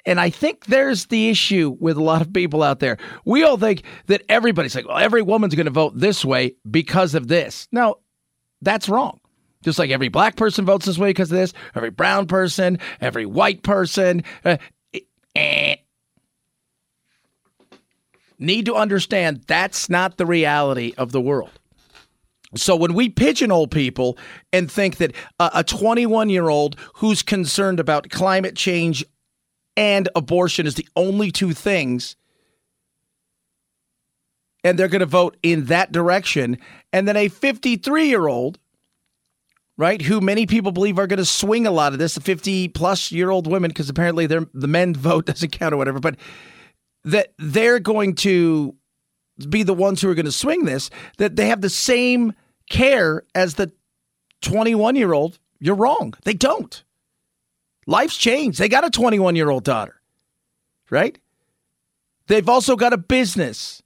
And 0.05 0.19
I 0.19 0.29
think 0.29 0.65
there's 0.65 1.07
the 1.07 1.29
issue 1.29 1.75
with 1.79 1.97
a 1.97 2.03
lot 2.03 2.21
of 2.21 2.31
people 2.31 2.61
out 2.61 2.79
there. 2.79 2.97
We 3.25 3.43
all 3.43 3.57
think 3.57 3.83
that 4.05 4.21
everybody's 4.29 4.75
like, 4.75 4.87
well, 4.87 4.97
every 4.97 5.23
woman's 5.23 5.55
going 5.55 5.65
to 5.65 5.71
vote 5.71 5.93
this 5.95 6.23
way 6.23 6.55
because 6.69 7.15
of 7.15 7.27
this. 7.27 7.67
No, 7.71 7.95
that's 8.61 8.87
wrong. 8.87 9.19
Just 9.63 9.79
like 9.79 9.89
every 9.89 10.09
black 10.09 10.35
person 10.35 10.63
votes 10.63 10.85
this 10.85 10.99
way 10.99 11.09
because 11.09 11.31
of 11.31 11.37
this, 11.37 11.53
every 11.73 11.89
brown 11.89 12.27
person, 12.27 12.77
every 13.01 13.25
white 13.25 13.63
person. 13.63 14.23
Uh, 14.43 14.57
eh. 15.35 15.77
Need 18.37 18.65
to 18.67 18.75
understand 18.75 19.43
that's 19.47 19.89
not 19.89 20.17
the 20.17 20.25
reality 20.25 20.93
of 20.97 21.11
the 21.11 21.21
world. 21.21 21.49
So 22.55 22.75
when 22.75 22.93
we 22.93 23.09
pigeonhole 23.09 23.67
people 23.67 24.17
and 24.53 24.71
think 24.71 24.97
that 24.97 25.13
a 25.39 25.63
21 25.63 26.29
year 26.29 26.49
old 26.49 26.77
who's 26.95 27.21
concerned 27.23 27.79
about 27.79 28.09
climate 28.09 28.55
change 28.55 29.03
and 29.77 30.09
abortion 30.15 30.65
is 30.65 30.75
the 30.75 30.87
only 30.95 31.31
two 31.31 31.53
things, 31.53 32.15
and 34.63 34.79
they're 34.79 34.87
going 34.87 34.99
to 34.99 35.05
vote 35.05 35.37
in 35.43 35.65
that 35.65 35.91
direction, 35.91 36.57
and 36.93 37.07
then 37.07 37.17
a 37.17 37.27
53 37.27 38.07
year 38.07 38.27
old, 38.27 38.59
right, 39.77 40.01
who 40.01 40.21
many 40.21 40.45
people 40.45 40.71
believe 40.71 40.97
are 40.97 41.07
going 41.07 41.17
to 41.17 41.25
swing 41.25 41.67
a 41.67 41.71
lot 41.71 41.93
of 41.93 41.99
this, 41.99 42.15
the 42.15 42.21
50 42.21 42.69
plus 42.69 43.11
year 43.11 43.29
old 43.29 43.47
women, 43.47 43.69
because 43.69 43.89
apparently 43.89 44.25
the 44.27 44.47
men 44.53 44.93
vote 44.95 45.25
doesn't 45.25 45.51
count 45.51 45.73
or 45.73 45.77
whatever, 45.77 45.99
but 45.99 46.15
that 47.03 47.33
they're 47.37 47.79
going 47.79 48.15
to 48.15 48.75
be 49.49 49.63
the 49.63 49.73
ones 49.73 50.01
who 50.01 50.09
are 50.09 50.15
going 50.15 50.25
to 50.25 50.31
swing 50.31 50.65
this, 50.65 50.89
that 51.17 51.35
they 51.35 51.47
have 51.47 51.61
the 51.61 51.69
same 51.69 52.33
care 52.69 53.23
as 53.35 53.55
the 53.55 53.71
21 54.41 54.95
year 54.95 55.13
old, 55.13 55.39
you're 55.59 55.75
wrong. 55.75 56.13
They 56.23 56.33
don't. 56.33 56.83
Life's 57.87 58.17
changed. 58.17 58.59
They 58.59 58.69
got 58.69 58.85
a 58.85 58.89
21 58.89 59.35
year 59.35 59.49
old 59.49 59.63
daughter, 59.63 60.01
right? 60.89 61.17
They've 62.27 62.47
also 62.47 62.75
got 62.75 62.93
a 62.93 62.97
business. 62.97 63.83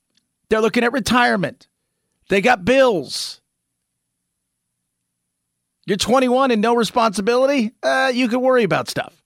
They're 0.50 0.62
looking 0.62 0.84
at 0.84 0.94
retirement. 0.94 1.68
They 2.30 2.42
got 2.42 2.64
bills. 2.64 3.42
You're 5.86 5.98
21 5.98 6.52
and 6.52 6.62
no 6.62 6.76
responsibility? 6.76 7.72
Uh, 7.82 8.12
you 8.14 8.28
can 8.28 8.42
worry 8.42 8.64
about 8.64 8.90
stuff. 8.90 9.24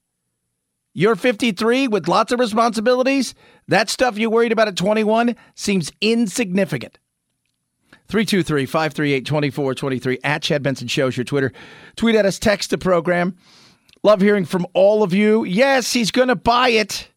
You're 0.93 1.15
53 1.15 1.87
with 1.87 2.07
lots 2.07 2.31
of 2.31 2.39
responsibilities? 2.39 3.35
That 3.67 3.89
stuff 3.89 4.17
you 4.17 4.29
worried 4.29 4.51
about 4.51 4.67
at 4.67 4.77
21 4.77 5.35
seems 5.55 5.91
insignificant. 6.01 6.99
323 8.07 8.65
538 8.65 9.25
2423 9.25 10.19
at 10.23 10.41
Chad 10.41 10.63
Benson 10.63 10.87
Shows 10.87 11.17
your 11.17 11.23
Twitter. 11.23 11.51
Tweet 11.95 12.15
at 12.15 12.25
us, 12.25 12.37
text 12.37 12.69
the 12.69 12.77
program. 12.77 13.35
Love 14.03 14.19
hearing 14.19 14.43
from 14.43 14.67
all 14.73 15.01
of 15.01 15.13
you. 15.13 15.45
Yes, 15.45 15.93
he's 15.93 16.11
going 16.11 16.27
to 16.27 16.35
buy 16.35 16.69
it. 16.69 17.07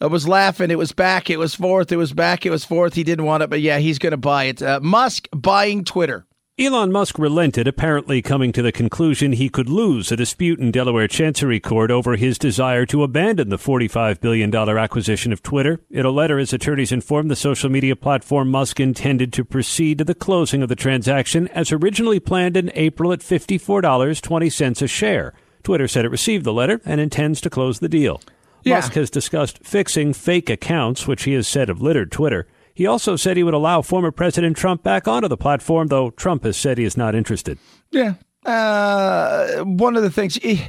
I 0.00 0.06
was 0.06 0.26
laughing. 0.26 0.70
It 0.70 0.78
was 0.78 0.92
back. 0.92 1.28
It 1.28 1.38
was 1.38 1.54
forth. 1.54 1.92
It 1.92 1.96
was 1.96 2.14
back. 2.14 2.46
It 2.46 2.50
was 2.50 2.64
forth. 2.64 2.94
He 2.94 3.04
didn't 3.04 3.26
want 3.26 3.42
it, 3.42 3.50
but 3.50 3.60
yeah, 3.60 3.78
he's 3.78 3.98
going 3.98 4.12
to 4.12 4.16
buy 4.16 4.44
it. 4.44 4.62
Uh, 4.62 4.80
Musk 4.80 5.28
buying 5.30 5.84
Twitter. 5.84 6.24
Elon 6.58 6.90
Musk 6.90 7.18
relented, 7.18 7.66
apparently 7.66 8.22
coming 8.22 8.50
to 8.52 8.62
the 8.62 8.72
conclusion 8.72 9.32
he 9.32 9.50
could 9.50 9.68
lose 9.68 10.10
a 10.10 10.16
dispute 10.16 10.58
in 10.58 10.70
Delaware 10.70 11.08
Chancery 11.08 11.60
Court 11.60 11.90
over 11.90 12.16
his 12.16 12.38
desire 12.38 12.86
to 12.86 13.02
abandon 13.02 13.50
the 13.50 13.56
$45 13.58 14.20
billion 14.20 14.54
acquisition 14.54 15.32
of 15.32 15.42
Twitter. 15.42 15.80
In 15.90 16.06
a 16.06 16.10
letter, 16.10 16.38
his 16.38 16.52
attorneys 16.54 16.92
informed 16.92 17.30
the 17.30 17.36
social 17.36 17.70
media 17.70 17.96
platform 17.96 18.50
Musk 18.50 18.80
intended 18.80 19.34
to 19.34 19.44
proceed 19.44 19.98
to 19.98 20.04
the 20.04 20.14
closing 20.14 20.62
of 20.62 20.70
the 20.70 20.76
transaction 20.76 21.48
as 21.48 21.72
originally 21.72 22.20
planned 22.20 22.56
in 22.56 22.70
April 22.74 23.12
at 23.12 23.20
$54.20 23.20 24.82
a 24.82 24.86
share. 24.86 25.34
Twitter 25.62 25.88
said 25.88 26.04
it 26.04 26.10
received 26.10 26.44
the 26.44 26.52
letter 26.52 26.80
and 26.84 27.00
intends 27.00 27.40
to 27.42 27.50
close 27.50 27.78
the 27.78 27.88
deal. 27.88 28.20
Yeah. 28.62 28.76
Musk 28.76 28.92
has 28.94 29.10
discussed 29.10 29.58
fixing 29.64 30.12
fake 30.12 30.50
accounts, 30.50 31.06
which 31.06 31.24
he 31.24 31.32
has 31.34 31.48
said 31.48 31.68
have 31.68 31.80
littered 31.80 32.12
Twitter. 32.12 32.46
He 32.74 32.86
also 32.86 33.16
said 33.16 33.36
he 33.36 33.42
would 33.42 33.54
allow 33.54 33.82
former 33.82 34.10
President 34.10 34.56
Trump 34.56 34.82
back 34.82 35.08
onto 35.08 35.28
the 35.28 35.36
platform, 35.36 35.88
though 35.88 36.10
Trump 36.10 36.44
has 36.44 36.56
said 36.56 36.78
he 36.78 36.84
is 36.84 36.96
not 36.96 37.14
interested. 37.14 37.58
Yeah. 37.90 38.14
Uh, 38.44 39.64
one 39.64 39.96
of 39.96 40.02
the 40.02 40.10
things 40.10 40.36
he, 40.36 40.62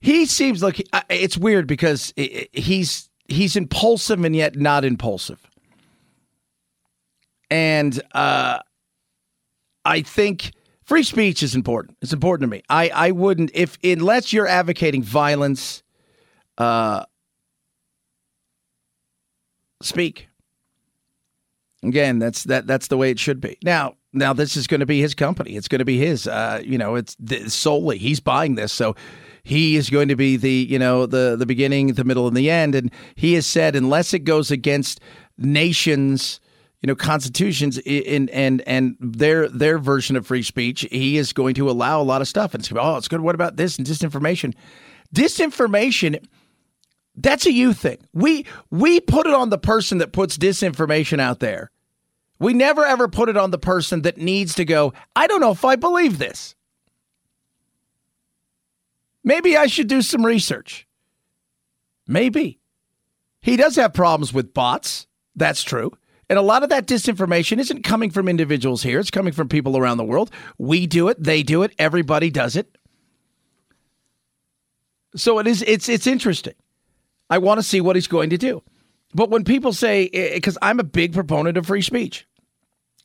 he 0.00 0.24
seems 0.26 0.62
like 0.62 0.86
uh, 0.92 1.02
it's 1.10 1.36
weird 1.36 1.66
because 1.66 2.14
he's 2.16 3.10
he's 3.28 3.56
impulsive 3.56 4.24
and 4.24 4.34
yet 4.34 4.56
not 4.56 4.84
impulsive. 4.84 5.38
And 7.50 8.00
uh, 8.12 8.60
I 9.84 10.02
think 10.02 10.52
free 10.90 11.04
speech 11.04 11.44
is 11.44 11.54
important. 11.54 11.96
It's 12.02 12.12
important 12.12 12.50
to 12.50 12.56
me. 12.56 12.64
I, 12.68 12.90
I 12.92 13.10
wouldn't 13.12 13.52
if 13.54 13.78
unless 13.84 14.32
you're 14.32 14.48
advocating 14.48 15.04
violence, 15.04 15.84
uh, 16.58 17.04
speak. 19.80 20.28
Again, 21.84 22.18
that's 22.18 22.42
that 22.44 22.66
that's 22.66 22.88
the 22.88 22.96
way 22.96 23.12
it 23.12 23.20
should 23.20 23.40
be. 23.40 23.56
Now, 23.62 23.94
now 24.12 24.32
this 24.32 24.56
is 24.56 24.66
going 24.66 24.80
to 24.80 24.86
be 24.86 25.00
his 25.00 25.14
company. 25.14 25.54
It's 25.54 25.68
going 25.68 25.78
to 25.78 25.84
be 25.84 25.96
his. 25.96 26.26
Uh, 26.26 26.60
you 26.64 26.76
know, 26.76 26.96
it's 26.96 27.14
th- 27.14 27.48
solely 27.50 27.96
he's 27.96 28.18
buying 28.18 28.56
this, 28.56 28.72
so 28.72 28.96
he 29.44 29.76
is 29.76 29.90
going 29.90 30.08
to 30.08 30.16
be 30.16 30.36
the 30.36 30.66
you 30.68 30.78
know 30.80 31.06
the 31.06 31.36
the 31.38 31.46
beginning, 31.46 31.92
the 31.94 32.04
middle, 32.04 32.26
and 32.26 32.36
the 32.36 32.50
end. 32.50 32.74
And 32.74 32.90
he 33.14 33.34
has 33.34 33.46
said 33.46 33.76
unless 33.76 34.12
it 34.12 34.24
goes 34.24 34.50
against 34.50 35.00
nations, 35.38 36.40
you 36.82 36.86
know, 36.86 36.94
constitutions 36.94 37.78
in 37.78 38.28
and 38.30 38.62
and 38.66 38.96
their 39.00 39.48
their 39.48 39.78
version 39.78 40.16
of 40.16 40.26
free 40.26 40.42
speech, 40.42 40.86
he 40.90 41.18
is 41.18 41.32
going 41.32 41.54
to 41.54 41.70
allow 41.70 42.00
a 42.00 42.04
lot 42.04 42.22
of 42.22 42.28
stuff. 42.28 42.54
And 42.54 42.64
say, 42.64 42.74
oh, 42.78 42.96
it's 42.96 43.08
good. 43.08 43.20
What 43.20 43.34
about 43.34 43.56
this 43.56 43.76
and 43.76 43.86
disinformation? 43.86 44.54
Disinformation. 45.14 46.24
That's 47.16 47.44
a 47.44 47.52
you 47.52 47.74
thing. 47.74 47.98
We 48.14 48.46
we 48.70 49.00
put 49.00 49.26
it 49.26 49.34
on 49.34 49.50
the 49.50 49.58
person 49.58 49.98
that 49.98 50.12
puts 50.12 50.38
disinformation 50.38 51.20
out 51.20 51.40
there. 51.40 51.70
We 52.38 52.54
never 52.54 52.86
ever 52.86 53.08
put 53.08 53.28
it 53.28 53.36
on 53.36 53.50
the 53.50 53.58
person 53.58 54.02
that 54.02 54.16
needs 54.16 54.54
to 54.54 54.64
go, 54.64 54.94
I 55.14 55.26
don't 55.26 55.42
know 55.42 55.50
if 55.50 55.64
I 55.64 55.76
believe 55.76 56.18
this. 56.18 56.54
Maybe 59.22 59.56
I 59.56 59.66
should 59.66 59.88
do 59.88 60.00
some 60.00 60.24
research. 60.24 60.86
Maybe. 62.06 62.58
He 63.42 63.56
does 63.56 63.76
have 63.76 63.92
problems 63.92 64.32
with 64.32 64.54
bots. 64.54 65.06
That's 65.36 65.62
true. 65.62 65.92
And 66.30 66.38
a 66.38 66.42
lot 66.42 66.62
of 66.62 66.68
that 66.68 66.86
disinformation 66.86 67.58
isn't 67.58 67.82
coming 67.82 68.08
from 68.08 68.28
individuals 68.28 68.84
here, 68.84 69.00
it's 69.00 69.10
coming 69.10 69.32
from 69.32 69.48
people 69.48 69.76
around 69.76 69.96
the 69.96 70.04
world. 70.04 70.30
We 70.58 70.86
do 70.86 71.08
it, 71.08 71.20
they 71.20 71.42
do 71.42 71.64
it, 71.64 71.74
everybody 71.76 72.30
does 72.30 72.54
it. 72.54 72.78
So 75.16 75.40
it 75.40 75.48
is 75.48 75.62
it's 75.66 75.88
it's 75.88 76.06
interesting. 76.06 76.54
I 77.28 77.38
want 77.38 77.58
to 77.58 77.64
see 77.64 77.80
what 77.80 77.96
he's 77.96 78.06
going 78.06 78.30
to 78.30 78.38
do. 78.38 78.62
But 79.12 79.28
when 79.28 79.42
people 79.42 79.72
say 79.72 80.08
eh, 80.14 80.18
eh, 80.18 80.34
because 80.34 80.56
I'm 80.62 80.78
a 80.78 80.84
big 80.84 81.12
proponent 81.12 81.56
of 81.56 81.66
free 81.66 81.82
speech. 81.82 82.28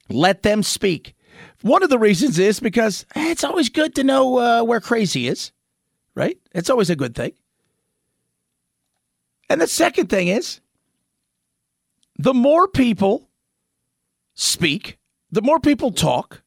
Let 0.07 0.43
them 0.43 0.61
speak. 0.61 1.15
One 1.63 1.81
of 1.81 1.89
the 1.89 1.97
reasons 1.97 2.37
is 2.37 2.59
because 2.59 3.07
eh, 3.15 3.31
it's 3.31 3.43
always 3.43 3.69
good 3.69 3.95
to 3.95 4.03
know 4.03 4.37
uh, 4.37 4.63
where 4.63 4.79
crazy 4.79 5.27
is, 5.27 5.51
right? 6.13 6.37
It's 6.53 6.69
always 6.69 6.91
a 6.91 6.95
good 6.95 7.15
thing. 7.15 7.33
And 9.49 9.59
the 9.59 9.65
second 9.67 10.09
thing 10.09 10.27
is 10.27 10.61
the 12.17 12.33
more 12.33 12.67
people 12.67 13.29
speak, 14.33 14.97
the 15.31 15.41
more 15.41 15.59
people 15.59 15.91
talk, 15.91 16.41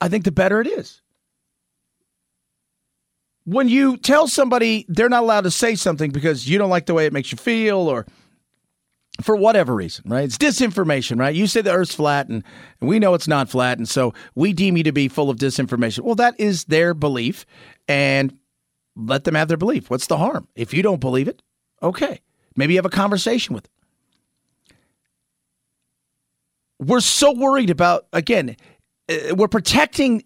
I 0.00 0.08
think 0.08 0.24
the 0.24 0.32
better 0.32 0.60
it 0.60 0.66
is. 0.66 1.02
When 3.44 3.68
you 3.68 3.96
tell 3.96 4.28
somebody 4.28 4.86
they're 4.88 5.08
not 5.08 5.22
allowed 5.22 5.42
to 5.42 5.50
say 5.50 5.74
something 5.74 6.10
because 6.10 6.48
you 6.48 6.58
don't 6.58 6.70
like 6.70 6.86
the 6.86 6.94
way 6.94 7.06
it 7.06 7.12
makes 7.12 7.32
you 7.32 7.38
feel 7.38 7.78
or 7.78 8.06
for 9.22 9.36
whatever 9.36 9.74
reason, 9.74 10.04
right? 10.08 10.24
It's 10.24 10.38
disinformation, 10.38 11.18
right? 11.18 11.34
You 11.34 11.46
say 11.46 11.60
the 11.60 11.72
earth's 11.72 11.94
flat 11.94 12.28
and, 12.28 12.44
we 12.80 12.98
know 12.98 13.12
it's 13.14 13.28
not 13.28 13.50
flat. 13.50 13.76
And 13.76 13.88
so 13.88 14.14
we 14.34 14.52
deem 14.52 14.76
you 14.76 14.84
to 14.84 14.92
be 14.92 15.08
full 15.08 15.28
of 15.28 15.36
disinformation. 15.36 16.00
Well, 16.00 16.14
that 16.14 16.38
is 16.38 16.64
their 16.64 16.94
belief 16.94 17.44
and 17.88 18.36
let 18.96 19.24
them 19.24 19.34
have 19.34 19.48
their 19.48 19.56
belief. 19.56 19.90
What's 19.90 20.06
the 20.06 20.16
harm? 20.16 20.48
If 20.54 20.72
you 20.72 20.82
don't 20.82 21.00
believe 21.00 21.28
it, 21.28 21.42
okay. 21.82 22.20
Maybe 22.56 22.74
you 22.74 22.78
have 22.78 22.86
a 22.86 22.90
conversation 22.90 23.54
with 23.54 23.64
them. 23.64 23.72
We're 26.80 27.00
so 27.00 27.32
worried 27.32 27.70
about, 27.70 28.06
again, 28.12 28.56
uh, 29.08 29.34
we're 29.36 29.48
protecting 29.48 30.24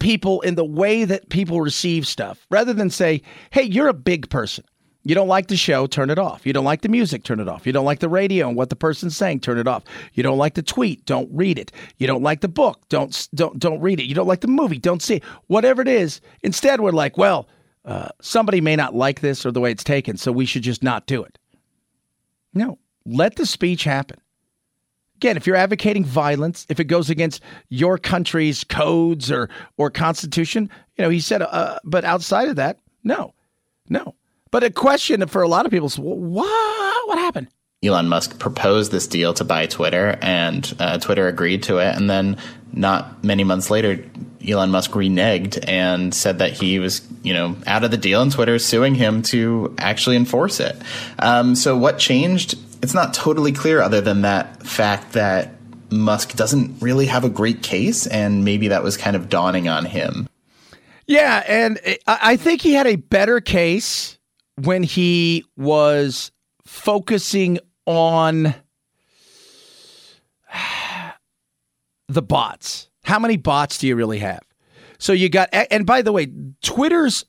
people 0.00 0.40
in 0.40 0.56
the 0.56 0.64
way 0.64 1.04
that 1.04 1.28
people 1.28 1.60
receive 1.60 2.06
stuff 2.06 2.46
rather 2.50 2.72
than 2.72 2.90
say, 2.90 3.22
hey, 3.50 3.62
you're 3.62 3.88
a 3.88 3.94
big 3.94 4.28
person. 4.30 4.64
You 5.02 5.14
don't 5.14 5.28
like 5.28 5.46
the 5.46 5.56
show, 5.56 5.86
turn 5.86 6.10
it 6.10 6.18
off. 6.18 6.44
You 6.44 6.52
don't 6.52 6.64
like 6.64 6.82
the 6.82 6.88
music, 6.88 7.24
turn 7.24 7.40
it 7.40 7.48
off. 7.48 7.66
You 7.66 7.72
don't 7.72 7.86
like 7.86 8.00
the 8.00 8.08
radio 8.08 8.48
and 8.48 8.56
what 8.56 8.68
the 8.68 8.76
person's 8.76 9.16
saying, 9.16 9.40
turn 9.40 9.58
it 9.58 9.66
off. 9.66 9.84
You 10.12 10.22
don't 10.22 10.36
like 10.36 10.54
the 10.54 10.62
tweet, 10.62 11.06
don't 11.06 11.28
read 11.32 11.58
it. 11.58 11.72
You 11.96 12.06
don't 12.06 12.22
like 12.22 12.40
the 12.42 12.48
book, 12.48 12.82
don't 12.90 13.28
don't 13.34 13.58
don't 13.58 13.80
read 13.80 13.98
it. 13.98 14.04
You 14.04 14.14
don't 14.14 14.26
like 14.26 14.42
the 14.42 14.48
movie, 14.48 14.78
don't 14.78 15.02
see 15.02 15.16
it. 15.16 15.24
Whatever 15.46 15.80
it 15.80 15.88
is. 15.88 16.20
Instead, 16.42 16.80
we're 16.80 16.90
like, 16.90 17.16
well, 17.16 17.48
uh, 17.86 18.08
somebody 18.20 18.60
may 18.60 18.76
not 18.76 18.94
like 18.94 19.20
this 19.20 19.46
or 19.46 19.52
the 19.52 19.60
way 19.60 19.70
it's 19.70 19.84
taken, 19.84 20.18
so 20.18 20.32
we 20.32 20.44
should 20.44 20.62
just 20.62 20.82
not 20.82 21.06
do 21.06 21.22
it. 21.22 21.38
No, 22.52 22.78
let 23.06 23.36
the 23.36 23.46
speech 23.46 23.84
happen. 23.84 24.20
Again, 25.20 25.36
if 25.36 25.46
you're 25.46 25.54
advocating 25.54 26.02
violence, 26.02 26.64
if 26.70 26.80
it 26.80 26.84
goes 26.84 27.10
against 27.10 27.42
your 27.68 27.98
country's 27.98 28.64
codes 28.64 29.30
or 29.30 29.50
or 29.76 29.90
constitution, 29.90 30.70
you 30.96 31.04
know, 31.04 31.10
he 31.10 31.20
said, 31.20 31.42
uh, 31.42 31.78
but 31.84 32.06
outside 32.06 32.48
of 32.48 32.56
that, 32.56 32.78
no, 33.04 33.34
no. 33.90 34.14
But 34.50 34.64
a 34.64 34.70
question 34.70 35.26
for 35.26 35.42
a 35.42 35.48
lot 35.48 35.66
of 35.66 35.72
people 35.72 35.88
is, 35.88 35.98
what? 35.98 37.06
What 37.06 37.18
happened? 37.18 37.48
Elon 37.82 38.08
Musk 38.08 38.38
proposed 38.38 38.92
this 38.92 39.06
deal 39.06 39.34
to 39.34 39.44
buy 39.44 39.66
Twitter, 39.66 40.18
and 40.22 40.74
uh, 40.78 40.96
Twitter 40.98 41.28
agreed 41.28 41.64
to 41.64 41.76
it. 41.78 41.94
And 41.96 42.08
then, 42.08 42.38
not 42.72 43.22
many 43.22 43.44
months 43.44 43.70
later, 43.70 44.02
Elon 44.48 44.70
Musk 44.70 44.92
reneged 44.92 45.62
and 45.68 46.14
said 46.14 46.38
that 46.38 46.52
he 46.52 46.78
was, 46.78 47.06
you 47.22 47.34
know, 47.34 47.56
out 47.66 47.84
of 47.84 47.90
the 47.90 47.98
deal, 47.98 48.22
and 48.22 48.32
Twitter 48.32 48.54
is 48.54 48.64
suing 48.64 48.94
him 48.94 49.20
to 49.24 49.74
actually 49.76 50.16
enforce 50.16 50.60
it. 50.60 50.76
Um, 51.18 51.54
so, 51.54 51.76
what 51.76 51.98
changed? 51.98 52.58
It's 52.82 52.94
not 52.94 53.14
totally 53.14 53.52
clear, 53.52 53.82
other 53.82 54.00
than 54.00 54.22
that 54.22 54.62
fact 54.66 55.12
that 55.12 55.54
Musk 55.90 56.36
doesn't 56.36 56.80
really 56.80 57.06
have 57.06 57.24
a 57.24 57.28
great 57.28 57.62
case, 57.62 58.06
and 58.06 58.44
maybe 58.44 58.68
that 58.68 58.82
was 58.82 58.96
kind 58.96 59.16
of 59.16 59.28
dawning 59.28 59.68
on 59.68 59.84
him. 59.84 60.28
Yeah, 61.06 61.42
and 61.46 61.80
I 62.06 62.36
think 62.36 62.62
he 62.62 62.72
had 62.72 62.86
a 62.86 62.96
better 62.96 63.40
case 63.40 64.18
when 64.56 64.82
he 64.82 65.44
was 65.56 66.30
focusing 66.64 67.58
on 67.86 68.54
the 72.08 72.22
bots. 72.22 72.88
How 73.04 73.18
many 73.18 73.36
bots 73.36 73.78
do 73.78 73.88
you 73.88 73.96
really 73.96 74.18
have? 74.18 74.42
So 74.98 75.12
you 75.12 75.28
got, 75.28 75.48
and 75.52 75.84
by 75.86 76.02
the 76.02 76.12
way, 76.12 76.28
Twitter's 76.62 77.24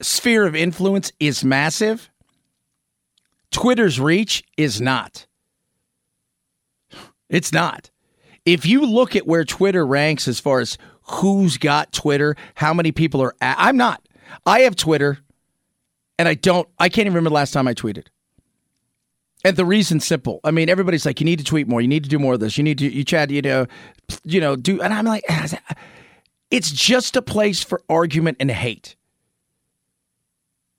sphere 0.00 0.46
of 0.46 0.54
influence 0.54 1.12
is 1.20 1.44
massive. 1.44 2.08
Twitter's 3.50 3.98
reach 3.98 4.42
is 4.56 4.80
not. 4.80 5.26
It's 7.28 7.52
not. 7.52 7.90
If 8.44 8.64
you 8.64 8.86
look 8.86 9.14
at 9.14 9.26
where 9.26 9.44
Twitter 9.44 9.86
ranks 9.86 10.26
as 10.28 10.40
far 10.40 10.60
as 10.60 10.78
who's 11.02 11.58
got 11.58 11.92
Twitter, 11.92 12.36
how 12.54 12.72
many 12.72 12.92
people 12.92 13.22
are, 13.22 13.34
at, 13.40 13.56
I'm 13.58 13.76
not. 13.76 14.06
I 14.46 14.60
have 14.60 14.76
Twitter 14.76 15.18
and 16.18 16.28
I 16.28 16.34
don't, 16.34 16.68
I 16.78 16.88
can't 16.88 17.06
even 17.06 17.14
remember 17.14 17.30
the 17.30 17.34
last 17.34 17.52
time 17.52 17.68
I 17.68 17.74
tweeted. 17.74 18.06
And 19.44 19.56
the 19.56 19.64
reason's 19.64 20.04
simple. 20.04 20.40
I 20.42 20.50
mean, 20.50 20.68
everybody's 20.68 21.06
like, 21.06 21.20
you 21.20 21.24
need 21.24 21.38
to 21.38 21.44
tweet 21.44 21.68
more. 21.68 21.80
You 21.80 21.88
need 21.88 22.02
to 22.04 22.10
do 22.10 22.18
more 22.18 22.34
of 22.34 22.40
this. 22.40 22.58
You 22.58 22.64
need 22.64 22.78
to, 22.78 22.92
you 22.92 23.04
Chad, 23.04 23.30
you 23.30 23.40
know, 23.40 23.66
you 24.24 24.40
know, 24.40 24.56
do. 24.56 24.80
And 24.82 24.92
I'm 24.92 25.04
like, 25.04 25.24
it's 26.50 26.70
just 26.70 27.16
a 27.16 27.22
place 27.22 27.62
for 27.62 27.80
argument 27.88 28.38
and 28.40 28.50
hate. 28.50 28.96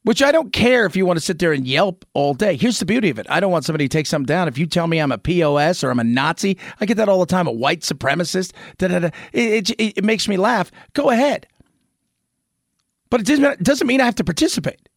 Which 0.10 0.24
I 0.24 0.32
don't 0.32 0.52
care 0.52 0.88
if 0.88 0.96
you 0.96 1.06
want 1.06 1.20
to 1.20 1.24
sit 1.24 1.38
there 1.38 1.54
and 1.54 1.68
yelp 1.68 2.04
all 2.16 2.34
day. 2.34 2.58
Here's 2.58 2.80
the 2.80 2.86
beauty 2.88 3.12
of 3.12 3.20
it. 3.20 3.28
I 3.30 3.40
don't 3.40 3.52
want 3.52 3.64
somebody 3.64 3.88
to 3.88 3.96
take 3.96 4.08
something 4.08 4.26
down. 4.26 4.48
If 4.48 4.58
you 4.58 4.66
tell 4.66 4.88
me 4.88 4.98
I'm 4.98 5.12
a 5.12 5.20
POS 5.20 5.84
or 5.84 5.92
I'm 5.92 6.00
a 6.00 6.04
Nazi, 6.04 6.58
I 6.82 6.88
get 6.88 6.98
that 6.98 7.08
all 7.08 7.20
the 7.20 7.28
time, 7.28 7.46
a 7.46 7.52
white 7.52 7.82
supremacist. 7.82 8.54
It, 8.80 9.14
it, 9.34 9.98
it 9.98 10.04
makes 10.04 10.28
me 10.28 10.36
laugh. 10.36 10.72
Go 10.94 11.12
ahead. 11.12 11.46
But 13.12 13.30
it 13.30 13.62
doesn't 13.62 13.86
mean 13.86 14.02
I 14.02 14.06
have 14.06 14.16
to 14.16 14.24
participate. 14.24 14.90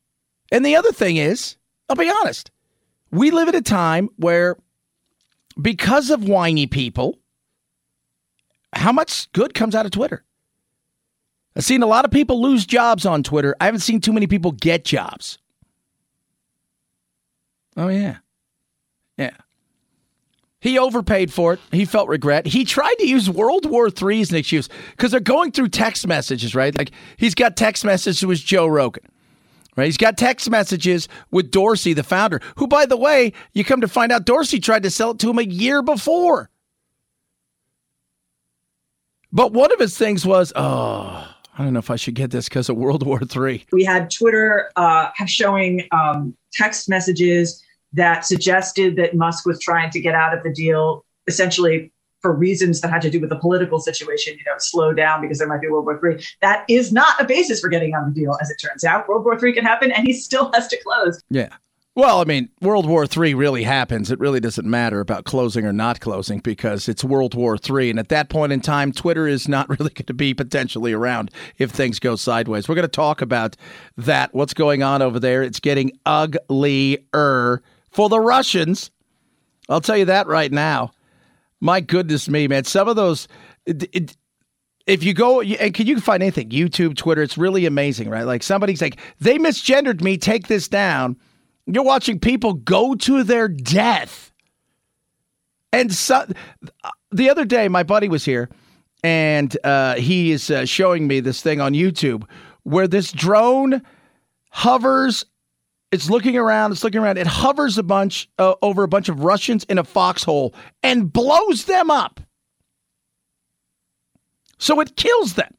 And 0.51 0.65
the 0.65 0.77
other 0.77 0.93
thing 0.93 1.19
is, 1.19 1.59
I'll 1.91 1.97
be 1.97 2.11
honest, 2.23 2.51
we 3.11 3.31
live 3.31 3.49
at 3.49 3.55
a 3.55 3.61
time 3.61 4.09
where, 4.17 4.57
because 5.61 6.09
of 6.09 6.27
whiny 6.27 6.67
people, 6.67 7.19
how 8.73 8.93
much 8.93 9.31
good 9.33 9.53
comes 9.53 9.75
out 9.75 9.85
of 9.85 9.93
Twitter? 9.93 10.25
I've 11.55 11.65
seen 11.65 11.83
a 11.83 11.87
lot 11.87 12.05
of 12.05 12.11
people 12.11 12.41
lose 12.41 12.65
jobs 12.65 13.05
on 13.05 13.23
Twitter. 13.23 13.55
I 13.61 13.66
haven't 13.66 13.81
seen 13.81 14.01
too 14.01 14.12
many 14.12 14.27
people 14.27 14.53
get 14.53 14.85
jobs. 14.85 15.39
Oh, 17.77 17.89
yeah. 17.89 18.19
Yeah. 19.16 19.37
He 20.61 20.79
overpaid 20.79 21.33
for 21.33 21.55
it. 21.55 21.61
He 21.73 21.85
felt 21.85 22.09
regret. 22.09 22.47
He 22.47 22.65
tried 22.65 22.95
to 23.01 23.07
use 23.07 23.29
World 23.29 23.66
War 23.66 23.89
III 23.89 24.20
as 24.20 24.31
an 24.31 24.37
excuse 24.37 24.69
because 24.93 25.11
they're 25.11 25.20
going 25.20 25.51
through 25.51 25.70
text 25.70 26.07
messages, 26.07 26.55
right? 26.55 26.77
Like 26.77 26.93
he's 27.16 27.35
got 27.35 27.57
text 27.57 27.85
messages 27.85 28.24
with 28.24 28.39
Joe 28.39 28.66
Rogan. 28.66 29.05
Right? 29.74 29.87
He's 29.87 29.97
got 29.97 30.19
text 30.19 30.51
messages 30.51 31.09
with 31.31 31.51
Dorsey, 31.51 31.95
the 31.95 32.03
founder, 32.03 32.41
who, 32.57 32.66
by 32.66 32.85
the 32.85 32.97
way, 32.97 33.33
you 33.55 33.65
come 33.65 33.81
to 33.81 33.89
find 33.89 34.12
out 34.12 34.27
Dorsey 34.27 34.61
tried 34.61 34.83
to 34.83 34.91
sell 34.91 35.12
it 35.12 35.19
to 35.20 35.31
him 35.31 35.39
a 35.39 35.43
year 35.43 35.83
before. 35.83 36.51
But 39.33 39.53
one 39.53 39.73
of 39.73 39.79
his 39.79 39.97
things 39.97 40.27
was, 40.27 40.53
oh, 40.55 41.32
I 41.59 41.65
don't 41.65 41.73
know 41.74 41.79
if 41.79 41.91
I 41.91 41.97
should 41.97 42.15
get 42.15 42.31
this 42.31 42.49
because 42.49 42.69
of 42.69 42.77
World 42.77 43.07
War 43.07 43.20
III. 43.20 43.66
We 43.73 43.85
had 43.85 44.11
Twitter 44.11 44.70
uh, 44.77 45.11
showing 45.27 45.87
um, 45.93 46.37
text 46.53 46.89
messages 46.89 47.62
that 47.93 48.24
suggested 48.24 48.97
that 48.97 49.15
Musk 49.15 49.47
was 49.47 49.61
trying 49.61 49.91
to 49.91 50.01
get 50.01 50.15
out 50.15 50.37
of 50.37 50.43
the 50.43 50.51
deal, 50.51 51.05
essentially 51.27 51.93
for 52.23 52.33
reasons 52.33 52.81
that 52.81 52.91
had 52.91 53.03
to 53.03 53.11
do 53.11 53.20
with 53.20 53.31
the 53.31 53.39
political 53.39 53.81
situation, 53.81 54.35
you 54.35 54.45
know, 54.47 54.55
slow 54.59 54.95
down 54.95 55.20
because 55.20 55.39
there 55.39 55.49
might 55.49 55.61
be 55.61 55.69
World 55.69 55.85
War 55.85 56.01
III. 56.03 56.24
That 56.41 56.65
is 56.69 56.93
not 56.93 57.20
a 57.20 57.24
basis 57.24 57.61
for 57.61 57.69
getting 57.69 57.95
on 57.95 58.09
the 58.09 58.15
deal, 58.15 58.39
as 58.41 58.49
it 58.49 58.57
turns 58.65 58.85
out. 58.85 59.09
World 59.09 59.24
War 59.24 59.37
III 59.45 59.53
can 59.53 59.65
happen 59.65 59.91
and 59.91 60.07
he 60.07 60.12
still 60.12 60.51
has 60.55 60.69
to 60.69 60.79
close. 60.83 61.20
Yeah. 61.31 61.49
Well, 61.94 62.23
I 62.23 62.24
mean, 62.24 62.48
World 62.62 62.86
War 62.86 63.05
III 63.05 63.35
really 63.35 63.64
happens. 63.64 64.10
It 64.10 64.19
really 64.19 64.40
doesn't 64.40 64.66
matter 64.66 65.01
about 65.01 65.24
closing 65.24 65.66
or 65.66 65.74
not 65.74 66.01
closing 66.01 66.39
because 66.39 66.89
it's 66.89 67.05
World 67.05 67.35
War 67.35 67.59
III. 67.59 67.90
And 67.90 67.98
at 67.98 68.09
that 68.09 68.31
point 68.31 68.51
in 68.51 68.62
time, 68.62 68.93
Twitter 68.93 69.28
is 69.28 69.47
not 69.47 69.69
really 69.78 69.90
going 69.90 70.06
to 70.06 70.14
be 70.14 70.32
potentially 70.32 70.94
around 70.94 71.31
if 71.59 71.70
things 71.70 71.98
go 71.98 72.16
sideways. 72.16 72.66
We're 72.66 72.77
going 72.77 72.85
to 72.85 72.89
talk 72.89 73.20
about 73.20 73.56
that, 73.98 74.32
what's 74.32 74.55
going 74.55 74.82
on 74.82 75.02
over 75.02 75.20
there. 75.20 75.43
It's 75.43 75.60
getting 75.60 75.93
uglier 76.06 77.62
for 77.90 78.09
the 78.09 78.20
Russians. 78.20 78.90
I'll 79.69 79.82
tell 79.82 79.98
you 79.98 80.06
that 80.06 80.27
right 80.27 80.51
now. 80.51 80.93
My 81.60 81.81
goodness 81.81 82.27
me, 82.27 82.48
man. 82.48 82.64
Some 82.64 82.89
of 82.89 82.97
those. 82.97 83.28
It, 83.66 83.85
it, 83.93 84.16
if 84.86 85.05
you 85.05 85.12
go 85.14 85.43
and 85.43 85.73
can 85.73 85.86
you 85.86 86.01
find 86.01 86.24
anything 86.24 86.51
youtube 86.51 86.97
twitter 86.97 87.23
it's 87.23 87.39
really 87.39 87.66
amazing 87.66 88.10
right 88.10 88.24
like 88.24 88.43
somebody's 88.43 88.82
like 88.82 88.98
they 89.20 89.39
misgendered 89.39 90.02
me 90.02 90.19
take 90.19 90.48
this 90.48 90.66
down 90.66 91.16
you're 91.67 91.85
watching 91.85 92.19
people 92.19 92.55
go 92.55 92.95
to 92.95 93.23
their 93.25 93.49
death 93.49 94.33
and 95.73 95.93
so, 95.93 96.27
the 97.11 97.31
other 97.31 97.45
day 97.45 97.69
my 97.69 97.83
buddy 97.83 98.09
was 98.09 98.25
here 98.25 98.49
and 99.05 99.57
uh, 99.65 99.95
he 99.97 100.31
is 100.31 100.51
uh, 100.51 100.65
showing 100.65 101.07
me 101.07 101.21
this 101.21 101.43
thing 101.43 101.61
on 101.61 101.73
youtube 101.73 102.25
where 102.63 102.89
this 102.89 103.13
drone 103.13 103.83
hovers 104.51 105.25
it's 105.91 106.09
looking 106.09 106.37
around 106.37 106.73
it's 106.73 106.85
looking 106.85 107.01
around 107.01 107.19
it 107.19 107.27
hovers 107.27 107.79
a 107.79 107.83
bunch 107.83 108.29
uh, 108.39 108.55
over 108.63 108.83
a 108.83 108.89
bunch 108.89 109.09
of 109.09 109.21
russians 109.21 109.65
in 109.65 109.79
a 109.79 109.85
foxhole 109.85 110.55
and 110.83 111.13
blows 111.13 111.65
them 111.65 111.91
up 111.91 112.21
so 114.63 114.79
it 114.79 114.95
kills 114.95 115.35
them. 115.35 115.53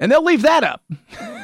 And 0.00 0.10
they'll 0.10 0.24
leave 0.24 0.42
that 0.42 0.64
up. 0.64 0.82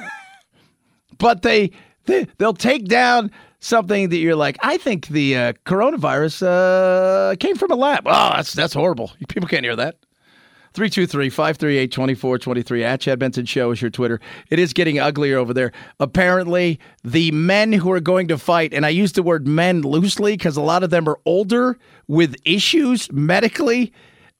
but 1.18 1.42
they, 1.42 1.70
they 2.04 2.26
they'll 2.38 2.54
take 2.54 2.86
down 2.86 3.30
something 3.60 4.10
that 4.10 4.18
you're 4.18 4.36
like, 4.36 4.56
I 4.62 4.76
think 4.76 5.08
the 5.08 5.36
uh, 5.36 5.52
coronavirus 5.64 6.46
uh, 6.46 7.36
came 7.36 7.56
from 7.56 7.70
a 7.70 7.76
lab. 7.76 8.04
Oh, 8.06 8.32
that's 8.36 8.52
that's 8.52 8.74
horrible. 8.74 9.12
People 9.28 9.48
can't 9.48 9.64
hear 9.64 9.76
that. 9.76 9.96
323 10.74 11.30
538 11.30 11.92
2423 11.92 12.84
at 12.84 13.00
Chad 13.00 13.18
Benson 13.20 13.46
Show 13.46 13.70
is 13.70 13.80
your 13.80 13.92
Twitter. 13.92 14.20
It 14.50 14.58
is 14.58 14.72
getting 14.72 14.98
uglier 14.98 15.38
over 15.38 15.54
there. 15.54 15.70
Apparently, 16.00 16.80
the 17.04 17.30
men 17.30 17.72
who 17.72 17.92
are 17.92 18.00
going 18.00 18.26
to 18.26 18.36
fight, 18.36 18.74
and 18.74 18.84
I 18.84 18.88
use 18.88 19.12
the 19.12 19.22
word 19.22 19.46
men 19.46 19.82
loosely 19.82 20.32
because 20.32 20.56
a 20.56 20.62
lot 20.62 20.82
of 20.82 20.90
them 20.90 21.08
are 21.08 21.20
older 21.24 21.78
with 22.08 22.34
issues 22.44 23.10
medically. 23.12 23.92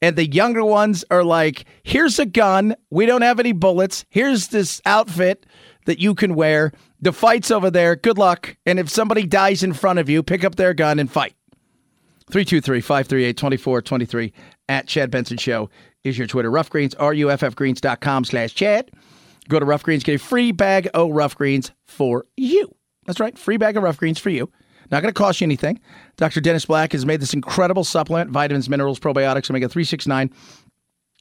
And 0.02 0.16
the 0.16 0.26
younger 0.26 0.64
ones 0.64 1.04
are 1.10 1.22
like, 1.22 1.66
here's 1.84 2.18
a 2.18 2.26
gun. 2.26 2.74
We 2.90 3.06
don't 3.06 3.22
have 3.22 3.38
any 3.38 3.52
bullets. 3.52 4.04
Here's 4.10 4.48
this 4.48 4.82
outfit 4.84 5.46
that 5.84 5.98
you 5.98 6.14
can 6.14 6.34
wear. 6.34 6.72
The 7.00 7.12
fight's 7.12 7.50
over 7.50 7.70
there. 7.70 7.96
Good 7.96 8.18
luck. 8.18 8.56
And 8.66 8.78
if 8.78 8.88
somebody 8.88 9.26
dies 9.26 9.62
in 9.62 9.72
front 9.72 9.98
of 9.98 10.08
you, 10.08 10.22
pick 10.22 10.44
up 10.44 10.56
their 10.56 10.74
gun 10.74 10.98
and 10.98 11.10
fight. 11.10 11.34
323 12.30 12.80
538 12.80 13.36
2423 13.36 14.32
at 14.68 14.86
Chad 14.86 15.10
Benson 15.10 15.36
Show 15.36 15.68
is 16.04 16.16
your 16.16 16.26
Twitter. 16.26 16.50
Ruff 16.50 16.70
Greens, 16.70 16.94
ruffgreens.com 16.94 18.24
slash 18.24 18.54
Chad. 18.54 18.90
Go 19.48 19.58
to 19.58 19.66
Ruff 19.66 19.82
Greens, 19.82 20.04
get 20.04 20.14
a 20.14 20.18
free 20.18 20.52
bag 20.52 20.88
of 20.94 21.10
Ruff 21.10 21.34
Greens 21.36 21.70
for 21.84 22.24
you. 22.36 22.74
That's 23.04 23.20
right, 23.20 23.36
free 23.36 23.58
bag 23.58 23.76
of 23.76 23.82
Ruff 23.82 23.98
Greens 23.98 24.18
for 24.18 24.30
you. 24.30 24.50
Not 24.90 25.02
going 25.02 25.12
to 25.12 25.18
cost 25.18 25.40
you 25.40 25.46
anything. 25.46 25.80
Dr. 26.16 26.40
Dennis 26.40 26.64
Black 26.66 26.92
has 26.92 27.04
made 27.04 27.20
this 27.20 27.34
incredible 27.34 27.84
supplement, 27.84 28.30
vitamins, 28.30 28.68
minerals, 28.68 28.98
probiotics, 28.98 29.50
omega 29.50 29.68
369. 29.68 30.30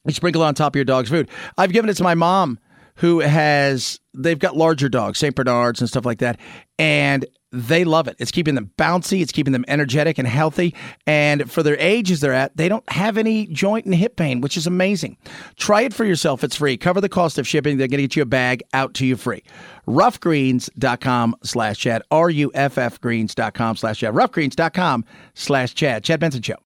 You 0.06 0.14
sprinkle 0.14 0.44
on 0.44 0.54
top 0.54 0.74
of 0.74 0.76
your 0.76 0.86
dog's 0.86 1.10
food. 1.10 1.30
I've 1.58 1.72
given 1.72 1.90
it 1.90 1.96
to 1.96 2.04
my 2.04 2.14
mom 2.14 2.60
who 2.96 3.20
has, 3.20 4.00
they've 4.14 4.40
got 4.40 4.56
larger 4.56 4.90
dogs, 4.90 5.20
St. 5.20 5.36
Bernards 5.36 5.80
and 5.80 5.90
stuff 5.90 6.06
like 6.06 6.20
that. 6.20 6.40
And 6.78 7.26
they 7.54 7.84
love 7.84 8.08
it. 8.08 8.16
It's 8.18 8.32
keeping 8.32 8.56
them 8.56 8.72
bouncy, 8.78 9.22
it's 9.22 9.32
keeping 9.32 9.54
them 9.54 9.64
energetic 9.68 10.18
and 10.18 10.28
healthy. 10.28 10.74
And 11.06 11.50
for 11.50 11.62
their 11.62 11.78
ages 11.78 12.20
they're 12.20 12.34
at, 12.34 12.58
they 12.58 12.68
don't 12.68 12.90
have 12.92 13.18
any 13.18 13.46
joint 13.48 13.86
and 13.86 13.94
hip 13.94 14.16
pain, 14.16 14.42
which 14.42 14.58
is 14.58 14.66
amazing. 14.66 15.18
Try 15.56 15.82
it 15.84 15.94
for 15.94 16.04
yourself. 16.04 16.44
It's 16.44 16.56
free. 16.56 16.78
Cover 16.78 17.00
the 17.00 17.10
cost 17.10 17.38
of 17.38 17.48
shipping. 17.48 17.78
They're 17.78 17.88
going 17.88 18.00
to 18.00 18.04
get 18.04 18.16
you 18.16 18.24
a 18.24 18.26
bag 18.26 18.64
out 18.74 18.96
to 18.96 19.06
you 19.06 19.16
free. 19.16 19.44
Ruffgreens.com 19.88 21.36
slash 21.44 21.78
Chad. 21.78 22.02
R-U-F-F 22.10 23.00
greens.com 23.00 23.76
slash 23.76 24.00
Chad. 24.00 24.14
Ruffgreens.com 24.14 25.06
slash 25.36 25.76
chat. 25.76 26.04
Chad 26.04 26.20
Benson 26.20 26.42
Show. 26.42 26.58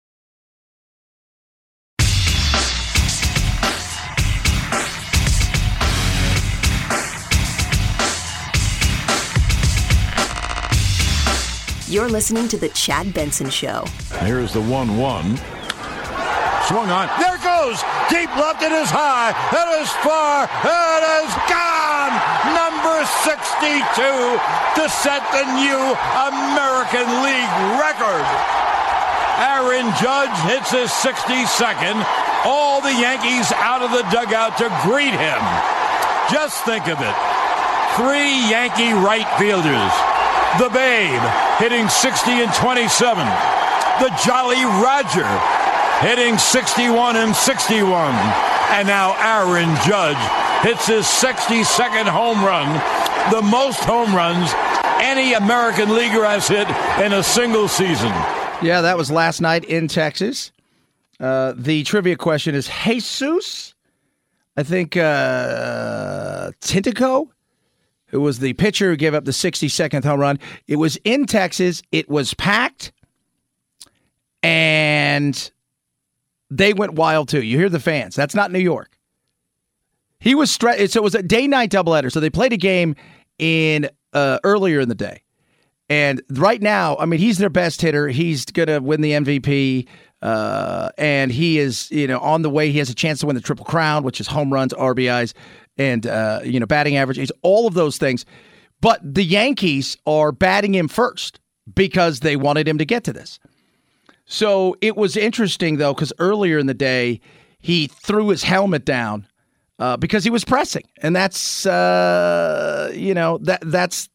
You're 11.88 12.09
listening 12.09 12.49
to 12.49 12.57
The 12.57 12.68
Chad 12.76 13.14
Benson 13.14 13.49
Show. 13.49 13.85
Here's 14.19 14.51
the 14.51 14.59
1 14.59 14.99
1. 14.99 15.23
Swung 16.68 16.91
on. 16.91 17.07
There 17.15 17.39
goes. 17.39 17.80
Deep 18.11 18.27
left. 18.35 18.59
It 18.59 18.76
is 18.76 18.91
high. 18.91 19.31
It 19.31 19.69
is 19.80 19.88
far. 20.03 20.51
It 20.68 21.03
is 21.23 21.31
gone. 21.47 22.11
Number 22.51 23.07
62 23.23 24.03
to 24.03 24.84
set 24.91 25.23
the 25.31 25.47
new 25.55 25.80
American 26.27 27.07
League 27.23 27.55
record. 27.80 28.27
Aaron 29.39 29.88
Judge 29.95 30.35
hits 30.43 30.76
his 30.76 30.91
62nd. 30.91 32.03
All 32.43 32.84
the 32.84 32.99
Yankees 32.99 33.47
out 33.64 33.80
of 33.80 33.95
the 33.95 34.03
dugout 34.11 34.59
to 34.59 34.68
greet 34.84 35.15
him. 35.15 35.39
Just 36.27 36.68
think 36.68 36.91
of 36.91 36.99
it. 36.99 37.15
Three 37.95 38.43
Yankee 38.51 38.91
right 38.91 39.27
fielders 39.39 39.95
the 40.60 40.69
Babe 40.69 41.22
hitting 41.60 41.88
60 41.90 42.32
and 42.32 42.53
27. 42.53 43.26
The 43.99 44.14
Jolly 44.26 44.64
Roger 44.80 45.28
hitting 45.99 46.38
61 46.38 47.18
and 47.18 47.36
61. 47.36 48.14
And 48.72 48.88
now 48.88 49.15
Aaron 49.19 49.74
Judge 49.86 50.18
hits 50.61 50.88
his 50.88 51.06
62nd 51.06 52.07
home 52.07 52.44
run, 52.44 52.68
the 53.32 53.41
most 53.41 53.80
home 53.84 54.15
runs 54.15 54.52
any 54.99 55.34
American 55.34 55.94
leaguer 55.94 56.26
has 56.26 56.48
hit 56.48 56.68
in 57.03 57.14
a 57.14 57.24
single 57.24 57.68
season. 57.68 58.11
Yeah, 58.61 58.82
that 58.82 58.98
was 58.98 59.11
last 59.11 59.41
night 59.41 59.65
in 59.65 59.88
Texas. 59.88 60.52
Uh, 61.19 61.53
the 61.56 61.84
trivia 61.84 62.15
question 62.15 62.56
is 62.56 62.69
Jesus, 62.86 63.74
I 64.56 64.64
think, 64.64 64.98
uh, 64.98 66.52
Tinoco 66.61 67.30
who 68.07 68.21
was 68.21 68.39
the 68.39 68.53
pitcher 68.53 68.89
who 68.89 68.95
gave 68.95 69.13
up 69.13 69.25
the 69.25 69.31
62nd 69.31 70.03
home 70.03 70.19
run. 70.19 70.39
It 70.67 70.77
was 70.77 70.97
in 71.03 71.25
Texas. 71.25 71.81
It 71.91 72.09
was 72.09 72.34
packed, 72.34 72.91
and 74.41 75.51
they 76.49 76.73
went 76.73 76.93
wild 76.93 77.29
too. 77.29 77.41
You 77.41 77.57
hear 77.57 77.69
the 77.69 77.79
fans. 77.79 78.15
That's 78.15 78.35
not 78.35 78.51
New 78.51 78.59
York. 78.59 78.97
He 80.19 80.35
was 80.35 80.51
stressed. 80.51 80.93
So 80.93 80.99
it 80.99 81.03
was 81.03 81.15
a 81.15 81.23
day 81.23 81.47
night 81.47 81.71
doubleheader. 81.71 82.11
So 82.11 82.19
they 82.19 82.29
played 82.29 82.53
a 82.53 82.57
game 82.57 82.95
in 83.38 83.89
uh, 84.13 84.39
earlier 84.43 84.79
in 84.79 84.89
the 84.89 84.95
day, 84.95 85.21
and 85.89 86.21
right 86.31 86.61
now, 86.61 86.97
I 86.97 87.05
mean, 87.05 87.19
he's 87.19 87.38
their 87.38 87.49
best 87.49 87.81
hitter. 87.81 88.07
He's 88.07 88.45
gonna 88.45 88.81
win 88.81 89.01
the 89.01 89.11
MVP. 89.11 89.88
Uh, 90.19 90.89
and 90.97 91.31
he 91.31 91.59
is, 91.59 91.91
you 91.91 92.07
know, 92.07 92.17
on 92.19 92.41
the 92.41 92.49
way. 92.49 92.71
He 92.71 92.79
has 92.79 92.89
a 92.89 92.95
chance 92.95 93.19
to 93.19 93.27
win 93.27 93.35
the 93.35 93.41
Triple 93.41 93.65
Crown, 93.65 94.01
which 94.01 94.19
is 94.19 94.25
home 94.25 94.51
runs, 94.51 94.73
RBIs, 94.73 95.34
and 95.78 96.06
uh, 96.06 96.41
you 96.44 96.60
know 96.60 96.66
batting 96.66 96.98
average. 96.98 97.18
He's 97.18 97.32
all 97.41 97.68
of 97.68 97.74
those 97.74 97.98
things. 97.98 98.26
But 98.80 98.99
the 99.02 99.24
Yankees 99.24 99.98
are 100.06 100.32
batting 100.32 100.76
him 100.76 100.88
first 100.88 101.40
because 101.74 102.20
they 102.20 102.36
wanted 102.36 102.68
him 102.68 102.78
to 102.78 102.86
get 102.86 103.04
to 103.06 103.14
this. 103.14 103.40
So 104.26 104.76
it 104.82 104.95
was 104.95 105.18
interesting 105.18 105.78
though 105.78 105.94
because 105.94 106.14
earlier 106.20 106.58
in 106.58 106.68
the 106.68 106.74
day 106.74 107.22
he 107.60 107.88
threw 107.88 108.30
his 108.30 108.44
helmet 108.44 108.86
down 108.86 109.28
uh, 109.80 109.98
because 109.98 110.24
he 110.24 110.30
was 110.30 110.44
pressing, 110.44 110.84
and 111.02 111.16
that's 111.16 111.66
uh, 111.66 112.91
you 112.94 113.14
know 113.14 113.38
that 113.40 113.62
that's 113.64 114.10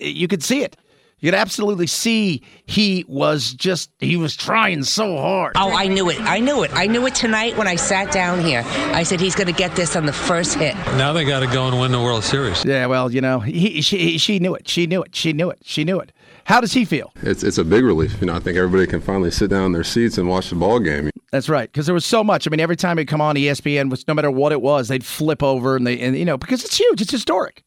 you 0.00 0.28
could 0.28 0.42
see 0.42 0.62
it. 0.62 0.76
You 1.20 1.32
could 1.32 1.38
absolutely 1.38 1.88
see 1.88 2.42
he 2.66 3.04
was 3.08 3.52
just 3.52 3.90
he 3.98 4.16
was 4.16 4.36
trying 4.36 4.84
so 4.84 5.16
hard. 5.16 5.54
Oh, 5.56 5.72
I 5.74 5.88
knew 5.88 6.08
it. 6.10 6.20
I 6.20 6.38
knew 6.38 6.62
it. 6.62 6.70
I 6.72 6.86
knew 6.86 7.04
it 7.06 7.14
tonight 7.16 7.56
when 7.56 7.66
I 7.66 7.74
sat 7.74 8.12
down 8.12 8.40
here. 8.40 8.62
I 8.66 9.02
said 9.02 9.20
he's 9.20 9.34
going 9.34 9.48
to 9.48 9.52
get 9.52 9.74
this 9.74 9.96
on 9.96 10.06
the 10.06 10.12
first 10.12 10.54
hit. 10.54 10.76
Now 10.96 11.12
they 11.12 11.24
got 11.24 11.40
to 11.40 11.48
go 11.48 11.66
and 11.66 11.80
win 11.80 11.90
the 11.90 12.00
World 12.00 12.22
Series. 12.22 12.64
Yeah, 12.64 12.86
well, 12.86 13.12
you 13.12 13.20
know, 13.20 13.40
he, 13.40 13.80
she 13.82 14.16
she 14.18 14.38
knew 14.38 14.54
it. 14.54 14.68
She 14.68 14.86
knew 14.86 15.02
it. 15.02 15.16
She 15.16 15.32
knew 15.32 15.50
it. 15.50 15.58
She 15.64 15.82
knew 15.82 15.98
it. 15.98 16.12
How 16.44 16.60
does 16.60 16.72
he 16.72 16.84
feel? 16.84 17.12
It's 17.22 17.42
it's 17.42 17.58
a 17.58 17.64
big 17.64 17.82
relief. 17.82 18.20
You 18.20 18.28
know, 18.28 18.36
I 18.36 18.38
think 18.38 18.56
everybody 18.56 18.86
can 18.86 19.00
finally 19.00 19.32
sit 19.32 19.50
down 19.50 19.64
in 19.66 19.72
their 19.72 19.84
seats 19.84 20.18
and 20.18 20.28
watch 20.28 20.50
the 20.50 20.56
ball 20.56 20.78
game. 20.78 21.10
That's 21.32 21.48
right, 21.48 21.70
because 21.70 21.86
there 21.86 21.94
was 21.94 22.06
so 22.06 22.22
much. 22.22 22.46
I 22.46 22.50
mean, 22.50 22.60
every 22.60 22.76
time 22.76 22.96
he'd 22.96 23.06
come 23.06 23.20
on 23.20 23.34
ESPN, 23.34 23.90
was 23.90 24.06
no 24.06 24.14
matter 24.14 24.30
what 24.30 24.52
it 24.52 24.62
was, 24.62 24.86
they'd 24.86 25.04
flip 25.04 25.42
over 25.42 25.76
and 25.76 25.84
they 25.84 25.98
and 26.00 26.16
you 26.16 26.24
know 26.24 26.38
because 26.38 26.64
it's 26.64 26.76
huge, 26.76 27.02
it's 27.02 27.10
historic. 27.10 27.64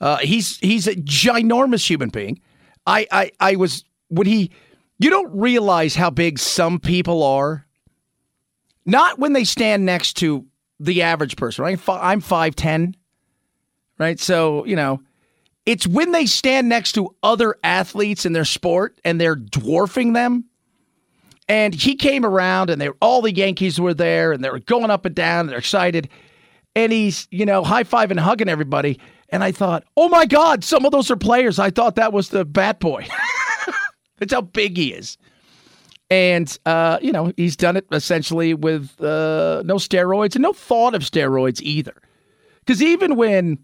Uh, 0.00 0.16
he's 0.16 0.56
he's 0.58 0.86
a 0.86 0.94
ginormous 0.94 1.86
human 1.86 2.08
being. 2.08 2.40
I, 2.86 3.06
I 3.10 3.32
I 3.40 3.56
was 3.56 3.84
when 4.08 4.26
he 4.26 4.50
you 4.98 5.10
don't 5.10 5.34
realize 5.36 5.94
how 5.94 6.10
big 6.10 6.38
some 6.38 6.78
people 6.78 7.22
are. 7.22 7.66
Not 8.84 9.18
when 9.18 9.32
they 9.32 9.44
stand 9.44 9.86
next 9.86 10.14
to 10.18 10.44
the 10.80 11.02
average 11.02 11.36
person. 11.36 11.64
Right? 11.64 11.80
I'm 11.88 12.20
five 12.20 12.56
ten, 12.56 12.96
right? 13.98 14.18
So, 14.18 14.64
you 14.64 14.76
know, 14.76 15.00
it's 15.66 15.86
when 15.86 16.12
they 16.12 16.26
stand 16.26 16.68
next 16.68 16.92
to 16.92 17.14
other 17.22 17.56
athletes 17.62 18.26
in 18.26 18.32
their 18.32 18.44
sport 18.44 18.98
and 19.04 19.20
they're 19.20 19.36
dwarfing 19.36 20.14
them. 20.14 20.44
And 21.48 21.74
he 21.74 21.96
came 21.96 22.24
around 22.24 22.70
and 22.70 22.80
they 22.80 22.88
all 23.00 23.22
the 23.22 23.34
Yankees 23.34 23.80
were 23.80 23.94
there 23.94 24.32
and 24.32 24.42
they 24.42 24.50
were 24.50 24.60
going 24.60 24.90
up 24.90 25.04
and 25.04 25.14
down 25.14 25.40
and 25.40 25.48
they're 25.48 25.58
excited. 25.58 26.08
And 26.74 26.90
he's, 26.90 27.28
you 27.30 27.44
know, 27.44 27.62
high 27.62 27.84
fiving, 27.84 28.12
and 28.12 28.20
hugging 28.20 28.48
everybody. 28.48 28.98
And 29.32 29.42
I 29.42 29.50
thought, 29.50 29.84
oh 29.96 30.08
my 30.10 30.26
God, 30.26 30.62
some 30.62 30.84
of 30.84 30.92
those 30.92 31.10
are 31.10 31.16
players. 31.16 31.58
I 31.58 31.70
thought 31.70 31.96
that 31.96 32.12
was 32.12 32.28
the 32.28 32.44
bat 32.44 32.78
boy. 32.78 33.06
That's 34.18 34.32
how 34.32 34.42
big 34.42 34.76
he 34.76 34.92
is. 34.92 35.16
And, 36.10 36.56
uh, 36.66 36.98
you 37.00 37.10
know, 37.10 37.32
he's 37.38 37.56
done 37.56 37.78
it 37.78 37.86
essentially 37.90 38.52
with 38.52 39.00
uh, 39.00 39.62
no 39.64 39.76
steroids 39.76 40.34
and 40.34 40.42
no 40.42 40.52
thought 40.52 40.94
of 40.94 41.02
steroids 41.02 41.62
either. 41.62 41.94
Because 42.60 42.82
even 42.82 43.16
when 43.16 43.58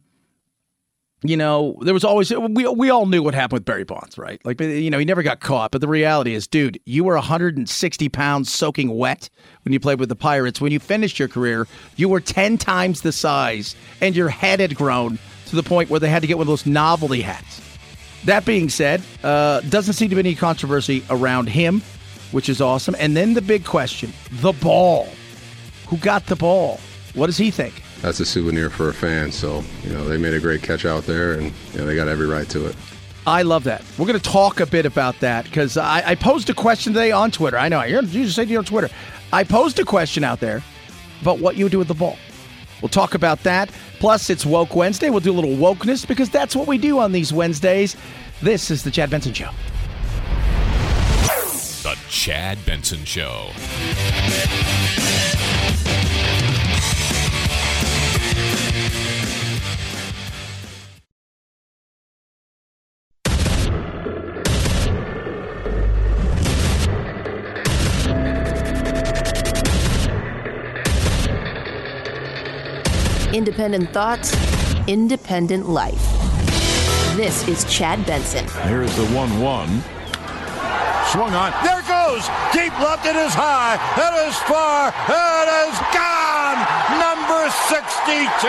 you 1.24 1.36
know, 1.36 1.76
there 1.80 1.94
was 1.94 2.04
always 2.04 2.30
we 2.30 2.66
we 2.68 2.90
all 2.90 3.06
knew 3.06 3.24
what 3.24 3.34
happened 3.34 3.58
with 3.58 3.64
Barry 3.64 3.82
Bonds, 3.82 4.16
right? 4.16 4.40
Like 4.44 4.60
you 4.60 4.88
know, 4.88 5.00
he 5.00 5.04
never 5.04 5.24
got 5.24 5.40
caught, 5.40 5.72
but 5.72 5.80
the 5.80 5.88
reality 5.88 6.32
is, 6.32 6.46
dude, 6.46 6.78
you 6.86 7.02
were 7.02 7.14
160 7.14 8.08
pounds 8.10 8.52
soaking 8.52 8.96
wet 8.96 9.28
when 9.64 9.72
you 9.72 9.80
played 9.80 9.98
with 9.98 10.10
the 10.10 10.16
Pirates. 10.16 10.60
When 10.60 10.70
you 10.70 10.78
finished 10.78 11.18
your 11.18 11.26
career, 11.26 11.66
you 11.96 12.08
were 12.08 12.20
10 12.20 12.56
times 12.56 13.00
the 13.00 13.10
size, 13.10 13.74
and 14.00 14.14
your 14.14 14.28
head 14.28 14.60
had 14.60 14.76
grown 14.76 15.18
to 15.50 15.56
the 15.56 15.62
point 15.62 15.90
where 15.90 16.00
they 16.00 16.08
had 16.08 16.22
to 16.22 16.28
get 16.28 16.38
one 16.38 16.44
of 16.44 16.48
those 16.48 16.66
novelty 16.66 17.20
hats. 17.20 17.60
That 18.24 18.44
being 18.44 18.68
said, 18.68 19.02
uh, 19.22 19.60
doesn't 19.62 19.94
seem 19.94 20.10
to 20.10 20.16
be 20.16 20.20
any 20.20 20.34
controversy 20.34 21.04
around 21.10 21.48
him, 21.48 21.82
which 22.32 22.48
is 22.48 22.60
awesome. 22.60 22.96
And 22.98 23.16
then 23.16 23.34
the 23.34 23.42
big 23.42 23.64
question: 23.64 24.12
the 24.30 24.52
ball. 24.52 25.08
Who 25.88 25.96
got 25.96 26.26
the 26.26 26.36
ball? 26.36 26.80
What 27.14 27.26
does 27.26 27.38
he 27.38 27.50
think? 27.50 27.82
That's 28.02 28.20
a 28.20 28.26
souvenir 28.26 28.70
for 28.70 28.88
a 28.88 28.94
fan. 28.94 29.32
So, 29.32 29.64
you 29.82 29.90
know, 29.90 30.06
they 30.08 30.18
made 30.18 30.34
a 30.34 30.40
great 30.40 30.62
catch 30.62 30.84
out 30.84 31.04
there 31.04 31.32
and 31.32 31.46
you 31.72 31.78
know, 31.78 31.86
they 31.86 31.94
got 31.94 32.06
every 32.06 32.26
right 32.26 32.48
to 32.50 32.66
it. 32.66 32.76
I 33.26 33.42
love 33.42 33.64
that. 33.64 33.84
We're 33.98 34.06
going 34.06 34.18
to 34.18 34.30
talk 34.30 34.60
a 34.60 34.66
bit 34.66 34.86
about 34.86 35.18
that 35.20 35.44
because 35.44 35.76
I, 35.76 36.02
I, 36.10 36.14
posed 36.14 36.48
a 36.48 36.54
question 36.54 36.94
today 36.94 37.10
on 37.10 37.30
Twitter. 37.30 37.58
I 37.58 37.68
know 37.68 37.82
you 37.82 38.00
just 38.02 38.36
said 38.36 38.48
you 38.48 38.56
on 38.58 38.64
Twitter. 38.64 38.88
I 39.32 39.44
posed 39.44 39.78
a 39.80 39.84
question 39.84 40.24
out 40.24 40.40
there 40.40 40.62
about 41.20 41.38
what 41.38 41.56
you 41.56 41.64
would 41.64 41.72
do 41.72 41.78
with 41.78 41.88
the 41.88 41.94
ball. 41.94 42.16
We'll 42.80 42.88
talk 42.88 43.14
about 43.14 43.42
that. 43.42 43.70
Plus, 43.98 44.30
it's 44.30 44.46
Woke 44.46 44.74
Wednesday. 44.74 45.10
We'll 45.10 45.20
do 45.20 45.32
a 45.32 45.38
little 45.38 45.56
wokeness 45.56 46.06
because 46.06 46.30
that's 46.30 46.54
what 46.54 46.68
we 46.68 46.78
do 46.78 46.98
on 46.98 47.12
these 47.12 47.32
Wednesdays. 47.32 47.96
This 48.40 48.70
is 48.70 48.84
the 48.84 48.90
Chad 48.90 49.10
Benson 49.10 49.32
Show. 49.32 49.50
The 51.82 51.98
Chad 52.08 52.58
Benson 52.64 53.04
Show. 53.04 53.50
Independent 73.38 73.90
thoughts, 73.90 74.34
independent 74.88 75.68
life. 75.68 76.02
This 77.14 77.46
is 77.46 77.62
Chad 77.70 78.04
Benson. 78.04 78.44
Here's 78.66 78.90
the 78.96 79.06
1 79.14 79.38
1. 79.38 79.68
Swung 81.14 81.32
on. 81.38 81.54
There 81.62 81.86
goes. 81.86 82.26
Deep 82.50 82.74
left. 82.82 83.06
It 83.06 83.14
is 83.14 83.30
high. 83.32 83.78
It 83.94 84.26
is 84.26 84.34
far. 84.42 84.90
It 84.90 85.48
is 85.70 85.78
gone. 85.94 86.58
Number 87.48 87.56
62 87.68 88.46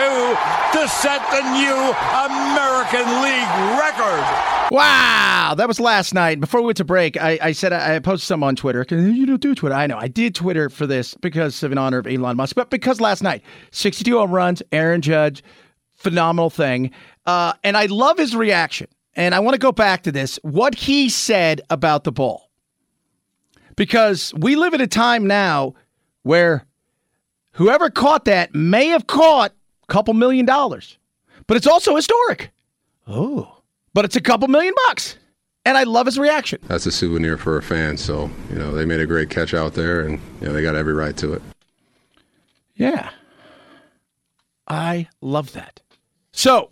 to 0.72 0.88
set 0.88 1.22
the 1.30 1.40
new 1.52 1.74
American 2.12 3.06
League 3.22 3.78
record. 3.78 4.22
Wow, 4.70 5.54
that 5.56 5.66
was 5.66 5.80
last 5.80 6.12
night. 6.12 6.38
Before 6.38 6.60
we 6.60 6.66
went 6.66 6.76
to 6.76 6.84
break, 6.84 7.16
I, 7.16 7.38
I 7.40 7.52
said 7.52 7.72
I, 7.72 7.96
I 7.96 7.98
posted 8.00 8.26
some 8.26 8.42
on 8.42 8.56
Twitter 8.56 8.84
you 8.90 9.24
don't 9.24 9.40
do 9.40 9.54
Twitter. 9.54 9.74
I 9.74 9.86
know 9.86 9.96
I 9.96 10.08
did 10.08 10.34
Twitter 10.34 10.68
for 10.68 10.86
this 10.86 11.14
because 11.14 11.62
of 11.62 11.72
in 11.72 11.78
honor 11.78 11.96
of 11.96 12.06
Elon 12.06 12.36
Musk, 12.36 12.54
but 12.56 12.68
because 12.68 13.00
last 13.00 13.22
night, 13.22 13.42
62 13.70 14.18
home 14.18 14.32
runs, 14.32 14.62
Aaron 14.70 15.00
Judge, 15.00 15.42
phenomenal 15.96 16.50
thing, 16.50 16.90
uh, 17.24 17.54
and 17.64 17.78
I 17.78 17.86
love 17.86 18.18
his 18.18 18.36
reaction. 18.36 18.88
And 19.14 19.34
I 19.34 19.40
want 19.40 19.54
to 19.54 19.58
go 19.58 19.72
back 19.72 20.02
to 20.02 20.12
this, 20.12 20.38
what 20.42 20.74
he 20.74 21.08
said 21.08 21.62
about 21.70 22.04
the 22.04 22.12
ball 22.12 22.50
because 23.76 24.34
we 24.34 24.56
live 24.56 24.74
at 24.74 24.82
a 24.82 24.86
time 24.86 25.26
now 25.26 25.72
where 26.22 26.66
whoever 27.60 27.90
caught 27.90 28.24
that 28.24 28.54
may 28.54 28.86
have 28.86 29.06
caught 29.06 29.52
a 29.82 29.92
couple 29.92 30.14
million 30.14 30.46
dollars, 30.46 30.96
but 31.46 31.58
it's 31.58 31.66
also 31.66 31.94
historic. 31.94 32.50
Oh, 33.06 33.60
but 33.92 34.06
it's 34.06 34.16
a 34.16 34.20
couple 34.22 34.48
million 34.48 34.72
bucks. 34.88 35.18
And 35.66 35.76
I 35.76 35.82
love 35.82 36.06
his 36.06 36.18
reaction. 36.18 36.58
That's 36.68 36.86
a 36.86 36.90
souvenir 36.90 37.36
for 37.36 37.58
a 37.58 37.62
fan. 37.62 37.98
So, 37.98 38.30
you 38.48 38.56
know, 38.56 38.72
they 38.72 38.86
made 38.86 39.00
a 39.00 39.04
great 39.04 39.28
catch 39.28 39.52
out 39.52 39.74
there 39.74 40.06
and, 40.06 40.18
you 40.40 40.46
know, 40.46 40.54
they 40.54 40.62
got 40.62 40.74
every 40.74 40.94
right 40.94 41.14
to 41.18 41.34
it. 41.34 41.42
Yeah. 42.76 43.10
I 44.66 45.06
love 45.20 45.52
that. 45.52 45.82
So, 46.32 46.70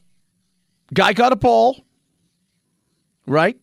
guy 0.94 1.12
got 1.12 1.32
a 1.35 1.36
ball, 1.36 1.85
right? 3.27 3.59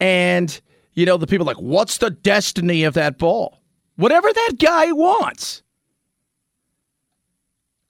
And 0.00 0.60
you 0.94 1.06
know, 1.06 1.18
the 1.18 1.28
people 1.28 1.46
like, 1.46 1.58
what's 1.58 1.98
the 1.98 2.10
destiny 2.10 2.82
of 2.82 2.94
that 2.94 3.16
ball? 3.16 3.60
Whatever 3.94 4.32
that 4.32 4.54
guy 4.58 4.90
wants. 4.90 5.62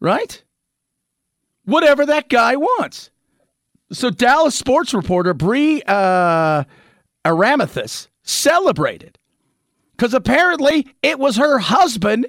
Right? 0.00 0.42
Whatever 1.64 2.06
that 2.06 2.28
guy 2.28 2.56
wants. 2.56 3.10
So 3.92 4.10
Dallas 4.10 4.54
sports 4.54 4.92
reporter 4.94 5.34
Bree 5.34 5.82
uh, 5.86 6.64
Aramathes 7.24 8.08
celebrated 8.22 9.18
because 9.96 10.14
apparently 10.14 10.86
it 11.02 11.18
was 11.18 11.36
her 11.36 11.58
husband 11.58 12.26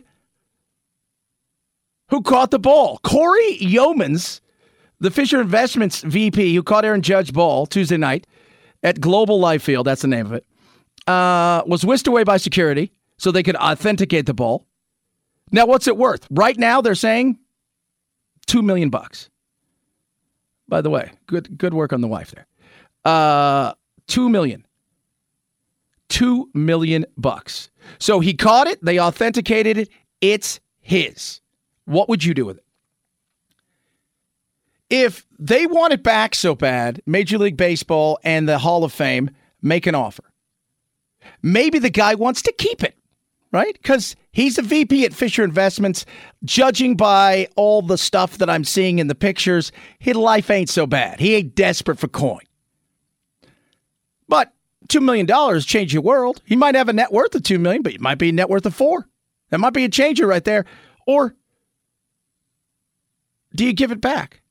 who 2.09 2.21
caught 2.21 2.51
the 2.51 2.59
ball. 2.59 2.99
Cory 3.03 3.57
Youmans, 3.61 4.41
the 4.99 5.11
Fisher 5.11 5.39
Investments 5.39 6.01
VP 6.01 6.55
who 6.55 6.63
caught 6.63 6.85
Aaron 6.85 7.01
Judge 7.01 7.33
ball 7.33 7.65
Tuesday 7.65 7.97
night 7.97 8.25
at 8.81 8.99
Globe 9.01 9.29
Life 9.29 9.61
Field, 9.61 9.85
that's 9.85 10.01
the 10.01 10.07
name 10.07 10.25
of 10.25 10.33
it, 10.33 10.45
uh, 11.07 11.63
was 11.67 11.85
whisked 11.85 12.07
away 12.07 12.23
by 12.23 12.37
security 12.37 12.91
so 13.17 13.31
they 13.31 13.43
could 13.43 13.57
authenticate 13.57 14.25
the 14.25 14.33
ball. 14.33 14.65
Now, 15.51 15.65
what's 15.65 15.87
it 15.87 15.97
worth? 15.97 16.25
Right 16.31 16.57
now, 16.57 16.81
they're 16.81 16.95
saying 16.95 17.37
two 18.49 18.61
million 18.63 18.89
bucks. 18.89 19.29
By 20.67 20.81
the 20.81 20.89
way, 20.89 21.11
good 21.27 21.57
good 21.57 21.73
work 21.73 21.93
on 21.93 22.01
the 22.01 22.07
wife 22.07 22.31
there. 22.31 22.47
Uh, 23.05 23.73
two 24.07 24.27
million. 24.27 24.65
Two 26.09 26.49
million 26.53 27.05
bucks. 27.15 27.69
So 27.99 28.19
he 28.19 28.33
caught 28.33 28.67
it. 28.67 28.83
They 28.83 28.99
authenticated 28.99 29.77
it. 29.77 29.89
It's 30.21 30.59
his. 30.81 31.39
What 31.85 32.09
would 32.09 32.23
you 32.23 32.33
do 32.33 32.45
with 32.45 32.57
it? 32.57 32.65
If 34.89 35.27
they 35.37 35.67
want 35.67 35.93
it 35.93 36.01
back 36.01 36.33
so 36.33 36.55
bad, 36.55 37.01
Major 37.05 37.37
League 37.37 37.57
Baseball 37.57 38.19
and 38.23 38.49
the 38.49 38.57
Hall 38.57 38.83
of 38.83 38.91
Fame 38.91 39.29
make 39.61 39.85
an 39.85 39.93
offer. 39.93 40.23
Maybe 41.43 41.77
the 41.77 41.91
guy 41.91 42.15
wants 42.15 42.41
to 42.43 42.51
keep 42.53 42.83
it, 42.83 42.97
right? 43.51 43.73
Because 43.73 44.15
he's 44.31 44.57
a 44.57 44.61
VP 44.61 45.05
at 45.05 45.13
Fisher 45.13 45.43
Investments. 45.43 46.05
Judging 46.43 46.95
by 46.95 47.47
all 47.55 47.81
the 47.81 47.97
stuff 47.97 48.37
that 48.37 48.49
I'm 48.49 48.63
seeing 48.63 48.99
in 48.99 49.07
the 49.07 49.15
pictures, 49.15 49.71
his 49.99 50.15
life 50.15 50.49
ain't 50.49 50.69
so 50.69 50.85
bad. 50.85 51.19
He 51.19 51.35
ain't 51.35 51.55
desperate 51.55 51.99
for 51.99 52.07
coin. 52.07 52.41
But 54.27 54.53
$2 54.87 55.01
million 55.01 55.61
change 55.61 55.93
your 55.93 56.03
world. 56.03 56.41
He 56.45 56.55
might 56.55 56.75
have 56.75 56.89
a 56.89 56.93
net 56.93 57.11
worth 57.11 57.35
of 57.35 57.43
2 57.43 57.59
million, 57.59 57.81
but 57.81 57.93
it 57.93 58.01
might 58.01 58.17
be 58.17 58.29
a 58.29 58.33
net 58.33 58.49
worth 58.49 58.65
of 58.65 58.75
four. 58.75 59.07
That 59.49 59.59
might 59.59 59.73
be 59.73 59.85
a 59.85 59.89
changer 59.89 60.27
right 60.27 60.43
there. 60.43 60.65
Or 61.07 61.35
do 63.55 63.65
you 63.65 63.73
give 63.73 63.91
it 63.91 64.01
back? 64.01 64.41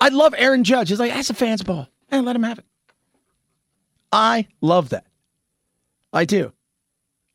I 0.00 0.08
love 0.08 0.34
Aaron 0.38 0.64
Judge. 0.64 0.88
He's 0.88 1.00
like, 1.00 1.12
that's 1.12 1.30
a 1.30 1.34
fan's 1.34 1.62
ball. 1.62 1.88
And 2.10 2.24
let 2.24 2.36
him 2.36 2.42
have 2.44 2.58
it. 2.58 2.64
I 4.12 4.48
love 4.60 4.90
that. 4.90 5.06
I 6.12 6.24
do. 6.24 6.52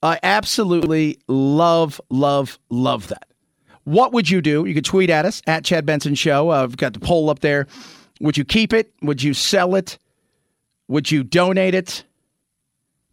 I 0.03 0.19
absolutely 0.23 1.19
love, 1.27 1.99
love, 2.09 2.59
love 2.69 3.07
that. 3.07 3.27
What 3.85 4.13
would 4.13 4.29
you 4.29 4.41
do? 4.41 4.65
You 4.65 4.73
could 4.73 4.85
tweet 4.85 5.09
at 5.09 5.25
us 5.25 5.41
at 5.47 5.63
Chad 5.63 5.85
Benson 5.85 6.15
Show. 6.15 6.51
Uh, 6.51 6.63
I've 6.63 6.77
got 6.77 6.93
the 6.93 6.99
poll 6.99 7.29
up 7.29 7.39
there. 7.39 7.67
Would 8.19 8.37
you 8.37 8.45
keep 8.45 8.73
it? 8.73 8.91
Would 9.01 9.21
you 9.21 9.33
sell 9.33 9.75
it? 9.75 9.97
Would 10.87 11.11
you 11.11 11.23
donate 11.23 11.75
it 11.75 12.03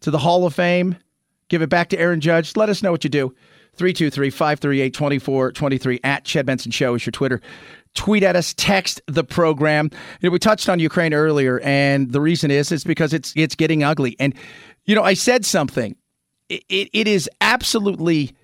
to 0.01 0.11
the 0.11 0.17
Hall 0.17 0.45
of 0.45 0.53
Fame? 0.53 0.97
Give 1.49 1.61
it 1.61 1.69
back 1.69 1.89
to 1.89 1.99
Aaron 1.99 2.21
Judge? 2.21 2.55
Let 2.55 2.69
us 2.69 2.81
know 2.81 2.91
what 2.91 3.03
you 3.03 3.09
do. 3.09 3.35
323 3.75 4.29
538 4.29 4.93
2423 4.93 5.99
at 6.03 6.25
Chad 6.25 6.45
Benson 6.45 6.71
Show 6.71 6.93
is 6.95 7.05
your 7.05 7.11
Twitter. 7.11 7.41
Tweet 7.95 8.23
at 8.23 8.35
us, 8.35 8.53
text 8.55 9.01
the 9.07 9.23
program. 9.23 9.89
You 10.21 10.29
know, 10.29 10.33
we 10.33 10.39
touched 10.39 10.69
on 10.69 10.79
Ukraine 10.79 11.13
earlier, 11.13 11.59
and 11.59 12.11
the 12.11 12.21
reason 12.21 12.49
is 12.51 12.71
it's 12.71 12.83
because 12.83 13.13
it's 13.13 13.33
it's 13.35 13.55
getting 13.55 13.83
ugly. 13.83 14.15
And 14.19 14.33
you 14.85 14.95
know, 14.95 15.03
I 15.03 15.13
said 15.13 15.45
something. 15.45 15.95
It, 16.49 16.89
it, 16.93 17.07
is 17.07 17.29
absolutely 17.41 18.35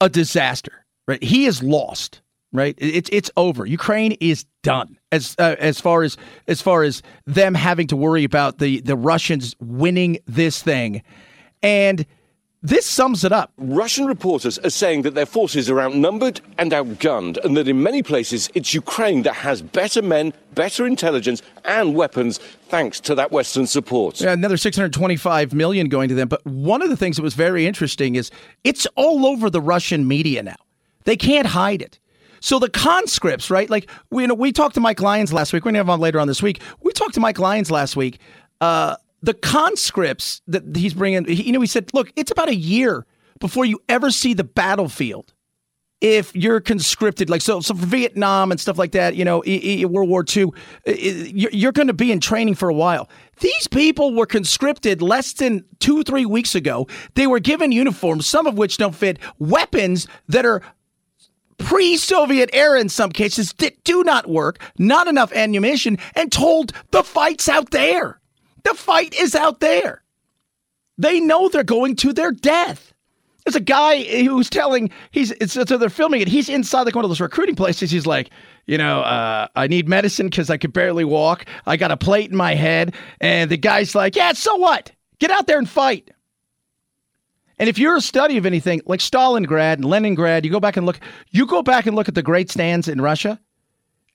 a 0.00 0.08
disaster, 0.08 0.84
right? 1.06 1.22
He 1.22 1.46
is 1.46 1.62
lost. 1.62 2.20
right? 2.52 2.74
It's 2.78 3.10
it's 3.12 3.30
over. 3.36 3.66
Ukraine 3.66 4.12
is 4.20 4.44
done 4.62 4.98
as 5.12 5.34
uh, 5.38 5.56
as 5.58 5.80
far 5.80 6.02
as 6.02 6.16
as 6.46 6.62
far 6.62 6.82
as 6.82 7.02
them 7.26 7.54
having 7.54 7.86
to 7.88 7.96
worry 7.96 8.24
about 8.24 8.58
the 8.58 8.80
the 8.80 8.96
Russians 8.96 9.54
winning 9.60 10.18
this 10.26 10.62
thing, 10.62 11.02
and 11.62 12.06
this 12.68 12.86
sums 12.86 13.24
it 13.24 13.32
up. 13.32 13.52
Russian 13.56 14.06
reporters 14.06 14.58
are 14.58 14.70
saying 14.70 15.02
that 15.02 15.14
their 15.14 15.26
forces 15.26 15.70
are 15.70 15.80
outnumbered 15.80 16.40
and 16.58 16.70
outgunned, 16.72 17.42
and 17.44 17.56
that 17.56 17.66
in 17.66 17.82
many 17.82 18.02
places 18.02 18.50
it's 18.54 18.74
Ukraine 18.74 19.22
that 19.22 19.36
has 19.36 19.62
better 19.62 20.02
men, 20.02 20.34
better 20.54 20.86
intelligence, 20.86 21.40
and 21.64 21.94
weapons 21.94 22.38
thanks 22.68 23.00
to 23.00 23.14
that 23.14 23.32
Western 23.32 23.66
support. 23.66 24.20
Yeah, 24.20 24.32
another 24.32 24.58
625 24.58 25.54
million 25.54 25.88
going 25.88 26.10
to 26.10 26.14
them. 26.14 26.28
But 26.28 26.44
one 26.44 26.82
of 26.82 26.90
the 26.90 26.96
things 26.96 27.16
that 27.16 27.22
was 27.22 27.34
very 27.34 27.66
interesting 27.66 28.16
is 28.16 28.30
it's 28.64 28.86
all 28.96 29.26
over 29.26 29.48
the 29.48 29.62
Russian 29.62 30.06
media 30.06 30.42
now. 30.42 30.56
They 31.04 31.16
can't 31.16 31.46
hide 31.46 31.80
it. 31.80 31.98
So 32.40 32.58
the 32.58 32.68
conscripts, 32.68 33.50
right? 33.50 33.68
Like 33.68 33.90
we, 34.10 34.22
you 34.22 34.28
know, 34.28 34.34
we 34.34 34.52
talked 34.52 34.74
to 34.74 34.80
Mike 34.80 35.00
Lyons 35.00 35.32
last 35.32 35.52
week. 35.52 35.64
We're 35.64 35.70
gonna 35.70 35.78
have 35.78 35.86
him 35.86 35.90
on 35.90 36.00
later 36.00 36.20
on 36.20 36.28
this 36.28 36.42
week. 36.42 36.60
We 36.82 36.92
talked 36.92 37.14
to 37.14 37.20
Mike 37.20 37.38
Lyons 37.38 37.70
last 37.70 37.96
week. 37.96 38.18
Uh, 38.60 38.96
the 39.22 39.34
conscripts 39.34 40.42
that 40.46 40.76
he's 40.76 40.94
bringing, 40.94 41.24
he, 41.24 41.44
you 41.44 41.52
know, 41.52 41.60
he 41.60 41.66
said, 41.66 41.90
look, 41.92 42.12
it's 42.16 42.30
about 42.30 42.48
a 42.48 42.54
year 42.54 43.06
before 43.40 43.64
you 43.64 43.80
ever 43.88 44.10
see 44.10 44.34
the 44.34 44.44
battlefield. 44.44 45.32
If 46.00 46.34
you're 46.36 46.60
conscripted, 46.60 47.28
like 47.28 47.42
so, 47.42 47.60
so 47.60 47.74
for 47.74 47.84
Vietnam 47.84 48.52
and 48.52 48.60
stuff 48.60 48.78
like 48.78 48.92
that, 48.92 49.16
you 49.16 49.24
know, 49.24 49.42
World 49.88 50.08
War 50.08 50.24
II, 50.24 50.50
you're 50.86 51.72
going 51.72 51.88
to 51.88 51.92
be 51.92 52.12
in 52.12 52.20
training 52.20 52.54
for 52.54 52.68
a 52.68 52.74
while. 52.74 53.08
These 53.40 53.66
people 53.66 54.14
were 54.14 54.26
conscripted 54.26 55.02
less 55.02 55.32
than 55.32 55.64
two, 55.80 56.04
three 56.04 56.24
weeks 56.24 56.54
ago. 56.54 56.86
They 57.14 57.26
were 57.26 57.40
given 57.40 57.72
uniforms, 57.72 58.28
some 58.28 58.46
of 58.46 58.56
which 58.56 58.76
don't 58.76 58.94
fit, 58.94 59.18
weapons 59.40 60.06
that 60.28 60.46
are 60.46 60.62
pre 61.58 61.96
Soviet 61.96 62.50
era 62.52 62.80
in 62.80 62.88
some 62.88 63.10
cases 63.10 63.52
that 63.58 63.82
do 63.82 64.04
not 64.04 64.28
work, 64.28 64.60
not 64.78 65.08
enough 65.08 65.32
ammunition, 65.32 65.98
and 66.14 66.30
told 66.30 66.72
the 66.92 67.02
fight's 67.02 67.48
out 67.48 67.70
there. 67.70 68.20
The 68.68 68.74
fight 68.74 69.14
is 69.14 69.34
out 69.34 69.60
there. 69.60 70.02
They 70.98 71.20
know 71.20 71.48
they're 71.48 71.64
going 71.64 71.96
to 71.96 72.12
their 72.12 72.32
death. 72.32 72.92
There's 73.44 73.56
a 73.56 73.60
guy 73.60 74.02
who's 74.02 74.50
telling 74.50 74.90
he's 75.10 75.32
so 75.50 75.64
they're 75.64 75.88
filming 75.88 76.20
it. 76.20 76.28
He's 76.28 76.50
inside 76.50 76.82
like 76.82 76.94
one 76.94 77.02
of 77.02 77.08
those 77.08 77.20
recruiting 77.20 77.54
places. 77.54 77.90
He's 77.90 78.04
like, 78.04 78.28
you 78.66 78.76
know, 78.76 79.00
uh, 79.00 79.48
I 79.56 79.68
need 79.68 79.88
medicine 79.88 80.26
because 80.26 80.50
I 80.50 80.58
could 80.58 80.74
barely 80.74 81.04
walk. 81.04 81.46
I 81.64 81.78
got 81.78 81.90
a 81.90 81.96
plate 81.96 82.30
in 82.30 82.36
my 82.36 82.54
head, 82.54 82.94
and 83.22 83.50
the 83.50 83.56
guy's 83.56 83.94
like, 83.94 84.16
yeah, 84.16 84.34
so 84.34 84.56
what? 84.56 84.92
Get 85.18 85.30
out 85.30 85.46
there 85.46 85.56
and 85.56 85.68
fight. 85.68 86.10
And 87.58 87.70
if 87.70 87.78
you're 87.78 87.96
a 87.96 88.02
study 88.02 88.36
of 88.36 88.44
anything 88.44 88.82
like 88.84 89.00
Stalingrad 89.00 89.74
and 89.74 89.84
Leningrad, 89.86 90.44
you 90.44 90.50
go 90.50 90.60
back 90.60 90.76
and 90.76 90.84
look, 90.84 91.00
you 91.30 91.46
go 91.46 91.62
back 91.62 91.86
and 91.86 91.96
look 91.96 92.08
at 92.08 92.14
the 92.14 92.22
great 92.22 92.50
stands 92.50 92.86
in 92.86 93.00
Russia, 93.00 93.40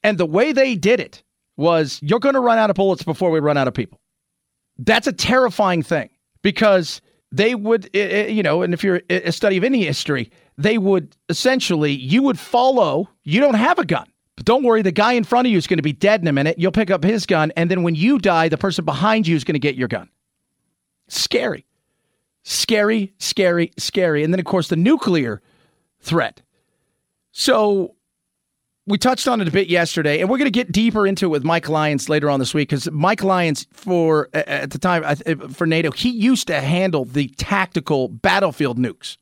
and 0.03 0.19
the 0.19 0.27
way 0.27 0.51
they 0.51 0.75
did 0.75 0.99
it 0.99 1.23
was 1.57 1.99
you're 2.03 2.19
going 2.19 2.35
to 2.35 2.39
run 2.39 2.59
out 2.59 2.69
of 2.69 2.75
bullets 2.75 3.01
before 3.01 3.31
we 3.31 3.39
run 3.39 3.57
out 3.57 3.67
of 3.67 3.73
people. 3.73 3.99
That's 4.85 5.07
a 5.07 5.13
terrifying 5.13 5.81
thing 5.83 6.09
because 6.41 7.01
they 7.31 7.55
would, 7.55 7.89
you 7.93 8.43
know, 8.43 8.61
and 8.61 8.73
if 8.73 8.83
you're 8.83 9.01
a 9.09 9.31
study 9.31 9.57
of 9.57 9.63
any 9.63 9.85
history, 9.85 10.31
they 10.57 10.77
would 10.77 11.15
essentially, 11.29 11.91
you 11.91 12.21
would 12.23 12.37
follow, 12.37 13.09
you 13.23 13.39
don't 13.39 13.55
have 13.55 13.79
a 13.79 13.85
gun. 13.85 14.07
But 14.35 14.45
don't 14.45 14.63
worry, 14.63 14.81
the 14.81 14.91
guy 14.91 15.13
in 15.13 15.23
front 15.23 15.47
of 15.47 15.51
you 15.51 15.57
is 15.57 15.67
going 15.67 15.77
to 15.77 15.83
be 15.83 15.93
dead 15.93 16.21
in 16.21 16.27
a 16.27 16.33
minute. 16.33 16.57
You'll 16.57 16.71
pick 16.71 16.91
up 16.91 17.03
his 17.03 17.25
gun, 17.25 17.51
and 17.55 17.69
then 17.69 17.83
when 17.83 17.95
you 17.95 18.17
die, 18.17 18.49
the 18.49 18.57
person 18.57 18.83
behind 18.83 19.27
you 19.27 19.35
is 19.35 19.43
going 19.43 19.53
to 19.53 19.59
get 19.59 19.75
your 19.75 19.87
gun. 19.87 20.09
Scary. 21.07 21.65
Scary, 22.43 23.13
scary, 23.19 23.71
scary. 23.77 24.23
And 24.23 24.33
then, 24.33 24.39
of 24.39 24.45
course, 24.45 24.67
the 24.67 24.75
nuclear 24.75 25.41
threat. 26.01 26.41
So 27.31 27.95
we 28.85 28.97
touched 28.97 29.27
on 29.27 29.39
it 29.39 29.47
a 29.47 29.51
bit 29.51 29.69
yesterday, 29.69 30.19
and 30.19 30.29
we're 30.29 30.37
going 30.37 30.45
to 30.45 30.51
get 30.51 30.71
deeper 30.71 31.07
into 31.07 31.25
it 31.25 31.29
with 31.29 31.43
Mike 31.43 31.69
Lyons 31.69 32.09
later 32.09 32.29
on 32.29 32.39
this 32.39 32.53
week 32.53 32.69
because 32.69 32.91
Mike 32.91 33.23
Lyons, 33.23 33.65
for 33.71 34.29
at 34.33 34.71
the 34.71 34.77
time 34.77 35.03
for 35.53 35.65
NATO, 35.65 35.91
he 35.91 36.09
used 36.09 36.47
to 36.47 36.59
handle 36.59 37.05
the 37.05 37.29
tactical 37.37 38.09
battlefield 38.09 38.77
nukes. 38.77 39.17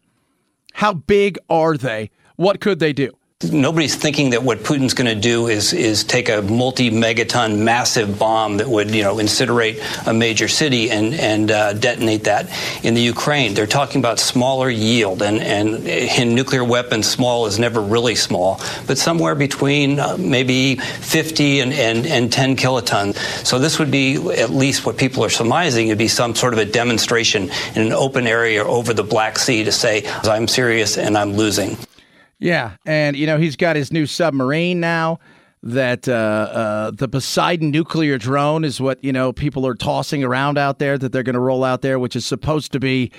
How 0.73 0.93
big 0.93 1.37
are 1.49 1.77
they? 1.77 2.09
What 2.37 2.59
could 2.59 2.79
they 2.79 2.93
do? 2.93 3.11
Nobody's 3.49 3.95
thinking 3.95 4.31
that 4.31 4.43
what 4.43 4.59
Putin's 4.59 4.93
going 4.93 5.07
to 5.07 5.19
do 5.19 5.47
is 5.47 5.73
is 5.73 6.03
take 6.03 6.29
a 6.29 6.43
multi-megaton 6.43 7.59
massive 7.59 8.19
bomb 8.19 8.57
that 8.57 8.67
would 8.67 8.91
you 8.91 9.01
know 9.01 9.15
incinerate 9.15 9.81
a 10.07 10.13
major 10.13 10.47
city 10.47 10.91
and 10.91 11.15
and 11.15 11.49
uh, 11.49 11.73
detonate 11.73 12.25
that 12.25 12.49
in 12.83 12.93
the 12.93 13.01
Ukraine. 13.01 13.55
They're 13.55 13.65
talking 13.65 13.99
about 13.99 14.19
smaller 14.19 14.69
yield 14.69 15.23
and 15.23 15.41
and 15.41 15.87
in 15.87 16.35
nuclear 16.35 16.63
weapons, 16.63 17.09
small 17.09 17.47
is 17.47 17.57
never 17.57 17.81
really 17.81 18.13
small, 18.13 18.61
but 18.85 18.99
somewhere 18.99 19.33
between 19.33 19.99
uh, 19.99 20.17
maybe 20.19 20.75
50 20.75 21.61
and, 21.61 21.73
and 21.73 22.05
and 22.05 22.31
10 22.31 22.55
kilotons. 22.57 23.17
So 23.45 23.57
this 23.57 23.79
would 23.79 23.89
be 23.89 24.17
at 24.39 24.51
least 24.51 24.85
what 24.85 24.97
people 24.97 25.25
are 25.25 25.29
surmising. 25.29 25.87
It'd 25.87 25.97
be 25.97 26.07
some 26.07 26.35
sort 26.35 26.53
of 26.53 26.59
a 26.59 26.65
demonstration 26.65 27.49
in 27.75 27.81
an 27.81 27.93
open 27.93 28.27
area 28.27 28.63
over 28.63 28.93
the 28.93 29.03
Black 29.03 29.39
Sea 29.39 29.63
to 29.63 29.71
say 29.71 30.05
I'm 30.23 30.47
serious 30.47 30.97
and 30.97 31.17
I'm 31.17 31.33
losing. 31.33 31.77
Yeah, 32.41 32.77
and 32.87 33.15
you 33.15 33.27
know 33.27 33.37
he's 33.37 33.55
got 33.55 33.75
his 33.75 33.93
new 33.93 34.05
submarine 34.05 34.79
now. 34.81 35.19
That 35.63 36.09
uh, 36.09 36.11
uh, 36.11 36.91
the 36.91 37.07
Poseidon 37.07 37.69
nuclear 37.69 38.17
drone 38.17 38.63
is 38.63 38.81
what 38.81 39.01
you 39.03 39.13
know 39.13 39.31
people 39.31 39.65
are 39.67 39.75
tossing 39.75 40.23
around 40.23 40.57
out 40.57 40.79
there 40.79 40.97
that 40.97 41.11
they're 41.11 41.21
going 41.21 41.35
to 41.35 41.39
roll 41.39 41.63
out 41.63 41.83
there, 41.83 41.99
which 41.99 42.15
is 42.15 42.25
supposed 42.25 42.71
to 42.71 42.79
be. 42.79 43.11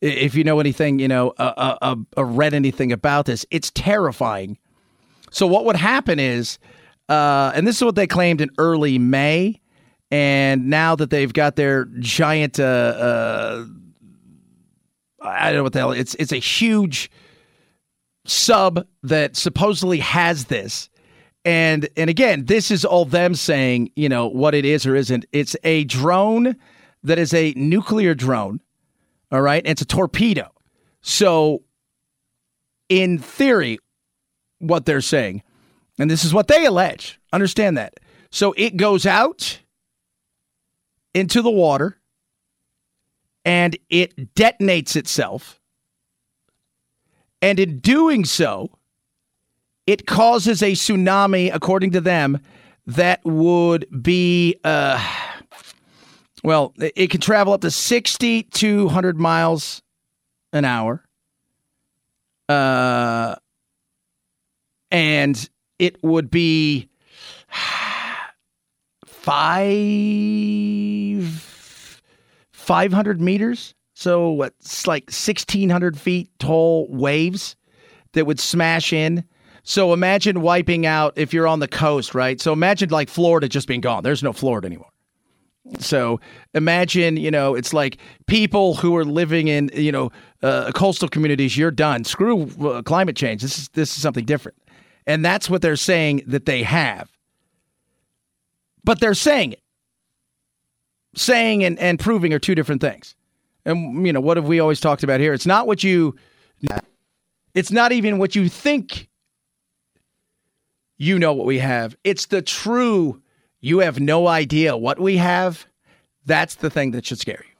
If 0.00 0.36
you 0.36 0.44
know 0.44 0.60
anything, 0.60 1.00
you 1.00 1.08
know, 1.08 1.30
uh, 1.38 1.74
uh, 1.82 1.96
uh, 2.16 2.24
read 2.24 2.54
anything 2.54 2.92
about 2.92 3.26
this, 3.26 3.44
it's 3.50 3.72
terrifying. 3.72 4.56
So 5.32 5.44
what 5.44 5.64
would 5.64 5.74
happen 5.74 6.20
is, 6.20 6.60
uh, 7.08 7.50
and 7.52 7.66
this 7.66 7.78
is 7.78 7.82
what 7.82 7.96
they 7.96 8.06
claimed 8.06 8.40
in 8.40 8.48
early 8.58 9.00
May, 9.00 9.60
and 10.12 10.70
now 10.70 10.94
that 10.94 11.10
they've 11.10 11.32
got 11.32 11.56
their 11.56 11.86
giant, 11.98 12.60
I 12.60 13.64
don't 15.20 15.54
know 15.54 15.62
what 15.64 15.72
the 15.72 15.80
hell 15.80 15.90
it's 15.90 16.14
it's 16.14 16.30
a 16.30 16.36
huge 16.36 17.10
sub 18.28 18.86
that 19.02 19.36
supposedly 19.36 19.98
has 19.98 20.46
this. 20.46 20.88
And 21.44 21.88
and 21.96 22.10
again, 22.10 22.44
this 22.44 22.70
is 22.70 22.84
all 22.84 23.04
them 23.04 23.34
saying, 23.34 23.90
you 23.96 24.08
know, 24.08 24.28
what 24.28 24.54
it 24.54 24.64
is 24.64 24.86
or 24.86 24.94
isn't. 24.94 25.24
It's 25.32 25.56
a 25.64 25.84
drone 25.84 26.56
that 27.02 27.18
is 27.18 27.32
a 27.32 27.52
nuclear 27.56 28.14
drone. 28.14 28.60
All 29.30 29.40
right? 29.40 29.62
It's 29.64 29.82
a 29.82 29.86
torpedo. 29.86 30.50
So 31.00 31.62
in 32.88 33.18
theory, 33.18 33.78
what 34.58 34.86
they're 34.86 35.00
saying, 35.00 35.42
and 35.98 36.10
this 36.10 36.24
is 36.24 36.34
what 36.34 36.48
they 36.48 36.64
allege. 36.64 37.20
Understand 37.32 37.76
that. 37.76 37.94
So 38.30 38.54
it 38.56 38.76
goes 38.76 39.06
out 39.06 39.60
into 41.14 41.42
the 41.42 41.50
water 41.50 41.98
and 43.44 43.76
it 43.88 44.34
detonates 44.34 44.96
itself 44.96 45.57
and 47.40 47.60
in 47.60 47.78
doing 47.78 48.24
so, 48.24 48.70
it 49.86 50.06
causes 50.06 50.62
a 50.62 50.72
tsunami, 50.72 51.50
according 51.52 51.92
to 51.92 52.00
them, 52.00 52.38
that 52.86 53.20
would 53.24 53.86
be, 54.02 54.58
uh, 54.64 55.02
well, 56.42 56.74
it 56.78 57.10
can 57.10 57.20
travel 57.20 57.52
up 57.52 57.60
to 57.62 57.70
60 57.70 58.42
to 58.44 58.84
100 58.86 59.18
miles 59.18 59.82
an 60.52 60.64
hour. 60.64 61.04
Uh, 62.48 63.36
and 64.90 65.48
it 65.78 66.02
would 66.02 66.30
be 66.30 66.88
five, 69.06 70.02
500 72.52 73.20
meters 73.20 73.74
so 73.98 74.30
what's 74.30 74.86
like 74.86 75.06
1,600 75.06 75.98
feet 75.98 76.30
tall 76.38 76.86
waves 76.88 77.56
that 78.12 78.26
would 78.26 78.38
smash 78.38 78.92
in. 78.92 79.24
So 79.64 79.92
imagine 79.92 80.40
wiping 80.40 80.86
out 80.86 81.14
if 81.16 81.34
you're 81.34 81.48
on 81.48 81.58
the 81.58 81.66
coast, 81.66 82.14
right? 82.14 82.40
So 82.40 82.52
imagine 82.52 82.90
like 82.90 83.08
Florida 83.08 83.48
just 83.48 83.66
being 83.66 83.80
gone. 83.80 84.04
There's 84.04 84.22
no 84.22 84.32
Florida 84.32 84.66
anymore. 84.68 84.90
So 85.80 86.20
imagine, 86.54 87.16
you 87.16 87.32
know, 87.32 87.56
it's 87.56 87.72
like 87.72 87.98
people 88.28 88.76
who 88.76 88.96
are 88.96 89.04
living 89.04 89.48
in, 89.48 89.68
you 89.74 89.90
know, 89.90 90.12
uh, 90.44 90.70
coastal 90.76 91.08
communities. 91.08 91.56
You're 91.58 91.72
done. 91.72 92.04
Screw 92.04 92.48
uh, 92.64 92.82
climate 92.82 93.16
change. 93.16 93.42
This 93.42 93.58
is 93.58 93.68
this 93.70 93.96
is 93.96 94.00
something 94.00 94.24
different, 94.24 94.58
and 95.08 95.24
that's 95.24 95.50
what 95.50 95.60
they're 95.60 95.74
saying 95.74 96.22
that 96.28 96.46
they 96.46 96.62
have. 96.62 97.10
But 98.84 99.00
they're 99.00 99.14
saying 99.14 99.54
it. 99.54 99.62
Saying 101.16 101.64
and, 101.64 101.76
and 101.80 101.98
proving 101.98 102.32
are 102.32 102.38
two 102.38 102.54
different 102.54 102.80
things. 102.80 103.16
And 103.68 104.06
you 104.06 104.12
know, 104.12 104.20
what 104.20 104.36
have 104.36 104.46
we 104.46 104.60
always 104.60 104.80
talked 104.80 105.02
about 105.02 105.20
here? 105.20 105.32
It's 105.32 105.46
not 105.46 105.66
what 105.66 105.84
you 105.84 106.16
it's 107.54 107.70
not 107.70 107.92
even 107.92 108.18
what 108.18 108.34
you 108.34 108.48
think 108.48 109.08
you 110.96 111.18
know 111.18 111.32
what 111.32 111.46
we 111.46 111.58
have. 111.58 111.96
It's 112.02 112.26
the 112.26 112.42
true 112.42 113.22
you 113.60 113.80
have 113.80 114.00
no 114.00 114.26
idea 114.26 114.76
what 114.76 114.98
we 114.98 115.18
have. 115.18 115.66
That's 116.24 116.56
the 116.56 116.70
thing 116.70 116.90
that 116.92 117.06
should 117.06 117.18
scare 117.18 117.44
you. 117.46 117.54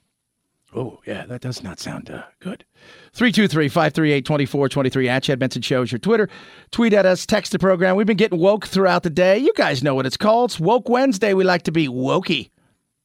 Oh, 0.79 1.01
yeah, 1.07 1.25
that 1.27 1.41
does 1.41 1.63
not 1.63 1.79
sound 1.79 2.11
uh, 2.11 2.25
good. 2.41 2.65
323 3.13 3.69
538 3.69 4.25
2423 4.25 5.09
at 5.09 5.23
Chad 5.23 5.39
Benson 5.39 5.63
Shows 5.63 5.91
your 5.91 5.99
Twitter. 5.99 6.29
Tweet 6.71 6.93
at 6.93 7.07
us, 7.07 7.25
text 7.25 7.53
the 7.53 7.59
program. 7.59 7.97
We've 7.97 8.07
been 8.07 8.19
getting 8.19 8.39
woke 8.39 8.67
throughout 8.67 9.03
the 9.03 9.11
day. 9.11 9.39
You 9.39 9.53
guys 9.57 9.83
know 9.83 9.95
what 9.95 10.05
it's 10.05 10.19
called. 10.19 10.51
It's 10.51 10.61
Woke 10.61 10.89
Wednesday. 10.89 11.33
We 11.33 11.45
like 11.45 11.63
to 11.63 11.73
be 11.73 11.89
wokey. 11.89 12.51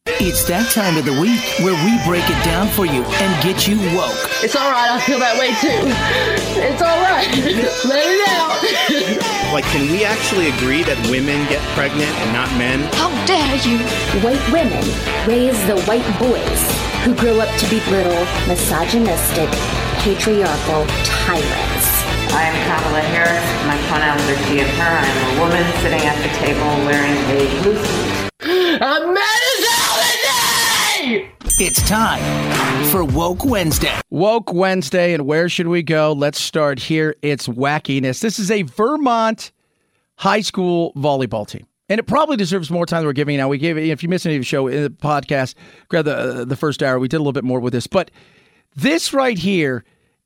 It's 0.05 0.43
that 0.51 0.67
time 0.75 0.99
of 0.99 1.07
the 1.07 1.15
week 1.15 1.39
where 1.63 1.71
we 1.79 1.95
break 2.03 2.27
it 2.27 2.35
down 2.43 2.67
for 2.75 2.83
you 2.83 3.07
and 3.23 3.31
get 3.39 3.71
you 3.71 3.79
woke. 3.95 4.19
It's 4.43 4.51
all 4.51 4.67
right. 4.67 4.91
I 4.91 4.99
feel 4.99 5.15
that 5.23 5.39
way 5.39 5.55
too. 5.63 5.79
It's 6.59 6.83
all 6.83 6.99
right. 6.99 7.23
Let 7.87 8.03
it 8.03 8.23
out. 8.27 9.31
Like, 9.53 9.69
can 9.69 9.85
we 9.93 10.01
actually 10.01 10.49
agree 10.49 10.81
that 10.81 10.97
women 11.13 11.37
get 11.45 11.61
pregnant 11.77 12.09
and 12.09 12.33
not 12.33 12.49
men? 12.57 12.89
How 12.97 13.13
dare 13.29 13.53
you? 13.61 13.77
White 14.25 14.41
women 14.49 14.81
raise 15.29 15.61
the 15.69 15.77
white 15.85 16.09
boys 16.17 16.61
who 17.05 17.13
grow 17.13 17.37
up 17.37 17.53
to 17.61 17.65
be 17.69 17.77
little, 17.93 18.17
misogynistic, 18.49 19.45
patriarchal 20.01 20.89
tyrants. 21.05 21.85
I 22.33 22.49
am 22.49 22.57
Kamala 22.65 23.05
Harris. 23.13 23.45
My 23.69 23.77
pronouns 23.93 24.25
are 24.25 24.41
she 24.49 24.57
and 24.65 24.73
her. 24.81 24.89
I 24.89 25.05
am 25.05 25.19
a 25.21 25.45
woman 25.45 25.63
sitting 25.85 26.01
at 26.01 26.17
the 26.25 26.33
table 26.41 26.73
wearing 26.89 27.13
a 27.29 27.45
blue 27.61 27.77
suit. 27.77 28.23
I'm 28.81 29.13
mad 29.13 29.21
as 29.21 29.21
hell 29.21 29.21
today! 29.21 29.52
It's 31.59 31.87
time 31.87 32.83
for 32.85 33.05
Woke 33.05 33.45
Wednesday. 33.45 33.93
Woke 34.09 34.51
Wednesday, 34.51 35.13
and 35.13 35.27
where 35.27 35.47
should 35.47 35.67
we 35.67 35.83
go? 35.83 36.11
Let's 36.11 36.41
start 36.41 36.79
here. 36.79 37.15
It's 37.21 37.47
wackiness. 37.47 38.21
This 38.21 38.39
is 38.39 38.49
a 38.49 38.63
Vermont 38.63 39.51
high 40.15 40.41
school 40.41 40.93
volleyball 40.93 41.47
team. 41.47 41.67
And 41.89 41.99
it 41.99 42.07
probably 42.07 42.37
deserves 42.37 42.71
more 42.71 42.87
time 42.87 43.01
than 43.01 43.05
we're 43.05 43.13
giving 43.13 43.37
now. 43.37 43.49
We 43.49 43.59
gave 43.59 43.77
it, 43.77 43.87
if 43.87 44.01
you 44.01 44.09
missed 44.09 44.25
any 44.25 44.35
of 44.37 44.41
the 44.41 44.45
show 44.45 44.65
in 44.65 44.81
the 44.81 44.89
podcast, 44.89 45.53
grab 45.89 46.05
the, 46.05 46.17
uh, 46.17 46.45
the 46.45 46.55
first 46.55 46.81
hour. 46.81 46.97
We 46.97 47.07
did 47.07 47.17
a 47.17 47.19
little 47.19 47.33
bit 47.33 47.43
more 47.43 47.59
with 47.59 47.73
this. 47.73 47.85
But 47.85 48.09
this 48.75 49.13
right 49.13 49.37
here 49.37 49.83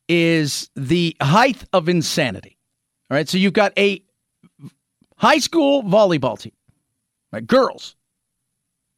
is 0.07 0.69
the 0.77 1.13
height 1.21 1.61
of 1.73 1.89
insanity. 1.89 2.57
All 3.11 3.17
right. 3.17 3.27
So 3.27 3.37
you've 3.37 3.51
got 3.51 3.73
a 3.77 4.01
high 5.17 5.39
school 5.39 5.83
volleyball 5.83 6.39
team, 6.39 6.53
right? 7.33 7.45
Girls 7.45 7.97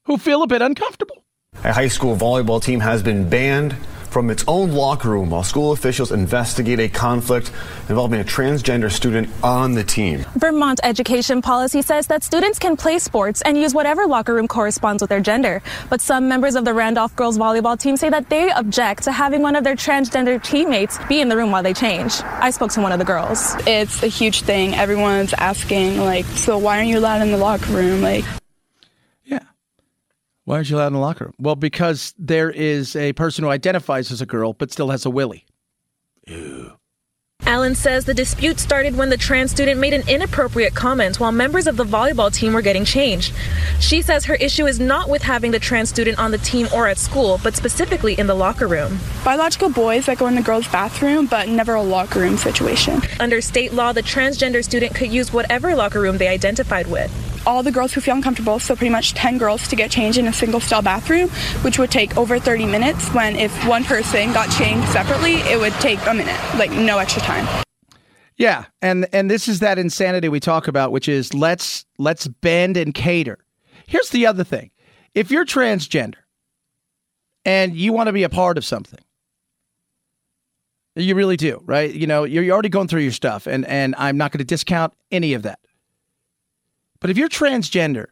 who 0.04 0.20
feel 0.20 0.44
a 0.44 0.48
bit 0.48 0.62
uncomfortable. 0.62 1.24
A 1.70 1.74
high 1.74 1.90
school 1.90 2.16
volleyball 2.16 2.64
team 2.64 2.80
has 2.80 3.04
been 3.04 3.28
banned 3.30 3.76
from 4.10 4.30
its 4.30 4.46
own 4.48 4.72
locker 4.72 5.10
room 5.10 5.30
while 5.30 5.44
school 5.44 5.74
officials 5.74 6.12
investigate 6.12 6.80
a 6.80 6.88
conflict 6.88 7.52
involving 7.90 8.22
a 8.22 8.24
transgender 8.24 8.90
student 8.90 9.30
on 9.44 9.74
the 9.74 9.84
team. 9.84 10.26
Vermont 10.36 10.80
education 10.84 11.42
policy 11.42 11.82
says 11.82 12.08
that 12.08 12.24
students 12.24 12.60
can 12.60 12.78
play 12.78 12.98
sports 12.98 13.42
and 13.42 13.58
use 13.58 13.74
whatever 13.74 14.08
locker 14.08 14.34
room 14.34 14.48
corresponds 14.48 15.04
with 15.04 15.10
their 15.10 15.20
gender. 15.20 15.62
But 15.90 16.00
some 16.00 16.30
members 16.30 16.56
of 16.56 16.64
the 16.64 16.74
Randolph 16.74 17.14
girls 17.18 17.38
volleyball 17.38 17.78
team 17.78 17.98
say 17.98 18.10
that 18.10 18.30
they 18.30 18.50
object 18.52 19.04
to 19.04 19.12
having 19.12 19.42
one 19.42 19.58
of 19.58 19.66
their 19.66 19.76
transgender 19.76 20.42
teammates 20.42 20.98
be 21.10 21.20
in 21.20 21.28
the 21.28 21.36
room 21.36 21.52
while 21.52 21.62
they 21.62 21.74
change. 21.74 22.22
I 22.24 22.52
spoke 22.52 22.72
to 22.72 22.82
one 22.82 22.94
of 22.94 23.00
the 23.00 23.06
girls. 23.06 23.54
It's 23.68 24.02
a 24.02 24.08
huge 24.08 24.42
thing. 24.42 24.76
Everyone's 24.76 25.34
asking, 25.34 26.00
like, 26.00 26.26
so 26.26 26.58
why 26.58 26.78
aren't 26.78 26.88
you 26.88 27.00
allowed 27.00 27.22
in 27.22 27.32
the 27.32 27.38
locker 27.38 27.74
room? 27.74 28.02
Like, 28.02 28.24
Why 30.50 30.56
aren't 30.56 30.70
you 30.72 30.78
allowed 30.78 30.88
in 30.88 30.94
the 30.94 31.00
locker 31.00 31.26
room? 31.26 31.36
Well, 31.38 31.56
because 31.56 32.16
there 32.18 32.50
is 32.50 32.96
a 32.96 33.14
person 33.14 33.44
who 33.44 33.52
identifies 33.52 34.12
as 34.12 34.20
a 34.20 34.26
girl 34.26 34.54
but 34.54 34.72
still 34.72 34.90
has 34.90 35.06
a 35.06 35.10
willy. 35.12 35.46
Allen 37.46 37.76
says 37.76 38.06
the 38.06 38.16
dispute 38.16 38.60
started 38.60 38.98
when 38.98 39.12
the 39.12 39.18
trans 39.18 39.52
student 39.52 39.80
made 39.80 39.94
an 39.94 40.02
inappropriate 40.10 40.74
comment 40.74 41.20
while 41.20 41.32
members 41.32 41.68
of 41.68 41.78
the 41.78 41.84
volleyball 41.84 42.34
team 42.34 42.54
were 42.54 42.64
getting 42.64 42.84
changed. 42.84 43.32
She 43.80 44.02
says 44.02 44.26
her 44.26 44.36
issue 44.36 44.66
is 44.66 44.80
not 44.80 45.08
with 45.08 45.22
having 45.22 45.52
the 45.52 45.60
trans 45.60 45.90
student 45.90 46.18
on 46.18 46.32
the 46.32 46.40
team 46.40 46.68
or 46.74 46.88
at 46.88 46.98
school, 46.98 47.40
but 47.44 47.56
specifically 47.56 48.16
in 48.16 48.26
the 48.26 48.34
locker 48.34 48.68
room. 48.68 48.98
biological 49.24 49.70
boys 49.70 50.08
that 50.08 50.18
go 50.18 50.26
in 50.26 50.34
the 50.34 50.42
girls' 50.42 50.68
bathroom, 50.68 51.28
but 51.28 51.48
never 51.48 51.76
a 51.76 51.82
locker 51.84 52.22
room 52.22 52.38
situation. 52.38 53.00
Under 53.20 53.40
state 53.40 53.72
law, 53.74 53.94
the 53.94 54.02
transgender 54.02 54.64
student 54.64 54.96
could 54.96 55.12
use 55.12 55.32
whatever 55.32 55.76
locker 55.76 56.02
room 56.02 56.18
they 56.18 56.28
identified 56.28 56.88
with. 56.88 57.12
All 57.46 57.64
the 57.64 57.72
girls 57.72 57.94
who 57.94 58.02
feel 58.02 58.16
uncomfortable, 58.16 58.60
so 58.60 58.76
pretty 58.76 58.92
much 58.92 59.14
10 59.14 59.38
girls 59.38 59.68
to 59.68 59.76
get 59.76 59.92
changed 59.92 60.18
in 60.18 60.28
a 60.28 60.34
single 60.34 60.60
stall 60.60 60.82
bathroom, 60.82 61.30
which 61.64 61.80
would 61.80 61.92
take 61.92 62.18
over 62.18 62.40
30 62.40 62.66
minutes, 62.66 63.10
when 63.14 63.36
if 63.36 63.52
one 63.68 63.84
person 63.84 64.34
got 64.34 64.52
changed 64.52 64.88
separately, 64.90 65.36
it 65.52 65.60
would 65.60 65.74
take 65.74 66.00
a 66.08 66.14
minute, 66.14 66.40
like 66.58 66.72
no 66.72 66.98
extra 66.98 67.22
time. 67.22 67.48
Yeah, 68.40 68.66
and 68.82 69.06
and 69.12 69.30
this 69.30 69.50
is 69.50 69.60
that 69.60 69.78
insanity 69.78 70.30
we 70.30 70.40
talk 70.40 70.70
about, 70.70 70.94
which 70.94 71.10
is 71.10 71.34
let's 71.34 71.86
let's 71.98 72.26
bend 72.26 72.78
and 72.78 72.94
cater. 72.94 73.38
Here's 73.86 74.10
the 74.12 74.26
other 74.28 74.46
thing: 74.46 74.72
if 75.14 75.30
you're 75.30 75.46
transgender 75.46 76.16
and 77.44 77.76
you 77.76 77.92
want 77.92 78.08
to 78.08 78.14
be 78.14 78.24
a 78.24 78.30
part 78.30 78.58
of 78.58 78.64
something, 78.64 79.02
you 80.96 81.16
really 81.16 81.36
do, 81.36 81.62
right? 81.66 81.94
You 81.94 82.08
know, 82.08 82.24
you're, 82.24 82.44
you're 82.44 82.54
already 82.54 82.70
going 82.70 82.88
through 82.88 83.02
your 83.02 83.12
stuff, 83.12 83.46
and 83.46 83.66
and 83.66 83.94
I'm 83.98 84.18
not 84.18 84.32
going 84.32 84.40
to 84.40 84.46
discount 84.46 84.94
any 85.12 85.34
of 85.34 85.44
that. 85.44 85.59
But 87.00 87.10
if 87.10 87.18
you're 87.18 87.30
transgender, 87.30 88.08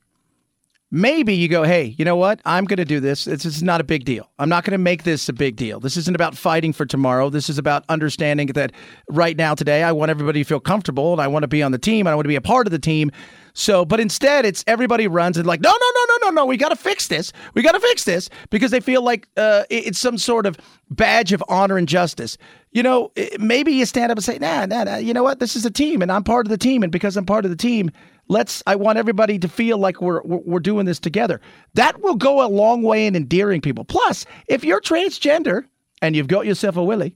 maybe 0.90 1.36
you 1.36 1.50
go, 1.50 1.64
hey, 1.64 1.96
you 1.98 2.06
know 2.06 2.16
what? 2.16 2.40
I'm 2.46 2.64
going 2.64 2.78
to 2.78 2.86
do 2.86 3.02
this. 3.02 3.26
This 3.26 3.44
is 3.44 3.62
not 3.62 3.82
a 3.82 3.84
big 3.84 4.06
deal. 4.06 4.30
I'm 4.40 4.48
not 4.48 4.64
going 4.64 4.72
to 4.72 4.78
make 4.78 5.04
this 5.04 5.28
a 5.28 5.34
big 5.34 5.58
deal. 5.58 5.82
This 5.82 5.98
isn't 5.98 6.16
about 6.16 6.38
fighting 6.38 6.72
for 6.72 6.86
tomorrow. 6.86 7.30
This 7.30 7.50
is 7.50 7.58
about 7.58 7.84
understanding 7.90 8.48
that 8.48 8.72
right 9.10 9.36
now, 9.36 9.54
today, 9.54 9.84
I 9.84 9.92
want 9.92 10.10
everybody 10.10 10.42
to 10.42 10.48
feel 10.48 10.62
comfortable 10.62 11.12
and 11.12 11.22
I 11.22 11.28
want 11.28 11.44
to 11.44 11.48
be 11.50 11.62
on 11.62 11.74
the 11.74 11.78
team 11.78 12.08
and 12.08 12.12
I 12.14 12.16
want 12.16 12.24
to 12.26 12.30
be 12.30 12.36
a 12.36 12.42
part 12.42 12.68
of 12.68 12.72
the 12.72 12.80
team. 12.80 13.12
So, 13.54 13.84
but 13.84 14.00
instead, 14.00 14.46
it's 14.46 14.64
everybody 14.68 15.08
runs 15.08 15.36
and 15.36 15.46
like, 15.46 15.60
no, 15.60 15.72
no, 15.72 15.92
no, 15.96 16.06
no, 16.08 16.28
no, 16.28 16.36
no. 16.42 16.46
We 16.46 16.56
got 16.56 16.70
to 16.70 16.76
fix 16.76 17.08
this. 17.08 17.34
We 17.56 17.64
got 17.64 17.74
to 17.74 17.80
fix 17.80 18.06
this 18.06 18.30
because 18.50 18.72
they 18.72 18.80
feel 18.80 19.02
like 19.02 19.28
uh, 19.36 19.64
it's 19.70 20.00
some 20.00 20.18
sort 20.18 20.46
of 20.46 20.58
badge 20.92 21.34
of 21.34 21.44
honor 21.50 21.76
and 21.78 21.90
justice. 21.90 22.38
You 22.72 22.84
know, 22.84 23.12
maybe 23.40 23.74
you 23.74 23.86
stand 23.86 24.12
up 24.12 24.18
and 24.20 24.24
say, 24.24 24.38
nah, 24.38 24.68
nah, 24.68 24.84
nah. 24.84 24.98
You 24.98 25.14
know 25.14 25.24
what? 25.24 25.40
This 25.40 25.56
is 25.56 25.66
a 25.66 25.72
team, 25.72 26.02
and 26.04 26.12
I'm 26.12 26.24
part 26.24 26.46
of 26.46 26.52
the 26.52 26.58
team, 26.58 26.84
and 26.84 26.92
because 26.92 27.18
I'm 27.18 27.26
part 27.26 27.44
of 27.46 27.52
the 27.52 27.58
team, 27.58 27.90
let's. 28.28 28.64
I 28.68 28.76
want 28.76 28.98
everybody 28.98 29.40
to 29.40 29.48
feel 29.48 29.78
like 29.78 30.02
we're 30.02 30.22
we're, 30.24 30.60
doing 30.60 30.86
this 30.86 31.00
together. 31.00 31.42
That 31.74 32.02
will 32.02 32.16
go 32.16 32.46
a 32.46 32.48
long 32.48 32.84
way 32.84 33.08
in 33.08 33.16
endearing 33.16 33.62
people. 33.62 33.86
Plus, 33.86 34.26
if 34.48 34.64
you're 34.64 34.82
transgender 34.82 35.66
and 36.02 36.16
you've 36.16 36.28
got 36.28 36.46
yourself 36.46 36.76
a 36.78 36.84
willy, 36.84 37.16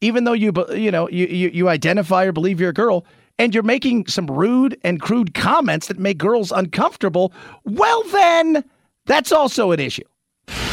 even 0.00 0.24
though 0.24 0.32
you 0.32 0.52
you 0.74 0.90
know 0.90 1.08
you, 1.08 1.26
you 1.26 1.50
you 1.50 1.68
identify 1.68 2.24
or 2.24 2.32
believe 2.32 2.60
you're 2.60 2.70
a 2.70 2.74
girl 2.74 3.04
and 3.38 3.54
you're 3.54 3.62
making 3.62 4.06
some 4.06 4.26
rude 4.26 4.78
and 4.84 5.00
crude 5.00 5.34
comments 5.34 5.86
that 5.88 5.98
make 5.98 6.18
girls 6.18 6.52
uncomfortable 6.52 7.32
well 7.64 8.02
then 8.04 8.64
that's 9.06 9.32
also 9.32 9.72
an 9.72 9.80
issue 9.80 10.04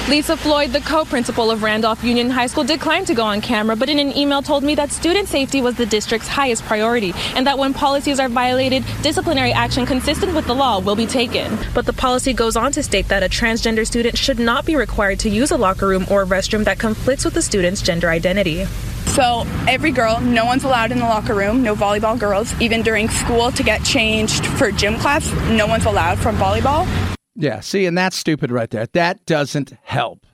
Lisa 0.10 0.38
Floyd, 0.38 0.72
the 0.72 0.80
co-principal 0.80 1.52
of 1.52 1.64
Randolph 1.64 2.02
Union 2.02 2.30
High 2.30 2.48
School, 2.48 2.64
declined 2.64 3.08
to 3.08 3.14
go 3.14 3.26
on 3.26 3.42
camera, 3.42 3.76
but 3.76 3.90
in 3.90 4.00
an 4.00 4.16
email 4.16 4.42
told 4.42 4.64
me 4.64 4.74
that 4.76 4.90
student 4.90 5.28
safety 5.28 5.62
was 5.62 5.76
the 5.76 5.86
district's 5.86 6.30
highest 6.30 6.64
priority 6.64 7.14
and 7.36 7.46
that 7.46 7.58
when 7.58 7.74
policies 7.74 8.18
are 8.18 8.30
violated, 8.30 8.86
disciplinary 9.02 9.52
action 9.52 9.86
consistent 9.86 10.34
with 10.34 10.48
the 10.48 10.56
law 10.56 10.80
will 10.80 10.96
be 10.96 11.06
taken. 11.06 11.58
But 11.74 11.86
the 11.86 11.92
policy 11.92 12.32
goes 12.32 12.56
on 12.56 12.72
to 12.72 12.84
state 12.84 13.10
that 13.10 13.22
a 13.22 13.28
transgender 13.28 13.86
student 13.86 14.18
should 14.18 14.40
not 14.40 14.66
be 14.66 14.78
required 14.78 15.20
to 15.20 15.30
use 15.30 15.52
a 15.52 15.58
locker 15.58 15.90
room 15.90 16.06
or 16.10 16.26
restroom 16.26 16.64
that 16.64 16.80
conflicts 16.80 17.26
with 17.26 17.34
the 17.34 17.42
student's 17.42 17.82
gender 17.82 18.10
identity. 18.10 18.64
So 19.08 19.46
every 19.68 19.92
girl, 19.92 20.22
no 20.22 20.46
one's 20.46 20.64
allowed 20.64 20.94
in 20.94 21.00
the 21.00 21.06
locker 21.06 21.34
room, 21.34 21.64
no 21.64 21.76
volleyball 21.76 22.18
girls. 22.18 22.54
Even 22.62 22.82
during 22.82 23.10
school 23.10 23.52
to 23.52 23.62
get 23.62 23.84
changed 23.84 24.46
for 24.46 24.72
gym 24.72 24.98
class, 25.00 25.30
no 25.50 25.68
one's 25.68 25.86
allowed 25.86 26.18
from 26.18 26.38
volleyball. 26.38 26.88
Yeah 27.38 27.60
see 27.62 27.86
and 27.86 27.98
that's 27.98 28.18
stupid 28.18 28.52
right 28.52 28.70
there 28.72 28.86
that 28.94 29.26
doesn't 29.26 29.74
help 29.84 30.26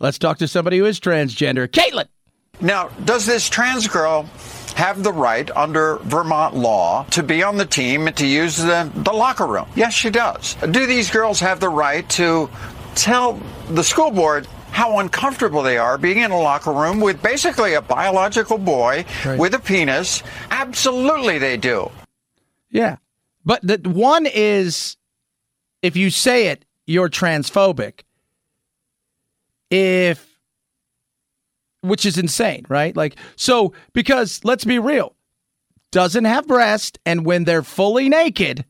let's 0.00 0.18
talk 0.18 0.38
to 0.38 0.48
somebody 0.48 0.78
who 0.78 0.84
is 0.86 0.98
transgender 0.98 1.68
caitlin 1.68 2.06
Now, 2.60 2.88
does 3.04 3.24
this 3.26 3.48
trans 3.48 3.86
girl 3.88 4.24
have 4.76 5.02
the 5.02 5.12
right 5.12 5.50
under 5.56 5.96
Vermont 6.04 6.54
law 6.56 7.04
to 7.10 7.22
be 7.22 7.42
on 7.42 7.56
the 7.56 7.64
team 7.66 8.06
and 8.06 8.16
to 8.16 8.26
use 8.26 8.56
the, 8.58 8.90
the 8.94 9.12
locker 9.12 9.46
room? 9.46 9.66
Yes, 9.74 9.92
she 9.94 10.10
does. 10.10 10.56
Do 10.70 10.86
these 10.86 11.10
girls 11.10 11.40
have 11.40 11.58
the 11.60 11.68
right 11.70 12.06
to 12.10 12.48
tell 12.94 13.40
the 13.70 13.82
school 13.82 14.10
board 14.10 14.46
how 14.72 14.98
uncomfortable 15.00 15.62
they 15.62 15.76
are 15.78 15.96
being 15.98 16.18
in 16.18 16.30
a 16.30 16.38
locker 16.38 16.72
room 16.72 17.00
with 17.00 17.22
basically 17.22 17.74
a 17.74 17.80
biological 17.82 18.58
boy 18.58 19.04
Right. 19.24 19.38
with 19.38 19.54
a 19.54 19.58
penis? 19.58 20.22
Absolutely, 20.50 21.38
they 21.38 21.56
do. 21.56 21.90
yeah 22.70 22.96
but 23.44 23.60
the 23.62 23.78
one 23.88 24.26
is 24.26 24.96
if 25.82 25.96
you 25.96 26.10
say 26.10 26.48
it 26.48 26.64
you're 26.86 27.08
transphobic. 27.08 28.00
If 29.70 30.38
which 31.82 32.04
is 32.04 32.18
insane 32.18 32.64
right? 32.68 32.96
Like 32.96 33.16
so 33.36 33.72
because 33.92 34.40
let's 34.44 34.64
be 34.64 34.78
real 34.78 35.14
doesn't 35.92 36.24
have 36.24 36.46
breast 36.46 36.98
and 37.04 37.24
when 37.26 37.44
they're 37.44 37.62
fully 37.62 38.08
naked 38.08 38.64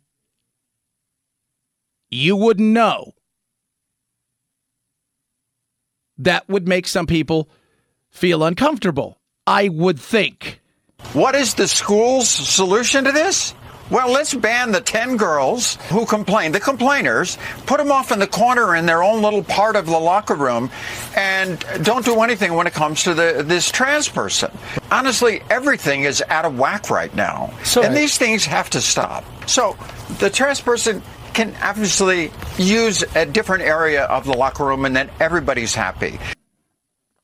you 2.11 2.35
wouldn't 2.35 2.69
know. 2.69 3.15
That 6.19 6.49
would 6.49 6.67
make 6.67 6.89
some 6.89 7.07
people 7.07 7.49
feel 8.11 8.43
uncomfortable 8.43 9.21
i 9.51 9.69
would 9.69 9.99
think. 9.99 10.61
What 11.13 11.35
is 11.35 11.55
the 11.55 11.67
school's 11.67 12.29
solution 12.29 13.05
to 13.05 13.13
this? 13.13 13.55
Well, 13.91 14.11
let's 14.13 14.33
ban 14.35 14.71
the 14.71 14.81
10 14.81 15.17
girls 15.17 15.75
who 15.91 16.07
complain, 16.07 16.53
the 16.53 16.61
complainers, 16.61 17.37
put 17.67 17.79
them 17.79 17.91
off 17.91 18.13
in 18.13 18.21
the 18.21 18.27
corner 18.29 18.77
in 18.77 18.87
their 18.87 19.03
own 19.03 19.21
little 19.21 19.43
part 19.43 19.75
of 19.75 19.87
the 19.87 19.99
locker 19.99 20.37
room, 20.37 20.71
and 21.17 21.59
don't 21.83 22.05
do 22.05 22.21
anything 22.21 22.55
when 22.55 22.69
it 22.69 22.73
comes 22.73 23.03
to 23.05 23.15
the, 23.15 23.43
this 23.45 23.71
trans 23.71 24.09
person. 24.09 24.51
Honestly, 24.93 25.43
everything 25.51 26.05
is 26.05 26.23
out 26.29 26.45
of 26.45 26.57
whack 26.57 26.89
right 26.89 27.13
now. 27.17 27.53
So- 27.65 27.83
and 27.83 27.97
these 27.97 28.17
things 28.17 28.45
have 28.45 28.71
to 28.71 28.81
stop. 28.81 29.25
So 29.49 29.77
the 30.21 30.31
trans 30.31 30.61
person 30.61 31.03
can 31.35 31.55
obviously 31.63 32.31
use 32.59 33.03
a 33.17 33.27
different 33.27 33.65
area 33.65 34.05
of 34.05 34.25
the 34.25 34.33
locker 34.35 34.65
room, 34.65 34.85
and 34.85 34.95
then 34.95 35.11
everybody's 35.19 35.75
happy. 35.75 36.19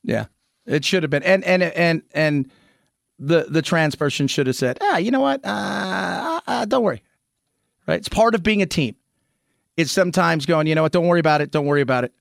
Yeah, 0.02 0.26
it 0.66 0.84
should 0.84 1.02
have 1.04 1.10
been, 1.10 1.22
and 1.24 1.44
and 1.44 1.62
and 1.62 2.02
and 2.12 2.50
the 3.18 3.46
the 3.48 3.62
trans 3.62 3.94
person 3.94 4.26
should 4.26 4.46
have 4.46 4.56
said, 4.56 4.78
ah, 4.80 4.98
you 4.98 5.10
know 5.10 5.20
what, 5.20 5.40
uh, 5.44 6.40
uh, 6.46 6.64
don't 6.66 6.82
worry, 6.82 7.02
right? 7.86 7.98
It's 7.98 8.08
part 8.08 8.34
of 8.34 8.42
being 8.42 8.62
a 8.62 8.66
team. 8.66 8.96
It's 9.76 9.92
sometimes 9.92 10.46
going, 10.46 10.66
you 10.66 10.74
know 10.74 10.82
what, 10.82 10.92
don't 10.92 11.06
worry 11.06 11.20
about 11.20 11.40
it, 11.40 11.50
don't 11.50 11.66
worry 11.66 11.82
about 11.82 12.04
it, 12.04 12.12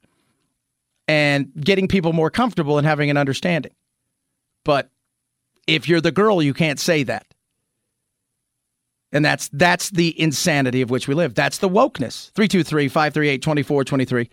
and 1.08 1.52
getting 1.60 1.88
people 1.88 2.14
more 2.14 2.30
comfortable 2.30 2.78
and 2.78 2.86
having 2.86 3.10
an 3.10 3.18
understanding. 3.18 3.74
But 4.64 4.90
if 5.68 5.88
you're 5.88 6.02
the 6.02 6.12
girl, 6.12 6.42
you 6.42 6.54
can't 6.54 6.80
say 6.80 7.04
that. 7.04 7.26
And 9.12 9.24
that's 9.24 9.50
that's 9.54 9.92
the 9.92 10.20
insanity 10.20 10.82
of 10.82 10.90
which 10.90 11.08
we 11.08 11.14
live. 11.14 11.36
That's 11.36 11.60
the 11.60 11.70
wokeness. 11.70 12.32
323-538-2423. 12.34 14.30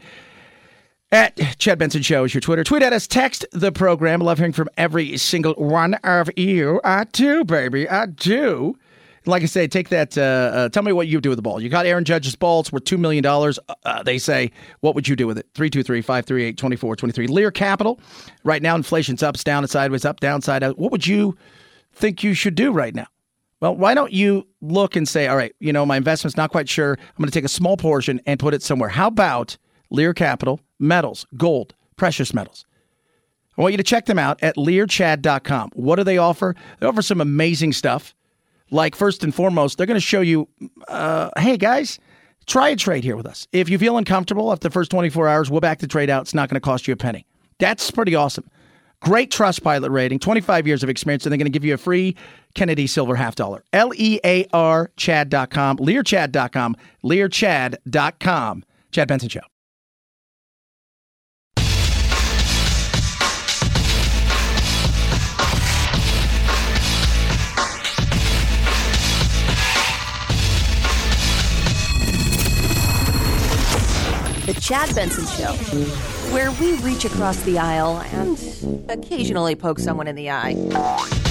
At 1.12 1.36
Chad 1.58 1.78
Benson 1.78 2.00
Show 2.00 2.24
is 2.24 2.32
your 2.32 2.40
Twitter. 2.40 2.64
Tweet 2.64 2.82
at 2.82 2.94
us, 2.94 3.06
text 3.06 3.44
the 3.52 3.70
program. 3.70 4.20
Love 4.20 4.38
hearing 4.38 4.54
from 4.54 4.70
every 4.78 5.18
single 5.18 5.52
one 5.56 5.92
of 5.96 6.30
you. 6.38 6.80
I 6.84 7.04
do, 7.04 7.44
baby. 7.44 7.86
I 7.86 8.06
do. 8.06 8.78
Like 9.26 9.42
I 9.42 9.46
say, 9.46 9.68
take 9.68 9.90
that. 9.90 10.16
Uh, 10.16 10.22
uh, 10.22 10.68
tell 10.70 10.82
me 10.82 10.90
what 10.90 11.08
you 11.08 11.20
do 11.20 11.28
with 11.28 11.36
the 11.36 11.42
ball. 11.42 11.60
You 11.60 11.68
got 11.68 11.84
Aaron 11.84 12.04
Judge's 12.04 12.34
balls 12.34 12.72
worth 12.72 12.84
$2 12.84 12.98
million. 12.98 13.26
Uh, 13.26 14.02
they 14.04 14.16
say, 14.16 14.50
what 14.80 14.94
would 14.94 15.06
you 15.06 15.14
do 15.14 15.26
with 15.26 15.36
it? 15.36 15.46
323 15.52 16.00
538 16.00 16.56
2423. 16.56 17.26
Lear 17.26 17.50
Capital. 17.50 18.00
Right 18.42 18.62
now, 18.62 18.74
inflation's 18.74 19.22
up, 19.22 19.36
down, 19.36 19.62
and 19.62 19.70
sideways, 19.70 20.06
up, 20.06 20.18
down, 20.20 20.40
out. 20.48 20.78
What 20.78 20.92
would 20.92 21.06
you 21.06 21.36
think 21.92 22.24
you 22.24 22.32
should 22.32 22.54
do 22.54 22.72
right 22.72 22.94
now? 22.94 23.06
Well, 23.60 23.76
why 23.76 23.92
don't 23.92 24.14
you 24.14 24.46
look 24.62 24.96
and 24.96 25.06
say, 25.06 25.26
all 25.26 25.36
right, 25.36 25.54
you 25.60 25.74
know, 25.74 25.84
my 25.84 25.98
investment's 25.98 26.38
not 26.38 26.50
quite 26.50 26.70
sure. 26.70 26.94
I'm 26.98 27.16
going 27.18 27.28
to 27.28 27.32
take 27.32 27.44
a 27.44 27.48
small 27.48 27.76
portion 27.76 28.18
and 28.24 28.40
put 28.40 28.54
it 28.54 28.62
somewhere. 28.62 28.88
How 28.88 29.08
about 29.08 29.58
Lear 29.92 30.14
Capital, 30.14 30.60
metals, 30.78 31.26
gold, 31.36 31.74
precious 31.96 32.34
metals? 32.34 32.64
I 33.56 33.62
want 33.62 33.72
you 33.72 33.78
to 33.78 33.84
check 33.84 34.06
them 34.06 34.18
out 34.18 34.42
at 34.42 34.56
learchad.com. 34.56 35.70
What 35.74 35.96
do 35.96 36.04
they 36.04 36.18
offer? 36.18 36.56
They 36.80 36.86
offer 36.86 37.02
some 37.02 37.20
amazing 37.20 37.74
stuff. 37.74 38.14
Like, 38.70 38.96
first 38.96 39.22
and 39.22 39.34
foremost, 39.34 39.76
they're 39.76 39.86
going 39.86 40.00
to 40.00 40.00
show 40.00 40.22
you 40.22 40.48
uh, 40.88 41.28
hey, 41.36 41.58
guys, 41.58 41.98
try 42.46 42.70
a 42.70 42.76
trade 42.76 43.04
here 43.04 43.16
with 43.16 43.26
us. 43.26 43.46
If 43.52 43.68
you 43.68 43.78
feel 43.78 43.98
uncomfortable 43.98 44.50
after 44.50 44.68
the 44.68 44.72
first 44.72 44.90
24 44.90 45.28
hours, 45.28 45.50
we'll 45.50 45.60
back 45.60 45.80
the 45.80 45.86
trade 45.86 46.08
out. 46.08 46.22
It's 46.22 46.34
not 46.34 46.48
going 46.48 46.56
to 46.56 46.64
cost 46.64 46.88
you 46.88 46.94
a 46.94 46.96
penny. 46.96 47.26
That's 47.58 47.90
pretty 47.90 48.14
awesome. 48.14 48.48
Great 49.00 49.30
trust 49.30 49.62
pilot 49.62 49.90
rating, 49.90 50.20
25 50.20 50.66
years 50.66 50.82
of 50.82 50.88
experience, 50.88 51.26
and 51.26 51.32
they're 51.32 51.38
going 51.38 51.44
to 51.44 51.50
give 51.50 51.64
you 51.64 51.74
a 51.74 51.78
free 51.78 52.16
Kennedy 52.54 52.86
Silver 52.86 53.16
half 53.16 53.34
dollar. 53.34 53.62
L 53.72 53.92
E 53.94 54.20
A 54.24 54.46
R 54.52 54.90
Chad.com, 54.96 55.76
learchad.com, 55.78 56.76
learchad.com. 57.04 58.64
Chad 58.92 59.08
Benson 59.08 59.28
Show. 59.28 59.51
The 74.44 74.54
Chad 74.54 74.92
Benson 74.92 75.24
Show, 75.26 75.52
where 76.32 76.50
we 76.52 76.72
reach 76.82 77.04
across 77.04 77.40
the 77.42 77.60
aisle 77.60 78.02
and 78.12 78.90
occasionally 78.90 79.54
poke 79.54 79.78
someone 79.78 80.08
in 80.08 80.16
the 80.16 80.30
eye. 80.30 81.21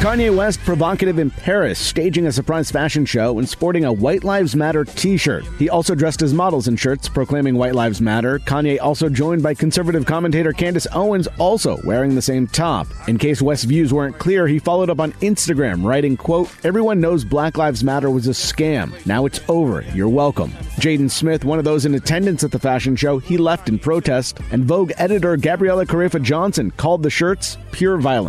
Kanye 0.00 0.36
West 0.36 0.60
provocative 0.60 1.18
in 1.18 1.30
Paris, 1.30 1.78
staging 1.78 2.26
a 2.26 2.32
surprise 2.32 2.70
fashion 2.70 3.04
show 3.04 3.38
and 3.38 3.48
sporting 3.48 3.84
a 3.84 3.92
White 3.92 4.24
Lives 4.24 4.54
Matter 4.54 4.84
t 4.84 5.16
shirt. 5.16 5.44
He 5.58 5.68
also 5.68 5.94
dressed 5.94 6.22
as 6.22 6.34
models 6.34 6.68
in 6.68 6.76
shirts 6.76 7.08
proclaiming 7.08 7.56
White 7.56 7.74
Lives 7.74 8.00
Matter. 8.00 8.38
Kanye 8.40 8.78
also 8.80 9.08
joined 9.08 9.42
by 9.42 9.54
conservative 9.54 10.04
commentator 10.06 10.52
Candace 10.52 10.86
Owens, 10.92 11.28
also 11.38 11.80
wearing 11.84 12.14
the 12.14 12.22
same 12.22 12.46
top. 12.46 12.86
In 13.08 13.16
case 13.16 13.40
West's 13.40 13.64
views 13.64 13.92
weren't 13.92 14.18
clear, 14.18 14.46
he 14.46 14.58
followed 14.58 14.90
up 14.90 15.00
on 15.00 15.12
Instagram, 15.14 15.84
writing, 15.84 16.16
quote, 16.16 16.50
Everyone 16.64 17.00
knows 17.00 17.24
Black 17.24 17.56
Lives 17.56 17.82
Matter 17.82 18.10
was 18.10 18.26
a 18.26 18.30
scam. 18.30 18.92
Now 19.06 19.26
it's 19.26 19.40
over. 19.48 19.82
You're 19.94 20.08
welcome. 20.08 20.50
Jaden 20.78 21.10
Smith, 21.10 21.44
one 21.44 21.58
of 21.58 21.64
those 21.64 21.86
in 21.86 21.94
attendance 21.94 22.44
at 22.44 22.52
the 22.52 22.58
fashion 22.58 22.96
show, 22.96 23.18
he 23.18 23.38
left 23.38 23.68
in 23.68 23.78
protest, 23.78 24.38
and 24.52 24.64
Vogue 24.64 24.92
editor 24.98 25.36
Gabriella 25.36 25.86
Karefa 25.86 26.22
Johnson 26.22 26.70
called 26.72 27.02
the 27.02 27.10
shirts 27.10 27.56
pure 27.72 27.96
violence. 27.96 28.25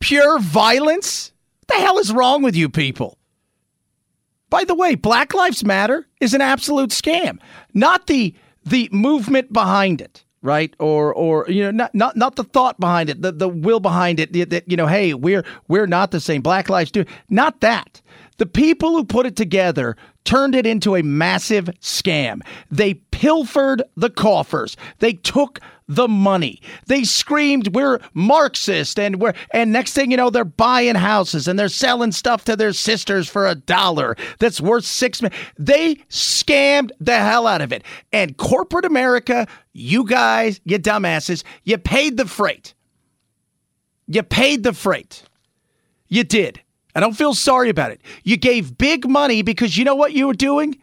Pure 0.00 0.40
violence? 0.40 1.32
What 1.60 1.76
the 1.76 1.82
hell 1.82 1.98
is 1.98 2.12
wrong 2.12 2.42
with 2.42 2.54
you 2.54 2.68
people? 2.68 3.18
By 4.50 4.64
the 4.64 4.74
way, 4.74 4.94
Black 4.94 5.34
Lives 5.34 5.64
Matter 5.64 6.06
is 6.20 6.34
an 6.34 6.40
absolute 6.40 6.90
scam. 6.90 7.38
Not 7.72 8.06
the 8.06 8.34
the 8.64 8.88
movement 8.92 9.52
behind 9.52 10.00
it, 10.00 10.24
right? 10.42 10.74
Or 10.78 11.12
or 11.12 11.46
you 11.48 11.64
know, 11.64 11.70
not 11.70 11.94
not 11.94 12.16
not 12.16 12.36
the 12.36 12.44
thought 12.44 12.78
behind 12.78 13.10
it, 13.10 13.20
the 13.22 13.32
the 13.32 13.48
will 13.48 13.80
behind 13.80 14.20
it 14.20 14.32
that 14.50 14.70
you 14.70 14.76
know, 14.76 14.86
hey, 14.86 15.14
we're 15.14 15.44
we're 15.68 15.86
not 15.86 16.12
the 16.12 16.20
same. 16.20 16.42
Black 16.42 16.68
lives 16.68 16.90
do. 16.90 17.04
Not 17.28 17.60
that. 17.62 18.00
The 18.36 18.46
people 18.46 18.90
who 18.90 19.04
put 19.04 19.26
it 19.26 19.36
together 19.36 19.96
turned 20.24 20.54
it 20.54 20.66
into 20.66 20.96
a 20.96 21.02
massive 21.02 21.66
scam. 21.80 22.40
They 22.70 22.94
pilfered 22.94 23.82
the 23.96 24.10
coffers. 24.10 24.76
They 24.98 25.14
took 25.14 25.60
the 25.86 26.08
money. 26.08 26.62
They 26.86 27.04
screamed, 27.04 27.74
"We're 27.74 28.00
Marxist," 28.14 28.98
and 28.98 29.20
we're 29.20 29.34
and 29.50 29.70
next 29.72 29.92
thing 29.92 30.10
you 30.10 30.16
know, 30.16 30.30
they're 30.30 30.44
buying 30.44 30.94
houses 30.94 31.46
and 31.46 31.58
they're 31.58 31.68
selling 31.68 32.12
stuff 32.12 32.44
to 32.44 32.56
their 32.56 32.72
sisters 32.72 33.28
for 33.28 33.46
a 33.46 33.54
dollar 33.54 34.16
that's 34.38 34.60
worth 34.60 34.86
six. 34.86 35.20
mi- 35.20 35.28
They 35.58 35.96
scammed 36.08 36.90
the 37.00 37.18
hell 37.18 37.46
out 37.46 37.60
of 37.60 37.72
it. 37.72 37.84
And 38.12 38.36
corporate 38.36 38.86
America, 38.86 39.46
you 39.74 40.04
guys, 40.06 40.60
you 40.64 40.78
dumbasses, 40.78 41.44
you 41.64 41.76
paid 41.76 42.16
the 42.16 42.26
freight. 42.26 42.72
You 44.06 44.22
paid 44.22 44.62
the 44.62 44.72
freight. 44.72 45.22
You 46.08 46.24
did. 46.24 46.60
I 46.94 47.00
don't 47.00 47.16
feel 47.16 47.34
sorry 47.34 47.68
about 47.70 47.90
it. 47.90 48.00
You 48.22 48.36
gave 48.36 48.78
big 48.78 49.08
money 49.08 49.42
because 49.42 49.76
you 49.76 49.84
know 49.84 49.96
what 49.96 50.12
you 50.12 50.28
were 50.28 50.34
doing? 50.34 50.78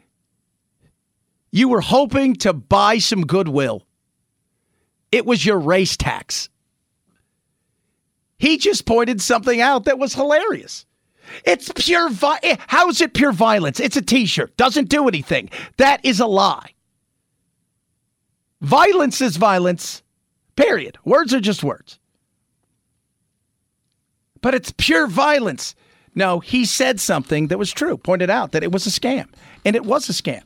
You 1.51 1.69
were 1.69 1.81
hoping 1.81 2.35
to 2.37 2.53
buy 2.53 2.97
some 2.97 3.25
goodwill. 3.25 3.85
It 5.11 5.25
was 5.25 5.45
your 5.45 5.59
race 5.59 5.97
tax. 5.97 6.49
He 8.38 8.57
just 8.57 8.85
pointed 8.85 9.21
something 9.21 9.61
out 9.61 9.85
that 9.85 9.99
was 9.99 10.13
hilarious. 10.13 10.85
It's 11.45 11.71
pure 11.75 12.09
vi- 12.09 12.39
eh, 12.43 12.55
How 12.67 12.89
is 12.89 12.99
it 13.01 13.13
pure 13.13 13.31
violence? 13.31 13.79
It's 13.79 13.97
a 13.97 14.01
t-shirt. 14.01 14.57
Doesn't 14.57 14.89
do 14.89 15.07
anything. 15.07 15.49
That 15.77 16.03
is 16.03 16.19
a 16.19 16.25
lie. 16.25 16.71
Violence 18.61 19.21
is 19.21 19.38
violence. 19.38 20.01
Period. 20.55 20.97
Words 21.05 21.33
are 21.33 21.39
just 21.39 21.63
words. 21.63 21.99
But 24.41 24.55
it's 24.55 24.73
pure 24.77 25.07
violence. 25.07 25.75
No, 26.15 26.39
he 26.39 26.65
said 26.65 26.99
something 26.99 27.47
that 27.47 27.59
was 27.59 27.71
true, 27.71 27.97
pointed 27.97 28.29
out 28.29 28.51
that 28.51 28.63
it 28.63 28.71
was 28.71 28.85
a 28.85 28.89
scam. 28.89 29.27
And 29.63 29.75
it 29.75 29.85
was 29.85 30.09
a 30.09 30.13
scam. 30.13 30.43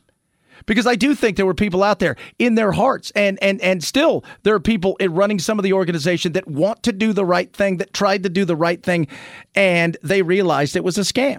Because 0.66 0.86
I 0.86 0.96
do 0.96 1.14
think 1.14 1.36
there 1.36 1.46
were 1.46 1.54
people 1.54 1.82
out 1.82 2.00
there 2.00 2.16
in 2.38 2.56
their 2.56 2.72
hearts, 2.72 3.12
and 3.14 3.40
and 3.42 3.60
and 3.60 3.82
still 3.82 4.24
there 4.42 4.54
are 4.54 4.60
people 4.60 4.96
in 4.96 5.14
running 5.14 5.38
some 5.38 5.58
of 5.58 5.62
the 5.62 5.72
organization 5.72 6.32
that 6.32 6.46
want 6.48 6.82
to 6.82 6.92
do 6.92 7.12
the 7.12 7.24
right 7.24 7.52
thing, 7.52 7.76
that 7.78 7.92
tried 7.92 8.24
to 8.24 8.28
do 8.28 8.44
the 8.44 8.56
right 8.56 8.82
thing, 8.82 9.06
and 9.54 9.96
they 10.02 10.22
realized 10.22 10.76
it 10.76 10.84
was 10.84 10.98
a 10.98 11.02
scam. 11.02 11.38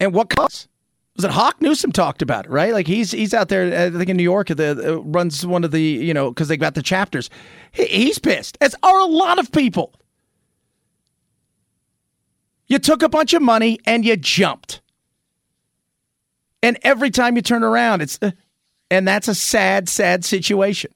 And 0.00 0.12
what 0.12 0.30
cost? 0.30 0.68
Was 1.16 1.24
it 1.26 1.30
Hawk 1.30 1.60
Newsom 1.60 1.92
talked 1.92 2.22
about 2.22 2.46
it, 2.46 2.50
right? 2.50 2.72
Like 2.72 2.86
he's 2.86 3.12
he's 3.12 3.34
out 3.34 3.48
there, 3.48 3.86
I 3.86 3.90
think 3.90 4.08
in 4.08 4.16
New 4.16 4.22
York, 4.22 4.48
the 4.48 4.94
uh, 4.94 5.02
runs 5.02 5.46
one 5.46 5.62
of 5.64 5.70
the 5.70 5.80
you 5.80 6.14
know 6.14 6.30
because 6.30 6.48
they 6.48 6.56
got 6.56 6.74
the 6.74 6.82
chapters. 6.82 7.30
He, 7.70 7.84
he's 7.86 8.18
pissed. 8.18 8.58
As 8.60 8.74
are 8.82 8.98
a 8.98 9.06
lot 9.06 9.38
of 9.38 9.52
people. 9.52 9.94
You 12.66 12.78
took 12.78 13.02
a 13.02 13.08
bunch 13.08 13.34
of 13.34 13.42
money 13.42 13.78
and 13.84 14.04
you 14.04 14.16
jumped. 14.16 14.81
And 16.62 16.78
every 16.82 17.10
time 17.10 17.36
you 17.36 17.42
turn 17.42 17.64
around, 17.64 18.02
it's, 18.02 18.18
uh, 18.22 18.30
and 18.90 19.06
that's 19.06 19.28
a 19.28 19.34
sad, 19.34 19.88
sad 19.88 20.24
situation. 20.24 20.92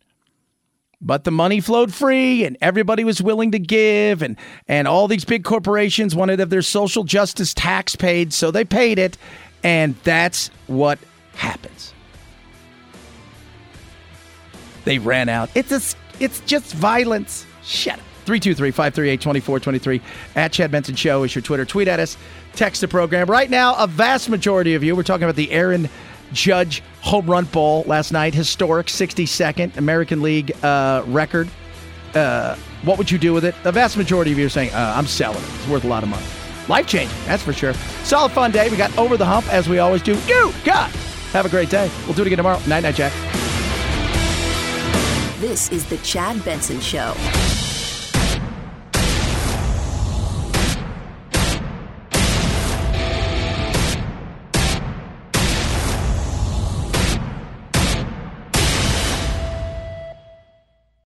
But 1.01 1.25
the 1.25 1.31
money 1.31 1.61
flowed 1.61 1.93
free 1.93 2.45
and 2.45 2.57
everybody 2.61 3.05
was 3.05 3.21
willing 3.21 3.53
to 3.53 3.59
give, 3.59 4.23
and, 4.23 4.37
and 4.67 4.89
all 4.89 5.09
these 5.09 5.25
big 5.25 5.45
corporations 5.45 6.15
wanted 6.15 6.37
to 6.37 6.43
have 6.43 6.51
their 6.51 6.63
social 6.63 7.05
justice 7.05 7.53
tax 7.53 7.97
paid, 7.97 8.33
so 8.33 8.51
they 8.51 8.65
paid 8.65 8.99
it. 8.99 9.19
And 9.63 9.95
that's 10.05 10.49
what 10.69 10.99
happens. 11.35 11.93
They 14.85 14.99
ran 14.99 15.29
out. 15.29 15.51
It's 15.55 15.73
a, 15.73 15.97
it's 16.21 16.41
just 16.41 16.73
violence. 16.73 17.45
Shut 17.63 17.99
up. 17.99 18.05
323 18.27 18.71
538 18.73 19.21
2423. 19.21 20.01
At 20.35 20.53
Chad 20.53 20.71
Benson 20.71 20.97
Show 20.97 21.23
is 21.23 21.35
your 21.35 21.43
Twitter. 21.43 21.65
Tweet 21.65 21.89
at 21.89 22.01
us, 22.01 22.17
text 22.55 22.81
the 22.81 22.89
program. 22.89 23.31
Right 23.31 23.49
now, 23.49 23.77
a 23.77 23.87
vast 23.87 24.29
majority 24.29 24.75
of 24.75 24.83
you, 24.83 24.97
we're 24.97 25.05
talking 25.05 25.25
about 25.25 25.37
the 25.37 25.51
Aaron 25.53 25.89
Judge 26.33 26.83
Home 27.03 27.27
Run 27.27 27.45
ball 27.45 27.85
last 27.87 28.13
night. 28.13 28.35
Historic 28.35 28.89
62nd 28.89 29.77
American 29.77 30.23
League 30.23 30.53
uh, 30.65 31.05
record. 31.07 31.49
Uh, 32.15 32.57
what 32.83 32.99
would 32.99 33.11
you 33.11 33.19
do 33.19 33.33
with 33.33 33.45
it? 33.45 33.55
The 33.63 33.73
vast 33.73 33.97
majority 33.97 34.33
of 34.33 34.39
you 34.39 34.47
are 34.47 34.51
saying, 34.51 34.73
uh, 34.73 34.95
I'm 34.97 35.07
selling 35.07 35.39
it. 35.39 35.55
It's 35.55 35.69
worth 35.69 35.85
a 35.85 35.89
lot 35.89 36.03
of 36.03 36.09
money. 36.09 36.27
Life 36.69 36.89
changing, 36.89 37.17
that's 37.27 37.43
for 37.43 37.53
sure. 37.53 37.75
Solid 38.03 38.33
fun 38.33 38.51
day. 38.51 38.69
We 38.69 38.77
got 38.77 38.97
over 38.99 39.17
the 39.17 39.25
hump 39.25 39.53
as 39.53 39.69
we 39.69 39.79
always 39.79 40.03
do. 40.03 40.19
You 40.27 40.53
got. 40.65 40.91
Have 41.33 41.47
a 41.47 41.49
great 41.49 41.71
day. 41.71 41.91
We'll 42.07 42.15
do 42.15 42.23
it 42.23 42.27
again 42.27 42.39
tomorrow. 42.39 42.59
Night, 42.67 42.83
night, 42.83 42.95
Jack. 42.97 43.13
This 45.39 45.71
is 45.71 45.85
the 45.85 45.99
Chad 45.99 46.45
Benson 46.45 46.81
Show. 46.81 47.15